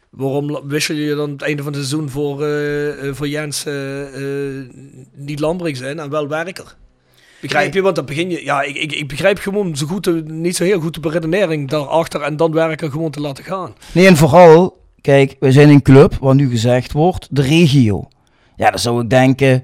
Waarom 0.09 0.59
wissel 0.67 0.95
je 0.95 1.15
dan 1.15 1.29
het 1.31 1.41
einde 1.41 1.63
van 1.63 1.73
het 1.73 1.85
seizoen 1.85 2.09
voor, 2.09 2.43
eh, 2.45 3.13
voor 3.13 3.27
Jens 3.27 3.65
eh, 3.65 3.73
niet 5.15 5.39
Lambrix 5.39 5.79
in 5.79 5.99
en 5.99 6.09
wel 6.09 6.27
Werker? 6.27 6.75
Begrijp 7.41 7.73
je? 7.73 7.81
Want 7.81 7.95
dan 7.95 8.05
begin 8.05 8.29
je... 8.29 8.43
Ja, 8.43 8.61
ik, 8.61 8.75
ik, 8.75 8.91
ik 8.93 9.07
begrijp 9.07 9.37
gewoon 9.39 9.75
zo 9.75 9.85
goed, 9.85 10.03
de- 10.03 10.23
niet 10.25 10.55
zo 10.55 10.63
heel 10.63 10.79
goed 10.79 10.93
de 10.93 10.99
beredenering 10.99 11.69
daarachter 11.69 12.21
en 12.21 12.37
dan 12.37 12.51
Werker 12.51 12.91
gewoon 12.91 13.11
te 13.11 13.19
laten 13.21 13.43
gaan. 13.43 13.75
Nee, 13.93 14.07
en 14.07 14.17
vooral, 14.17 14.81
kijk, 15.01 15.35
we 15.39 15.51
zijn 15.51 15.69
een 15.69 15.81
club 15.81 16.13
waar 16.21 16.35
nu 16.35 16.49
gezegd 16.49 16.91
wordt, 16.91 17.27
de 17.31 17.41
regio. 17.41 18.07
Ja, 18.55 18.69
dan 18.69 18.79
zou 18.79 19.01
ik 19.03 19.09
denken, 19.09 19.63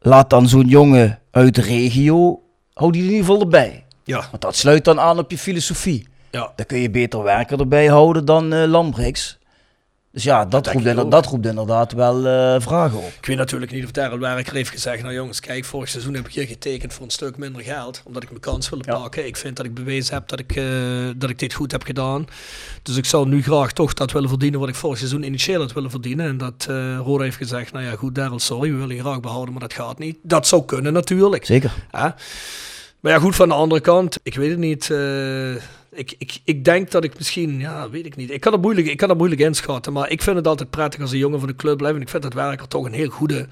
laat 0.00 0.30
dan 0.30 0.48
zo'n 0.48 0.66
jongen 0.68 1.18
uit 1.30 1.54
de 1.54 1.62
regio, 1.62 2.40
hou 2.74 2.92
die 2.92 3.02
in 3.02 3.08
ieder 3.10 3.24
geval 3.24 3.40
erbij. 3.40 3.84
Ja, 4.04 4.26
Want 4.30 4.42
dat 4.42 4.56
sluit 4.56 4.84
dan 4.84 5.00
aan 5.00 5.18
op 5.18 5.30
je 5.30 5.38
filosofie. 5.38 6.06
ja. 6.30 6.52
Dan 6.56 6.66
kun 6.66 6.78
je 6.78 6.90
beter 6.90 7.22
werker 7.22 7.60
erbij 7.60 7.86
houden 7.86 8.24
dan 8.24 8.66
Lambrix. 8.66 9.37
Dus 10.12 10.22
ja, 10.22 10.44
dat, 10.44 10.64
denk 10.64 10.86
roept, 10.86 11.10
dat 11.10 11.26
roept 11.26 11.46
inderdaad 11.46 11.92
wel 11.92 12.26
eh, 12.26 12.60
vragen 12.60 12.98
op. 12.98 13.12
Ik 13.20 13.26
weet 13.26 13.36
natuurlijk 13.36 13.72
niet 13.72 13.84
of 13.84 13.90
Daryl 13.90 14.18
Werker 14.18 14.54
heeft 14.54 14.70
gezegd, 14.70 15.02
nou 15.02 15.14
jongens, 15.14 15.40
kijk, 15.40 15.64
vorig 15.64 15.88
seizoen 15.88 16.14
heb 16.14 16.26
ik 16.26 16.34
hier 16.34 16.46
getekend 16.46 16.92
voor 16.92 17.04
een 17.04 17.10
stuk 17.10 17.36
minder 17.36 17.62
geld, 17.62 18.02
omdat 18.04 18.22
ik 18.22 18.28
mijn 18.28 18.40
kans 18.40 18.68
wilde 18.68 18.84
Ja. 18.90 18.98
pakken. 18.98 19.26
Ik 19.26 19.36
vind 19.36 19.56
dat 19.56 19.66
ik 19.66 19.74
bewezen 19.74 20.14
heb 20.14 20.28
dat 20.28 20.38
ik, 20.38 20.56
eh, 20.56 20.64
dat 21.16 21.30
ik 21.30 21.38
dit 21.38 21.52
goed 21.54 21.72
heb 21.72 21.82
gedaan. 21.82 22.26
Dus 22.82 22.96
ik 22.96 23.04
zou 23.04 23.28
nu 23.28 23.42
graag 23.42 23.72
toch 23.72 23.94
dat 23.94 24.12
willen 24.12 24.28
verdienen 24.28 24.60
wat 24.60 24.68
ik 24.68 24.74
vorig 24.74 24.98
seizoen 24.98 25.22
initieel 25.22 25.60
had 25.60 25.72
willen 25.72 25.90
verdienen. 25.90 26.26
En 26.26 26.36
dat 26.36 26.66
eh 26.68 26.98
Roda 27.04 27.22
heeft 27.22 27.36
gezegd, 27.36 27.72
nou 27.72 27.84
ja 27.84 27.96
goed 27.96 28.14
Daryl, 28.14 28.38
sorry, 28.38 28.70
we 28.72 28.76
willen 28.78 28.94
je 28.96 29.00
graag 29.02 29.20
behouden, 29.20 29.52
maar 29.52 29.62
dat 29.62 29.72
gaat 29.74 29.98
niet. 29.98 30.16
Dat 30.22 30.46
zou 30.46 30.64
kunnen 30.64 30.92
natuurlijk. 30.92 31.44
Zeker. 31.46 31.72
Hè? 31.90 32.08
Maar 33.00 33.12
ja, 33.12 33.18
goed, 33.18 33.36
van 33.36 33.48
de 33.48 33.54
andere 33.54 33.80
kant, 33.80 34.18
ik 34.22 34.34
weet 34.34 34.50
het 34.50 34.58
niet. 34.58 34.90
Ik, 35.90 36.14
ik, 36.18 36.38
ik 36.44 36.64
denk 36.64 36.90
dat 36.90 37.04
ik 37.04 37.16
misschien, 37.16 37.60
ja, 37.60 37.90
weet 37.90 38.06
ik 38.06 38.16
niet. 38.16 38.30
Ik 38.30 38.40
kan, 38.40 38.52
het 38.52 38.62
moeilijk, 38.62 38.86
ik 38.86 38.96
kan 38.96 39.08
het 39.08 39.18
moeilijk 39.18 39.40
inschatten, 39.40 39.92
maar 39.92 40.10
ik 40.10 40.22
vind 40.22 40.36
het 40.36 40.46
altijd 40.46 40.70
prettig 40.70 41.00
als 41.00 41.12
een 41.12 41.18
jongen 41.18 41.38
van 41.38 41.48
de 41.48 41.56
club 41.56 41.76
blijft. 41.76 41.96
En 41.96 42.02
ik 42.02 42.08
vind 42.08 42.22
dat 42.22 42.32
Werker 42.32 42.68
toch 42.68 42.84
een 42.84 42.92
heel 42.92 43.08
goede 43.08 43.46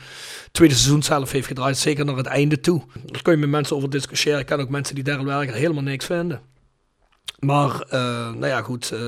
tweede 0.53 0.75
seizoen 0.75 1.03
zelf 1.03 1.33
heeft 1.33 1.47
gedraaid, 1.47 1.79
zeker 1.79 2.05
naar 2.05 2.17
het 2.17 2.27
einde 2.27 2.61
toe. 2.61 2.83
Daar 3.05 3.23
kun 3.23 3.33
je 3.33 3.39
met 3.39 3.49
mensen 3.49 3.77
over 3.77 3.91
discussiëren. 3.91 4.41
Ik 4.41 4.47
ken 4.47 4.61
ook 4.61 4.69
mensen 4.69 4.95
die 4.95 5.05
Daryl 5.05 5.25
Werker 5.25 5.55
helemaal 5.55 5.83
niks 5.83 6.05
vinden. 6.05 6.41
Maar, 7.39 7.81
eh, 7.81 8.01
nou 8.33 8.47
ja, 8.47 8.63
goed, 8.63 8.85
eh, 8.85 8.99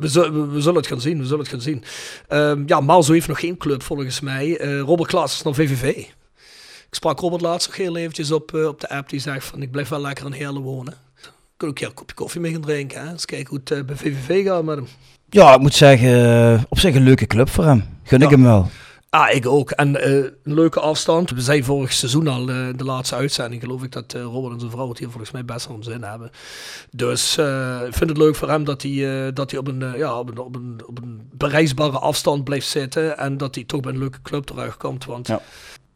we, 0.00 0.08
zullen, 0.08 0.74
het 0.74 0.86
gaan 0.86 1.00
zien, 1.00 1.18
we 1.18 1.24
zullen 1.24 1.38
het 1.38 1.48
gaan 1.48 1.60
zien. 1.60 1.84
Ehm, 2.28 2.62
ja, 2.66 2.80
Malzo 2.80 3.12
heeft 3.12 3.28
nog 3.28 3.40
geen 3.40 3.56
club 3.56 3.82
volgens 3.82 4.20
mij. 4.20 4.58
Eh, 4.58 4.80
Robert 4.80 5.08
Klaas 5.08 5.34
is 5.34 5.42
naar 5.42 5.54
VVV. 5.54 5.96
Ik 6.86 6.94
sprak 6.94 7.20
Robert 7.20 7.42
laatst 7.42 7.68
nog 7.68 7.76
heel 7.76 7.96
eventjes 7.96 8.32
op, 8.32 8.54
op 8.54 8.80
de 8.80 8.88
app. 8.88 9.08
Die 9.08 9.20
zegt 9.20 9.44
van, 9.44 9.62
ik 9.62 9.70
blijf 9.70 9.88
wel 9.88 10.00
lekker 10.00 10.26
in 10.26 10.32
Heerlen 10.32 10.62
wonen. 10.62 11.05
Kun 11.56 11.68
ook 11.68 11.80
een 11.80 11.94
kopje 11.94 12.14
koffie 12.14 12.40
mee 12.40 12.52
gaan 12.52 12.60
drinken. 12.60 13.00
Hè? 13.04 13.10
Eens 13.10 13.24
kijken 13.24 13.48
hoe 13.48 13.58
het 13.58 13.70
eh, 13.70 13.84
bij 13.84 13.96
VVV 13.96 14.44
gaat 14.46 14.64
met 14.64 14.76
hem. 14.76 14.86
Ja, 15.30 15.54
ik 15.54 15.60
moet 15.60 15.74
zeggen, 15.74 16.24
eh, 16.54 16.62
op 16.68 16.78
zich 16.78 16.94
een 16.94 17.02
leuke 17.02 17.26
club 17.26 17.48
voor 17.48 17.64
hem. 17.64 17.84
Gun 18.02 18.22
ik 18.22 18.30
Ja. 18.30 18.34
hem 18.36 18.42
wel. 18.44 18.68
Ah, 19.10 19.34
ik 19.34 19.46
ook. 19.46 19.70
En 19.70 20.02
eh, 20.02 20.12
een 20.14 20.32
leuke 20.42 20.80
afstand. 20.80 21.30
We 21.30 21.40
zijn 21.40 21.64
vorig 21.64 21.92
seizoen 21.92 22.28
al 22.28 22.48
eh, 22.50 22.66
de 22.76 22.84
laatste 22.84 23.14
uitzending. 23.14 23.62
Geloof 23.62 23.82
ik 23.82 23.92
dat 23.92 24.14
eh, 24.14 24.22
Robert 24.22 24.52
en 24.54 24.60
zijn 24.60 24.72
vrouw 24.72 24.88
het 24.88 24.98
hier 24.98 25.10
volgens 25.10 25.30
mij 25.30 25.44
best 25.44 25.66
wel 25.66 25.76
om 25.76 25.82
zin 25.82 26.02
hebben. 26.02 26.30
Dus 26.90 27.38
ik 27.86 27.94
vind 27.94 28.10
het 28.10 28.18
leuk 28.18 28.34
voor 28.36 28.48
hem 28.48 28.64
dat 28.64 28.82
hij, 28.82 29.32
dat 29.32 29.50
hij 29.50 29.60
op, 29.60 29.66
een, 29.68 29.94
ja, 29.96 30.18
op, 30.18 30.28
een, 30.30 30.38
op, 30.38 30.54
een, 30.56 30.80
op 30.86 31.02
een 31.02 31.28
bereisbare 31.32 31.98
afstand 31.98 32.44
blijft 32.44 32.66
zitten. 32.68 33.18
En 33.18 33.36
dat 33.36 33.54
hij 33.54 33.64
toch 33.64 33.80
bij 33.80 33.92
een 33.92 33.98
leuke 33.98 34.22
club 34.22 34.44
terechtkomt. 34.44 35.04
Want 35.04 35.26
Ja. 35.26 35.40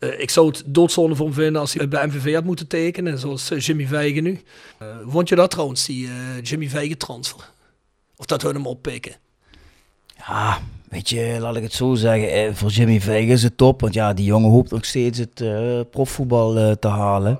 Eh, 0.00 0.20
ik 0.20 0.30
zou 0.30 0.46
het 0.46 0.62
doodzonde 0.66 1.14
voor 1.16 1.26
hem 1.26 1.34
vinden 1.34 1.60
als 1.60 1.74
hij 1.74 1.88
bij 1.88 2.06
MVV 2.06 2.34
had 2.34 2.44
moeten 2.44 2.66
tekenen. 2.66 3.18
Zoals 3.18 3.50
eh, 3.50 3.58
Jimmy 3.60 3.86
Vijgen 3.86 4.22
nu. 4.22 4.40
Eh, 4.78 4.86
vond 5.06 5.28
je 5.28 5.34
dat 5.34 5.50
trouwens, 5.50 5.86
die 5.86 6.08
Jimmy 6.42 6.68
Vijgen 6.68 6.98
transfer? 6.98 7.50
Of 8.16 8.26
dat 8.26 8.42
we 8.42 8.48
hem 8.48 8.66
oppikken? 8.66 9.12
Ja, 10.28 10.58
weet 10.88 11.08
je, 11.08 11.36
laat 11.40 11.56
ik 11.56 11.62
het 11.62 11.72
zo 11.72 11.94
zeggen. 11.94 12.32
eh, 12.32 12.54
Voor 12.54 12.70
Jimmy 12.70 13.00
Vega 13.00 13.32
is 13.32 13.42
het 13.42 13.56
top. 13.56 13.80
Want 13.80 13.94
ja, 13.94 14.12
die 14.14 14.24
jongen 14.24 14.50
hoopt 14.50 14.70
nog 14.70 14.84
steeds 14.84 15.18
het 15.18 15.44
profvoetbal 15.90 16.76
te 16.78 16.88
halen. 16.88 17.36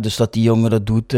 Dus 0.00 0.16
dat 0.16 0.32
die 0.32 0.42
jongen 0.42 0.70
dat 0.70 0.86
doet, 0.86 1.12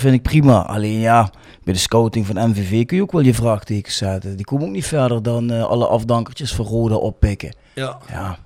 vind 0.00 0.14
ik 0.14 0.22
prima. 0.22 0.66
Alleen 0.66 0.98
ja, 0.98 1.30
bij 1.64 1.72
de 1.72 1.78
scouting 1.78 2.26
van 2.26 2.48
MVV 2.50 2.84
kun 2.86 2.96
je 2.96 3.02
ook 3.02 3.12
wel 3.12 3.20
je 3.22 3.34
vraagtekens 3.34 3.96
zetten. 3.96 4.36
Die 4.36 4.44
komen 4.44 4.66
ook 4.66 4.72
niet 4.72 4.86
verder 4.86 5.22
dan 5.22 5.50
alle 5.68 5.86
afdankertjes 5.86 6.54
van 6.54 6.64
Roda 6.66 6.94
oppikken. 6.94 7.54
Ja, 7.74 7.98
Ja. 8.08 8.38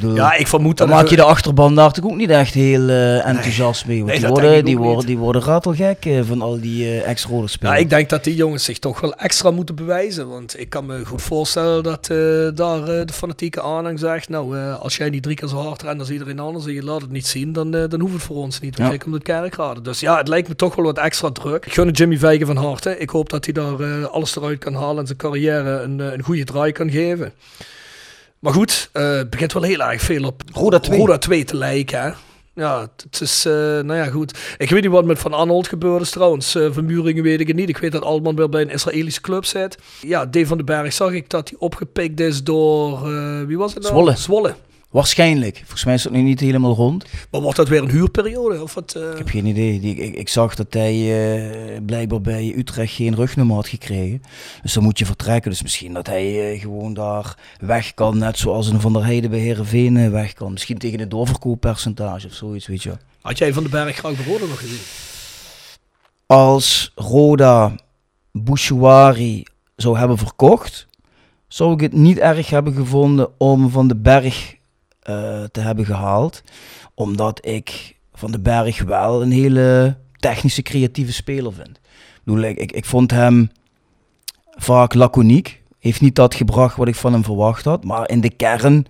Bedoel, 0.00 0.14
ja 0.14 0.34
ik 0.34 0.46
vermoed 0.46 0.76
dan 0.78 0.88
dat... 0.88 0.96
maak 0.96 1.06
je 1.06 1.16
de 1.16 1.22
achterban 1.22 1.74
daar 1.74 1.92
toch 1.92 2.04
ook 2.04 2.16
niet 2.16 2.30
echt 2.30 2.54
heel 2.54 2.88
eh, 2.88 3.26
enthousiast 3.26 3.86
mee. 3.86 3.98
Want 4.04 4.10
Nee, 4.10 4.18
die, 4.20 4.28
worden, 4.28 4.64
die, 4.64 4.78
worden, 4.78 5.06
die 5.06 5.18
worden 5.18 5.42
ratelgek 5.42 6.04
eh, 6.04 6.20
van 6.24 6.42
al 6.42 6.60
die 6.60 6.84
eh 6.86 7.08
ex-Roda 7.08 7.40
Ja, 7.40 7.46
spelers. 7.46 7.80
ik 7.80 7.90
denk 7.90 8.08
dat 8.08 8.24
die 8.24 8.34
jongens 8.34 8.64
zich 8.64 8.78
toch 8.78 9.00
wel 9.00 9.14
extra 9.14 9.50
moeten 9.50 9.74
bewijzen. 9.74 10.28
Want 10.28 10.60
ik 10.60 10.68
kan 10.70 10.86
me 10.86 11.04
goed 11.04 11.22
voorstellen 11.22 11.82
dat 11.82 12.08
eh, 12.10 12.16
daar 12.54 12.80
eh, 12.88 13.06
de 13.06 13.12
fanatieke 13.12 13.62
aanhang 13.62 13.98
zegt... 13.98 14.28
Nou, 14.28 14.58
eh, 14.58 14.80
als 14.80 14.96
jij 14.96 15.10
niet 15.10 15.22
drie 15.22 15.36
keer 15.36 15.48
zo 15.48 15.56
hard 15.56 15.82
rent 15.82 15.98
als 16.00 16.10
iedereen 16.10 16.38
anders 16.38 16.66
en 16.66 16.72
je 16.72 16.82
laat 16.84 17.00
het 17.00 17.10
niet 17.10 17.26
zien... 17.26 17.52
dan, 17.52 17.74
eh, 17.74 17.88
dan 17.88 18.00
hoeft 18.00 18.12
het 18.12 18.22
voor 18.22 18.36
ons 18.36 18.60
niet. 18.60 18.76
Want 18.76 18.82
Ja. 18.90 18.94
jij 18.94 18.98
komt 18.98 19.14
uit 19.14 19.22
kerkraden. 19.22 19.82
Dus 19.82 20.00
ja, 20.00 20.16
het 20.18 20.28
lijkt 20.28 20.48
me 20.48 20.56
toch 20.56 20.74
wel 20.74 20.84
wat 20.84 20.98
extra 20.98 21.30
druk. 21.30 21.66
Ik 21.66 21.72
gun 21.72 21.86
het 21.86 21.96
Jimmy 21.98 22.18
Vijgen 22.18 22.46
van 22.46 22.56
harte. 22.56 22.98
Ik 22.98 23.10
hoop 23.10 23.30
dat 23.30 23.44
hij 23.44 23.54
daar 23.54 23.80
eh, 23.80 24.04
alles 24.04 24.36
eruit 24.36 24.58
kan 24.58 24.74
halen... 24.74 24.98
en 24.98 25.06
zijn 25.06 25.18
carrière 25.18 25.80
een, 25.80 26.00
eh, 26.00 26.12
een 26.12 26.22
goede 26.22 26.44
draai 26.44 26.72
kan 26.72 26.90
geven. 26.90 27.32
Maar 28.38 28.52
goed, 28.52 28.88
eh, 28.92 29.10
het 29.10 29.30
begint 29.30 29.52
wel 29.52 29.62
heel 29.62 29.82
erg 29.82 30.00
veel 30.02 30.24
op 30.24 30.42
Roda 30.52 30.78
2. 30.78 30.98
Roda 30.98 31.18
2 31.18 31.44
te 31.44 31.56
lijken, 31.56 32.02
hè. 32.02 32.10
Ja, 32.62 32.88
het- 33.10 33.20
is, 33.20 33.44
eh, 33.44 33.52
nou 33.52 33.94
ja, 33.94 34.04
goed. 34.06 34.38
Ik 34.58 34.70
weet 34.70 34.82
niet 34.82 34.90
wat 34.90 35.04
met 35.04 35.18
Van 35.18 35.32
Arnold 35.32 35.68
gebeurd 35.68 36.02
is 36.02 36.10
trouwens. 36.10 36.54
Eh 36.54 36.68
van 36.72 36.84
Muringen 36.84 37.22
weet 37.22 37.40
ik 37.40 37.46
het 37.46 37.56
niet. 37.56 37.68
Ik 37.68 37.76
weet 37.78 37.92
dat 37.92 38.02
Altman 38.02 38.36
wel 38.36 38.48
bij 38.48 38.62
een 38.62 38.70
Israëlische 38.70 39.20
club 39.20 39.44
zit. 39.44 39.78
Ja, 40.00 40.26
Dave 40.26 40.46
van 40.46 40.56
den 40.56 40.66
Berg 40.66 40.92
zag 40.92 41.12
ik 41.12 41.30
dat 41.30 41.48
hij 41.48 41.58
opgepikt 41.58 42.20
is 42.20 42.42
door, 42.42 43.02
wie 43.46 43.58
was 43.58 43.74
het 43.74 43.82
nou? 43.82 43.94
Zwolle. 43.94 44.16
Zwolle. 44.16 44.54
Waarschijnlijk. 44.96 45.56
Volgens 45.56 45.84
mij 45.84 45.94
is 45.94 46.04
het 46.04 46.12
nu 46.12 46.22
niet 46.22 46.40
helemaal 46.40 46.74
rond. 46.74 47.04
Maar 47.30 47.40
wordt 47.40 47.56
dat 47.56 47.68
weer 47.68 47.82
een 47.82 47.90
huurperiode? 47.90 48.62
Of 48.62 48.74
wat, 48.74 48.94
eh? 48.94 49.10
Ik 49.10 49.18
heb 49.18 49.28
geen 49.28 49.46
idee. 49.46 49.80
Die, 49.80 49.96
ik, 49.96 50.14
ik 50.14 50.28
zag 50.28 50.54
dat 50.54 50.66
hij 50.72 50.94
eh, 50.94 51.80
blijkbaar 51.86 52.20
bij 52.20 52.54
Utrecht 52.56 52.94
geen 52.94 53.14
rugnummer 53.14 53.56
had 53.56 53.68
gekregen. 53.68 54.22
Dus 54.62 54.72
dan 54.72 54.82
moet 54.82 54.98
je 54.98 55.06
vertrekken. 55.06 55.50
Dus 55.50 55.62
misschien 55.62 55.92
dat 55.92 56.06
hij 56.06 56.52
eh, 56.52 56.60
gewoon 56.60 56.94
daar 56.94 57.36
weg 57.60 57.94
kan. 57.94 58.18
Net 58.18 58.38
zoals 58.38 58.68
een 58.68 58.80
Van 58.80 58.92
der 58.92 59.04
Heijden 59.04 59.30
bij 59.30 59.38
Herenveen 59.38 60.10
weg 60.10 60.32
kan. 60.32 60.52
Misschien 60.52 60.78
tegen 60.78 61.00
een 61.00 61.08
doorverkooppercentage 61.08 62.26
of 62.26 62.32
zoiets, 62.32 62.66
weet 62.66 62.82
je. 62.82 62.92
Had 63.20 63.38
jij 63.38 63.52
Van 63.52 63.62
den 63.62 63.72
Berg 63.72 63.96
graag 63.96 64.16
bij 64.16 64.26
Roda 64.26 64.46
nog 64.46 64.58
gezien? 64.58 64.80
Als 66.26 66.92
Roda 66.94 67.74
Bouchouari 68.32 69.44
zou 69.76 69.98
hebben 69.98 70.18
verkocht, 70.18 70.86
zou 71.48 71.72
ik 71.72 71.80
het 71.80 71.92
niet 71.92 72.18
erg 72.18 72.50
hebben 72.50 72.74
gevonden 72.74 73.28
om 73.38 73.70
Van 73.70 73.88
den 73.88 74.02
Berg 74.02 74.55
eh, 75.06 75.42
te 75.52 75.60
hebben 75.60 75.84
gehaald. 75.84 76.42
Omdat 76.94 77.46
ik 77.46 77.96
Van 78.14 78.30
den 78.30 78.42
Berg 78.42 78.82
wel 78.82 79.22
een 79.22 79.30
hele 79.32 79.96
technische, 80.16 80.62
creatieve 80.62 81.12
speler 81.12 81.52
vind. 81.52 81.68
Ik, 81.76 82.20
bedoel, 82.24 82.42
ik, 82.42 82.58
ik, 82.58 82.72
ik 82.72 82.84
vond 82.84 83.10
hem 83.10 83.50
vaak 84.56 84.94
laconiek. 84.94 85.62
Heeft 85.78 86.00
niet 86.00 86.14
dat 86.14 86.34
gebracht 86.34 86.76
wat 86.76 86.88
ik 86.88 86.94
van 86.94 87.12
hem 87.12 87.24
verwacht 87.24 87.64
had. 87.64 87.84
Maar 87.84 88.08
in 88.08 88.20
de 88.20 88.30
kern, 88.30 88.84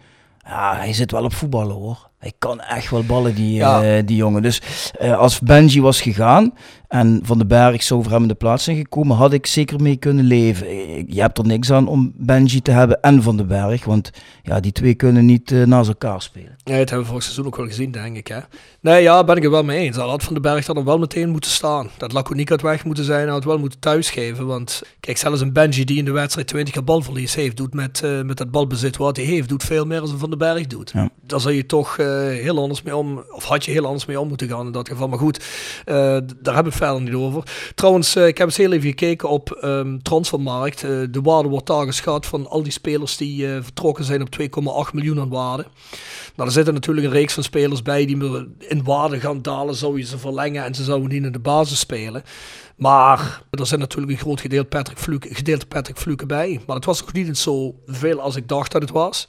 ja, 0.45 0.77
hij 0.77 0.93
zit 0.93 1.11
wel 1.11 1.25
op 1.25 1.35
voetballen 1.35 1.75
hoor. 1.75 2.09
Hij 2.19 2.33
kan 2.39 2.61
echt 2.61 2.91
wel 2.91 3.05
ballen, 3.05 3.35
die, 3.35 3.55
Ja. 3.55 3.83
eh, 3.83 4.03
die 4.07 4.17
jongen. 4.17 4.43
Dus 4.43 4.63
eh, 4.99 5.19
als 5.19 5.41
Benji 5.41 5.81
was 5.81 6.01
gegaan 6.01 6.55
en 6.89 7.21
Van 7.23 7.39
den 7.39 7.49
Berg 7.49 7.83
zou 7.83 8.03
voor 8.03 8.13
hem 8.13 8.23
in 8.23 8.29
de 8.29 8.35
plaats 8.35 8.65
zijn 8.65 8.77
gekomen, 8.77 9.17
had 9.17 9.33
ik 9.33 9.47
zeker 9.47 9.83
mee 9.83 9.97
kunnen 9.97 10.25
leven. 10.25 10.67
Je 11.15 11.21
hebt 11.21 11.39
er 11.39 11.47
niks 11.47 11.73
aan 11.73 11.89
om 11.89 12.13
Benji 12.17 12.63
te 12.63 12.71
hebben 12.71 13.01
en 13.01 13.23
Van 13.23 13.37
den 13.37 13.47
Berg, 13.47 13.85
want 13.85 14.11
ja, 14.43 14.61
die 14.61 14.73
twee 14.73 14.95
kunnen 14.95 15.25
niet 15.27 15.53
eh, 15.53 15.63
naast 15.63 15.89
elkaar 15.89 16.23
spelen. 16.23 16.57
Nee, 16.65 16.79
dat 16.79 16.89
hebben 16.89 16.99
we 16.99 17.05
vorig 17.07 17.23
seizoen 17.23 17.47
ook 17.47 17.57
wel 17.57 17.67
gezien, 17.67 17.91
denk 17.91 18.17
ik. 18.17 18.27
Hè? 18.27 18.39
Nee, 18.81 19.03
ja, 19.03 19.25
ben 19.25 19.37
ik 19.37 19.43
het 19.43 19.53
wel 19.53 19.65
mee 19.65 19.79
eens. 19.79 19.99
Al 19.99 20.09
had 20.09 20.23
Van 20.23 20.33
den 20.33 20.43
Berg 20.43 20.65
dan 20.65 20.85
wel 20.85 20.99
meteen 20.99 21.31
moeten 21.31 21.51
staan. 21.51 21.89
Dat 21.97 22.13
Laconiek 22.13 22.49
had 22.49 22.61
weg 22.61 22.85
moeten 22.85 23.05
zijn, 23.05 23.29
had 23.29 23.45
wel 23.45 23.59
moeten 23.59 23.79
thuisgeven. 23.79 24.47
Want 24.47 24.83
kijk, 25.01 25.19
zelfs 25.19 25.41
een 25.41 25.53
Benji 25.53 25.85
die 25.85 25.99
in 25.99 26.05
de 26.05 26.11
wedstrijd 26.11 26.47
20 26.47 26.75
keer 26.75 26.85
balverlies 26.85 27.35
heeft, 27.35 27.57
doet 27.57 27.75
met, 27.75 28.03
eh, 28.03 28.23
met 28.23 28.37
dat 28.37 28.51
balbezit 28.51 28.97
wat 28.97 29.17
hij 29.17 29.25
heeft, 29.25 29.49
doet 29.49 29.65
veel 29.65 29.85
meer 29.85 30.01
dan 30.01 30.11
een 30.11 30.19
Van 30.19 30.31
den 30.31 30.39
Berg 30.39 30.67
doet. 30.67 30.91
Ja. 30.95 31.09
Daar 31.23 31.41
zou 31.41 31.55
je 31.55 31.67
toch 31.67 31.99
eh, 31.99 32.07
heel 32.17 32.59
anders 32.59 32.83
mee 32.83 32.97
om, 32.97 33.25
of 33.31 33.45
had 33.45 33.65
je 33.65 33.71
heel 33.71 33.87
anders 33.87 34.07
mee 34.07 34.21
om 34.21 34.29
moeten 34.29 34.49
gaan 34.49 34.67
in 34.67 34.73
dat 34.73 34.89
geval. 34.89 35.09
Maar 35.09 35.19
goed, 35.19 35.45
daar 35.85 36.55
hebben 36.55 36.73
we 36.73 36.76
verder 36.77 37.03
niet 37.03 37.15
over. 37.15 37.43
Trouwens, 37.75 38.17
eh, 38.17 38.27
ik 38.27 38.39
heb 38.39 38.47
eens 38.47 38.57
heel 38.57 38.73
even 38.73 38.89
gekeken 38.89 39.29
op 39.29 39.51
ehm, 39.51 39.99
Transfermarkt. 39.99 40.83
Eh, 40.83 40.91
de 41.11 41.21
waarde 41.23 41.49
wordt 41.49 41.67
daar 41.67 41.87
geschat 41.87 42.27
van 42.27 42.49
al 42.49 42.63
die 42.63 42.73
spelers 42.73 43.17
die 43.17 43.47
eh, 43.47 43.63
vertrokken 43.63 44.05
zijn 44.05 44.23
op 44.23 44.31
2,8 44.31 44.93
miljoen 44.93 45.21
aan 45.21 45.29
waarde. 45.29 45.67
Nou, 46.37 46.49
er 46.49 46.55
zitten 46.55 46.75
natuurlijk 46.75 47.07
een 47.07 47.13
reeks 47.13 47.35
van 47.35 47.43
spelers 47.43 47.83
bij 47.83 48.07
die 48.07 48.47
in 48.59 48.85
waarde 48.85 49.21
gaan 49.21 49.43
dalen. 49.43 49.75
Zou 49.75 49.99
je 49.99 50.05
ze 50.05 50.19
verlengen 50.19 50.65
en 50.65 50.75
ze 50.75 50.85
zouden 50.85 51.09
niet 51.09 51.25
in 51.25 51.33
de 51.33 51.39
basis 51.39 51.79
spelen. 51.79 52.23
Maar 52.77 53.43
er 53.51 53.67
zit 53.67 53.79
natuurlijk 53.79 54.13
een 54.13 54.19
groot 54.19 54.41
gedeelte 54.41 54.69
Patrick 54.69 54.99
Fluke, 54.99 55.35
gedeelte 55.35 55.67
Patrick 55.67 55.99
Fluke 55.99 56.27
bij. 56.27 56.61
Maar 56.67 56.77
het 56.77 56.85
was 56.85 57.01
nog 57.01 57.13
niet 57.13 57.39
zo 57.39 57.75
veel 57.87 58.21
als 58.21 58.37
ik 58.37 58.49
dacht 58.49 58.73
dat 58.73 58.83
het 58.83 58.91
was. 58.91 59.27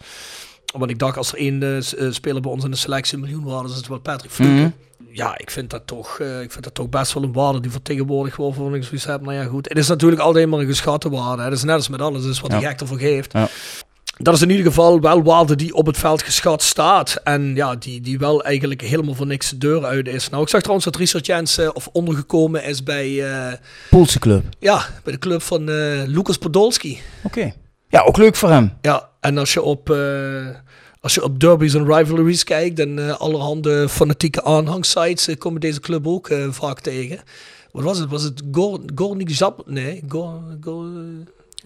Want 0.78 0.91
ik 0.91 0.99
dacht, 0.99 1.17
als 1.17 1.32
er 1.32 1.38
één 1.38 1.63
eh, 1.63 1.78
eh, 1.78 2.11
speler 2.11 2.41
bij 2.41 2.51
ons 2.51 2.63
in 2.63 2.71
de 2.71 2.78
selectie 2.78 3.13
een 3.15 3.23
miljoen 3.23 3.43
waarde 3.43 3.65
is, 3.65 3.71
is 3.71 3.78
het 3.78 3.88
wel 3.88 3.99
Patrick 3.99 4.32
Fluke. 4.32 4.51
Mhm. 4.51 4.69
Ja, 5.11 5.38
ik 5.38 5.51
vind, 5.51 5.69
dat 5.69 5.82
toch, 5.88 6.19
eh, 6.19 6.41
ik 6.41 6.51
vind 6.51 6.63
dat 6.63 6.73
toch 6.73 6.89
best 6.89 7.13
wel 7.13 7.23
een 7.23 7.34
waarde 7.34 7.59
die 7.59 7.71
vertegenwoordigd 7.71 8.36
wordt. 8.38 8.57
Waarvan 8.57 8.75
ik 8.75 8.84
zoiets 8.84 9.05
heb, 9.05 9.21
nou 9.21 9.34
ja 9.34 9.43
goed. 9.43 9.69
Het 9.69 9.78
is 9.78 9.88
natuurlijk 9.88 10.21
altijd 10.21 10.47
maar 10.47 10.59
een 10.59 10.65
geschatte 10.65 11.09
waarde. 11.09 11.43
Dat 11.43 11.51
is 11.51 11.63
net 11.63 11.75
als 11.75 11.89
met 11.89 12.01
alles, 12.01 12.25
is 12.25 12.39
wat 12.39 12.51
Ja. 12.51 12.59
de 12.59 12.65
gek 12.65 12.80
ervoor 12.82 12.99
geeft. 12.99 13.34
Ja. 13.34 13.47
Dat 14.17 14.34
is 14.34 14.41
in 14.41 14.49
ieder 14.49 14.65
geval 14.65 14.99
wel 15.01 15.23
waarde 15.23 15.55
die 15.55 15.73
op 15.73 15.86
het 15.86 15.97
veld 15.97 16.21
geschat 16.21 16.61
staat. 16.63 17.15
En 17.23 17.55
ja, 17.55 17.75
die, 17.75 18.01
die 18.01 18.17
wel 18.19 18.43
eigenlijk 18.43 18.82
helemaal 18.82 19.13
voor 19.13 19.25
niks 19.28 19.49
de 19.49 19.57
deur 19.57 19.86
uit 19.86 20.07
is. 20.07 20.30
Nou, 20.30 20.43
ik 20.43 20.49
zag 20.49 20.59
trouwens 20.59 20.86
dat 20.86 20.95
Richard 20.95 21.25
Jensen 21.25 21.75
of 21.75 21.88
ondergekomen 21.91 22.63
is 22.63 22.84
bij, 22.84 23.23
Poolse 23.89 24.19
club. 24.19 24.43
ja, 24.59 24.86
bij 25.03 25.13
de 25.13 25.19
club 25.19 25.41
van 25.41 25.63
Lucas 26.05 26.38
Podolski. 26.38 26.99
Oké. 27.23 27.53
Ja, 27.89 28.01
ook 28.01 28.17
leuk 28.17 28.36
voor 28.36 28.49
hem. 28.49 28.73
Ja, 28.82 29.09
en 29.28 29.38
als 29.38 29.53
je 29.53 29.61
op, 29.61 29.89
eh, 29.89 30.47
als 31.01 31.13
je 31.13 31.23
op 31.23 31.39
derbies 31.39 31.73
en 31.73 31.93
rivalries 31.93 32.43
kijkt 32.43 32.80
en 32.80 33.07
eh, 33.07 33.19
allerhande 33.19 33.89
fanatieke 33.89 34.43
aanhangsites, 34.43 35.28
eh, 35.28 35.38
komen 35.38 35.61
deze 35.61 35.80
club 35.80 36.07
ook 36.07 36.30
vaak 36.49 36.80
tegen. 36.80 37.19
Wat 37.71 37.84
was 37.84 37.97
het? 37.99 38.09
Was 38.09 38.23
het 38.23 38.41
Gor 38.51 38.80
Gornik 38.95 39.30
Zap? 39.30 39.63
Nee, 39.65 40.03
Gor, 40.07 40.41
Gor, 40.61 40.88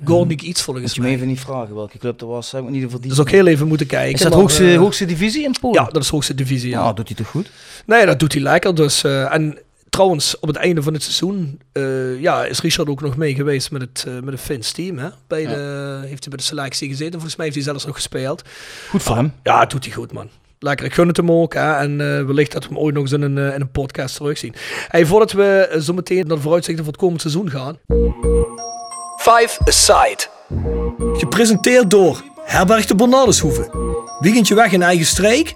Gornik 0.05 0.41
iets 0.41 0.61
volgens 0.61 0.85
Moet 0.85 0.95
je 0.95 1.01
me 1.01 1.07
mij. 1.07 1.15
even 1.15 1.27
niet 1.27 1.39
vragen 1.39 1.75
welke 1.75 1.97
club 1.97 2.19
dat 2.19 2.29
was. 2.29 2.53
Ik 2.53 2.63
me 2.63 2.69
niet 2.69 2.89
die. 2.89 3.09
Dus 3.09 3.19
ook 3.19 3.29
heel 3.29 3.47
even 3.47 3.67
moeten 3.67 3.87
kijken. 3.87 4.13
Is 4.13 4.19
dat 4.19 4.29
maar, 4.29 4.39
hoogste, 4.39 4.75
hoogste 4.75 5.05
divisie 5.05 5.43
in 5.43 5.55
Polen? 5.61 5.83
Ja, 5.83 5.89
dat 5.89 6.03
is 6.03 6.09
hoogste 6.09 6.35
divisie, 6.35 6.69
ja. 6.69 6.83
Ja, 6.83 6.93
doet 6.93 7.07
hij 7.07 7.17
toch 7.17 7.27
goed? 7.27 7.51
Nee, 7.85 8.05
dat 8.05 8.19
doet 8.19 8.33
hij 8.33 8.41
lekker. 8.41 8.75
Dus, 8.75 9.03
en 9.03 9.57
trouwens, 9.91 10.39
op 10.39 10.47
het 10.47 10.57
einde 10.57 10.83
van 10.83 10.93
het 10.93 11.03
seizoen 11.03 11.59
eh, 11.71 12.19
ja, 12.19 12.45
is 12.45 12.61
Richard 12.61 12.89
ook 12.89 13.01
nog 13.01 13.17
mee 13.17 13.35
geweest 13.35 13.71
met 13.71 13.81
het, 13.81 14.03
eh, 14.07 14.13
met 14.13 14.33
het 14.33 14.41
Fins 14.41 14.71
team. 14.71 14.97
Hè? 14.97 15.09
Bij 15.27 15.45
de, 15.45 15.97
heeft 16.01 16.23
hij 16.23 16.29
bij 16.29 16.37
de 16.37 16.43
selectie 16.43 16.87
gezeten. 16.87 17.11
Volgens 17.11 17.35
mij 17.35 17.45
heeft 17.45 17.57
hij 17.57 17.65
zelfs 17.65 17.85
nog 17.85 17.95
gespeeld. 17.95 18.43
Goed 18.89 19.03
voor 19.03 19.15
hem. 19.15 19.33
Ja, 19.43 19.65
doet 19.65 19.85
hij 19.85 19.93
goed, 19.93 20.11
man. 20.11 20.29
Lekker, 20.59 20.85
ik 20.85 20.93
gun 20.93 21.07
het 21.07 21.17
hem 21.17 21.31
ook. 21.31 21.53
Hè? 21.53 21.75
En 21.75 21.91
eh, 21.91 22.25
wellicht 22.25 22.51
dat 22.51 22.63
we 22.63 22.69
hem 22.73 22.77
ooit 22.77 22.93
nog 22.93 23.03
eens 23.03 23.11
in 23.11 23.21
een, 23.21 23.37
in 23.37 23.61
een 23.61 23.71
podcast 23.71 24.15
terugzien. 24.15 24.53
Hey, 24.87 25.05
voordat 25.05 25.31
we 25.31 25.77
zo 25.81 25.93
meteen 25.93 26.27
naar 26.27 26.35
de 26.35 26.41
vooruitzichten 26.41 26.83
voor 26.83 26.93
het 26.93 27.01
komend 27.01 27.21
seizoen 27.21 27.49
gaan. 27.49 27.77
Five 29.17 29.59
Aside. 29.65 30.27
Gepresenteerd 31.13 31.89
door 31.89 32.23
Herberg 32.43 32.85
de 32.85 32.95
Bernardeshoeve. 32.95 33.69
Weekendje 34.19 34.55
weg 34.55 34.71
in 34.71 34.81
eigen 34.81 35.05
streek? 35.05 35.55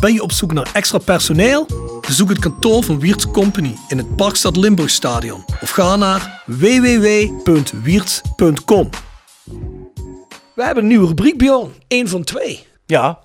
Ben 0.00 0.12
je 0.12 0.22
op 0.22 0.32
zoek 0.32 0.52
naar 0.52 0.70
extra 0.72 0.98
personeel? 0.98 1.66
Bezoek 2.00 2.28
het 2.28 2.38
kantoor 2.38 2.82
van 2.82 3.00
Wiert's 3.00 3.30
Company 3.30 3.76
in 3.88 3.98
het 3.98 4.16
Parkstad 4.16 4.56
Limburgstadion 4.56 5.44
of 5.60 5.70
ga 5.70 5.96
naar 5.96 6.42
www.wiertz.com. 6.46 8.90
We 10.54 10.64
hebben 10.64 10.82
een 10.82 10.88
nieuwe 10.88 11.06
rubriek, 11.06 11.38
Bjorn. 11.38 11.72
Eén 11.88 12.08
van 12.08 12.24
twee. 12.24 12.66
Ja. 12.86 13.18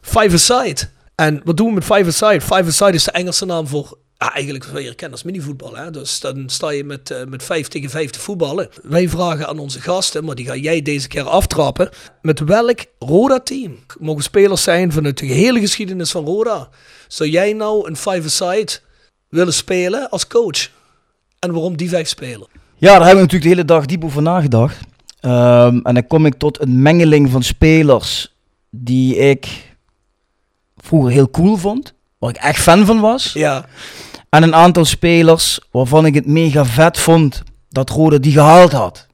Five 0.00 0.34
Aside. 0.34 0.88
En 1.14 1.40
wat 1.44 1.56
doen 1.56 1.66
we 1.66 1.74
met 1.74 1.84
Five 1.84 2.06
Aside? 2.06 2.40
Five 2.40 2.64
Aside 2.64 2.92
is 2.92 3.04
de 3.04 3.10
Engelse 3.10 3.44
naam 3.44 3.66
voor... 3.66 3.98
Ja, 4.18 4.32
eigenlijk 4.32 4.64
wat 4.64 4.80
je 4.80 4.86
herkent 4.86 5.12
als 5.12 5.22
minivoetbal. 5.22 5.76
Hè? 5.76 5.90
Dus 5.90 6.20
dan 6.20 6.48
sta 6.48 6.70
je 6.70 6.84
met, 6.84 7.10
eh, 7.10 7.24
met 7.24 7.42
vijf 7.42 7.68
tegen 7.68 7.90
vijf 7.90 8.10
te 8.10 8.20
voetballen. 8.20 8.68
Wij 8.82 9.08
vragen 9.08 9.48
aan 9.48 9.58
onze 9.58 9.80
gasten, 9.80 10.24
maar 10.24 10.34
die 10.34 10.46
ga 10.46 10.56
jij 10.56 10.82
deze 10.82 11.08
keer 11.08 11.22
aftrappen. 11.22 11.88
Met 12.22 12.40
welk 12.40 12.78
Roda-team 12.98 13.76
mogen 13.98 14.22
spelers 14.22 14.62
zijn 14.62 14.92
vanuit 14.92 15.18
de 15.18 15.26
hele 15.26 15.60
geschiedenis 15.60 16.10
van 16.10 16.24
Roda? 16.24 16.68
Zou 17.08 17.30
jij 17.30 17.52
nou 17.52 17.88
een 17.88 17.96
Five 17.96 18.22
Aside 18.24 18.72
willen 19.28 19.54
spelen 19.54 20.10
als 20.10 20.26
coach? 20.26 20.70
En 21.38 21.52
waarom 21.52 21.76
die 21.76 21.88
vijf 21.88 22.08
spelen? 22.08 22.46
Ja, 22.76 22.90
daar 22.98 23.06
hebben 23.06 23.14
we 23.14 23.32
natuurlijk 23.32 23.42
de 23.42 23.48
hele 23.48 23.64
dag 23.64 23.86
diep 23.86 24.04
over 24.04 24.22
nagedacht. 24.22 24.76
Ehm, 25.20 25.78
en 25.82 25.94
dan 25.94 26.06
kom 26.06 26.26
ik 26.26 26.34
tot 26.34 26.60
een 26.60 26.82
mengeling 26.82 27.30
van 27.30 27.42
spelers 27.42 28.34
die 28.70 29.16
ik 29.16 29.73
vroeger 30.84 31.10
heel 31.10 31.30
cool 31.30 31.56
vond. 31.56 31.92
Waar 32.18 32.30
ik 32.30 32.36
echt 32.36 32.60
fan 32.60 32.86
van 32.86 33.00
was. 33.00 33.30
Ja, 33.32 33.64
En 34.28 34.42
een 34.42 34.54
aantal 34.54 34.84
spelers 34.84 35.60
waarvan 35.70 36.06
ik 36.06 36.14
het 36.14 36.26
mega 36.26 36.64
vet 36.64 36.98
vond 36.98 37.42
dat 37.68 37.90
Rode 37.90 38.20
die 38.20 38.32
gehaald 38.32 38.72
had. 38.72 39.06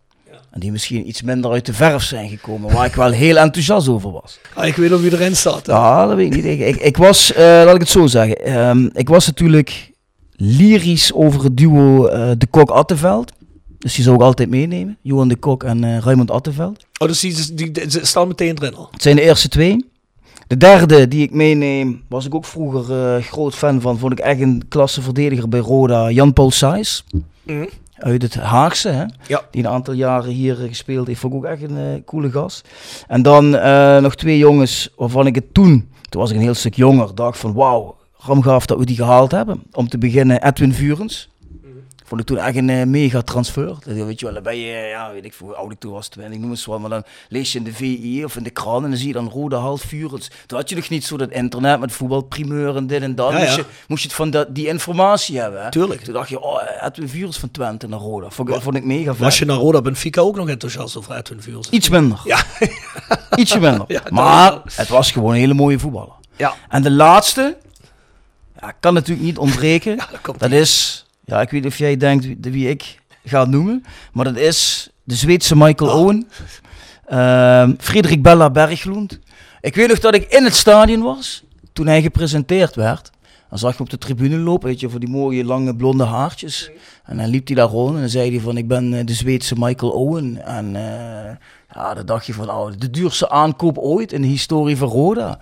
En 0.50 0.60
die 0.60 0.72
misschien 0.72 1.08
iets 1.08 1.22
minder 1.22 1.50
uit 1.50 1.66
de 1.66 1.72
verf 1.72 2.02
zijn 2.02 2.28
gekomen. 2.28 2.72
Waar 2.72 2.86
ik 2.86 2.94
wel 2.94 3.10
heel 3.10 3.36
enthousiast 3.36 3.88
over 3.88 4.10
was. 4.12 4.38
ah, 4.54 4.66
ik 4.66 4.76
weet 4.76 4.92
of 4.92 5.00
wie 5.00 5.12
erin 5.12 5.36
staat. 5.36 5.66
hè. 5.66 5.72
Ja, 5.72 6.06
dat 6.06 6.16
weet 6.16 6.34
ik 6.34 6.44
niet. 6.44 6.60
Ik, 6.60 6.76
ik, 6.76 6.96
was, 6.96 7.32
eh, 7.32 7.44
laat 7.44 7.74
ik 7.74 7.80
het 7.80 7.88
zo 7.88 8.06
zeggen. 8.06 8.44
Ehm, 8.44 8.88
ik 8.92 9.08
was 9.08 9.26
natuurlijk 9.26 9.90
lyrisch 10.36 11.12
over 11.12 11.44
het 11.44 11.56
duo 11.56 12.06
eh, 12.06 12.30
De 12.38 12.46
Kok-Atteveld. 12.46 13.32
Dus 13.78 13.94
die 13.94 14.04
zou 14.04 14.16
ik 14.16 14.22
altijd 14.22 14.48
meenemen. 14.50 14.98
Johan 15.02 15.28
De 15.28 15.36
Kok 15.36 15.64
en 15.64 15.84
eh 15.84 15.98
Raymond 15.98 16.30
Atteveld. 16.30 16.84
Oh, 16.98 17.08
dus 17.08 17.20
die, 17.20 17.54
die, 17.70 17.88
staan 18.02 18.28
meteen 18.28 18.58
erin 18.58 18.74
al. 18.74 18.88
Het 18.90 19.02
zijn 19.02 19.16
de 19.16 19.22
eerste 19.22 19.48
twee. 19.48 19.89
De 20.50 20.56
derde 20.56 21.08
die 21.08 21.22
ik 21.22 21.32
meeneem, 21.32 22.02
was 22.08 22.26
ik 22.26 22.34
ook 22.34 22.44
vroeger 22.44 23.16
eh, 23.16 23.22
groot 23.22 23.54
fan 23.54 23.80
van. 23.80 23.98
Vond 23.98 24.12
ik 24.12 24.18
echt 24.18 24.40
een 24.40 24.62
klasse 24.68 25.02
verdediger 25.02 25.48
bij 25.48 25.60
Roda. 25.60 26.10
Jan-Paul 26.10 26.50
Sijs. 26.50 27.04
Mhm. 27.42 27.66
Uit 27.94 28.22
het 28.22 28.34
Haagse, 28.34 28.88
hè? 28.88 29.04
Ja. 29.26 29.42
die 29.50 29.64
een 29.64 29.70
aantal 29.70 29.94
jaren 29.94 30.32
hier 30.32 30.62
eh, 30.62 30.68
gespeeld 30.68 31.06
heeft. 31.06 31.20
Vond 31.20 31.32
ik 31.32 31.38
ook 31.38 31.44
echt 31.44 31.62
een 31.62 31.76
eh, 31.76 32.04
coole 32.04 32.30
gast. 32.30 32.68
En 33.08 33.22
dan 33.22 33.50
nog 34.02 34.14
twee 34.14 34.38
jongens 34.38 34.92
waarvan 34.96 35.26
ik 35.26 35.34
het 35.34 35.54
toen, 35.54 35.88
toen 36.08 36.20
was 36.20 36.30
ik 36.30 36.36
een 36.36 36.42
heel 36.42 36.54
stuk 36.54 36.74
jonger, 36.74 37.14
dacht 37.14 37.38
van 37.38 37.54
wauw, 37.54 37.96
ramgaaf 38.16 38.66
dat 38.66 38.78
we 38.78 38.86
die 38.86 38.96
gehaald 38.96 39.30
hebben. 39.30 39.62
Om 39.72 39.88
te 39.88 39.98
beginnen 39.98 40.46
Edwin 40.46 40.72
Vurens. 40.72 41.29
Vond 42.10 42.22
ik 42.22 42.26
toen 42.26 42.38
echt 42.38 42.56
een 42.56 42.70
eh, 42.70 42.86
mega 42.86 43.22
transfer. 43.22 43.66
Dat, 43.66 43.84
weet 43.84 44.20
je 44.20 44.24
wel, 44.24 44.34
dan 44.34 44.42
ben 44.42 44.56
je, 44.56 44.72
eh, 44.72 44.90
ja, 44.90 45.12
weet 45.12 45.24
ik 45.24 45.34
veel 45.34 45.46
hoe 45.46 45.56
oud 45.56 45.72
ik 45.72 45.78
toen 45.78 45.92
was, 45.92 46.08
20, 46.08 46.38
noem 46.38 46.50
eens 46.50 46.64
wat. 46.64 46.80
Maar 46.80 46.90
dan 46.90 47.02
lees 47.28 47.52
je 47.52 47.58
in 47.58 47.64
de 47.64 47.72
VI 47.72 48.24
of 48.24 48.36
in 48.36 48.42
de 48.42 48.50
krant 48.50 48.84
en 48.84 48.90
dan 48.90 48.98
zie 48.98 49.06
je 49.06 49.12
dan 49.12 49.28
rode 49.28 49.56
half 49.56 49.82
Vurens. 49.82 50.30
Toen 50.46 50.58
had 50.58 50.68
je 50.68 50.74
nog 50.74 50.88
niet 50.88 51.04
zo 51.04 51.16
dat 51.16 51.30
internet 51.30 51.80
met 51.80 51.92
voetbalprimeur 51.92 52.76
en 52.76 52.86
dit 52.86 53.02
en 53.02 53.14
dat. 53.14 53.32
Ja, 53.32 53.38
moest. 53.38 53.56
Je, 53.56 53.64
moest 53.88 54.02
je 54.02 54.08
het 54.08 54.16
van 54.16 54.30
dat, 54.30 54.54
die 54.54 54.66
informatie 54.66 55.38
hebben. 55.38 55.62
Hè? 55.62 55.70
Tuurlijk. 55.70 56.00
Toen 56.00 56.14
dacht 56.14 56.28
je, 56.28 56.40
oh, 56.40 56.62
Edwin 56.82 57.08
Vurens 57.08 57.38
van 57.38 57.50
Twente 57.50 57.88
naar 57.88 57.98
Roda. 57.98 58.30
Vond 58.30 58.48
ik, 58.48 58.60
vond 58.60 58.76
ik 58.76 58.84
mega 58.84 59.10
vet. 59.10 59.22
Was 59.22 59.38
je 59.38 59.44
naar 59.44 59.56
Roda 59.56 59.82
Benfica 59.82 60.20
ook 60.20 60.36
nog 60.36 60.48
enthousiast 60.48 60.96
over 60.96 61.16
Edwin 61.16 61.42
Vuurs? 61.42 61.70
Iets 61.70 61.88
minder. 61.88 62.20
Ja. 62.24 62.44
Ietsje 63.40 63.60
minder. 63.60 63.84
Ja, 63.86 64.02
maar 64.08 64.50
wel. 64.50 64.62
het 64.74 64.88
was 64.88 65.10
gewoon 65.10 65.32
een 65.32 65.40
hele 65.40 65.54
mooie 65.54 65.78
voetballer. 65.78 66.14
Ja. 66.36 66.54
En 66.68 66.82
de 66.82 66.90
laatste, 66.90 67.56
ja, 68.60 68.74
kan 68.80 68.94
natuurlijk 68.94 69.26
niet 69.26 69.38
ontbreken. 69.38 69.96
Ja, 70.00 70.06
dat 70.10 70.20
komt 70.20 70.40
dat 70.40 70.50
is, 70.50 71.04
ja, 71.30 71.40
ik 71.40 71.50
weet 71.50 71.62
niet 71.62 71.72
of 71.72 71.78
jij 71.78 71.96
denkt 71.96 72.24
wie, 72.24 72.38
wie 72.40 72.68
ik 72.68 72.98
ga 73.24 73.44
noemen, 73.44 73.84
maar 74.12 74.24
dat 74.24 74.36
is 74.36 74.90
de 75.04 75.14
Zweedse 75.14 75.56
Michael 75.56 75.90
Oh. 75.90 75.96
Owen. 75.96 76.28
Ehm, 77.06 77.74
Frederik 77.78 78.22
Bella 78.22 78.50
Berglund. 78.50 79.18
Ik 79.60 79.74
weet 79.74 79.88
nog 79.88 79.98
dat 79.98 80.14
ik 80.14 80.32
in 80.32 80.44
het 80.44 80.54
stadion 80.54 81.02
was 81.02 81.42
toen 81.72 81.86
hij 81.86 82.02
gepresenteerd 82.02 82.74
werd. 82.74 83.10
Dan 83.48 83.58
zag 83.58 83.76
je 83.76 83.82
op 83.82 83.90
de 83.90 83.98
tribune 83.98 84.36
lopen, 84.36 84.68
weet 84.68 84.80
je, 84.80 84.90
voor 84.90 85.00
die 85.00 85.08
mooie 85.08 85.44
lange 85.44 85.76
blonde 85.76 86.04
haartjes. 86.04 86.70
En 87.04 87.16
dan 87.16 87.28
liep 87.28 87.46
hij 87.46 87.56
daar 87.56 87.68
rond 87.68 87.94
en 87.94 88.00
dan 88.00 88.08
zei 88.08 88.30
hij 88.30 88.40
van, 88.40 88.56
ik 88.56 88.68
ben 88.68 88.94
eh, 88.94 89.06
de 89.06 89.14
Zweedse 89.14 89.54
Michael 89.58 89.92
Owen. 89.92 90.44
En 90.44 90.76
eh, 90.76 91.36
ja, 91.74 91.94
dan 91.94 92.06
dacht 92.06 92.26
je 92.26 92.32
van, 92.32 92.50
oh, 92.50 92.70
de 92.78 92.90
duurste 92.90 93.30
aankoop 93.30 93.78
ooit 93.78 94.12
in 94.12 94.22
de 94.22 94.28
historie 94.28 94.76
van 94.76 94.88
Roda. 94.88 95.38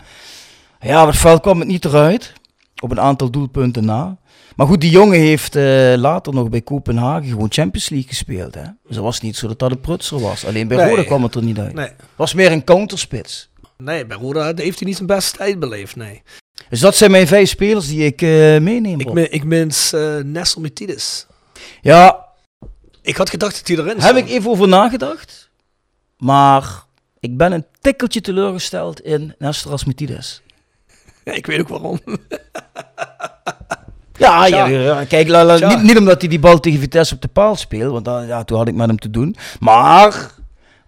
Ja, 0.81 1.03
op 1.03 1.09
het 1.09 1.17
veld 1.17 1.41
kwam 1.41 1.59
het 1.59 1.69
niet 1.69 1.85
eruit. 1.85 2.33
Op 2.81 2.91
een 2.91 3.01
aantal 3.01 3.31
doelpunten 3.31 3.85
na. 3.85 4.17
Maar 4.59 4.67
goed, 4.67 4.81
die 4.81 4.91
jongen 4.91 5.19
heeft 5.21 5.57
eh, 5.57 5.95
later 5.97 6.33
nog 6.35 6.49
bij 6.49 6.61
Kopenhagen 6.61 7.29
gewoon 7.29 7.53
Champions 7.53 7.89
League 7.89 8.09
gespeeld. 8.09 8.55
Hè? 8.55 8.63
Dus 8.63 8.97
het 8.97 9.05
was 9.05 9.21
niet 9.21 9.37
zo 9.37 9.47
dat 9.49 9.59
dat 9.59 9.71
een 9.71 9.81
prutser 9.81 10.21
was. 10.21 10.47
Alleen 10.47 10.69
bij 10.69 10.77
Nee. 10.77 10.89
Roda 10.89 11.03
kwam 11.05 11.23
het 11.23 11.35
er 11.35 11.43
niet 11.43 11.59
uit. 11.59 11.75
Nee. 11.75 11.87
Het 11.87 11.97
was 12.17 12.35
meer 12.35 12.53
een 12.53 12.65
counterspits. 12.65 13.49
Nee, 13.77 14.07
bij 14.07 14.17
Roda 14.17 14.53
heeft 14.55 14.79
hij 14.79 14.89
niet 14.89 14.97
zijn 14.97 15.09
beste 15.09 15.37
tijd 15.37 15.59
beleefd, 15.59 15.97
nee. 15.97 16.23
Dus 16.69 16.81
dat 16.81 16.97
zijn 16.97 17.11
mijn 17.11 17.27
vijf 17.27 17.49
spelers 17.49 17.89
die 17.89 18.05
ik 18.05 18.23
eh, 18.23 18.29
meeneem. 18.59 19.01
Ik, 19.01 19.13
min, 19.13 19.33
ik 19.33 19.73
eh 19.93 20.57
Metidis. 20.57 21.27
Ja, 21.81 22.27
Ik 23.03 23.17
had 23.17 23.31
gedacht 23.31 23.57
dat 23.57 23.69
hij 23.69 23.77
erin 23.77 23.89
heb 23.89 24.01
stond. 24.01 24.19
ik 24.19 24.29
even 24.29 24.51
over 24.51 24.69
nagedacht. 24.69 25.51
Maar 26.17 26.85
ik 27.21 27.37
ben 27.37 27.53
een 27.53 27.67
tikkeltje 27.81 28.21
teleurgesteld 28.21 29.01
in 29.01 29.35
Nestoras 29.39 29.85
Metides. 29.85 30.43
Ja, 31.25 31.33
ik 31.43 31.47
weet 31.47 31.61
ook 31.61 31.69
waarom. 31.69 32.01
Ja, 34.19 34.47
ja, 34.47 34.67
ja, 34.67 35.05
kijk, 35.05 35.29
la, 35.29 35.45
la, 35.45 35.57
Tja. 35.57 35.69
niet, 35.69 35.83
niet 35.83 35.99
omdat 35.99 36.21
hij 36.21 36.31
die 36.31 36.39
bal 36.39 36.61
tegen 36.61 36.81
Vitesse 36.81 37.15
op 37.15 37.23
de 37.23 37.29
paal 37.29 37.57
speelt, 37.57 37.93
want 37.93 38.05
dan, 38.05 38.27
ja, 38.27 38.45
toen 38.45 38.59
had 38.59 38.69
ik 38.69 38.75
met 38.75 38.87
hem 38.87 38.99
te 38.99 39.11
doen. 39.11 39.37
Maar 39.61 40.31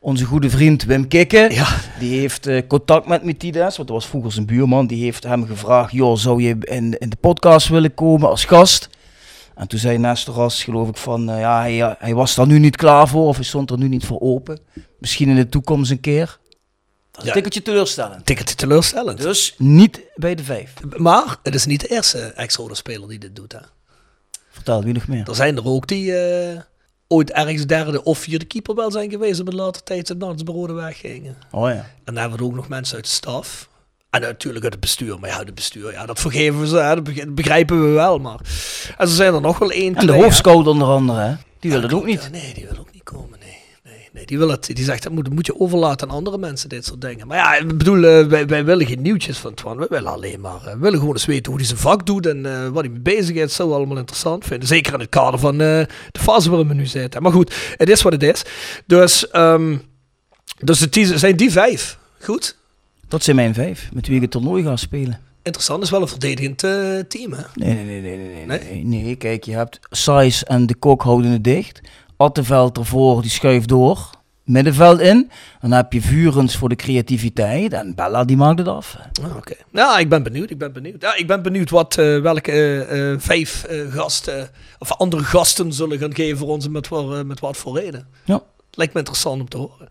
onze 0.01 0.25
goede 0.25 0.51
vriend 0.51 0.85
Wim 0.85 1.09
Kikke, 1.09 1.49
Ja. 1.53 1.67
die 1.99 2.19
heeft 2.21 2.47
eh, 2.47 2.63
contact 2.69 3.07
met 3.07 3.25
Metides, 3.25 3.77
want 3.77 3.89
dat 3.89 3.97
was 3.97 4.07
vroeger 4.07 4.33
zijn 4.33 4.47
buurman. 4.47 4.87
Die 4.87 5.03
heeft 5.05 5.25
hem 5.25 5.47
gevraagd, 5.47 5.93
joh, 5.93 6.17
zou 6.17 6.43
je 6.43 6.57
in, 6.61 6.99
in 6.99 7.09
de 7.11 7.17
podcast 7.21 7.69
willen 7.69 7.95
komen 7.95 8.29
als 8.29 8.45
gast? 8.45 8.89
En 9.55 9.69
toen 9.69 9.79
zei 9.79 9.99
Nestoras, 9.99 10.63
geloof 10.65 10.89
ik, 10.89 10.97
van 10.97 11.31
eh, 11.31 11.41
ja, 11.41 11.61
hij, 11.61 11.83
eh, 11.83 11.91
hij 11.99 12.15
was 12.15 12.35
daar 12.35 12.47
nu 12.47 12.59
niet 12.59 12.77
klaar 12.77 13.09
voor 13.09 13.27
of 13.27 13.37
hij 13.37 13.45
stond 13.45 13.71
er 13.71 13.79
nu 13.79 13.89
niet 13.89 14.05
voor 14.05 14.21
open. 14.21 14.59
Misschien 14.99 15.29
in 15.29 15.35
de 15.37 15.49
toekomst 15.49 15.91
een 15.91 16.01
keer. 16.01 16.39
Dat 17.11 17.21
is 17.21 17.23
Ja. 17.23 17.27
een 17.27 17.33
tikkeltje 17.43 17.63
teleurstellend. 17.63 18.27
Ticket 18.27 18.57
teleurstellend. 18.57 19.21
Dus 19.21 19.55
niet 19.59 20.01
bij 20.15 20.35
de 20.35 20.45
vijf. 20.45 20.73
Maar 20.97 21.37
het 21.43 21.55
is 21.55 21.67
niet 21.67 21.81
de 21.81 21.89
eerste 21.89 22.19
ex-Roda-speler 22.19 23.09
die 23.09 23.19
dit 23.19 23.37
doet. 23.37 23.53
Hè. 23.53 23.59
Vertel, 24.51 24.83
wie 24.85 24.95
nog 24.95 25.07
meer? 25.09 25.29
Er 25.29 25.35
zijn 25.35 25.57
er 25.57 25.65
ook 25.67 25.87
die 25.87 26.17
eh, 26.19 26.61
ooit 27.09 27.31
ergens 27.33 27.67
derde 27.67 28.03
of 28.05 28.19
vierde 28.19 28.45
keeper 28.45 28.75
wel 28.75 28.91
zijn 28.91 29.11
geweest 29.11 29.41
op 29.41 29.49
een 29.49 29.55
later 29.55 29.83
tijd 29.83 30.07
ze 30.07 30.17
bij 30.17 30.35
Roda 30.45 30.73
weggingen. 30.73 31.37
Oh 31.51 31.69
ja. 31.69 31.75
En 31.75 31.87
dan 32.05 32.17
hebben 32.17 32.39
we 32.39 32.45
ook 32.45 32.55
nog 32.55 32.69
mensen 32.69 32.95
uit 32.97 33.05
de 33.05 33.11
staf. 33.11 33.69
En 34.11 34.21
natuurlijk 34.21 34.65
uit 34.65 34.73
het 34.73 34.83
bestuur. 34.83 35.19
Maar 35.19 35.31
ja, 35.31 35.39
het 35.39 35.55
bestuur, 35.55 35.93
ja, 35.93 36.07
dat 36.07 36.21
vergeven 36.21 36.61
we 36.61 36.67
ze. 36.67 36.77
Hè, 36.77 36.95
dat 36.95 37.05
beg- 37.05 37.29
begrijpen 37.35 37.81
we 37.87 37.89
wel. 37.95 38.19
Maar 38.19 38.39
en 38.91 38.95
er 38.99 39.09
zijn 39.09 39.35
er 39.35 39.41
nog 39.41 39.59
wel 39.59 39.71
één, 39.71 39.87
En 39.87 40.01
de 40.01 40.07
twee, 40.07 40.17
hè. 40.19 40.23
hoofdscout 40.23 40.67
onder 40.67 40.89
andere, 40.89 41.21
hè? 41.21 41.35
Die 41.61 41.71
wil 41.71 41.81
Ja, 41.81 41.87
het 41.87 41.95
ook 41.95 42.05
niet. 42.05 42.23
ja, 42.23 42.29
nee, 42.29 42.55
die 42.55 42.67
wil 42.71 42.79
ook 42.79 42.93
niet 42.93 43.03
komen. 43.03 43.39
Nee. 44.21 44.29
Die, 44.29 44.39
wil 44.39 44.51
het, 44.51 44.67
die 44.67 44.85
zegt 44.85 45.03
dat 45.03 45.13
moet, 45.13 45.31
moet 45.31 45.47
je 45.47 45.61
overlaten 45.61 46.09
aan 46.09 46.15
andere 46.15 46.39
mensen, 46.39 46.69
dit 46.69 46.85
soort 46.85 47.01
dingen. 47.01 47.27
Maar 47.27 47.37
ja, 47.37 47.55
ik 47.55 47.79
bedoel, 47.79 48.05
eh, 48.05 48.27
wij, 48.27 48.47
wij 48.47 48.65
willen 48.65 48.87
geen 48.87 49.03
nieuwtjes 49.03 49.39
van 49.39 49.55
Twan. 49.55 49.77
We 49.77 49.87
willen 49.91 50.13
alleen 50.13 50.41
maar, 50.41 50.67
eh, 50.67 50.73
we 50.73 50.79
willen 50.79 50.99
gewoon 50.99 51.15
eens 51.15 51.25
weten 51.25 51.53
hoe 51.53 51.61
hij 51.61 51.69
zijn 51.69 51.81
vak 51.81 52.07
doet 52.07 52.27
en 52.27 52.47
eh, 52.47 52.69
wat 52.69 52.83
hij 52.83 52.93
mee 52.93 53.01
bezig 53.01 53.35
is. 53.35 53.41
Dat 53.41 53.53
zou 53.53 53.69
we 53.69 53.75
allemaal 53.75 53.97
interessant 53.97 54.45
vinden. 54.45 54.69
Zeker 54.69 54.93
in 54.93 55.01
het 55.01 55.09
kader 55.09 55.39
van 55.39 55.59
de 55.59 55.87
fase 56.13 56.51
waarin 56.51 56.69
we 56.69 56.75
nu 56.75 56.87
zitten. 56.87 57.23
Maar 57.23 57.33
goed, 57.33 57.75
het 57.77 57.89
is 57.89 58.03
wat 58.03 58.13
het 58.13 58.23
is. 58.23 58.43
Dus, 58.87 59.31
ehm, 59.31 59.77
dus 60.59 60.81
het 60.81 60.99
zijn 61.15 61.37
die 61.37 61.51
vijf. 61.51 61.99
Goed. 62.21 62.57
Dat 63.09 63.23
zijn 63.23 63.37
mijn 63.37 63.55
vijf, 63.55 63.89
met 63.93 64.07
wie 64.07 64.17
ik 64.17 64.23
het 64.23 64.31
toernooi 64.31 64.63
ga 64.63 64.77
spelen. 64.77 65.21
Interessant, 65.43 65.83
is 65.83 65.91
wel 65.91 66.03
een 66.03 66.09
verdedigend 66.09 66.59
team, 67.09 67.33
hè? 67.33 67.43
Nee, 67.55 67.75
nee, 67.75 67.85
nee, 67.85 68.01
nee, 68.01 68.17
nee, 68.17 68.47
nee. 68.47 68.59
Nee? 68.59 68.85
Nee, 68.85 69.17
kijk, 69.17 69.45
je 69.45 69.53
hebt 69.53 69.79
Sais 69.91 70.45
en 70.45 70.67
de 70.67 70.75
Kok 70.75 71.03
houden 71.03 71.31
het 71.31 71.45
dicht. 71.45 71.81
Atteveld 72.21 72.79
ervoor, 72.79 73.23
die 73.23 73.31
schuift 73.31 73.69
door. 73.69 74.11
Middenveld 74.45 75.01
in. 75.01 75.31
Dan 75.61 75.73
heb 75.73 75.93
je 75.93 76.01
Vurens 76.01 76.57
voor 76.57 76.69
de 76.69 76.77
creativiteit. 76.77 77.73
En 77.73 77.95
Bella, 77.95 78.25
die 78.25 78.37
maakt 78.37 78.59
het 78.59 78.69
af. 78.69 78.97
Ah, 79.23 79.37
Oké. 79.37 79.55
Ja, 79.73 79.99
ik 79.99 80.09
ben 80.09 80.23
benieuwd. 80.23 80.51
Ik 80.51 80.59
ben 80.59 80.73
benieuwd. 80.73 81.03
Ja, 81.03 81.17
ik 81.17 81.27
ben 81.27 81.43
benieuwd 81.43 81.71
wat, 81.71 81.97
eh, 81.99 82.21
welke 82.21 82.53
eh, 82.53 83.13
eh, 83.13 83.21
vijf 83.21 83.67
gasten 83.91 84.51
of 84.79 84.93
andere 84.93 85.23
gasten 85.23 85.73
zullen 85.73 85.99
gaan 85.99 86.15
geven 86.15 86.39
voor 86.39 86.49
ons 86.49 86.69
met, 86.69 86.87
voor, 86.87 87.17
eh, 87.17 87.25
met 87.25 87.41
wat 87.41 87.57
voor 87.57 87.79
reden. 87.79 88.07
Ja. 88.25 88.43
Lijkt 88.71 88.93
me 88.93 88.99
interessant 88.99 89.41
om 89.41 89.49
te 89.49 89.57
horen. 89.57 89.89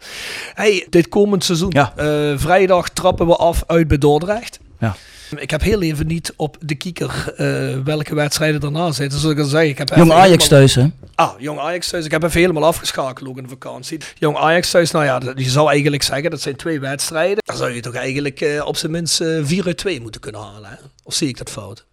Hey, 0.54 0.88
dit 0.90 1.08
komend 1.08 1.44
seizoen. 1.44 1.72
Ja. 1.74 1.94
vrijdag 2.38 2.90
trappen 2.90 3.28
we 3.28 3.36
af 3.36 3.64
uit 3.68 3.88
bij 3.88 3.98
Dordrecht. 3.98 4.60
Ja. 4.80 4.96
Ik 5.36 5.50
heb 5.52 5.62
heel 5.62 5.82
even 5.82 6.08
niet 6.08 6.34
op 6.36 6.58
de 6.62 6.76
kieker 6.76 7.34
eh, 7.38 7.80
welke 7.84 8.16
wedstrijden 8.16 8.60
daarna 8.62 8.92
zitten. 8.92 9.20
Zoals 9.20 9.36
ik 9.36 9.42
al 9.42 9.50
zei, 9.50 9.70
ik 9.70 9.78
heb 9.78 9.90
Jong 9.96 10.12
Ajax 10.12 10.28
helemaal- 10.28 10.48
thuis, 10.48 10.76
hè? 10.76 10.88
Ah, 11.16 11.32
Jong 11.40 11.60
Ajax 11.60 11.90
thuis. 11.90 12.06
Ik 12.06 12.12
heb 12.12 12.24
even 12.24 12.40
helemaal 12.40 12.66
afgeschakeld 12.66 13.30
ook 13.30 13.38
in 13.38 13.44
de 13.44 13.50
vakantie. 13.50 14.00
Jong 14.18 14.38
Ajax 14.38 14.72
thuis, 14.72 14.92
nou 14.92 15.06
ja, 15.06 15.22
je 15.36 15.50
zou 15.50 15.70
eigenlijk 15.70 16.04
zeggen, 16.04 16.30
dat 16.32 16.42
zijn 16.42 16.56
twee 16.56 16.80
wedstrijden. 16.80 17.38
Dan 17.46 17.58
zou 17.58 17.72
je 17.72 17.82
toch 17.82 17.94
eigenlijk 17.96 18.42
eh, 18.42 18.66
op 18.66 18.78
zijn 18.78 18.92
minst 18.92 19.22
eh 19.22 19.40
4 19.44 19.66
uit 19.66 19.78
2 19.78 20.02
moeten 20.02 20.22
kunnen 20.22 20.42
halen. 20.42 20.70
Hè? 20.70 20.76
Of 21.04 21.14
zie 21.14 21.28
ik 21.28 21.38
dat 21.38 21.50
fout? 21.50 21.86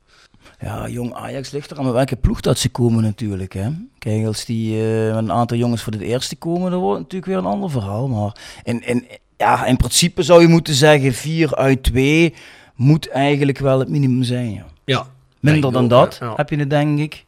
Ja, 0.60 0.88
Jong 0.88 1.14
Ajax 1.14 1.50
ligt 1.50 1.70
er 1.70 1.78
aan 1.78 1.92
welke 1.92 2.16
ploeg 2.16 2.40
dat 2.40 2.58
ze 2.58 2.68
komen 2.68 3.02
natuurlijk. 3.02 3.52
Hè. 3.52 3.68
Kijk, 3.98 4.26
als 4.26 4.44
die 4.44 4.76
met 4.82 5.16
een 5.16 5.32
aantal 5.32 5.56
jongens 5.56 5.82
voor 5.82 5.92
het 5.92 6.02
eerste 6.02 6.36
komen, 6.36 6.70
dan 6.70 6.80
wordt 6.80 6.98
het 6.98 7.12
natuurlijk 7.12 7.32
weer 7.32 7.38
een 7.50 7.52
ander 7.54 7.70
verhaal. 7.70 8.08
Maar 8.08 8.36
in, 8.62 8.82
in, 8.86 9.06
ja, 9.36 9.66
in 9.66 9.76
principe 9.76 10.22
zou 10.22 10.40
je 10.40 10.48
moeten 10.48 10.74
zeggen, 10.74 11.14
4 11.14 11.54
uit 11.56 11.82
2 11.82 12.34
moet 12.76 13.08
eigenlijk 13.08 13.58
wel 13.58 13.78
het 13.78 13.88
minimum 13.88 14.22
zijn. 14.22 14.52
Ja. 14.52 14.66
Ja. 14.84 15.06
Minder 15.40 15.72
dan 15.72 15.88
dat 15.88 16.16
ja. 16.20 16.32
heb 16.36 16.50
je 16.50 16.56
het 16.56 16.70
denk 16.70 16.98
ik 16.98 17.24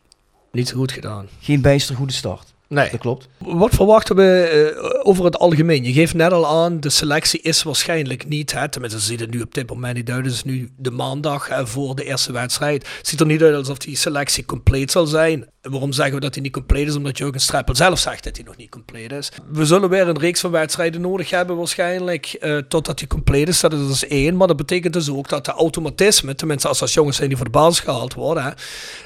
Niet 0.53 0.69
zo 0.69 0.77
goed 0.77 0.93
gedaan. 0.93 1.27
geen 1.41 1.61
bijster 1.61 1.97
goede 1.97 2.13
start. 2.13 2.48
Nee. 2.69 2.91
Dat 2.91 3.01
klopt. 3.01 3.29
Wat 3.39 3.75
verwachten 3.75 4.17
we 4.17 4.43
eh, 4.43 5.01
over 5.03 5.25
het 5.25 5.39
algemeen? 5.39 5.85
Je 5.85 5.93
geeft 5.93 6.15
net 6.15 6.33
al 6.33 6.47
aan, 6.47 6.81
de 6.81 6.91
selectie 6.91 7.41
is 7.41 7.63
waarschijnlijk 7.63 8.29
niet, 8.29 8.53
hè, 8.53 8.69
tenminste 8.69 9.01
ziet 9.01 9.21
het 9.21 9.31
nu 9.31 9.41
op 9.41 9.55
dit 9.55 9.69
moment 9.69 9.97
niet 9.97 10.11
uit, 10.11 10.25
het 10.25 10.35
is 10.35 10.45
nu 10.45 10.71
de 10.77 10.91
maandag 10.91 11.49
hè, 11.49 11.67
voor 11.67 11.95
de 11.95 12.05
eerste 12.05 12.33
wedstrijd. 12.33 12.87
Het 12.97 13.09
ziet 13.09 13.21
er 13.21 13.27
niet 13.27 13.43
uit 13.43 13.55
alsof 13.55 13.79
die 13.79 13.97
selectie 13.97 14.45
compleet 14.45 14.91
zal 14.91 15.07
zijn. 15.07 15.47
En 15.61 15.71
waarom 15.71 15.93
zeggen 15.93 16.15
we 16.15 16.21
dat 16.21 16.35
hij 16.35 16.43
niet 16.43 16.53
compleet 16.53 16.89
is? 16.89 16.97
Omdat 16.97 17.19
je 17.19 17.25
ook 17.25 17.35
een 17.35 17.41
Streppel 17.41 17.77
zelf 17.77 17.99
zegt 17.99 18.25
dat 18.25 18.37
hij 18.37 18.45
nog 18.45 18.57
niet 18.57 18.71
compleet 18.71 19.13
is. 19.13 19.33
We 19.53 19.67
zullen 19.67 19.89
weer 19.89 20.09
een 20.09 20.19
reeks 20.19 20.41
van 20.41 20.51
wedstrijden 20.51 21.01
nodig 21.01 21.31
hebben 21.31 21.57
waarschijnlijk, 21.57 22.27
eh, 22.27 22.57
totdat 22.57 22.99
hij 22.99 23.09
compleet 23.09 23.49
is. 23.49 23.61
Dat 23.61 23.73
is 23.73 23.87
dus 23.87 24.07
één, 24.07 24.37
maar 24.37 24.47
dat 24.47 24.57
betekent 24.57 24.93
dus 24.93 25.11
ook 25.11 25.29
dat 25.29 25.45
de 25.45 25.53
automatismen, 25.53 26.37
tenminste 26.37 26.69
als 26.69 26.79
dat 26.79 26.93
jongens 26.93 27.17
zijn 27.17 27.29
die 27.29 27.37
voor 27.37 27.47
de 27.47 27.53
basis 27.53 27.81
gehaald 27.81 28.15
worden, 28.15 28.43
hè, 28.43 28.51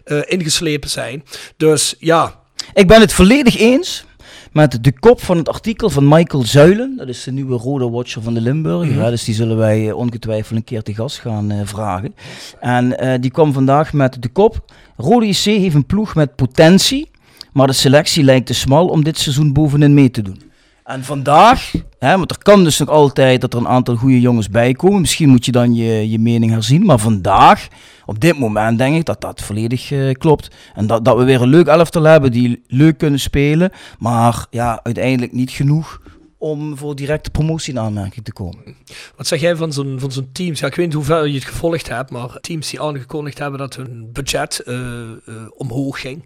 eh, 0.05 0.39
ingeslepen 0.39 0.91
zijn. 0.91 1.25
Dus 1.57 1.95
ja, 1.99 2.42
Ik 2.75 2.87
ben 2.87 3.01
het 3.01 3.13
volledig 3.13 3.59
eens 3.59 4.05
met 4.53 4.85
de 4.85 4.99
kop 4.99 5.23
van 5.23 5.37
het 5.37 5.49
artikel 5.49 5.91
van 5.91 6.09
Michael 6.09 6.43
Zuilen. 6.43 6.97
Dat 6.97 7.09
is 7.09 7.25
de 7.25 7.33
nieuwe 7.33 7.57
rode 7.57 7.91
watcher 7.91 8.23
van 8.23 8.35
de 8.35 8.41
Limburger. 8.41 8.87
Mhm. 8.87 9.01
ja, 9.01 9.11
dus 9.11 9.25
die 9.25 9.35
zullen 9.35 9.57
wij 9.57 9.89
eh, 9.89 9.97
ongetwijfeld 9.97 10.59
een 10.59 10.65
keer 10.65 10.83
te 10.83 10.95
gast 10.95 11.19
gaan 11.19 11.51
eh, 11.51 11.61
vragen. 11.65 12.15
En 12.61 12.99
eh, 12.99 13.21
die 13.21 13.31
kwam 13.31 13.53
vandaag 13.53 13.93
met 13.93 14.23
de 14.23 14.29
kop. 14.29 14.73
Rode 14.97 15.27
IC 15.27 15.37
heeft 15.37 15.75
een 15.75 15.87
ploeg 15.87 16.15
met 16.15 16.37
potentie. 16.37 17.11
Maar 17.53 17.67
de 17.67 17.73
selectie 17.73 18.25
lijkt 18.25 18.47
te 18.47 18.55
smal 18.55 18.89
om 18.89 19.05
dit 19.05 19.19
seizoen 19.19 19.53
bovenin 19.53 19.95
mee 19.95 20.11
te 20.11 20.23
doen. 20.23 20.52
En 20.85 21.05
vandaag, 21.05 21.73
hè, 21.99 22.17
want 22.17 22.31
er 22.31 22.39
kan 22.39 22.65
dus 22.65 22.79
nog 22.79 22.89
altijd 22.89 23.41
dat 23.41 23.53
er 23.55 23.61
een 23.61 23.69
aantal 23.69 23.97
goede 23.97 24.21
jongens 24.21 24.49
bij 24.49 24.73
komen. 24.73 25.01
Misschien 25.01 25.29
moet 25.29 25.45
je 25.45 25.53
dan 25.53 25.75
je, 25.75 26.11
je 26.11 26.19
mening 26.19 26.51
herzien. 26.51 26.85
Maar 26.85 26.99
vandaag, 26.99 27.69
op 28.07 28.21
dit 28.21 28.39
moment, 28.39 28.79
denk 28.79 28.97
ik 28.97 29.05
dat 29.05 29.21
dat 29.21 29.43
volledig 29.43 29.93
eh, 29.93 30.13
klopt. 30.13 30.51
En 30.75 30.87
dat, 30.87 31.05
dat 31.05 31.17
we 31.17 31.25
weer 31.25 31.43
een 31.43 31.49
leuk 31.49 31.67
elftal 31.67 32.03
hebben 32.03 32.33
die 32.33 32.63
leuk 32.67 32.99
kunnen 32.99 33.21
spelen. 33.21 33.71
Maar 33.99 34.47
ja, 34.51 34.81
uiteindelijk 34.83 35.33
niet 35.33 35.51
genoeg 35.51 36.01
om 36.43 36.77
voor 36.77 36.95
directe 36.97 37.31
promotie 37.31 37.73
in 37.73 37.79
aanmerking 37.79 38.25
te 38.25 38.33
komen. 38.33 38.77
Wat 39.17 39.27
zeg 39.27 39.41
jij 39.41 39.57
van 39.57 39.73
zo'n, 39.73 40.01
van 40.01 40.13
zo'n 40.13 40.29
teams? 40.33 40.61
Ja, 40.61 40.67
ik 40.67 40.75
weet 40.75 40.87
niet 40.87 40.95
hoe 40.95 41.05
ver 41.05 41.27
je 41.27 41.35
het 41.35 41.45
gevolgd 41.45 41.89
hebt, 41.89 42.11
maar 42.11 42.41
teams 42.41 42.71
die 42.71 42.81
aangekondigd 42.81 43.39
hebben 43.39 43.59
dat 43.59 43.77
hun 43.77 44.09
budget 44.13 44.59
eh, 44.61 45.01
eh, 45.03 45.13
omhoog 45.57 46.01
ging. 46.01 46.25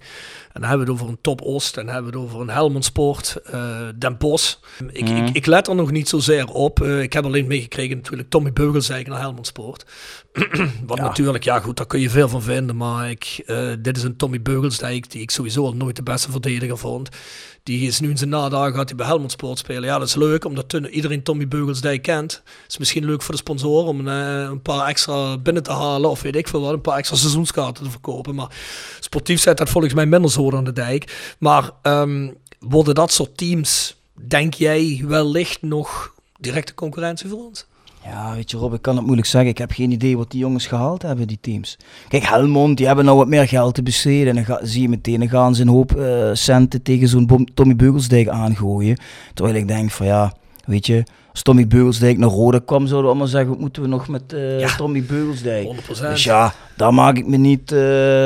En 0.53 0.61
dan 0.63 0.71
hebben 0.71 0.87
we 0.87 0.93
het 0.93 1.01
over 1.03 1.13
een 1.13 1.21
Top 1.21 1.41
Oost, 1.43 1.77
en 1.77 1.85
dan 1.85 1.95
hebben 1.95 2.13
we 2.13 2.19
het 2.19 2.27
over 2.29 2.41
een 2.41 2.51
Helmond 2.51 2.85
Sport, 2.85 3.37
eh, 3.45 3.81
Den 3.99 4.17
Bosch. 4.19 4.55
Ik, 4.93 5.09
Mhm. 5.09 5.25
ik, 5.27 5.35
ik 5.35 5.47
let 5.47 5.69
er 5.69 5.75
nog 5.75 5.91
niet 5.91 6.09
zozeer 6.09 6.47
op. 6.49 6.83
Ik 6.83 7.13
heb 7.13 7.25
alleen 7.25 7.47
meegekregen 7.47 7.97
natuurlijk 7.97 8.31
Tommy 8.31 8.53
Beugelsdijk 8.53 9.07
naar 9.09 9.21
Helmond 9.21 9.47
Sport. 9.47 9.85
Wat 10.87 10.97
Ja. 10.99 11.03
natuurlijk, 11.03 11.45
ja 11.45 11.61
goed, 11.61 11.77
daar 11.77 11.87
kun 11.87 12.01
je 12.01 12.11
veel 12.11 12.29
van 12.29 12.43
vinden. 12.43 12.77
Maar 12.77 13.11
ik, 13.11 13.43
dit 13.79 13.97
is 13.97 14.03
een 14.03 14.17
Tommy 14.17 14.43
Beugelsdijk 14.43 15.11
die 15.11 15.23
ik 15.23 15.31
sowieso 15.31 15.65
al 15.65 15.75
nooit 15.75 15.97
de 15.97 16.03
beste 16.03 16.31
verdediger 16.31 16.79
vond. 16.79 17.09
Die 17.67 17.87
is 17.87 18.01
nu 18.01 18.11
in 18.11 18.19
zijn 18.19 18.31
nadagen 18.31 18.75
gaat 18.75 18.89
hij 18.89 18.97
bij 18.97 19.07
Helmond 19.07 19.33
Sport 19.33 19.59
spelen. 19.59 19.83
Ja, 19.83 19.99
dat 19.99 20.09
is 20.09 20.15
leuk, 20.15 20.45
omdat 20.45 20.73
iedereen 20.73 21.23
Tommy 21.23 21.49
Beugelsdijk 21.49 22.03
kent. 22.03 22.43
is 22.69 22.79
misschien 22.79 23.05
leuk 23.05 23.23
voor 23.23 23.35
de 23.35 23.41
sponsor 23.41 23.87
om 23.87 24.09
eh, 24.09 24.41
een 24.41 24.63
paar 24.63 24.87
extra 24.89 25.39
binnen 25.39 25.63
te 25.63 25.73
halen. 25.73 26.11
Of 26.11 26.23
weet 26.23 26.37
ik 26.37 26.49
veel 26.49 26.61
wat, 26.61 26.73
een 26.73 26.81
paar 26.81 26.99
extra 26.99 27.17
seizoenskaarten 27.17 27.85
te 27.85 27.91
verkopen. 27.91 28.35
Maar 28.35 28.49
sportief 29.01 29.41
zet 29.41 29.59
dat 29.59 29.69
volgens 29.69 29.95
mij 29.95 30.07
minder 30.07 30.31
zo 30.31 30.51
aan 30.51 30.65
de 30.65 30.73
dijk. 30.73 31.35
Maar 31.39 31.71
ehm, 31.83 32.31
worden 32.59 32.95
dat 32.95 33.13
soort 33.13 33.37
teams, 33.37 33.97
denk 34.15 34.55
jij, 34.55 35.05
wellicht 35.07 35.63
nog 35.63 36.13
directe 36.39 36.75
concurrentie 36.75 37.29
voor 37.29 37.45
ons? 37.45 37.67
Ja, 38.11 38.35
weet 38.35 38.51
je 38.51 38.57
Rob, 38.57 38.75
ik 38.75 38.83
kan 38.83 38.97
het 38.97 39.05
moeilijk 39.05 39.29
zeggen. 39.29 39.51
Ik 39.51 39.59
heb 39.59 39.71
geen 39.71 39.91
idee 39.91 40.17
wat 40.17 40.31
die 40.31 40.41
jongens 40.41 40.67
gehaald 40.67 41.03
hebben, 41.03 41.27
die 41.27 41.39
teams. 41.41 41.77
Kijk, 42.09 42.23
Helmond, 42.23 42.77
die 42.77 42.87
hebben 42.87 43.05
nou 43.05 43.17
wat 43.17 43.29
meer 43.29 43.49
geld 43.49 43.75
te 43.75 43.83
besteden. 43.83 44.29
En 44.29 44.35
dan 44.35 44.45
ga, 44.45 44.61
zie 44.63 44.83
je 44.83 44.89
meteen, 44.89 45.19
dan 45.19 45.29
gaan 45.29 45.55
ze 45.55 45.63
een 45.63 45.69
hoop 45.69 45.97
eh, 45.97 46.31
centen 46.33 46.83
tegen 46.83 47.09
zo'n 47.09 47.49
Tommy 47.55 47.77
Beugelsdijk 47.77 48.29
aangooien. 48.29 48.99
Terwijl 49.35 49.57
ik 49.57 49.69
denk 49.69 49.91
van 49.91 50.07
ja, 50.07 50.33
weet 50.65 50.87
je, 50.87 51.05
als 51.31 51.43
Tommy 51.43 51.67
Beugelsdijk 51.67 52.19
naar 52.19 52.29
Rode 52.29 52.65
kwam, 52.65 52.87
zouden 52.87 53.03
we 53.03 53.09
allemaal 53.09 53.27
zeggen, 53.27 53.51
wat 53.51 53.59
moeten 53.59 53.83
we 53.83 53.89
nog 53.89 54.09
met 54.09 54.33
eh, 54.33 54.61
Ja. 54.61 54.77
Tommy 54.77 55.03
Beugelsdijk? 55.03 55.67
100%. 55.67 56.01
Dus 56.01 56.25
ja, 56.25 56.55
daar 56.77 56.95
maak 56.95 57.17
ik 57.17 57.27
me 57.27 57.37
niet 57.37 57.73
eh, 57.73 57.79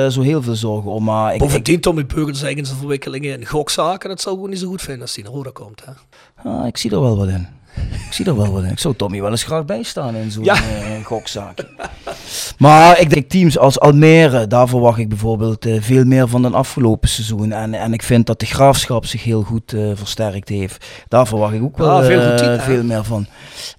zo 0.09 0.21
heel 0.21 0.43
veel 0.43 0.55
zorgen 0.55 0.91
om. 0.91 1.05
Maar 1.05 1.29
ik, 1.29 1.35
ik, 1.35 1.41
Bovendien, 1.41 1.81
Tommy 1.81 2.07
Beugelsdijk 2.07 2.57
in 2.57 2.67
zijn 2.67 2.79
verwikkelingen 2.79 3.41
in 3.41 3.47
gokzaken, 3.47 4.09
dat 4.09 4.21
zou 4.21 4.37
ik 4.37 4.43
ook 4.43 4.49
niet 4.49 4.59
zo 4.59 4.69
goed 4.69 4.83
vinden 4.83 5.03
als 5.03 5.15
hij 5.15 5.25
naar 5.25 5.33
Roda 5.33 5.51
komt. 5.53 5.83
Hè? 5.85 5.93
ah, 6.51 6.67
ik 6.67 6.77
zie 6.77 6.91
er 6.91 7.01
wel 7.01 7.17
wat 7.17 7.29
in. 7.29 7.47
Ik 7.77 8.17
zie 8.17 8.27
er 8.27 8.37
wel 8.37 8.53
wat 8.53 8.63
in. 8.63 8.71
Ik 8.71 8.79
zou 8.79 8.95
Tommy 8.97 9.21
wel 9.21 9.31
eens 9.31 9.43
graag 9.43 9.65
bijstaan 9.65 10.15
in 10.15 10.31
zo'n 10.31 10.45
Ja. 10.45 10.55
eh, 10.55 11.05
gokzaak. 11.05 11.67
Maar 12.59 13.01
ik 13.01 13.11
denk 13.11 13.29
teams 13.29 13.59
als 13.59 13.81
Almere, 13.81 14.47
daar 14.47 14.69
verwacht 14.69 14.99
ik 14.99 15.09
bijvoorbeeld 15.09 15.67
eh, 15.67 15.83
veel 15.83 16.05
meer 16.05 16.29
van 16.29 16.43
dan 16.43 16.55
afgelopen 16.55 17.09
seizoen. 17.09 17.53
En, 17.53 17.75
en 17.75 17.93
ik 17.93 18.03
vind 18.03 18.27
dat 18.27 18.41
de 18.41 18.47
graafschap 18.47 19.07
zich 19.07 19.25
heel 19.25 19.43
goed 19.43 19.73
eh, 19.73 19.91
versterkt 19.95 20.49
heeft. 20.49 20.87
Daar 21.09 21.27
verwacht 21.27 21.55
ik 21.55 21.63
ook 21.63 21.77
wel 21.79 22.03
veel 22.03 22.21
routine, 22.23 22.51
hè? 22.51 22.61
veel 22.61 22.83
meer 22.83 23.05
van. 23.05 23.27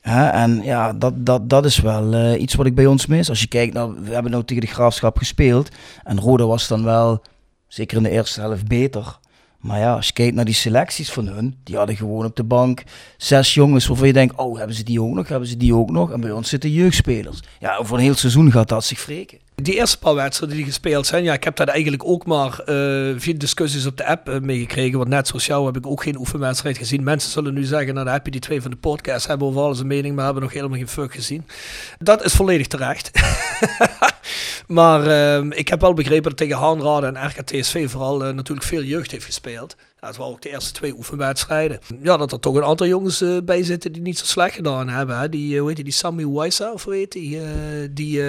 En 0.02 0.62
ja, 0.64 0.94
dat, 0.94 1.14
dat, 1.26 1.50
dat 1.50 1.66
is 1.66 1.80
wel 1.80 2.34
iets 2.36 2.56
wat 2.56 2.66
ik 2.66 2.76
bij 2.76 2.86
ons 2.86 3.06
mis. 3.06 3.30
Als 3.30 3.42
je 3.42 3.48
kijkt, 3.48 3.74
nou, 3.74 3.96
we 4.04 4.14
hebben 4.14 4.32
nou 4.32 4.44
tegen 4.44 4.64
de 4.66 4.72
graafschap 4.72 5.18
gespeeld. 5.18 5.70
En 6.04 6.20
Roda 6.20 6.46
was 6.46 6.68
dan 6.68 6.84
wel, 6.84 7.22
zeker 7.68 7.98
in 7.98 8.04
de 8.04 8.10
eerste 8.10 8.40
helft, 8.42 8.68
beter. 8.68 9.20
Maar 9.62 9.80
ja, 9.80 9.96
als 9.96 10.08
je 10.08 10.14
kijkt 10.14 10.36
naar 10.36 10.46
die 10.46 10.54
selecties 10.54 11.12
van 11.12 11.28
hun, 11.28 11.56
die 11.64 11.76
hadden 11.76 11.96
gewoon 11.96 12.26
op 12.26 12.36
de 12.36 12.44
bank 12.44 12.84
zes 13.18 13.54
jongens 13.54 13.88
waarvan 13.88 14.08
je 14.08 14.14
denkt, 14.14 14.36
oh, 14.36 14.58
hebben 14.58 14.76
ze 14.76 14.84
die 14.84 15.02
ook 15.02 15.14
nog, 15.14 15.28
hebben 15.28 15.48
ze 15.48 15.58
die 15.58 15.76
ook 15.76 15.90
nog? 15.90 16.12
En 16.12 16.22
bij 16.22 16.32
ons 16.32 16.50
zitten 16.50 16.72
jeugdspelers. 16.72 17.40
Ja, 17.60 17.76
over 17.76 17.96
een 17.96 18.04
heel 18.04 18.16
seizoen 18.16 18.52
gaat 18.52 18.70
dat 18.70 18.86
zich 18.86 19.06
wreken. 19.06 19.38
Die 19.56 19.76
eerste 19.76 19.98
paar 19.98 20.16
wedstrijden 20.16 20.58
die 20.58 20.66
gespeeld 20.66 21.08
zijn, 21.08 21.24
ja, 21.24 21.34
ik 21.34 21.44
heb 21.44 21.56
dat 21.56 21.68
eigenlijk 21.68 22.06
ook 22.06 22.26
maar 22.26 22.62
via 23.18 23.34
discussies 23.36 23.86
op 23.86 23.98
de 23.98 24.06
app 24.06 24.30
eh, 24.30 24.40
meegekregen. 24.40 24.98
Want 24.98 25.10
net 25.10 25.28
zoals 25.28 25.46
jou 25.46 25.66
heb 25.66 25.78
ik 25.78 25.88
ook 25.88 26.04
geen 26.04 26.18
oefenwedstrijd 26.18 26.78
gezien. 26.78 27.04
Mensen 27.04 27.32
zullen 27.32 27.54
nu 27.54 27.64
zeggen, 27.64 27.94
nou 27.94 28.06
dan 28.06 28.14
heb 28.14 28.26
je 28.26 28.32
die 28.32 28.42
twee 28.42 28.62
van 28.62 28.72
de 28.72 28.78
podcast, 28.78 29.28
hebben 29.28 29.48
over 29.48 29.62
alles 29.62 29.80
een 29.80 29.88
mening, 29.88 30.16
maar 30.16 30.26
hebben 30.26 30.44
nog 30.44 30.54
helemaal 30.54 30.78
geen 30.78 30.88
fuck 30.88 31.14
gezien. 31.14 31.46
Dat 32.00 32.24
is 32.24 32.34
volledig 32.34 32.68
terecht. 32.68 33.12
maar 34.68 35.08
ehm, 35.08 35.52
ik 35.52 35.68
heb 35.68 35.82
wel 35.82 35.94
begrepen 35.94 36.30
dat 36.30 36.38
tegen 36.38 36.58
Haanrade 36.58 37.06
en 37.08 37.28
RKTSV 37.28 37.90
vooral 37.90 38.26
eh, 38.26 38.34
natuurlijk 38.34 38.68
veel 38.68 38.84
jeugd 38.84 39.12
heeft 39.12 39.26
gespeeld. 39.26 39.76
Ja, 40.02 40.08
het 40.08 40.18
waren 40.18 40.34
ook 40.34 40.42
de 40.42 40.50
eerste 40.50 40.72
twee 40.72 40.94
oefenwedstrijden. 40.98 41.80
Ja, 42.02 42.18
dat 42.18 42.32
er 42.32 42.40
toch 42.40 42.56
een 42.56 42.64
aantal 42.64 42.88
jongens 42.88 43.22
eh, 43.22 43.38
bij 43.44 43.64
zitten 43.64 43.92
die 43.92 44.02
niet 44.02 44.18
zo 44.18 44.26
slecht 44.26 44.56
gedaan 44.56 44.90
hebben. 44.90 45.20
Hè? 45.20 45.30
Die, 45.30 45.54
eh, 45.54 45.60
hoe 45.60 45.68
heet 45.68 45.76
die, 45.76 45.86
die 45.86 45.94
Sammy 45.94 46.28
Weissa, 46.28 46.72
of 46.74 46.86
heet 46.86 47.12
die? 47.12 47.40
eh, 47.42 47.46
die, 47.92 48.22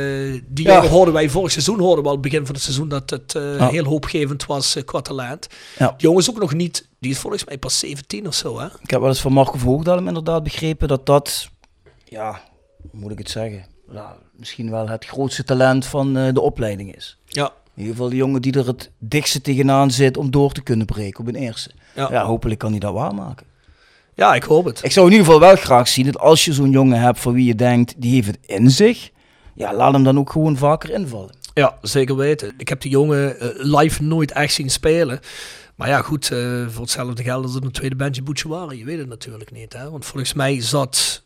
die 0.49 0.67
Ja. 0.67 0.87
hoorden 0.87 1.15
wij 1.15 1.29
vorig 1.31 1.51
seizoen, 1.53 1.79
hoorden 1.81 2.03
we 2.03 2.09
al 2.09 2.15
het 2.15 2.23
begin 2.23 2.47
van 2.47 2.55
het 2.55 2.65
seizoen, 2.65 2.89
dat 2.89 3.11
het 3.11 3.33
Ja. 3.33 3.69
heel 3.69 3.85
hoopgevend 3.85 4.47
was 4.47 4.77
qua 4.85 5.01
talent. 5.01 5.47
Ja. 5.79 5.87
Die 5.89 5.97
jongen 5.99 6.21
is 6.21 6.31
ook 6.31 6.39
nog 6.39 6.55
niet, 6.55 6.89
die 6.99 7.11
is 7.11 7.19
volgens 7.19 7.45
mij 7.45 7.59
pas 7.59 7.79
17 7.79 8.27
of 8.27 8.35
zo, 8.35 8.59
hè? 8.59 8.67
Ik 8.67 8.91
heb 8.91 9.01
wel 9.01 9.09
eens 9.09 9.21
van 9.21 9.33
Marco 9.33 9.59
Voogdalem 9.59 10.09
inderdaad 10.09 10.43
begrepen 10.43 10.89
dat 10.89 11.07
dat, 11.07 11.49
ja, 12.05 12.41
hoe 12.91 13.01
moet 13.01 13.13
ik 13.13 13.19
het 13.19 13.31
zeggen? 13.31 13.65
Ja, 13.93 14.17
misschien 14.37 14.71
wel 14.71 14.89
het 14.89 15.05
grootste 15.05 15.45
talent 15.45 15.87
van 15.87 16.13
de 16.15 16.41
opleiding 16.41 16.97
is. 16.97 17.19
Ja. 17.27 17.53
In 17.75 17.81
ieder 17.81 17.95
geval 17.95 18.11
de 18.11 18.17
jongen 18.17 18.43
die 18.43 18.59
er 18.59 18.67
het 18.67 18.91
dichtste 18.99 19.41
tegenaan 19.41 19.91
zit 19.91 20.17
om 20.17 20.31
door 20.31 20.53
te 20.53 20.63
kunnen 20.63 20.87
breken 20.87 21.21
op 21.21 21.29
een 21.29 21.35
eerste. 21.35 21.71
Ja. 21.95 22.09
Ja, 22.11 22.25
hopelijk 22.25 22.59
kan 22.59 22.71
hij 22.71 22.81
dat 22.81 22.93
waarmaken. 22.93 23.47
Ja, 24.15 24.35
ik 24.35 24.43
hoop 24.43 24.65
het. 24.65 24.85
Ik 24.85 24.93
zou 24.93 25.07
in 25.07 25.13
ieder 25.13 25.27
geval 25.27 25.41
wel 25.41 25.57
graag 25.57 25.89
zien 25.89 26.07
dat 26.07 26.19
als 26.19 26.45
je 26.45 26.53
zo'n 26.53 26.71
jongen 26.71 27.01
hebt 27.01 27.21
van 27.21 27.33
wie 27.33 27.47
je 27.47 27.55
denkt, 27.55 27.95
die 27.97 28.15
heeft 28.15 28.27
het 28.27 28.39
in 28.47 28.71
zich, 28.71 29.11
ja, 29.55 29.75
laat 29.75 29.93
hem 29.93 30.05
dan 30.05 30.19
ook 30.19 30.31
gewoon 30.31 30.57
vaker 30.57 30.91
invallen. 30.91 31.37
Ja, 31.55 31.79
zeker 31.83 32.17
weten. 32.17 32.55
Ik 32.57 32.69
heb 32.69 32.81
die 32.81 32.91
jongen 32.91 33.41
eh, 33.41 33.49
live 33.55 34.03
nooit 34.03 34.33
echt 34.33 34.55
zien 34.55 34.71
spelen. 34.71 35.21
Maar 35.77 35.89
ja, 35.89 36.03
goed, 36.03 36.31
eh, 36.31 36.67
voor 36.69 36.83
hetzelfde 36.83 37.23
geld 37.23 37.45
als 37.45 37.55
het 37.55 37.65
een 37.65 37.71
tweede 37.71 37.97
bandje 37.97 38.23
Bouchouari. 38.23 38.79
Je 38.79 38.85
weet 38.85 38.99
het 38.99 39.09
natuurlijk 39.09 39.53
niet, 39.53 39.73
hè. 39.73 39.91
Want 39.91 40.05
volgens 40.05 40.33
mij 40.33 40.61
zat 40.61 41.23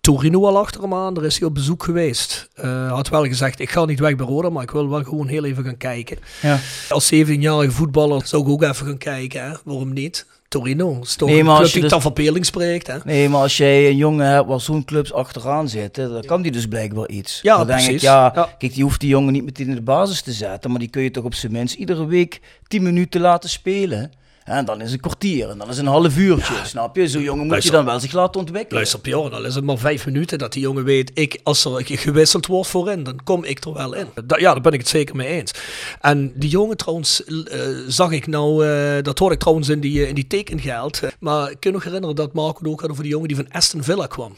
Torino 0.00 0.46
al 0.46 0.58
achter 0.58 0.80
hem 0.82 0.94
aan. 0.94 1.14
Daar 1.14 1.24
is 1.24 1.38
hij 1.38 1.48
op 1.48 1.54
bezoek 1.54 1.82
geweest. 1.82 2.48
Eh, 2.54 2.92
had 2.92 3.08
wel 3.08 3.24
gezegd, 3.24 3.60
ik 3.60 3.70
ga 3.70 3.84
niet 3.84 4.00
weg 4.00 4.16
bij 4.16 4.26
Roda, 4.26 4.50
maar 4.50 4.62
ik 4.62 4.70
wil 4.70 4.88
wel 4.88 5.02
gewoon 5.04 5.26
heel 5.28 5.44
even 5.44 5.64
gaan 5.64 5.76
kijken. 5.76 6.18
Ja. 6.42 6.58
Als 6.88 7.10
17-jarige 7.14 7.70
voetballer 7.72 8.26
zou 8.26 8.42
ik 8.42 8.48
ook 8.48 8.62
even 8.62 8.86
gaan 8.86 8.98
kijken, 8.98 9.42
hè. 9.44 9.56
Waarom 9.64 9.92
niet? 9.92 10.26
Torino 10.48 10.98
is 11.02 11.14
toch 11.14 11.28
Nee, 11.28 11.38
een 11.40 11.46
club 11.56 11.72
die 11.72 11.80
dus- 11.80 11.90
dan 11.90 12.00
verpeling 12.00 12.46
spreekt, 12.46 12.86
hè. 12.86 12.98
Nee, 13.04 13.28
maar 13.28 13.40
als 13.40 13.56
jij 13.56 13.88
een 13.88 13.96
jongen 13.96 14.26
hebt 14.26 14.46
waar 14.46 14.60
zo'n 14.60 14.84
clubs 14.84 15.12
achteraan 15.12 15.68
zitten, 15.68 16.12
dan 16.12 16.22
kan 16.24 16.42
die 16.42 16.52
dus 16.52 16.66
blijkbaar 16.66 17.08
iets. 17.08 17.38
Ja, 17.42 17.56
dan 17.56 17.66
denk 17.66 17.88
ik, 17.88 18.00
Ja. 18.00 18.48
kijk, 18.58 18.74
die 18.74 18.82
hoeft 18.82 19.00
die 19.00 19.08
jongen 19.08 19.32
niet 19.32 19.44
meteen 19.44 19.68
in 19.68 19.74
de 19.74 19.82
basis 19.82 20.22
te 20.22 20.32
zetten, 20.32 20.70
maar 20.70 20.78
die 20.80 20.88
kun 20.88 21.02
je 21.02 21.10
toch 21.10 21.24
op 21.24 21.34
zijn 21.34 21.52
minst 21.52 21.74
iedere 21.74 22.06
week 22.06 22.40
10 22.68 22.82
minuten 22.82 23.20
laten 23.20 23.50
spelen. 23.50 24.12
En 24.44 24.64
dan 24.64 24.80
is 24.80 24.92
een 24.92 25.00
kwartier 25.00 25.48
en 25.48 25.58
dan 25.58 25.68
is 25.68 25.78
een 25.78 25.86
half 25.86 26.16
uurtje, 26.16 26.54
snap 26.64 26.96
je? 26.96 27.08
Zo'n 27.08 27.22
jongen 27.22 27.46
moet 27.46 27.64
je 27.64 27.70
dan 27.70 27.84
wel 27.84 28.00
zich 28.00 28.12
laten 28.12 28.40
ontwikkelen. 28.40 28.74
Luister 28.74 29.00
Bjorn, 29.00 29.32
al 29.32 29.44
is 29.44 29.54
het 29.54 29.64
maar 29.64 29.78
vijf 29.78 30.06
minuten 30.06 30.38
dat 30.38 30.52
die 30.52 30.62
jongen 30.62 30.84
weet, 30.84 31.10
ik, 31.14 31.40
als 31.42 31.64
er 31.64 31.82
gewisseld 31.84 32.46
wordt 32.46 32.68
voorin, 32.68 33.02
dan 33.02 33.20
kom 33.24 33.44
ik 33.44 33.64
er 33.64 33.72
wel 33.72 33.94
in. 33.94 34.06
Ja, 34.26 34.52
daar 34.52 34.60
ben 34.60 34.72
ik 34.72 34.78
het 34.78 34.88
zeker 34.88 35.16
mee 35.16 35.26
eens. 35.26 35.52
En 36.00 36.32
die 36.34 36.50
jongen 36.50 36.76
trouwens, 36.76 37.24
eh, 37.24 37.60
zag 37.86 38.10
ik 38.10 38.26
nou, 38.26 38.66
eh, 38.66 39.02
dat 39.02 39.18
hoorde 39.18 39.34
ik 39.34 39.40
trouwens 39.40 39.68
in 39.68 39.80
die, 39.80 40.02
eh, 40.02 40.08
in 40.08 40.14
die 40.14 40.26
tekengeld. 40.26 41.00
Maar 41.20 41.50
ik 41.50 41.60
kan 41.60 41.72
nog 41.72 41.84
herinneren 41.84 42.16
dat 42.16 42.32
Marco 42.32 42.58
het 42.58 42.68
ook 42.68 42.80
had 42.80 42.90
over 42.90 43.02
die 43.02 43.12
jongen 43.12 43.28
die 43.28 43.36
van 43.36 43.50
Aston 43.50 43.82
Villa 43.82 44.06
kwam. 44.06 44.36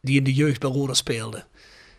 Die 0.00 0.16
in 0.16 0.24
de 0.24 0.34
jeugd 0.34 0.60
bij 0.60 0.70
Roda 0.70 0.94
speelde. 0.94 1.44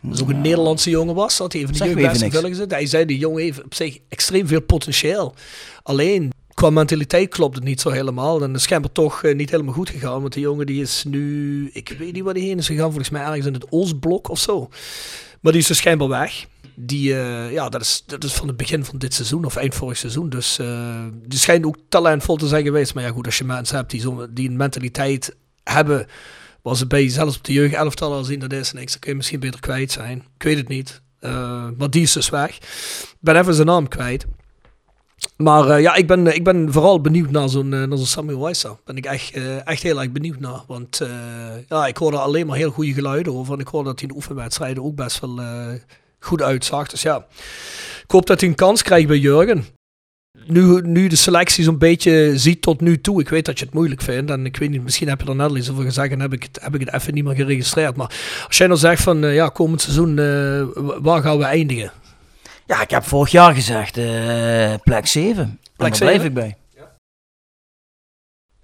Dat 0.02 0.14
is 0.14 0.22
ook 0.22 0.28
een 0.28 0.40
Nederlandse 0.40 0.90
jongen 0.90 1.14
was, 1.14 1.36
dat 1.36 1.52
hij 1.52 1.62
even 1.62 1.72
de 1.72 1.84
jeugd 1.84 1.94
bij 1.94 2.08
Aston. 2.08 2.30
Villa 2.30 2.48
gezet. 2.48 2.70
Hij 2.70 2.86
zei, 2.86 3.04
die 3.04 3.18
jongen 3.18 3.42
heeft 3.42 3.64
op 3.64 3.74
zich 3.74 3.98
extreem 4.08 4.46
veel 4.46 4.62
potentieel. 4.62 5.34
Alleen 5.82 6.32
qua 6.60 6.70
mentaliteit 6.70 7.28
klopt 7.28 7.54
het 7.54 7.64
niet 7.64 7.80
zo 7.80 7.90
helemaal. 7.90 8.42
En 8.42 8.52
de 8.52 8.58
schijnbaar 8.58 8.92
toch 8.92 9.22
eh, 9.22 9.34
niet 9.34 9.50
helemaal 9.50 9.74
goed 9.74 9.90
gegaan. 9.90 10.20
Want 10.20 10.32
die 10.32 10.42
jongen 10.42 10.66
die 10.66 10.82
is 10.82 11.04
nu, 11.04 11.70
ik 11.72 11.94
weet 11.98 12.12
niet 12.12 12.22
waar 12.22 12.34
die 12.34 12.46
heen 12.48 12.58
is 12.58 12.66
gegaan, 12.66 12.86
volgens 12.86 13.10
mij 13.10 13.22
ergens 13.22 13.46
in 13.46 13.54
het 13.54 13.66
Oostblok 13.70 14.28
of 14.28 14.38
zo. 14.38 14.68
Maar 15.40 15.52
die 15.52 15.60
is 15.60 15.66
dus 15.66 15.76
schijnbaar 15.76 16.08
weg. 16.08 16.46
Die, 16.74 17.14
eh, 17.14 17.52
ja, 17.52 17.68
dat 17.68 17.80
is, 17.80 18.02
dat 18.06 18.24
is 18.24 18.32
van 18.32 18.48
het 18.48 18.56
begin 18.56 18.84
van 18.84 18.98
dit 18.98 19.14
seizoen 19.14 19.44
of 19.44 19.56
eind 19.56 19.74
vorig 19.74 19.96
seizoen. 19.96 20.28
Dus 20.28 20.58
eh, 20.58 21.04
die 21.26 21.38
schijnt 21.38 21.64
ook 21.64 21.76
talentvol 21.88 22.36
te 22.36 22.48
zijn 22.48 22.64
geweest. 22.64 22.94
Maar 22.94 23.04
ja, 23.04 23.10
goed, 23.10 23.26
als 23.26 23.38
je 23.38 23.44
mensen 23.44 23.76
hebt 23.76 23.90
die, 23.90 24.00
zo, 24.00 24.26
die 24.30 24.48
een 24.48 24.56
mentaliteit 24.56 25.36
hebben. 25.64 26.06
waar 26.62 26.76
ze 26.76 26.86
bij 26.86 27.08
zelfs 27.08 27.36
op 27.36 27.44
de 27.44 27.52
jeugdelftal 27.52 28.12
al 28.12 28.24
zien 28.24 28.38
dat 28.38 28.52
is 28.52 28.72
niks, 28.72 28.90
dan 28.90 29.00
kun 29.00 29.10
je 29.10 29.16
misschien 29.16 29.40
beter 29.40 29.60
kwijt 29.60 29.92
zijn. 29.92 30.24
Ik 30.36 30.42
weet 30.42 30.56
het 30.56 30.68
niet. 30.68 31.00
Maar 31.76 31.90
die 31.90 32.02
is 32.02 32.12
dus 32.12 32.28
weg. 32.28 32.56
Ik 32.56 33.16
ben 33.20 33.36
even 33.36 33.54
zijn 33.54 33.66
naam 33.66 33.88
kwijt. 33.88 34.26
Maar 35.36 35.68
uh, 35.68 35.80
ja, 35.80 35.94
ik 35.94 36.06
ben, 36.06 36.34
ik 36.34 36.44
ben 36.44 36.72
vooral 36.72 37.00
benieuwd 37.00 37.30
naar 37.30 37.48
zo'n 37.48 37.72
uh, 37.72 37.96
zo 37.96 38.04
Samuel 38.04 38.40
Weissa. 38.40 38.76
Ben 38.84 38.96
ik 38.96 39.04
echt, 39.04 39.32
echt 39.64 39.82
heel 39.82 40.00
erg 40.00 40.12
benieuwd 40.12 40.40
naar. 40.40 40.60
Want 40.66 41.00
ja, 41.68 41.86
ik 41.86 41.96
hoorde 41.96 42.18
alleen 42.18 42.46
maar 42.46 42.56
heel 42.56 42.70
goede 42.70 42.92
geluiden 42.92 43.34
over. 43.34 43.54
En 43.54 43.60
ik 43.60 43.68
hoorde 43.68 43.88
dat 43.88 44.00
hij 44.00 44.08
in 44.08 44.14
de 44.14 44.20
oefenwedstrijden 44.20 44.84
ook 44.84 44.94
best 44.94 45.20
wel 45.20 45.40
goed 46.20 46.42
uitzag. 46.42 46.88
Dus 46.88 47.02
ja, 47.02 47.26
ik 48.02 48.10
hoop 48.10 48.26
dat 48.26 48.40
hij 48.40 48.48
een 48.48 48.54
kans 48.54 48.82
krijgt 48.82 49.08
bij 49.08 49.18
Jurgen. 49.18 49.64
Nu, 50.46 50.80
nu 50.80 51.08
de 51.08 51.16
selectie 51.16 51.64
zo'n 51.64 51.78
beetje 51.78 52.38
ziet 52.38 52.62
tot 52.62 52.80
nu 52.80 53.00
toe. 53.00 53.20
Ik 53.20 53.28
weet 53.28 53.44
dat 53.44 53.58
je 53.58 53.64
het 53.64 53.74
moeilijk 53.74 54.02
vindt. 54.02 54.30
En 54.30 54.46
ik 54.46 54.56
weet 54.56 54.70
niet, 54.70 54.82
misschien 54.82 55.08
heb 55.08 55.20
je 55.20 55.28
er 55.28 55.36
net 55.36 55.48
al 55.48 55.56
iets 55.56 55.70
over 55.70 55.84
gezegd 55.84 56.12
en 56.12 56.20
heb 56.20 56.32
ik 56.32 56.42
het, 56.42 56.58
heb 56.62 56.74
ik 56.74 56.80
het 56.80 56.94
even 56.94 57.14
niet 57.14 57.24
meer 57.24 57.34
geregistreerd. 57.34 57.96
Maar 57.96 58.42
als 58.46 58.56
jij 58.56 58.66
nou 58.66 58.78
zegt 58.78 59.02
van 59.02 59.20
ja, 59.20 59.48
komend 59.48 59.80
seizoen, 59.80 60.16
waar 61.02 61.22
gaan 61.22 61.38
we 61.38 61.44
eindigen? 61.44 61.92
Ja, 62.70 62.80
ik 62.80 62.90
heb 62.90 63.04
vorig 63.04 63.30
jaar 63.30 63.54
gezegd 63.54 63.98
uh, 63.98 64.74
plek 64.82 65.06
7. 65.06 65.60
Plek 65.76 65.94
7 65.94 66.06
blijf 66.06 66.24
ik 66.24 66.34
bij. 66.34 66.56
Ja. 66.74 66.96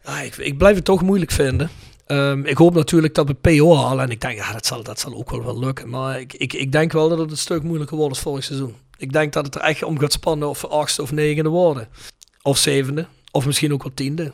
ja 0.04 0.20
ik, 0.20 0.36
ik, 0.36 0.58
blijf 0.58 0.76
het 0.76 0.84
toch 0.84 1.02
moeilijk 1.02 1.30
vinden. 1.30 1.70
Um, 2.06 2.44
ik 2.44 2.56
hoop 2.56 2.74
natuurlijk 2.74 3.14
dat 3.14 3.26
we 3.26 3.34
PO 3.34 3.76
halen. 3.76 4.04
En 4.04 4.10
ik 4.10 4.20
denk, 4.20 4.38
ja, 4.38 4.52
dat 4.52 4.66
zal, 4.66 4.82
dat 4.82 5.00
zal 5.00 5.14
ook 5.14 5.30
wel 5.30 5.44
wel 5.44 5.58
lukken. 5.58 5.88
Maar 5.88 6.20
ik, 6.20 6.32
ik, 6.32 6.52
ik 6.52 6.72
denk 6.72 6.92
wel 6.92 7.08
dat 7.08 7.18
het 7.18 7.30
een 7.30 7.36
stuk 7.36 7.62
moeilijker 7.62 7.96
wordt 7.96 8.12
als 8.14 8.22
vorig 8.22 8.44
seizoen. 8.44 8.76
Ik 8.96 9.12
denk 9.12 9.32
dat 9.32 9.44
het 9.44 9.54
er 9.54 9.60
echt 9.60 9.82
om 9.82 9.98
gaat 9.98 10.12
spannen 10.12 10.48
of 10.48 10.60
we 10.60 10.68
achtste 10.68 11.02
of 11.02 11.12
negende 11.12 11.50
worden. 11.50 11.88
Of 12.42 12.58
zevende. 12.58 13.06
Of 13.30 13.46
misschien 13.46 13.72
ook 13.72 13.82
wel 13.82 13.94
tiende. 13.94 14.32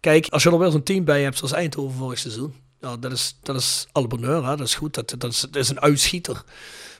Kijk, 0.00 0.26
als 0.28 0.42
je 0.42 0.50
er 0.50 0.58
wel 0.58 0.70
zo'n 0.70 0.82
team 0.82 1.04
bij 1.04 1.22
hebt 1.22 1.36
zoals 1.36 1.52
Eindhoven 1.52 1.98
vorig 1.98 2.18
seizoen. 2.18 2.54
Ja, 2.80 2.96
dat 2.96 3.12
is, 3.12 3.38
dat 3.42 3.56
is 3.56 3.86
alle 3.92 4.06
bonheur. 4.06 4.44
Hè? 4.44 4.56
Dat 4.56 4.66
is 4.66 4.74
goed. 4.74 4.94
Dat, 4.94 5.14
dat, 5.18 5.32
is, 5.32 5.40
dat 5.40 5.56
is 5.56 5.68
een 5.68 5.80
uitschieter. 5.80 6.44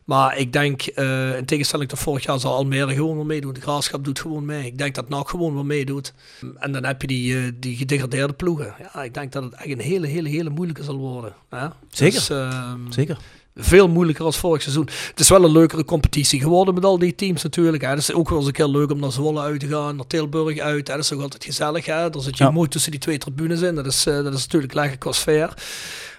Maar 0.06 0.38
ik 0.38 0.52
denk, 0.52 0.82
uh, 0.96 1.36
in 1.36 1.44
tegenstelling 1.44 1.88
tot 1.88 1.98
vorig 1.98 2.24
jaar, 2.24 2.40
zal 2.40 2.54
Almere 2.54 2.94
gewoon 2.94 3.16
wel 3.16 3.24
meedoen. 3.24 3.52
De 3.52 3.60
Graafschap 3.60 4.04
doet 4.04 4.20
gewoon 4.20 4.44
mee. 4.44 4.66
Ik 4.66 4.78
denk 4.78 4.94
dat 4.94 5.08
NAC 5.08 5.28
gewoon 5.28 5.54
wel 5.54 5.64
meedoet. 5.64 6.14
En 6.58 6.72
dan 6.72 6.84
heb 6.84 7.00
je 7.00 7.06
die, 7.06 7.32
uh, 7.32 7.52
die 7.54 7.76
gedegradeerde 7.76 8.32
ploegen. 8.32 8.74
Ja, 8.78 9.02
ik 9.02 9.14
denk 9.14 9.32
dat 9.32 9.42
het 9.42 9.52
echt 9.54 9.68
een 9.68 9.80
hele, 9.80 10.06
hele, 10.06 10.28
hele 10.28 10.50
moeilijke 10.50 10.82
zal 10.82 10.96
worden. 10.96 11.34
Ja? 11.50 11.76
Zeker. 11.88 12.18
Dus, 12.18 12.30
uh, 12.30 12.72
Zeker. 12.88 13.18
Veel 13.56 13.88
moeilijker 13.88 14.24
als 14.24 14.36
vorig 14.36 14.62
seizoen. 14.62 14.88
Het 15.10 15.20
is 15.20 15.28
wel 15.28 15.44
een 15.44 15.52
leukere 15.52 15.84
competitie 15.84 16.40
geworden 16.40 16.74
met 16.74 16.84
al 16.84 16.98
die 16.98 17.14
teams 17.14 17.42
natuurlijk. 17.42 17.82
Hè. 17.82 17.88
Het 17.88 17.98
is 17.98 18.12
ook 18.12 18.28
wel 18.28 18.38
eens 18.38 18.46
een 18.46 18.52
keer 18.52 18.66
leuk 18.66 18.90
om 18.90 18.98
naar 18.98 19.12
Zwolle 19.12 19.40
uit 19.40 19.60
te 19.60 19.68
gaan, 19.68 19.96
naar 19.96 20.06
Tilburg 20.06 20.58
uit. 20.58 20.88
Hè. 20.88 20.94
Dat 20.94 21.04
is 21.04 21.12
ook 21.12 21.20
altijd 21.20 21.44
gezellig. 21.44 21.86
Hè. 21.86 22.10
Dan 22.10 22.22
zit 22.22 22.38
je 22.38 22.44
ja. 22.44 22.50
mooi 22.50 22.68
tussen 22.68 22.90
die 22.90 23.00
twee 23.00 23.18
tribunes 23.18 23.60
in. 23.60 23.74
Dat 23.74 23.86
is, 23.86 24.02
dat 24.02 24.34
is 24.34 24.42
natuurlijk 24.42 24.74
lekker 24.74 24.98
qua 24.98 25.12
sfeer. 25.12 25.54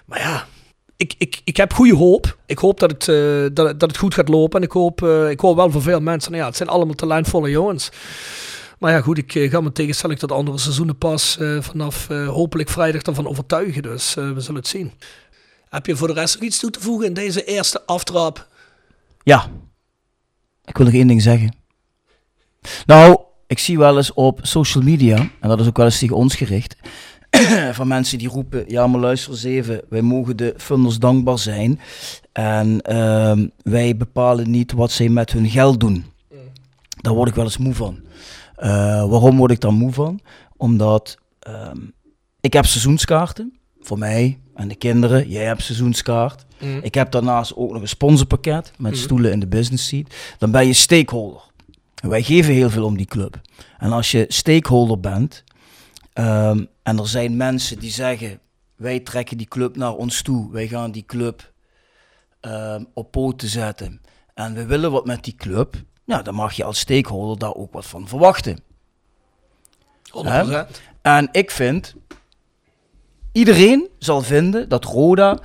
Maar 0.04 0.18
ja, 0.18 0.46
ik, 0.98 1.14
ik, 1.18 1.40
ik 1.44 1.56
heb 1.56 1.72
goede 1.72 1.94
hoop. 1.94 2.38
Ik 2.46 2.58
hoop 2.58 2.80
dat 2.80 2.90
het, 2.90 3.06
uh, 3.06 3.46
dat, 3.52 3.80
dat 3.80 3.90
het 3.90 3.96
goed 3.96 4.14
gaat 4.14 4.28
lopen. 4.28 4.60
En 4.60 4.66
ik 4.66 4.72
hoop, 4.72 5.02
uh, 5.02 5.30
ik 5.30 5.40
hoor 5.40 5.56
wel 5.56 5.70
van 5.70 5.82
veel 5.82 6.00
mensen, 6.00 6.30
nou 6.30 6.42
ja, 6.42 6.48
het 6.48 6.56
zijn 6.56 6.68
allemaal 6.68 6.94
talentvolle 6.94 7.50
jongens. 7.50 7.90
Maar 8.78 8.92
ja, 8.92 9.00
goed, 9.00 9.18
ik 9.18 9.34
uh, 9.34 9.50
ga 9.50 9.60
me 9.60 9.72
tegenstelling 9.72 10.18
tot 10.18 10.32
andere 10.32 10.58
seizoenen 10.58 10.98
pas 10.98 11.38
vanaf 11.60 12.06
hopelijk 12.08 12.68
vrijdag 12.68 13.02
ervan 13.02 13.28
overtuigen. 13.28 13.82
Dus 13.82 14.14
we 14.14 14.40
zullen 14.40 14.60
het 14.60 14.68
zien. 14.68 14.92
Heb 15.68 15.86
je 15.86 15.96
voor 15.96 16.08
de 16.08 16.14
rest 16.14 16.34
nog 16.34 16.44
iets 16.44 16.58
toe 16.58 16.70
te 16.70 16.80
voegen 16.80 17.06
in 17.06 17.14
deze 17.14 17.44
eerste 17.44 17.86
aftrap? 17.86 18.48
Ja, 19.22 19.50
ik 20.64 20.76
wil 20.76 20.86
nog 20.86 20.94
één 20.94 21.06
ding 21.06 21.22
zeggen. 21.22 21.56
Nou, 22.86 23.20
ik 23.46 23.58
zie 23.58 23.78
wel 23.78 23.96
eens 23.96 24.12
op 24.12 24.40
social 24.42 24.84
media, 24.84 25.16
en 25.16 25.48
dat 25.48 25.60
is 25.60 25.66
ook 25.66 25.76
wel 25.76 25.86
eens 25.86 25.98
tegen 25.98 26.16
ons 26.16 26.34
gericht, 26.34 26.76
van 27.72 27.88
mensen 27.88 28.18
die 28.18 28.28
roepen, 28.28 28.64
ja 28.66 28.86
maar 28.86 29.00
luister 29.00 29.32
eens 29.32 29.44
even, 29.44 29.82
wij 29.88 30.02
mogen 30.02 30.36
de 30.36 30.54
funders 30.56 30.98
dankbaar 30.98 31.38
zijn 31.38 31.80
en 32.32 32.80
uh, 32.90 33.32
wij 33.62 33.96
bepalen 33.96 34.50
niet 34.50 34.72
wat 34.72 34.90
zij 34.90 35.08
met 35.08 35.32
hun 35.32 35.50
geld 35.50 35.80
doen. 35.80 36.04
Daar 37.00 37.14
word 37.14 37.28
ik 37.28 37.34
wel 37.34 37.44
eens 37.44 37.58
moe 37.58 37.74
van. 37.74 38.00
Uh, 38.58 38.66
waarom 39.08 39.36
word 39.36 39.50
ik 39.50 39.60
daar 39.60 39.72
moe 39.72 39.92
van? 39.92 40.20
Omdat 40.56 41.18
uh, 41.48 41.70
ik 42.40 42.52
heb 42.52 42.66
seizoenskaarten 42.66 43.58
voor 43.80 43.98
mij 43.98 44.38
en 44.54 44.68
de 44.68 44.74
kinderen. 44.74 45.28
Jij 45.28 45.44
hebt 45.44 45.62
seizoenskaart. 45.62 46.44
Mm. 46.58 46.78
Ik 46.82 46.94
heb 46.94 47.10
daarnaast 47.10 47.56
ook 47.56 47.72
nog 47.72 47.82
een 47.82 47.88
sponsorpakket 47.88 48.72
met 48.78 48.92
mm. 48.92 48.98
stoelen 48.98 49.32
in 49.32 49.40
de 49.40 49.46
business 49.46 49.86
seat. 49.86 50.14
Dan 50.38 50.50
ben 50.50 50.66
je 50.66 50.72
stakeholder. 50.72 51.40
En 52.02 52.08
wij 52.08 52.22
geven 52.22 52.54
heel 52.54 52.70
veel 52.70 52.84
om 52.84 52.96
die 52.96 53.06
club. 53.06 53.40
En 53.78 53.92
als 53.92 54.10
je 54.10 54.24
stakeholder 54.28 55.00
bent, 55.00 55.44
um, 56.18 56.68
en 56.82 56.98
er 56.98 57.08
zijn 57.08 57.36
mensen 57.36 57.78
die 57.78 57.90
zeggen: 57.90 58.40
wij 58.76 59.00
trekken 59.00 59.36
die 59.36 59.48
club 59.48 59.76
naar 59.76 59.94
ons 59.94 60.22
toe, 60.22 60.52
wij 60.52 60.68
gaan 60.68 60.90
die 60.90 61.04
club 61.06 61.52
uh, 62.42 62.80
op 62.94 63.10
poten 63.10 63.48
zetten. 63.48 64.00
En 64.34 64.54
we 64.54 64.66
willen 64.66 64.90
wat 64.90 65.06
met 65.06 65.24
die 65.24 65.34
club. 65.34 65.74
Ja, 66.04 66.22
dan 66.22 66.34
mag 66.34 66.52
je 66.52 66.64
als 66.64 66.78
stakeholder 66.78 67.38
daar 67.38 67.54
ook 67.54 67.72
wat 67.72 67.86
van 67.86 68.08
verwachten. 68.08 68.58
100%. 70.24 70.66
En 71.02 71.28
ik 71.32 71.50
vind, 71.50 71.94
iedereen 73.32 73.88
zal 73.98 74.22
vinden 74.22 74.68
dat 74.68 74.84
Roda 74.84 75.38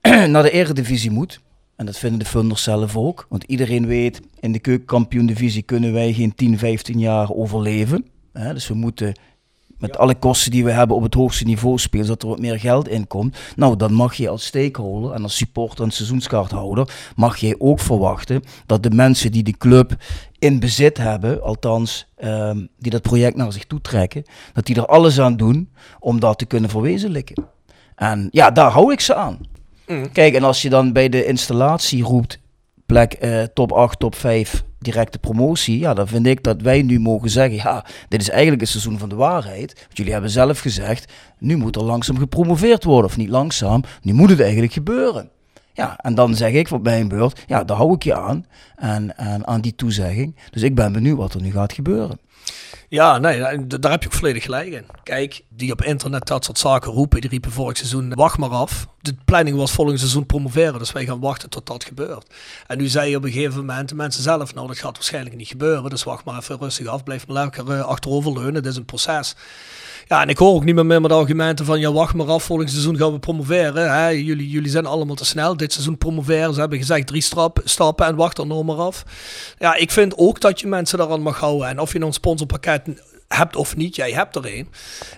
naar 0.32 0.42
de 0.42 0.50
Eredivisie 0.50 1.10
moet. 1.10 1.40
En 1.76 1.86
dat 1.86 1.98
vinden 1.98 2.18
de 2.18 2.24
funders 2.24 2.62
zelf 2.62 2.96
ook. 2.96 3.26
Want 3.28 3.44
iedereen 3.44 3.86
weet, 3.86 4.20
in 4.40 4.52
de 4.52 4.58
keukenkampioen-divisie 4.58 5.62
kunnen 5.62 5.92
wij 5.92 6.12
geen 6.12 6.34
10, 6.34 6.58
15 6.58 6.98
jaar 6.98 7.30
overleven. 7.30 8.06
dus 8.32 8.68
we 8.68 8.74
moeten 8.74 9.14
met 9.78 9.98
alle 9.98 10.14
kosten 10.14 10.50
die 10.50 10.64
we 10.64 10.70
hebben 10.70 10.96
op 10.96 11.02
het 11.02 11.14
hoogste 11.14 11.44
niveau 11.44 11.78
spelen, 11.78 12.06
zodat 12.06 12.22
er 12.22 12.28
wat 12.28 12.38
meer 12.38 12.60
geld 12.60 12.88
in 12.88 13.06
komt. 13.06 13.36
Nou, 13.56 13.76
dan 13.76 13.92
mag 13.92 14.14
je 14.14 14.28
als 14.28 14.44
stakeholder 14.44 15.12
en 15.12 15.22
als 15.22 15.36
supporter 15.36 15.84
en 15.84 15.90
seizoenskaarthouder, 15.90 17.12
mag 17.16 17.36
je 17.36 17.60
ook 17.60 17.80
verwachten 17.80 18.42
dat 18.66 18.82
de 18.82 18.90
mensen 18.90 19.32
die 19.32 19.42
de 19.42 19.56
club 19.56 19.96
in 20.38 20.60
bezit 20.60 20.96
hebben, 20.96 21.42
althans 21.42 22.12
ehm, 22.16 22.66
die 22.78 22.90
dat 22.90 23.02
project 23.02 23.36
naar 23.36 23.52
zich 23.52 23.64
toe 23.64 23.80
trekken, 23.80 24.24
dat 24.52 24.66
die 24.66 24.76
er 24.76 24.86
alles 24.86 25.20
aan 25.20 25.36
doen 25.36 25.70
om 25.98 26.20
dat 26.20 26.38
te 26.38 26.46
kunnen 26.46 26.70
verwezenlijken. 26.70 27.44
En 27.94 28.28
ja, 28.30 28.50
daar 28.50 28.70
hou 28.70 28.92
ik 28.92 29.00
ze 29.00 29.14
aan. 29.14 29.38
Mm. 29.86 30.12
Kijk, 30.12 30.34
en 30.34 30.44
als 30.44 30.62
je 30.62 30.68
dan 30.68 30.92
bij 30.92 31.08
de 31.08 31.24
installatie 31.24 32.02
roept, 32.02 32.38
plek 32.86 33.16
uh, 33.20 33.42
top 33.42 33.72
8, 33.72 33.98
top 33.98 34.14
5, 34.14 34.64
directe 34.78 35.18
promotie, 35.18 35.78
ja, 35.78 35.94
dan 35.94 36.08
vind 36.08 36.26
ik 36.26 36.42
dat 36.42 36.62
wij 36.62 36.82
nu 36.82 37.00
mogen 37.00 37.30
zeggen, 37.30 37.56
ja, 37.56 37.84
dit 38.08 38.20
is 38.20 38.30
eigenlijk 38.30 38.60
het 38.60 38.70
seizoen 38.70 38.98
van 38.98 39.08
de 39.08 39.14
waarheid. 39.14 39.74
Want 39.74 39.96
jullie 39.96 40.12
hebben 40.12 40.30
zelf 40.30 40.58
gezegd, 40.58 41.12
nu 41.38 41.56
moet 41.56 41.76
er 41.76 41.82
langzaam 41.82 42.18
gepromoveerd 42.18 42.84
worden, 42.84 43.10
of 43.10 43.16
niet 43.16 43.28
langzaam, 43.28 43.82
nu 44.02 44.12
moet 44.12 44.30
het 44.30 44.40
eigenlijk 44.40 44.72
gebeuren. 44.72 45.30
Ja, 45.72 45.98
en 45.98 46.14
dan 46.14 46.34
zeg 46.34 46.52
ik 46.52 46.70
op 46.70 46.82
mijn 46.82 47.08
beurt, 47.08 47.44
ja, 47.46 47.64
daar 47.64 47.76
hou 47.76 47.94
ik 47.94 48.02
je 48.02 48.14
aan, 48.14 48.46
en, 48.76 49.16
en 49.16 49.46
aan 49.46 49.60
die 49.60 49.74
toezegging. 49.74 50.36
Dus 50.50 50.62
ik 50.62 50.74
ben 50.74 50.92
benieuwd 50.92 51.18
wat 51.18 51.34
er 51.34 51.42
nu 51.42 51.50
gaat 51.50 51.72
gebeuren. 51.72 52.18
Ja, 52.88 53.18
nee, 53.18 53.66
daar 53.66 53.90
heb 53.90 54.02
je 54.02 54.08
ook 54.08 54.14
volledig 54.14 54.42
gelijk 54.42 54.72
in. 54.72 54.86
Kijk, 55.02 55.42
die 55.48 55.72
op 55.72 55.82
internet 55.82 56.26
dat 56.26 56.44
soort 56.44 56.58
zaken 56.58 56.92
roepen, 56.92 57.20
die 57.20 57.30
riepen 57.30 57.52
vorig 57.52 57.76
seizoen, 57.76 58.14
wacht 58.14 58.38
maar 58.38 58.50
af. 58.50 58.86
De 59.00 59.14
planning 59.24 59.56
was 59.56 59.72
volgend 59.72 59.98
seizoen 59.98 60.26
promoveren, 60.26 60.78
dus 60.78 60.92
wij 60.92 61.04
gaan 61.04 61.20
wachten 61.20 61.50
tot 61.50 61.66
dat 61.66 61.84
gebeurt. 61.84 62.34
En 62.66 62.78
nu 62.78 62.86
zei 62.86 63.10
je 63.10 63.16
op 63.16 63.24
een 63.24 63.32
gegeven 63.32 63.58
moment, 63.58 63.88
de 63.88 63.94
mensen 63.94 64.22
zelf, 64.22 64.54
nou 64.54 64.66
dat 64.66 64.78
gaat 64.78 64.94
waarschijnlijk 64.94 65.36
niet 65.36 65.48
gebeuren, 65.48 65.90
dus 65.90 66.02
wacht 66.02 66.24
maar 66.24 66.38
even 66.38 66.58
rustig 66.58 66.86
af, 66.86 67.02
blijf 67.02 67.26
maar 67.26 67.42
lekker 67.42 67.68
uh, 67.68 67.80
achteroverleunen, 67.80 68.62
dit 68.62 68.72
is 68.72 68.76
een 68.76 68.84
proces. 68.84 69.34
Ja, 70.08 70.22
en 70.22 70.28
ik 70.28 70.38
hoor 70.38 70.54
ook 70.54 70.64
niet 70.64 70.74
meer, 70.74 70.86
meer 70.86 71.00
met 71.00 71.12
argumenten 71.12 71.64
van, 71.64 71.80
ja 71.80 71.92
wacht 71.92 72.14
maar 72.14 72.26
af, 72.26 72.44
volgend 72.44 72.70
seizoen 72.70 72.96
gaan 72.96 73.12
we 73.12 73.18
promoveren. 73.18 73.92
Hè? 73.92 74.08
Jullie, 74.08 74.48
jullie 74.48 74.70
zijn 74.70 74.86
allemaal 74.86 75.14
te 75.14 75.24
snel, 75.24 75.56
dit 75.56 75.72
seizoen 75.72 75.98
promoveren. 75.98 76.54
Ze 76.54 76.60
hebben 76.60 76.78
gezegd 76.78 77.06
drie 77.06 77.22
strap, 77.22 77.60
stappen 77.64 78.06
en 78.06 78.16
wacht 78.16 78.38
er 78.38 78.46
nog 78.46 78.64
maar 78.64 78.76
af. 78.76 79.04
Ja, 79.58 79.74
ik 79.74 79.90
vind 79.90 80.16
ook 80.16 80.40
dat 80.40 80.60
je 80.60 80.66
mensen 80.66 80.98
daaraan 80.98 81.22
mag 81.22 81.38
houden. 81.40 81.68
En 81.68 81.80
of 81.80 81.92
je 81.92 81.98
nou 81.98 82.10
een 82.10 82.16
sponsorpakket 82.16 82.82
hebt 83.28 83.56
of 83.56 83.76
niet, 83.76 83.96
jij 83.96 84.12
hebt 84.12 84.36
er 84.36 84.46
een. 84.46 84.68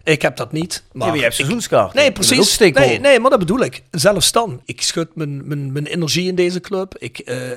Ik 0.05 0.23
heb 0.23 0.37
dat 0.37 0.53
niet. 0.53 0.83
Maar 0.93 1.17
je 1.17 1.23
hebt 1.23 1.35
seizoenskaart. 1.35 1.95
Nee, 1.95 2.13
precies. 2.13 2.59
Nee, 2.59 3.01
nee, 3.01 3.21
maar 3.21 3.31
dat 3.31 3.39
bedoel 3.39 3.61
ik. 3.61 3.83
Zelfs 3.91 4.33
dan. 4.33 4.61
Ik 4.65 4.83
schud 4.83 5.09
mijn, 5.15 5.49
mijn, 5.49 5.73
mijn 5.73 5.87
energie 5.87 6.29
in 6.29 6.35
deze 6.35 6.61
club. 6.61 6.95
Ik, 6.99 7.23
uh, 7.25 7.51
uh, 7.51 7.57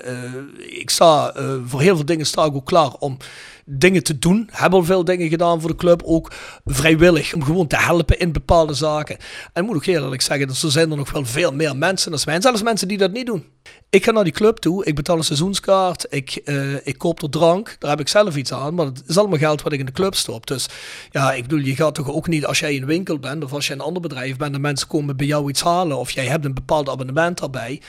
ik 0.68 0.90
sta 0.90 1.34
uh, 1.38 1.54
voor 1.66 1.82
heel 1.82 1.96
veel 1.96 2.06
dingen 2.06 2.26
sta 2.26 2.46
ik 2.46 2.56
ook 2.56 2.66
klaar 2.66 2.92
om 3.00 3.18
dingen 3.66 4.04
te 4.04 4.20
doen. 4.20 4.50
Hebben 4.52 4.80
al 4.80 4.86
veel 4.86 5.06
dingen 5.06 5.30
gedaan 5.30 5.62
voor 5.62 5.70
de 5.70 5.76
club. 5.76 6.02
Ook 6.06 6.32
vrijwillig. 6.66 7.34
Om 7.34 7.44
gewoon 7.44 7.68
te 7.68 7.78
helpen 7.78 8.20
in 8.20 8.32
bepaalde 8.32 8.74
zaken. 8.74 9.18
En 9.54 9.66
moet 9.66 9.76
ook 9.76 9.86
eerlijk 9.86 10.22
zeggen, 10.22 10.48
dat 10.48 10.62
er 10.62 10.72
zijn 10.72 10.92
er 10.92 10.98
nog 10.98 11.12
wel 11.12 11.26
veel 11.26 11.54
meer 11.54 11.78
mensen 11.78 12.12
als 12.12 12.26
mij. 12.26 12.36
En 12.36 12.42
zelfs 12.42 12.64
mensen 12.64 12.88
die 12.88 12.98
dat 12.98 13.12
niet 13.12 13.26
doen. 13.26 13.46
Ik 13.90 14.04
ga 14.04 14.12
naar 14.12 14.24
die 14.24 14.34
club 14.34 14.58
toe, 14.58 14.86
ik 14.86 14.96
betaal 14.96 15.18
een 15.18 15.24
seizoenskaart, 15.24 16.06
ik, 16.10 16.36
eh, 16.36 16.88
ik 16.88 16.98
koop 16.98 17.22
er 17.22 17.30
drank, 17.30 17.76
daar 17.80 17.90
heb 17.90 18.00
ik 18.00 18.08
zelf 18.08 18.36
iets 18.36 18.54
aan, 18.54 18.74
maar 18.74 18.86
het 18.86 19.04
is 19.08 19.18
allemaal 19.18 19.38
geld 19.38 19.62
wat 19.62 19.74
ik 19.74 19.80
in 19.80 19.86
de 19.86 19.92
club 19.92 20.16
stop. 20.16 20.48
Dus 20.48 20.66
ja, 21.12 21.34
ik 21.34 21.42
bedoel, 21.42 21.60
je 21.60 21.76
gaat 21.76 21.96
toch 21.96 22.12
ook 22.12 22.28
niet 22.28 22.46
als 22.46 22.60
jij 22.60 22.78
een 22.78 22.86
winkel 22.86 23.20
bent 23.20 23.44
of 23.44 23.54
als 23.54 23.68
je 23.68 23.74
een 23.74 23.80
ander 23.80 24.02
bedrijf 24.02 24.38
bent 24.38 24.56
en 24.56 24.62
mensen 24.62 24.88
komen 24.88 25.18
bij 25.18 25.26
jou 25.26 25.50
iets 25.50 25.62
halen 25.62 25.98
of 25.98 26.12
jij 26.12 26.26
hebt 26.26 26.46
een 26.46 26.54
bepaald 26.54 26.90
abonnement 26.90 27.40
daarbij. 27.40 27.82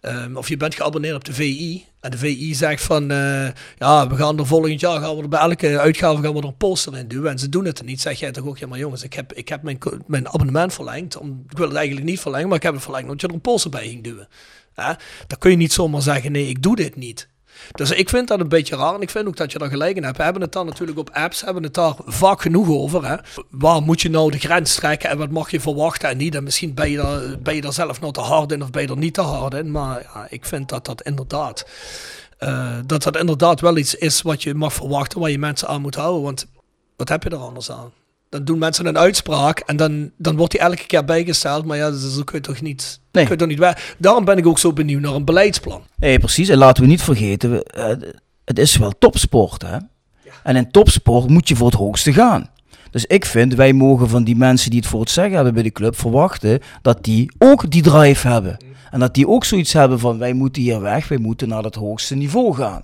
Ehm, 0.00 0.36
of 0.36 0.48
je 0.48 0.56
bent 0.56 0.74
geabonneerd 0.74 1.14
op 1.14 1.24
de 1.24 1.32
VI. 1.32 1.84
En 2.00 2.10
de 2.10 2.18
VI 2.18 2.54
zegt 2.54 2.82
van, 2.82 3.10
eh, 3.10 3.48
ja, 3.78 4.08
we 4.08 4.16
gaan 4.16 4.38
er 4.38 4.46
volgend 4.46 4.80
jaar, 4.80 5.00
gaan 5.00 5.16
we 5.16 5.22
er 5.22 5.28
bij 5.28 5.40
elke 5.40 5.80
uitgave 5.80 6.22
gaan 6.22 6.32
we 6.32 6.38
er 6.38 6.44
een 6.44 6.56
poster 6.56 6.96
in 6.96 7.08
duwen. 7.08 7.30
En 7.30 7.38
ze 7.38 7.48
doen 7.48 7.64
het 7.64 7.82
niet. 7.82 8.00
Zeg 8.00 8.18
jij 8.18 8.32
toch 8.32 8.46
ook, 8.46 8.58
ja 8.58 8.66
maar 8.66 8.78
jongens, 8.78 9.02
ik 9.02 9.12
heb, 9.12 9.32
ik 9.32 9.48
heb 9.48 9.62
mijn, 9.62 9.78
mijn 10.06 10.28
abonnement 10.28 10.74
verlengd. 10.74 11.16
Om, 11.16 11.44
ik 11.48 11.56
wil 11.56 11.66
het 11.66 11.76
eigenlijk 11.76 12.06
niet 12.06 12.20
verlengen, 12.20 12.48
maar 12.48 12.56
ik 12.56 12.62
heb 12.62 12.74
het 12.74 12.82
verlengd 12.82 13.04
omdat 13.04 13.20
je 13.20 13.26
er 13.26 13.34
een 13.34 13.40
poster 13.40 13.70
bij 13.70 13.88
ging 13.88 14.04
duwen. 14.04 14.28
Ja, 14.76 14.98
dan 15.26 15.38
kun 15.38 15.50
je 15.50 15.56
niet 15.56 15.72
zomaar 15.72 16.02
zeggen, 16.02 16.32
nee, 16.32 16.48
ik 16.48 16.62
doe 16.62 16.76
dit 16.76 16.96
niet. 16.96 17.28
Dus 17.72 17.90
ik 17.90 18.08
vind 18.08 18.28
dat 18.28 18.40
een 18.40 18.48
beetje 18.48 18.76
raar 18.76 18.94
en 18.94 19.00
ik 19.00 19.10
vind 19.10 19.26
ook 19.26 19.36
dat 19.36 19.52
je 19.52 19.58
daar 19.58 19.68
gelijk 19.68 19.96
in 19.96 20.04
hebt. 20.04 20.16
We 20.16 20.22
hebben 20.22 20.42
het 20.42 20.52
dan 20.52 20.66
natuurlijk 20.66 20.98
op 20.98 21.10
apps, 21.12 21.40
hebben 21.40 21.62
het 21.62 21.74
daar 21.74 21.94
vaak 22.04 22.40
genoeg 22.40 22.68
over. 22.68 23.08
Hè? 23.08 23.16
Waar 23.50 23.82
moet 23.82 24.00
je 24.00 24.10
nou 24.10 24.30
de 24.30 24.38
grens 24.38 24.74
trekken 24.74 25.10
en 25.10 25.18
wat 25.18 25.30
mag 25.30 25.50
je 25.50 25.60
verwachten 25.60 26.08
en 26.08 26.16
niet? 26.16 26.34
En 26.34 26.44
misschien 26.44 26.74
ben 26.74 26.90
je 26.90 26.96
daar, 26.96 27.38
ben 27.38 27.60
daar 27.60 27.72
zelf 27.72 28.00
nog 28.00 28.12
te 28.12 28.20
hard 28.20 28.52
in 28.52 28.62
of 28.62 28.70
ben 28.70 28.82
je 28.82 28.88
er 28.88 28.96
niet 28.96 29.14
te 29.14 29.20
hard 29.20 29.54
in. 29.54 29.70
Maar 29.70 30.02
ja, 30.02 30.26
ik 30.30 30.44
vind 30.44 30.68
dat 30.68 30.84
dat 30.86 31.02
inderdaad, 31.02 31.66
uh, 32.40 32.76
dat 32.86 33.02
dat 33.02 33.16
inderdaad 33.16 33.60
wel 33.60 33.76
iets 33.76 33.94
is 33.94 34.22
wat 34.22 34.42
je 34.42 34.54
mag 34.54 34.72
verwachten, 34.72 35.20
waar 35.20 35.30
je 35.30 35.38
mensen 35.38 35.68
aan 35.68 35.80
moet 35.80 35.94
houden. 35.94 36.22
Want 36.22 36.46
wat 36.96 37.08
heb 37.08 37.22
je 37.22 37.30
er 37.30 37.36
anders 37.36 37.70
aan? 37.70 37.92
dan 38.28 38.44
doen 38.44 38.58
mensen 38.58 38.86
een 38.86 38.98
uitspraak 38.98 39.58
en 39.58 39.76
dan, 39.76 40.10
dan 40.16 40.36
wordt 40.36 40.52
die 40.52 40.60
elke 40.60 40.86
keer 40.86 41.04
bijgesteld. 41.04 41.64
Maar 41.64 41.76
ja, 41.76 41.90
dat 41.90 42.24
kun 42.24 42.38
je 42.38 42.40
toch 42.40 42.60
niet, 42.60 43.00
nee. 43.26 43.36
kun 43.36 43.48
je 43.48 43.56
toch 43.56 43.66
niet 43.66 43.94
Daarom 43.98 44.24
ben 44.24 44.38
ik 44.38 44.46
ook 44.46 44.58
zo 44.58 44.72
benieuwd 44.72 45.00
naar 45.00 45.14
een 45.14 45.24
beleidsplan. 45.24 45.82
Nee, 45.96 46.18
precies. 46.18 46.48
En 46.48 46.58
laten 46.58 46.82
we 46.82 46.88
niet 46.88 47.02
vergeten, 47.02 47.62
eh, 47.62 47.86
het 48.44 48.58
is 48.58 48.76
wel 48.76 48.92
topsport. 48.98 49.62
Hè? 49.62 49.76
En 50.42 50.56
in 50.56 50.70
topsport 50.70 51.28
moet 51.28 51.48
je 51.48 51.56
voor 51.56 51.66
het 51.66 51.76
hoogste 51.76 52.12
gaan. 52.12 52.50
Dus 52.90 53.04
ik 53.04 53.24
vind, 53.24 53.54
wij 53.54 53.72
mogen 53.72 54.08
van 54.08 54.24
die 54.24 54.36
mensen 54.36 54.70
die 54.70 54.78
het 54.80 54.88
voor 54.88 55.00
het 55.00 55.10
zeggen 55.10 55.34
hebben 55.34 55.54
bij 55.54 55.62
de 55.62 55.70
club 55.70 55.96
verwachten 55.96 56.60
dat 56.82 57.04
die 57.04 57.32
ook 57.38 57.70
die 57.70 57.82
drive 57.82 58.28
hebben. 58.28 58.56
En 58.90 59.00
dat 59.00 59.14
die 59.14 59.28
ook 59.28 59.44
zoiets 59.44 59.72
hebben 59.72 59.98
van 59.98 60.18
wij 60.18 60.32
moeten 60.32 60.62
hier 60.62 60.80
weg, 60.80 61.08
wij 61.08 61.18
moeten 61.18 61.48
naar 61.48 61.62
het 61.62 61.74
hoogste 61.74 62.14
niveau 62.14 62.54
gaan. 62.54 62.82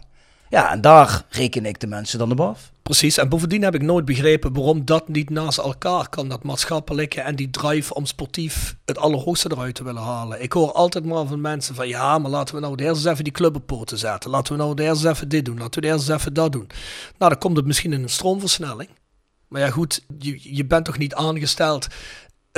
Ja, 0.55 0.71
en 0.71 0.81
daar 0.81 1.25
reken 1.29 1.67
ik 1.67 1.81
de 1.81 1.87
mensen 1.87 2.19
dan 2.19 2.31
op 2.31 2.41
af. 2.41 2.73
Precies, 2.83 3.17
en 3.17 3.29
bovendien 3.29 3.63
heb 3.63 3.75
ik 3.75 3.83
nooit 3.83 4.05
begrepen 4.05 4.53
waarom 4.53 4.85
dat 4.85 5.09
niet 5.09 5.31
naast 5.31 5.59
elkaar 5.59 6.09
kan, 6.09 6.29
dat 6.29 6.43
maatschappelijke 6.43 7.21
en 7.21 7.37
die 7.37 7.51
drive 7.51 7.95
om 7.95 8.07
sportief 8.07 8.77
het 8.85 8.99
allerhoogste 8.99 9.51
eruit 9.53 9.75
te 9.75 9.85
willen 9.85 10.03
halen. 10.03 10.43
Ik 10.43 10.53
hoor 10.53 10.73
altijd 10.73 11.05
maar 11.05 11.27
van 11.27 11.41
mensen 11.41 11.75
van 11.75 11.89
ja, 11.89 12.19
maar 12.19 12.31
laten 12.31 12.55
we 12.55 12.61
nou 12.61 12.75
eerst 12.75 12.97
eens 12.97 13.05
even 13.05 13.25
die 13.25 13.33
club 13.33 13.73
op 13.73 13.91
zetten. 13.95 14.31
Laten 14.31 14.53
we 14.53 14.63
nou 14.63 14.83
eerst 14.83 15.05
even 15.05 15.29
dit 15.29 15.45
doen, 15.45 15.59
laten 15.59 15.83
we 15.83 15.89
eerst 15.89 16.09
even 16.09 16.35
dat 16.35 16.53
doen. 16.53 16.67
Nou, 17.19 17.31
dan 17.31 17.39
komt 17.39 17.57
het 17.57 17.67
misschien 17.67 17.93
in 17.93 18.03
een 18.03 18.09
stroomversnelling. 18.09 18.89
Maar 19.49 19.61
ja 19.61 19.71
goed, 19.71 20.05
je, 20.19 20.55
je 20.57 20.65
bent 20.65 20.85
toch 20.85 20.99
niet 20.99 21.15
aangesteld 21.15 21.87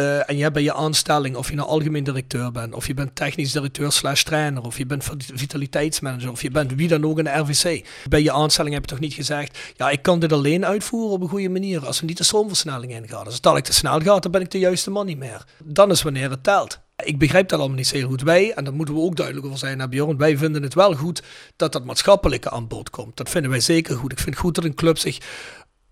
uh, 0.00 0.30
en 0.30 0.36
je 0.36 0.42
hebt 0.42 0.54
bij 0.54 0.62
je 0.62 0.74
aanstelling, 0.74 1.36
of 1.36 1.48
je 1.48 1.56
nou 1.56 1.68
algemeen 1.68 2.04
directeur 2.04 2.52
bent, 2.52 2.74
of 2.74 2.86
je 2.86 2.94
bent 2.94 3.14
technisch 3.14 3.52
directeur 3.52 3.92
slash 3.92 4.22
trainer, 4.22 4.62
of 4.62 4.78
je 4.78 4.86
bent 4.86 5.08
vitaliteitsmanager, 5.34 6.30
of 6.30 6.42
je 6.42 6.50
bent 6.50 6.72
wie 6.74 6.88
dan 6.88 7.04
ook 7.04 7.18
in 7.18 7.24
de 7.24 7.30
RVC. 7.30 7.86
Bij 8.08 8.22
je 8.22 8.32
aanstelling 8.32 8.74
heb 8.74 8.82
je 8.82 8.90
toch 8.90 9.00
niet 9.00 9.14
gezegd, 9.14 9.58
ja, 9.76 9.90
ik 9.90 10.02
kan 10.02 10.18
dit 10.18 10.32
alleen 10.32 10.66
uitvoeren 10.66 11.12
op 11.12 11.22
een 11.22 11.28
goede 11.28 11.48
manier, 11.48 11.86
als 11.86 12.00
we 12.00 12.06
niet 12.06 12.16
de 12.16 12.24
stroomversnelling 12.24 12.92
ingaan. 12.92 13.24
Als 13.24 13.34
het 13.34 13.46
ik 13.46 13.64
te 13.64 13.72
snel 13.72 14.00
gaat, 14.00 14.22
dan 14.22 14.32
ben 14.32 14.40
ik 14.40 14.50
de 14.50 14.58
juiste 14.58 14.90
man 14.90 15.06
niet 15.06 15.18
meer. 15.18 15.44
Dan 15.64 15.90
is 15.90 16.02
wanneer 16.02 16.30
het 16.30 16.42
telt. 16.42 16.78
Ik 17.04 17.18
begrijp 17.18 17.48
dat 17.48 17.58
allemaal 17.58 17.76
niet 17.76 17.86
zo 17.86 17.96
heel 17.96 18.08
goed. 18.08 18.22
Wij, 18.22 18.52
en 18.52 18.64
daar 18.64 18.74
moeten 18.74 18.94
we 18.94 19.00
ook 19.00 19.16
duidelijk 19.16 19.46
over 19.46 19.58
zijn, 19.58 19.90
Bjorn, 19.90 20.16
wij 20.16 20.36
vinden 20.36 20.62
het 20.62 20.74
wel 20.74 20.94
goed 20.94 21.22
dat 21.56 21.72
dat 21.72 21.84
maatschappelijke 21.84 22.50
aan 22.50 22.68
boord 22.68 22.90
komt. 22.90 23.16
Dat 23.16 23.28
vinden 23.28 23.50
wij 23.50 23.60
zeker 23.60 23.96
goed. 23.96 24.12
Ik 24.12 24.18
vind 24.18 24.36
goed 24.36 24.54
dat 24.54 24.64
een 24.64 24.74
club 24.74 24.98
zich 24.98 25.18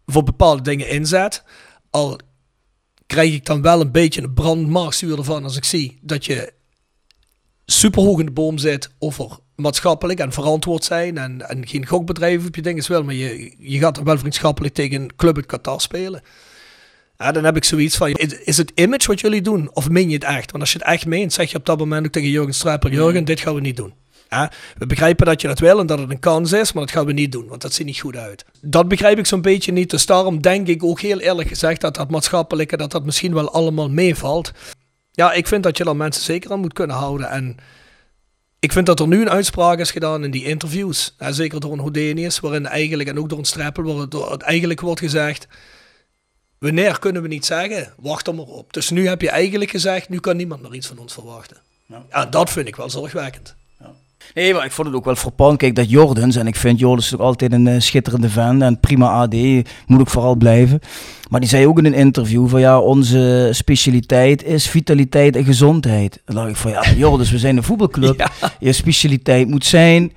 voor 0.06 0.22
bepaalde 0.22 0.62
dingen 0.62 0.88
inzet. 0.88 1.44
Al 1.90 2.18
krijg 3.14 3.34
ik 3.34 3.46
dan 3.46 3.62
wel 3.62 3.80
een 3.80 3.90
beetje 3.90 4.22
een 4.22 4.34
brandmarktstuur 4.34 5.18
ervan 5.18 5.44
als 5.44 5.56
ik 5.56 5.64
zie 5.64 5.98
dat 6.00 6.24
je 6.24 6.52
superhoog 7.66 8.18
in 8.18 8.26
de 8.26 8.32
boom 8.32 8.58
zit 8.58 8.90
over 8.98 9.38
maatschappelijk 9.56 10.18
en 10.18 10.32
verantwoord 10.32 10.84
zijn 10.84 11.18
en, 11.18 11.48
en 11.48 11.66
geen 11.66 11.86
gokbedrijf 11.86 12.46
op 12.46 12.54
je 12.54 12.62
dingen 12.62 12.88
wel, 12.88 13.04
maar 13.04 13.14
je, 13.14 13.54
je 13.58 13.78
gaat 13.78 13.96
er 13.96 14.04
wel 14.04 14.18
vriendschappelijk 14.18 14.74
tegen 14.74 15.00
een 15.00 15.16
club 15.16 15.36
uit 15.36 15.46
Qatar 15.46 15.80
spelen. 15.80 16.22
Ja, 17.16 17.32
dan 17.32 17.44
heb 17.44 17.56
ik 17.56 17.64
zoiets 17.64 17.96
van, 17.96 18.10
is 18.44 18.56
het 18.56 18.72
image 18.74 19.06
wat 19.06 19.20
jullie 19.20 19.42
doen 19.42 19.70
of 19.74 19.88
meen 19.90 20.08
je 20.08 20.14
het 20.14 20.24
echt? 20.24 20.50
Want 20.50 20.62
als 20.62 20.72
je 20.72 20.78
het 20.78 20.86
echt 20.86 21.06
meent, 21.06 21.32
zeg 21.32 21.50
je 21.50 21.56
op 21.56 21.66
dat 21.66 21.78
moment 21.78 22.06
ook 22.06 22.12
tegen 22.12 22.30
Jurgen 22.30 22.54
Strijper, 22.54 22.92
Jurgen, 22.92 23.24
dit 23.24 23.40
gaan 23.40 23.54
we 23.54 23.60
niet 23.60 23.76
doen. 23.76 23.94
We 24.78 24.86
begrijpen 24.86 25.26
dat 25.26 25.40
je 25.40 25.48
dat 25.48 25.58
wil 25.58 25.78
en 25.80 25.86
dat 25.86 25.98
het 25.98 26.10
een 26.10 26.18
kans 26.18 26.52
is, 26.52 26.72
maar 26.72 26.84
dat 26.84 26.94
gaan 26.94 27.06
we 27.06 27.12
niet 27.12 27.32
doen, 27.32 27.46
want 27.46 27.62
dat 27.62 27.72
ziet 27.72 27.86
niet 27.86 28.00
goed 28.00 28.16
uit. 28.16 28.44
Dat 28.60 28.88
begrijp 28.88 29.18
ik 29.18 29.26
zo'n 29.26 29.42
beetje 29.42 29.72
niet, 29.72 29.90
dus 29.90 30.06
daarom 30.06 30.42
denk 30.42 30.66
ik 30.66 30.84
ook 30.84 31.00
heel 31.00 31.20
eerlijk 31.20 31.48
gezegd 31.48 31.80
dat 31.80 31.94
dat 31.94 32.10
maatschappelijke, 32.10 32.76
dat 32.76 32.90
dat 32.90 33.04
misschien 33.04 33.34
wel 33.34 33.52
allemaal 33.52 33.90
meevalt. 33.90 34.52
Ja, 35.12 35.32
ik 35.32 35.46
vind 35.46 35.62
dat 35.62 35.76
je 35.76 35.84
dan 35.84 35.96
mensen 35.96 36.22
zeker 36.22 36.52
aan 36.52 36.60
moet 36.60 36.72
kunnen 36.72 36.96
houden 36.96 37.28
en... 37.28 37.56
Ik 38.58 38.72
vind 38.72 38.86
dat 38.86 39.00
er 39.00 39.08
nu 39.08 39.20
een 39.20 39.30
uitspraak 39.30 39.78
is 39.78 39.90
gedaan 39.90 40.24
in 40.24 40.30
die 40.30 40.44
interviews. 40.44 41.14
Hè, 41.18 41.32
zeker 41.32 41.60
door 41.60 41.72
een 41.72 41.78
Houdenius, 41.78 42.40
waarin 42.40 42.66
eigenlijk, 42.66 43.08
en 43.08 43.18
ook 43.18 43.28
door 43.28 43.38
een 43.38 43.44
Streppel, 43.44 44.08
waar 44.10 44.30
het 44.30 44.42
eigenlijk 44.42 44.80
wordt 44.80 45.00
gezegd. 45.00 45.46
Wanneer 46.58 46.98
kunnen 46.98 47.22
we 47.22 47.28
niet 47.28 47.44
zeggen? 47.46 47.92
Wacht 47.96 48.26
er 48.26 48.34
maar 48.34 48.44
op. 48.44 48.72
Dus 48.72 48.90
nu 48.90 49.08
heb 49.08 49.20
je 49.20 49.30
eigenlijk 49.30 49.70
gezegd, 49.70 50.08
nu 50.08 50.20
kan 50.20 50.36
niemand 50.36 50.62
meer 50.62 50.74
iets 50.74 50.86
van 50.86 50.98
ons 50.98 51.12
verwachten. 51.12 51.56
Ja, 51.86 52.04
ja 52.10 52.26
dat 52.26 52.50
vind 52.50 52.68
ik 52.68 52.76
wel 52.76 52.90
zorgwekkend. 52.90 53.54
Nee, 54.34 54.54
maar 54.54 54.64
ik 54.64 54.72
vond 54.72 54.86
het 54.88 54.96
ook 54.96 55.04
wel 55.04 55.14
frappant. 55.14 55.58
Kijk, 55.58 55.74
dat 55.74 55.90
Jordens, 55.90 56.36
en 56.36 56.46
ik 56.46 56.56
vind 56.56 56.78
Jordens 56.78 57.14
ook 57.14 57.20
altijd 57.20 57.52
een 57.52 57.66
uh, 57.66 57.80
schitterende 57.80 58.28
fan 58.28 58.62
en 58.62 58.80
prima 58.80 59.08
AD, 59.08 59.34
moet 59.86 60.00
ook 60.00 60.10
vooral 60.10 60.34
blijven. 60.34 60.80
Maar 61.30 61.40
die 61.40 61.48
zei 61.48 61.66
ook 61.66 61.78
in 61.78 61.84
een 61.84 61.94
interview 61.94 62.48
van 62.48 62.60
ja, 62.60 62.80
onze 62.80 63.48
specialiteit 63.52 64.44
is 64.44 64.68
vitaliteit 64.68 65.36
en 65.36 65.44
gezondheid. 65.44 66.22
Dan 66.24 66.34
dacht 66.34 66.48
ik 66.48 66.56
van 66.56 66.70
ja, 66.70 66.82
Jordens, 66.96 67.30
we 67.30 67.38
zijn 67.38 67.56
een 67.56 67.62
voetbalclub. 67.62 68.30
Je 68.58 68.72
specialiteit 68.72 69.48
moet 69.48 69.64
zijn 69.64 70.12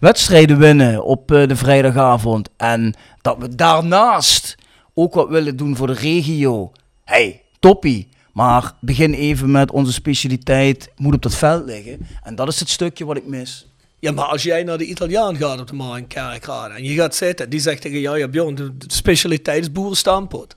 wedstrijden 0.00 0.58
winnen 0.58 1.04
op 1.04 1.32
uh, 1.32 1.48
de 1.48 1.56
vrijdagavond. 1.56 2.48
En 2.56 2.94
dat 3.20 3.36
we 3.38 3.54
daarnaast 3.54 4.54
ook 4.94 5.14
wat 5.14 5.28
willen 5.28 5.56
doen 5.56 5.76
voor 5.76 5.86
de 5.86 5.92
regio. 5.92 6.72
Hey, 7.04 7.42
toppie. 7.58 8.08
Maar 8.40 8.72
begin 8.80 9.14
even 9.14 9.50
met 9.50 9.70
onze 9.70 9.92
specialiteit 9.92 10.90
moet 10.96 11.14
op 11.14 11.22
dat 11.22 11.34
veld 11.34 11.64
liggen. 11.64 12.06
En 12.22 12.34
dat 12.34 12.48
is 12.48 12.60
het 12.60 12.68
stukje 12.68 13.04
wat 13.04 13.16
ik 13.16 13.26
mis. 13.26 13.66
Ja, 13.98 14.12
maar 14.12 14.24
als 14.24 14.42
jij 14.42 14.62
naar 14.62 14.78
de 14.78 14.84
Italiaan 14.84 15.36
gaat 15.36 15.60
op 15.60 15.66
de 15.66 15.74
Markt 15.74 16.06
Kerkrade 16.06 16.74
en 16.74 16.84
je 16.84 16.94
gaat 16.94 17.14
zitten, 17.14 17.50
die 17.50 17.60
zegt 17.60 17.82
tegen 17.82 18.00
jou, 18.00 18.18
ja 18.18 18.28
Bjorn, 18.28 18.54
de 18.54 18.72
specialiteit 18.86 19.62
is 19.62 19.72
boerenstampot. 19.72 20.56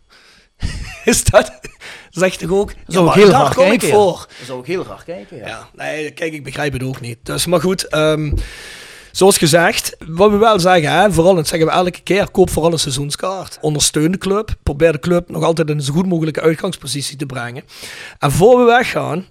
is 1.06 1.24
dat, 1.24 1.60
zegt 2.10 2.40
toch 2.40 2.52
ook, 2.52 2.74
ja, 2.88 3.06
ik 3.06 3.12
heel 3.12 3.28
graag 3.28 3.54
kijken, 3.54 3.90
voor. 3.90 4.28
Ja. 4.40 4.46
zou 4.46 4.60
ik 4.60 4.66
heel 4.66 4.84
graag 4.84 5.04
kijken, 5.04 5.38
ja. 5.38 5.48
ja. 5.48 5.70
nee, 5.76 6.12
kijk, 6.12 6.34
ik 6.34 6.44
begrijp 6.44 6.74
het 6.74 6.84
ook 6.84 7.02
niet. 7.02 7.18
Dus, 7.24 7.46
maar 7.46 7.62
goed, 7.62 7.96
um, 7.96 8.34
Zoals 9.14 9.38
gezegd, 9.38 9.96
wat 10.08 10.32
we 10.32 10.38
wel 10.38 10.60
zeggen, 10.60 10.92
hè, 10.92 11.12
vooral 11.12 11.36
dat 11.36 11.48
zeggen 11.48 11.68
we 11.68 11.74
elke 11.74 12.02
keer, 12.02 12.30
koop 12.30 12.50
vooral 12.50 12.72
een 12.72 12.80
seizoenskaart. 12.80 13.58
Ondersteun 13.62 14.12
de 14.12 14.18
club. 14.18 14.56
Probeer 14.64 14.92
de 14.92 15.00
club 15.00 15.30
nog 15.30 15.44
altijd 15.44 15.70
in 15.70 15.76
een 15.76 15.84
zo 15.84 15.94
goed 15.94 16.08
mogelijke 16.08 16.42
uitgangspositie 16.42 17.18
te 17.18 17.26
brengen. 17.26 17.64
En 18.20 18.32
voor 18.32 18.58
we 18.58 18.64
weggaan, 18.64 19.26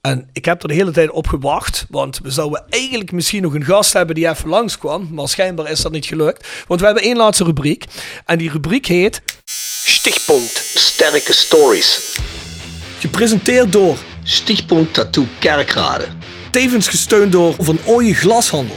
en 0.00 0.28
ik 0.32 0.44
heb 0.44 0.62
er 0.62 0.68
de 0.68 0.74
hele 0.74 0.90
tijd 0.90 1.10
op 1.10 1.26
gewacht, 1.26 1.86
want 1.88 2.20
we 2.22 2.30
zouden 2.30 2.64
eigenlijk 2.68 3.12
misschien 3.12 3.42
nog 3.42 3.54
een 3.54 3.64
gast 3.64 3.92
hebben 3.92 4.14
die 4.14 4.28
even 4.28 4.48
langskwam, 4.48 5.08
maar 5.10 5.28
schijnbaar 5.28 5.70
is 5.70 5.80
dat 5.80 5.92
niet 5.92 6.06
gelukt. 6.06 6.48
Want 6.66 6.80
we 6.80 6.86
hebben 6.86 7.04
één 7.04 7.16
laatste 7.16 7.44
rubriek, 7.44 7.84
en 8.26 8.38
die 8.38 8.50
rubriek 8.50 8.86
heet... 8.86 9.22
Stichtpunt 9.84 10.62
Sterke 10.74 11.32
Stories. 11.32 12.18
Gepresenteerd 12.98 13.72
door 13.72 13.96
Stichtpunt 14.22 14.94
Tattoo 14.94 15.26
Kerkrade. 15.38 16.06
Tevens 16.50 16.88
gesteund 16.88 17.32
door 17.32 17.54
Van 17.58 17.78
Ooyen 17.84 18.14
Glashandel. 18.14 18.76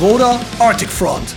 Roda 0.00 0.38
Arctic 0.58 0.88
Front. 0.88 1.34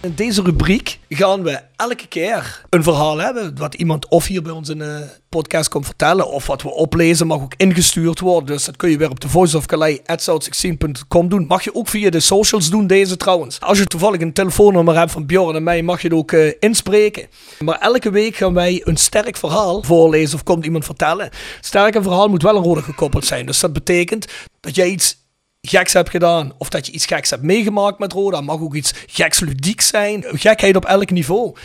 In 0.00 0.12
deze 0.14 0.42
rubriek 0.42 0.98
gaan 1.08 1.42
we 1.42 1.60
elke 1.76 2.06
keer 2.06 2.64
een 2.70 2.82
verhaal 2.82 3.18
hebben. 3.18 3.58
Wat 3.58 3.74
iemand 3.74 4.08
of 4.08 4.26
hier 4.26 4.42
bij 4.42 4.52
ons 4.52 4.68
in 4.68 4.78
de 4.78 5.08
podcast 5.28 5.68
komt 5.68 5.84
vertellen. 5.86 6.30
Of 6.30 6.46
wat 6.46 6.62
we 6.62 6.70
oplezen 6.70 7.26
mag 7.26 7.40
ook 7.40 7.54
ingestuurd 7.56 8.20
worden. 8.20 8.46
Dus 8.46 8.64
dat 8.64 8.76
kun 8.76 8.90
je 8.90 8.96
weer 8.96 9.10
op 9.10 9.20
de 9.20 9.28
Voice 9.28 9.56
of 9.56 9.66
doen. 11.28 11.46
Mag 11.46 11.64
je 11.64 11.74
ook 11.74 11.88
via 11.88 12.10
de 12.10 12.20
socials 12.20 12.70
doen, 12.70 12.86
deze 12.86 13.16
trouwens. 13.16 13.60
Als 13.60 13.78
je 13.78 13.86
toevallig 13.86 14.20
een 14.20 14.32
telefoonnummer 14.32 14.96
hebt 14.98 15.12
van 15.12 15.26
Bjorn 15.26 15.56
en 15.56 15.62
mij, 15.62 15.82
mag 15.82 16.02
je 16.02 16.08
het 16.08 16.16
ook 16.16 16.32
uh, 16.32 16.52
inspreken. 16.60 17.26
Maar 17.58 17.78
elke 17.78 18.10
week 18.10 18.36
gaan 18.36 18.54
wij 18.54 18.80
een 18.84 18.96
sterk 18.96 19.36
verhaal 19.36 19.82
voorlezen 19.82 20.34
of 20.34 20.42
komt 20.42 20.64
iemand 20.64 20.84
vertellen. 20.84 21.30
Sterk 21.60 22.02
verhaal 22.02 22.28
moet 22.28 22.42
wel 22.42 22.56
een 22.56 22.62
rode 22.62 22.82
gekoppeld 22.82 23.24
zijn. 23.24 23.46
Dus 23.46 23.60
dat 23.60 23.72
betekent 23.72 24.26
dat 24.60 24.74
jij 24.74 24.88
iets 24.88 25.22
geks 25.66 25.92
hebt 25.92 26.10
gedaan. 26.10 26.52
Of 26.58 26.68
dat 26.68 26.86
je 26.86 26.92
iets 26.92 27.06
geks 27.06 27.30
hebt 27.30 27.42
meegemaakt 27.42 27.98
met 27.98 28.12
Roda. 28.12 28.40
Mag 28.40 28.60
ook 28.60 28.74
iets 28.74 28.92
geks 29.06 29.40
ludiek 29.40 29.80
zijn. 29.80 30.24
Gekheid 30.26 30.76
op 30.76 30.84
elk 30.84 31.10
niveau. 31.10 31.56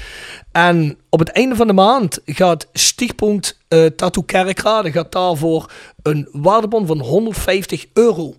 En 0.51 0.97
op 1.09 1.19
het 1.19 1.29
einde 1.29 1.55
van 1.55 1.67
de 1.67 1.73
maand 1.73 2.19
gaat 2.25 2.67
Stichtpunt 2.73 3.57
uh, 3.69 3.85
Tattoo 3.85 4.23
Kerkrade 4.23 4.91
gaat 4.91 5.11
daarvoor 5.11 5.71
een 6.01 6.27
waardebon 6.31 6.85
van 6.85 6.99
150 6.99 7.85
euro 7.93 8.35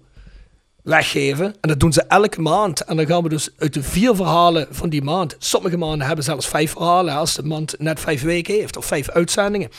weggeven. 0.82 1.44
En 1.60 1.68
dat 1.68 1.80
doen 1.80 1.92
ze 1.92 2.02
elke 2.02 2.40
maand. 2.40 2.84
En 2.84 2.96
dan 2.96 3.06
gaan 3.06 3.22
we 3.22 3.28
dus 3.28 3.48
uit 3.58 3.74
de 3.74 3.82
vier 3.82 4.14
verhalen 4.14 4.66
van 4.70 4.88
die 4.88 5.02
maand. 5.02 5.36
Sommige 5.38 5.76
maanden 5.76 6.06
hebben 6.06 6.24
zelfs 6.24 6.48
vijf 6.48 6.72
verhalen. 6.72 7.14
Als 7.14 7.34
de 7.34 7.42
maand 7.42 7.74
net 7.78 8.00
vijf 8.00 8.22
weken 8.22 8.54
heeft 8.54 8.76
of 8.76 8.84
vijf 8.84 9.10
uitzendingen. 9.10 9.70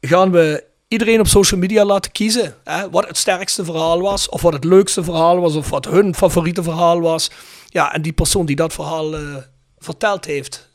Gaan 0.00 0.30
we 0.30 0.64
iedereen 0.92 1.20
op 1.20 1.26
social 1.26 1.60
media 1.60 1.84
laten 1.84 2.12
kiezen. 2.12 2.54
Hè, 2.64 2.90
wat 2.90 3.06
het 3.06 3.16
sterkste 3.16 3.64
verhaal 3.64 4.00
was, 4.00 4.28
of 4.28 4.42
wat 4.42 4.52
het 4.52 4.64
leukste 4.64 5.04
verhaal 5.04 5.40
was, 5.40 5.54
of 5.54 5.70
wat 5.70 5.84
hun 5.84 6.14
favoriete 6.14 6.62
verhaal 6.62 7.00
was. 7.00 7.30
Ja, 7.68 7.94
en 7.94 8.02
die 8.02 8.12
persoon 8.12 8.46
die 8.46 8.56
dat 8.56 8.72
verhaal 8.72 9.20
uh, 9.20 9.36
verteld 9.78 10.24
heeft, 10.24 10.68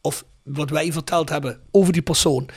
of 0.00 0.24
wat 0.42 0.70
wij 0.70 0.92
verteld 0.92 1.28
hebben 1.28 1.60
over 1.70 1.92
die 1.92 2.02
persoon 2.02 2.48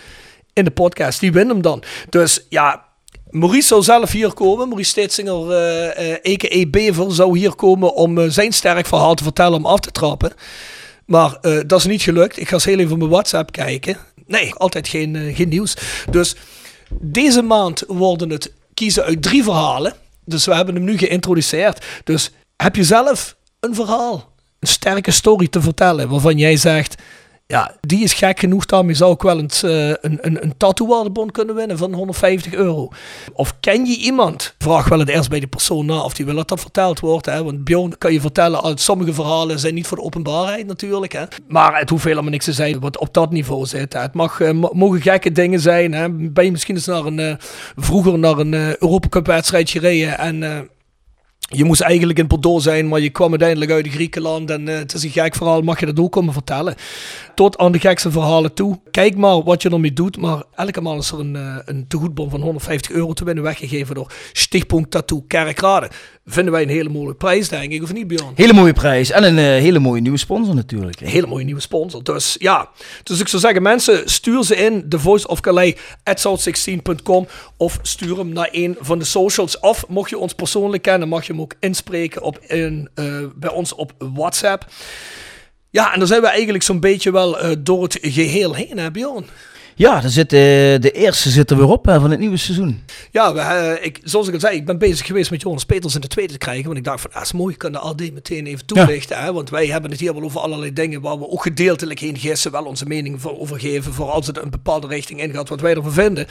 in 0.54 0.64
de 0.64 0.72
podcast, 0.72 1.20
die 1.20 1.32
wint 1.32 1.50
hem 1.50 1.62
dan. 1.62 1.84
Dus 2.10 2.46
ja, 2.50 2.86
Maurice 3.30 3.68
zou 3.68 3.84
zelf 3.84 4.12
hier 4.12 4.34
komen. 4.34 4.68
Maurice 4.68 4.90
Steetsinger, 4.90 5.52
uh, 5.52 6.10
uh, 6.10 6.34
a.k.a. 6.34 6.66
Bever, 6.70 7.14
zou 7.14 7.38
hier 7.38 7.56
komen 7.56 7.94
om 7.94 8.30
zijn 8.30 8.54
sterk 8.54 8.86
verhaal 8.86 9.16
te 9.16 9.24
vertellen 9.24 9.58
om 9.58 9.66
af 9.66 9.80
te 9.80 9.92
trappen. 9.92 10.34
Maar 11.06 11.38
dat 11.68 11.80
is 11.80 11.86
niet 11.86 12.02
gelukt. 12.02 12.40
Ik 12.40 12.48
ga 12.48 12.54
eens 12.54 12.66
heel 12.66 12.80
even 12.80 12.98
mijn 12.98 13.10
WhatsApp 13.10 13.52
kijken. 13.52 13.98
Nee, 14.26 14.54
altijd 14.54 14.88
geen, 14.88 15.34
geen 15.36 15.50
nieuws. 15.50 15.78
Dus 16.10 16.36
deze 16.92 17.42
maand 17.42 17.84
worden 17.88 18.30
het 18.30 18.54
kiezen 18.74 19.04
uit 19.04 19.22
drie 19.22 19.44
verhalen. 19.44 19.94
Dus 20.26 20.46
we 20.46 20.56
hebben 20.56 20.76
hem 20.76 20.84
nu 20.84 20.98
geïntroduceerd. 20.98 21.86
Dus 22.04 22.32
heb 22.56 22.76
je 22.76 22.84
zelf 22.84 23.36
een 23.60 23.76
verhaal, 23.76 24.32
een 24.60 24.68
sterke 24.68 25.12
story 25.12 25.48
te 25.48 25.62
vertellen 25.62 26.10
waarvan 26.10 26.38
jij 26.38 26.58
zegt 26.58 26.96
ja, 27.48 27.76
die 27.82 28.04
is 28.04 28.14
gek 28.14 28.40
genoeg. 28.40 28.66
Daarmee 28.66 28.96
zou 28.96 29.14
ik 29.14 29.22
wel 29.22 29.40
eens, 29.40 29.64
uh, 29.64 29.88
een, 29.88 30.18
een, 30.22 30.44
een 30.44 30.58
tattoo 30.58 31.26
kunnen 31.32 31.56
winnen 31.56 31.78
van 31.78 31.94
150 31.94 32.54
euro. 32.54 32.90
Of 33.34 33.60
ken 33.60 33.86
je 33.86 33.98
iemand? 33.98 34.56
Vraag 34.58 34.90
wel 34.90 35.00
het 35.00 35.10
eerst 35.10 35.30
bij 35.30 35.40
de 35.40 35.48
persoon 35.48 35.86
na 35.86 36.04
of 36.04 36.14
die 36.14 36.26
wil 36.26 36.36
dat 36.36 36.48
dat 36.48 36.60
verteld 36.60 37.00
wordt. 37.00 37.26
Hè? 37.26 37.44
Want 37.44 37.64
Bjorn 37.64 37.98
kan 37.98 38.14
je 38.14 38.22
vertellen, 38.22 38.78
sommige 38.78 39.14
verhalen 39.14 39.60
zijn 39.60 39.74
niet 39.74 39.88
voor 39.88 39.98
de 39.98 40.04
openbaarheid 40.04 40.68
natuurlijk. 40.68 41.14
Hè? 41.14 41.24
Maar 41.48 41.80
het 41.80 41.90
hoeft 41.90 42.04
helemaal 42.04 42.32
niks 42.32 42.46
te 42.46 42.54
zijn 42.54 42.80
wat 42.80 42.98
op 42.98 43.14
dat 43.14 43.32
niveau 43.32 43.66
zit. 43.66 43.94
Het 43.94 44.14
mag, 44.14 44.40
uh, 44.40 44.50
mogen 44.72 45.02
gekke 45.02 45.32
dingen 45.32 45.60
zijn. 45.60 45.94
Hè? 45.94 46.10
Ben 46.10 46.46
je 46.46 46.52
misschien 46.52 46.76
eens 46.76 46.86
naar 46.86 47.06
een, 47.06 47.20
uh, 47.20 47.34
vroeger 47.76 48.20
naar 48.20 48.38
een 48.38 48.54
Europa 48.54 49.08
Cup 49.10 49.26
wedstrijd 49.26 49.70
gereden 49.70 50.18
en 50.18 50.70
je 51.48 51.64
moest 51.64 51.82
eigenlijk 51.82 52.20
in 52.20 52.28
Bordeaux 52.28 52.64
zijn, 52.64 52.88
maar 52.88 53.00
je 53.00 53.10
kwam 53.10 53.30
uiteindelijk 53.30 53.72
uit 53.72 53.88
Griekenland. 53.88 54.50
En 54.50 54.68
uh, 54.68 54.78
het 54.78 54.94
is 54.94 55.04
een 55.04 55.10
gek 55.10 55.36
verhaal, 55.36 55.62
mag 55.62 55.80
je 55.80 55.86
dat 55.86 56.00
ook 56.00 56.12
komen 56.12 56.34
vertellen. 56.34 56.76
Tot 57.36 57.58
aan 57.58 57.72
de 57.72 57.80
gekste 57.80 58.12
verhalen 58.12 58.54
toe. 58.54 58.80
Kijk 58.92 59.18
maar 59.18 59.44
wat 59.44 59.62
je 59.62 59.70
ermee 59.70 59.94
doet. 59.94 60.18
Maar 60.18 60.44
elke 60.56 60.82
maand 60.82 61.02
is 61.02 61.12
er 61.12 61.20
een, 61.20 61.36
uh, 61.36 61.58
een 61.66 61.88
tegoedbon 61.88 62.30
van 62.30 62.42
150 62.42 62.92
euro 62.92 63.14
te 63.14 63.24
winnen 63.24 63.44
weggegeven 63.44 63.96
door 63.96 64.12
Stichtpunt 64.34 64.92
Tattoo 64.92 65.24
Kerkrade 65.28 65.90
vinden 66.26 66.54
wij 66.54 66.62
een 66.62 66.70
hele 66.70 66.90
mooie 66.90 67.14
prijs, 67.14 67.50
denk 67.50 67.72
ik, 67.72 67.84
of 67.84 67.94
niet, 67.94 68.08
Bjorn? 68.08 68.32
Hele 68.36 68.54
mooie 68.54 68.74
prijs 68.74 69.12
en 69.12 69.24
een 69.24 69.38
uh, 69.38 69.44
hele 69.44 69.80
mooie 69.80 70.02
nieuwe 70.02 70.18
sponsor 70.18 70.56
natuurlijk. 70.56 71.02
Een 71.02 71.08
hele 71.08 71.28
mooie 71.28 71.46
nieuwe 71.46 71.62
sponsor. 71.62 72.04
Dus 72.04 72.36
ja, 72.40 72.70
dus 73.04 73.20
ik 73.20 73.28
zou 73.28 73.42
zeggen, 73.42 73.62
mensen, 73.62 74.10
stuur 74.10 74.44
ze 74.44 74.56
in, 74.56 74.90
The 74.90 75.00
Voice 75.00 75.28
of 75.28 75.40
Calais, 75.40 75.74
at 76.04 76.28
south16.com 76.28 77.28
of 77.58 77.80
stuur 77.82 78.18
hem 78.18 78.30
naar 78.30 78.50
een 78.52 78.78
van 78.80 79.00
de 79.00 79.06
socials. 79.06 79.60
Of 79.60 79.88
mocht 79.88 80.10
je 80.10 80.18
ons 80.18 80.34
persoonlijk 80.34 80.84
kennen, 80.84 81.08
mag 81.08 81.28
je 81.28 81.34
hem 81.36 81.44
ook 81.44 81.56
inspreken 81.60 82.22
op, 82.22 82.40
uh, 82.50 83.26
bij 83.36 83.50
ons 83.50 83.74
op 83.74 83.94
WhatsApp. 83.98 84.66
Ja, 85.70 85.94
en 85.94 86.00
dan 86.00 86.08
zijn 86.08 86.22
we 86.22 86.28
eigenlijk 86.28 86.64
zo'n 86.64 86.80
beetje 86.80 87.12
wel 87.12 87.44
uh, 87.44 87.52
door 87.60 87.84
het 87.84 87.98
geheel 88.02 88.56
heen, 88.56 88.78
hè 88.78 88.92
Bjorn? 88.92 89.26
Ja, 89.78 90.08
zit, 90.08 90.34
uh, 90.34 90.40
de 90.80 90.92
eerste 90.92 91.30
zit 91.30 91.52
er 91.52 91.58
weer 91.58 91.68
op 91.68 91.86
hè, 91.86 92.00
van 92.00 92.12
het 92.12 92.20
nieuwe 92.20 92.38
seizoen. 92.38 92.84
Ja, 93.12 93.34
we, 93.34 93.40
uh, 93.40 93.86
ik, 93.86 94.00
zoals 94.04 94.28
ik 94.28 94.34
al 94.34 94.40
zei, 94.40 94.56
ik 94.56 94.66
ben 94.66 94.78
bezig 94.78 95.06
geweest 95.06 95.32
met 95.32 95.42
Jonas 95.42 95.66
Peters 95.66 95.96
in 95.96 96.02
de 96.02 96.08
tweede 96.08 96.32
te 96.32 96.38
krijgen. 96.38 96.66
Want 96.66 96.78
ik 96.78 96.84
dacht 96.84 97.02
van, 97.02 97.14
ah, 97.14 97.22
is 97.22 97.32
mooi, 97.32 97.54
ik 97.54 97.60
kan 97.60 97.72
de 97.72 97.80
AD 97.80 98.00
meteen 98.14 98.46
even 98.46 98.66
toelichten. 98.66 99.18
Hè, 99.18 99.34
want 99.34 99.50
wij 99.50 99.68
hebben 99.68 99.92
het 99.92 100.00
hier 100.00 100.14
wel 100.14 100.24
over 100.24 100.40
allerlei 100.40 100.74
dingen 100.74 101.02
waar 101.02 101.20
we 101.20 101.30
ook 101.30 101.42
gedeeltelijk 101.42 102.00
heen 102.00 102.18
gissen. 102.18 102.52
Wel 102.52 102.66
onze 102.66 102.86
mening 102.86 103.22
voor 103.22 103.40
overgeven, 103.40 103.94
voor 103.94 104.10
als 104.10 104.28
het 104.28 104.38
een 104.38 104.50
bepaalde 104.50 104.88
richting 104.88 105.22
ingaat, 105.22 105.50
wat 105.50 105.62
wij 105.62 105.76
ervan 105.76 105.94
vinden. 105.94 106.28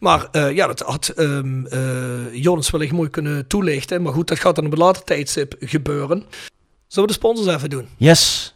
Maar 0.00 0.28
uh, 0.32 0.52
ja, 0.52 0.66
dat 0.66 0.80
had 0.80 1.12
um, 1.16 1.66
Jonas 2.32 2.70
wellicht 2.70 2.92
mooi 2.92 3.10
kunnen 3.10 3.46
toelichten. 3.46 4.02
Maar 4.02 4.12
goed, 4.12 4.28
dat 4.28 4.38
gaat 4.38 4.54
dan 4.56 4.66
op 4.66 4.72
een 4.72 4.78
later 4.78 5.04
tijdstip 5.04 5.54
gebeuren. 5.60 6.24
Zullen 6.86 7.08
we 7.08 7.14
de 7.14 7.20
sponsors 7.20 7.56
even 7.56 7.70
doen? 7.70 7.88
Yes. 7.96 8.54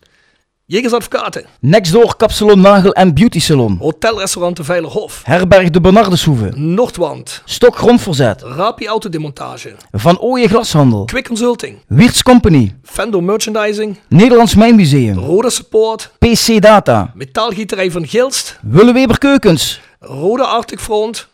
Jegers 0.70 0.92
Advocaten. 0.92 1.44
Nextdoor 1.60 2.16
Kapsalon 2.16 2.60
Nagel 2.60 2.92
en 2.92 3.14
Beauty 3.14 3.40
Salon. 3.40 3.76
Hotelrestaurant 3.80 4.56
de 4.56 4.64
Veilerhof. 4.64 5.22
Herberg 5.24 5.70
de 5.70 5.80
Bernardeshoeve. 5.80 6.50
Noordwand. 6.54 7.42
Stok 7.44 7.76
Grondverzet. 7.76 8.42
Rapi 8.42 8.86
Autodemontage. 8.86 9.74
Van 9.92 10.20
Ooyen 10.20 10.48
Glashandel. 10.48 11.04
Quick 11.04 11.26
Consulting. 11.26 11.78
Wiertz 11.86 12.22
Company. 12.22 12.74
Fendo 12.82 13.20
Merchandising. 13.20 13.98
Nederlands 14.08 14.54
Mijnmuseum. 14.54 15.18
Rode 15.18 15.50
Support. 15.50 16.10
PC 16.18 16.60
Data. 16.60 17.12
Metaalgieterij 17.14 17.90
van 17.90 18.06
Gilst. 18.06 18.58
Willeweber 18.62 19.18
Keukens. 19.18 19.80
Rode 20.00 20.44
Arctic 20.44 20.80
Front. 20.80 21.28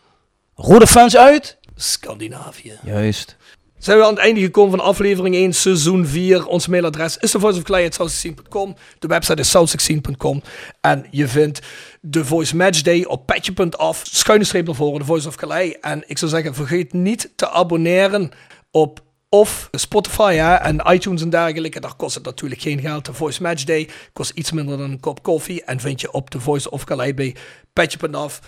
Rode 0.55 0.87
Fans 0.87 1.17
uit. 1.17 1.57
Scandinavië. 1.75 2.79
Juist. 2.85 3.37
Zijn 3.79 3.99
we 3.99 4.05
aan 4.05 4.11
het 4.11 4.19
einde 4.19 4.41
gekomen 4.41 4.71
van 4.71 4.87
aflevering 4.87 5.35
1, 5.35 5.53
seizoen 5.53 6.07
4. 6.07 6.47
Ons 6.47 6.67
mailadres 6.67 7.17
is 7.17 7.31
thevoiceofclay.south16.com. 7.31 8.77
De 8.99 9.07
website 9.07 9.41
is 9.41 9.57
south16.com. 9.57 10.43
En 10.81 11.07
je 11.11 11.29
vindt 11.29 11.61
de 12.01 12.25
Voice 12.25 12.57
Match 12.57 12.83
Day 12.83 13.05
op 13.05 13.27
petje.af. 13.27 14.03
Schuine 14.11 14.45
streep 14.45 14.67
naar 14.67 14.75
voren, 14.75 14.99
de 14.99 15.05
Voice 15.05 15.29
of 15.29 15.35
Calais. 15.35 15.77
En 15.81 16.03
ik 16.07 16.19
zou 16.19 16.31
zeggen, 16.31 16.55
vergeet 16.55 16.93
niet 16.93 17.33
te 17.37 17.51
abonneren 17.51 18.31
op 18.71 19.05
of 19.29 19.69
Spotify 19.73 20.35
hè, 20.35 20.55
en 20.55 20.83
iTunes 20.93 21.23
en 21.23 21.31
dergelijke. 21.31 21.81
Daar 21.81 21.97
kost 21.97 22.15
het 22.15 22.25
natuurlijk 22.25 22.61
geen 22.61 22.81
geld. 22.81 23.05
De 23.05 23.13
Voice 23.13 23.43
Match 23.43 23.65
Day 23.65 23.89
kost 24.13 24.31
iets 24.35 24.53
minder 24.53 24.79
dan 24.79 24.91
een 24.91 25.01
kop 25.01 25.23
koffie. 25.23 25.65
En 25.65 25.81
vind 25.81 26.01
je 26.01 26.13
op 26.13 26.31
de 26.31 26.41
Voice 26.41 26.71
of 26.71 26.85
Calais 26.85 27.15
bij 27.15 27.35
petje.af. 27.73 28.41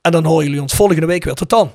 En 0.00 0.12
dan 0.12 0.24
horen 0.24 0.44
jullie 0.44 0.62
ons 0.62 0.74
volgende 0.74 1.06
week 1.06 1.24
weer. 1.24 1.34
Tot 1.34 1.48
dan. 1.48 1.72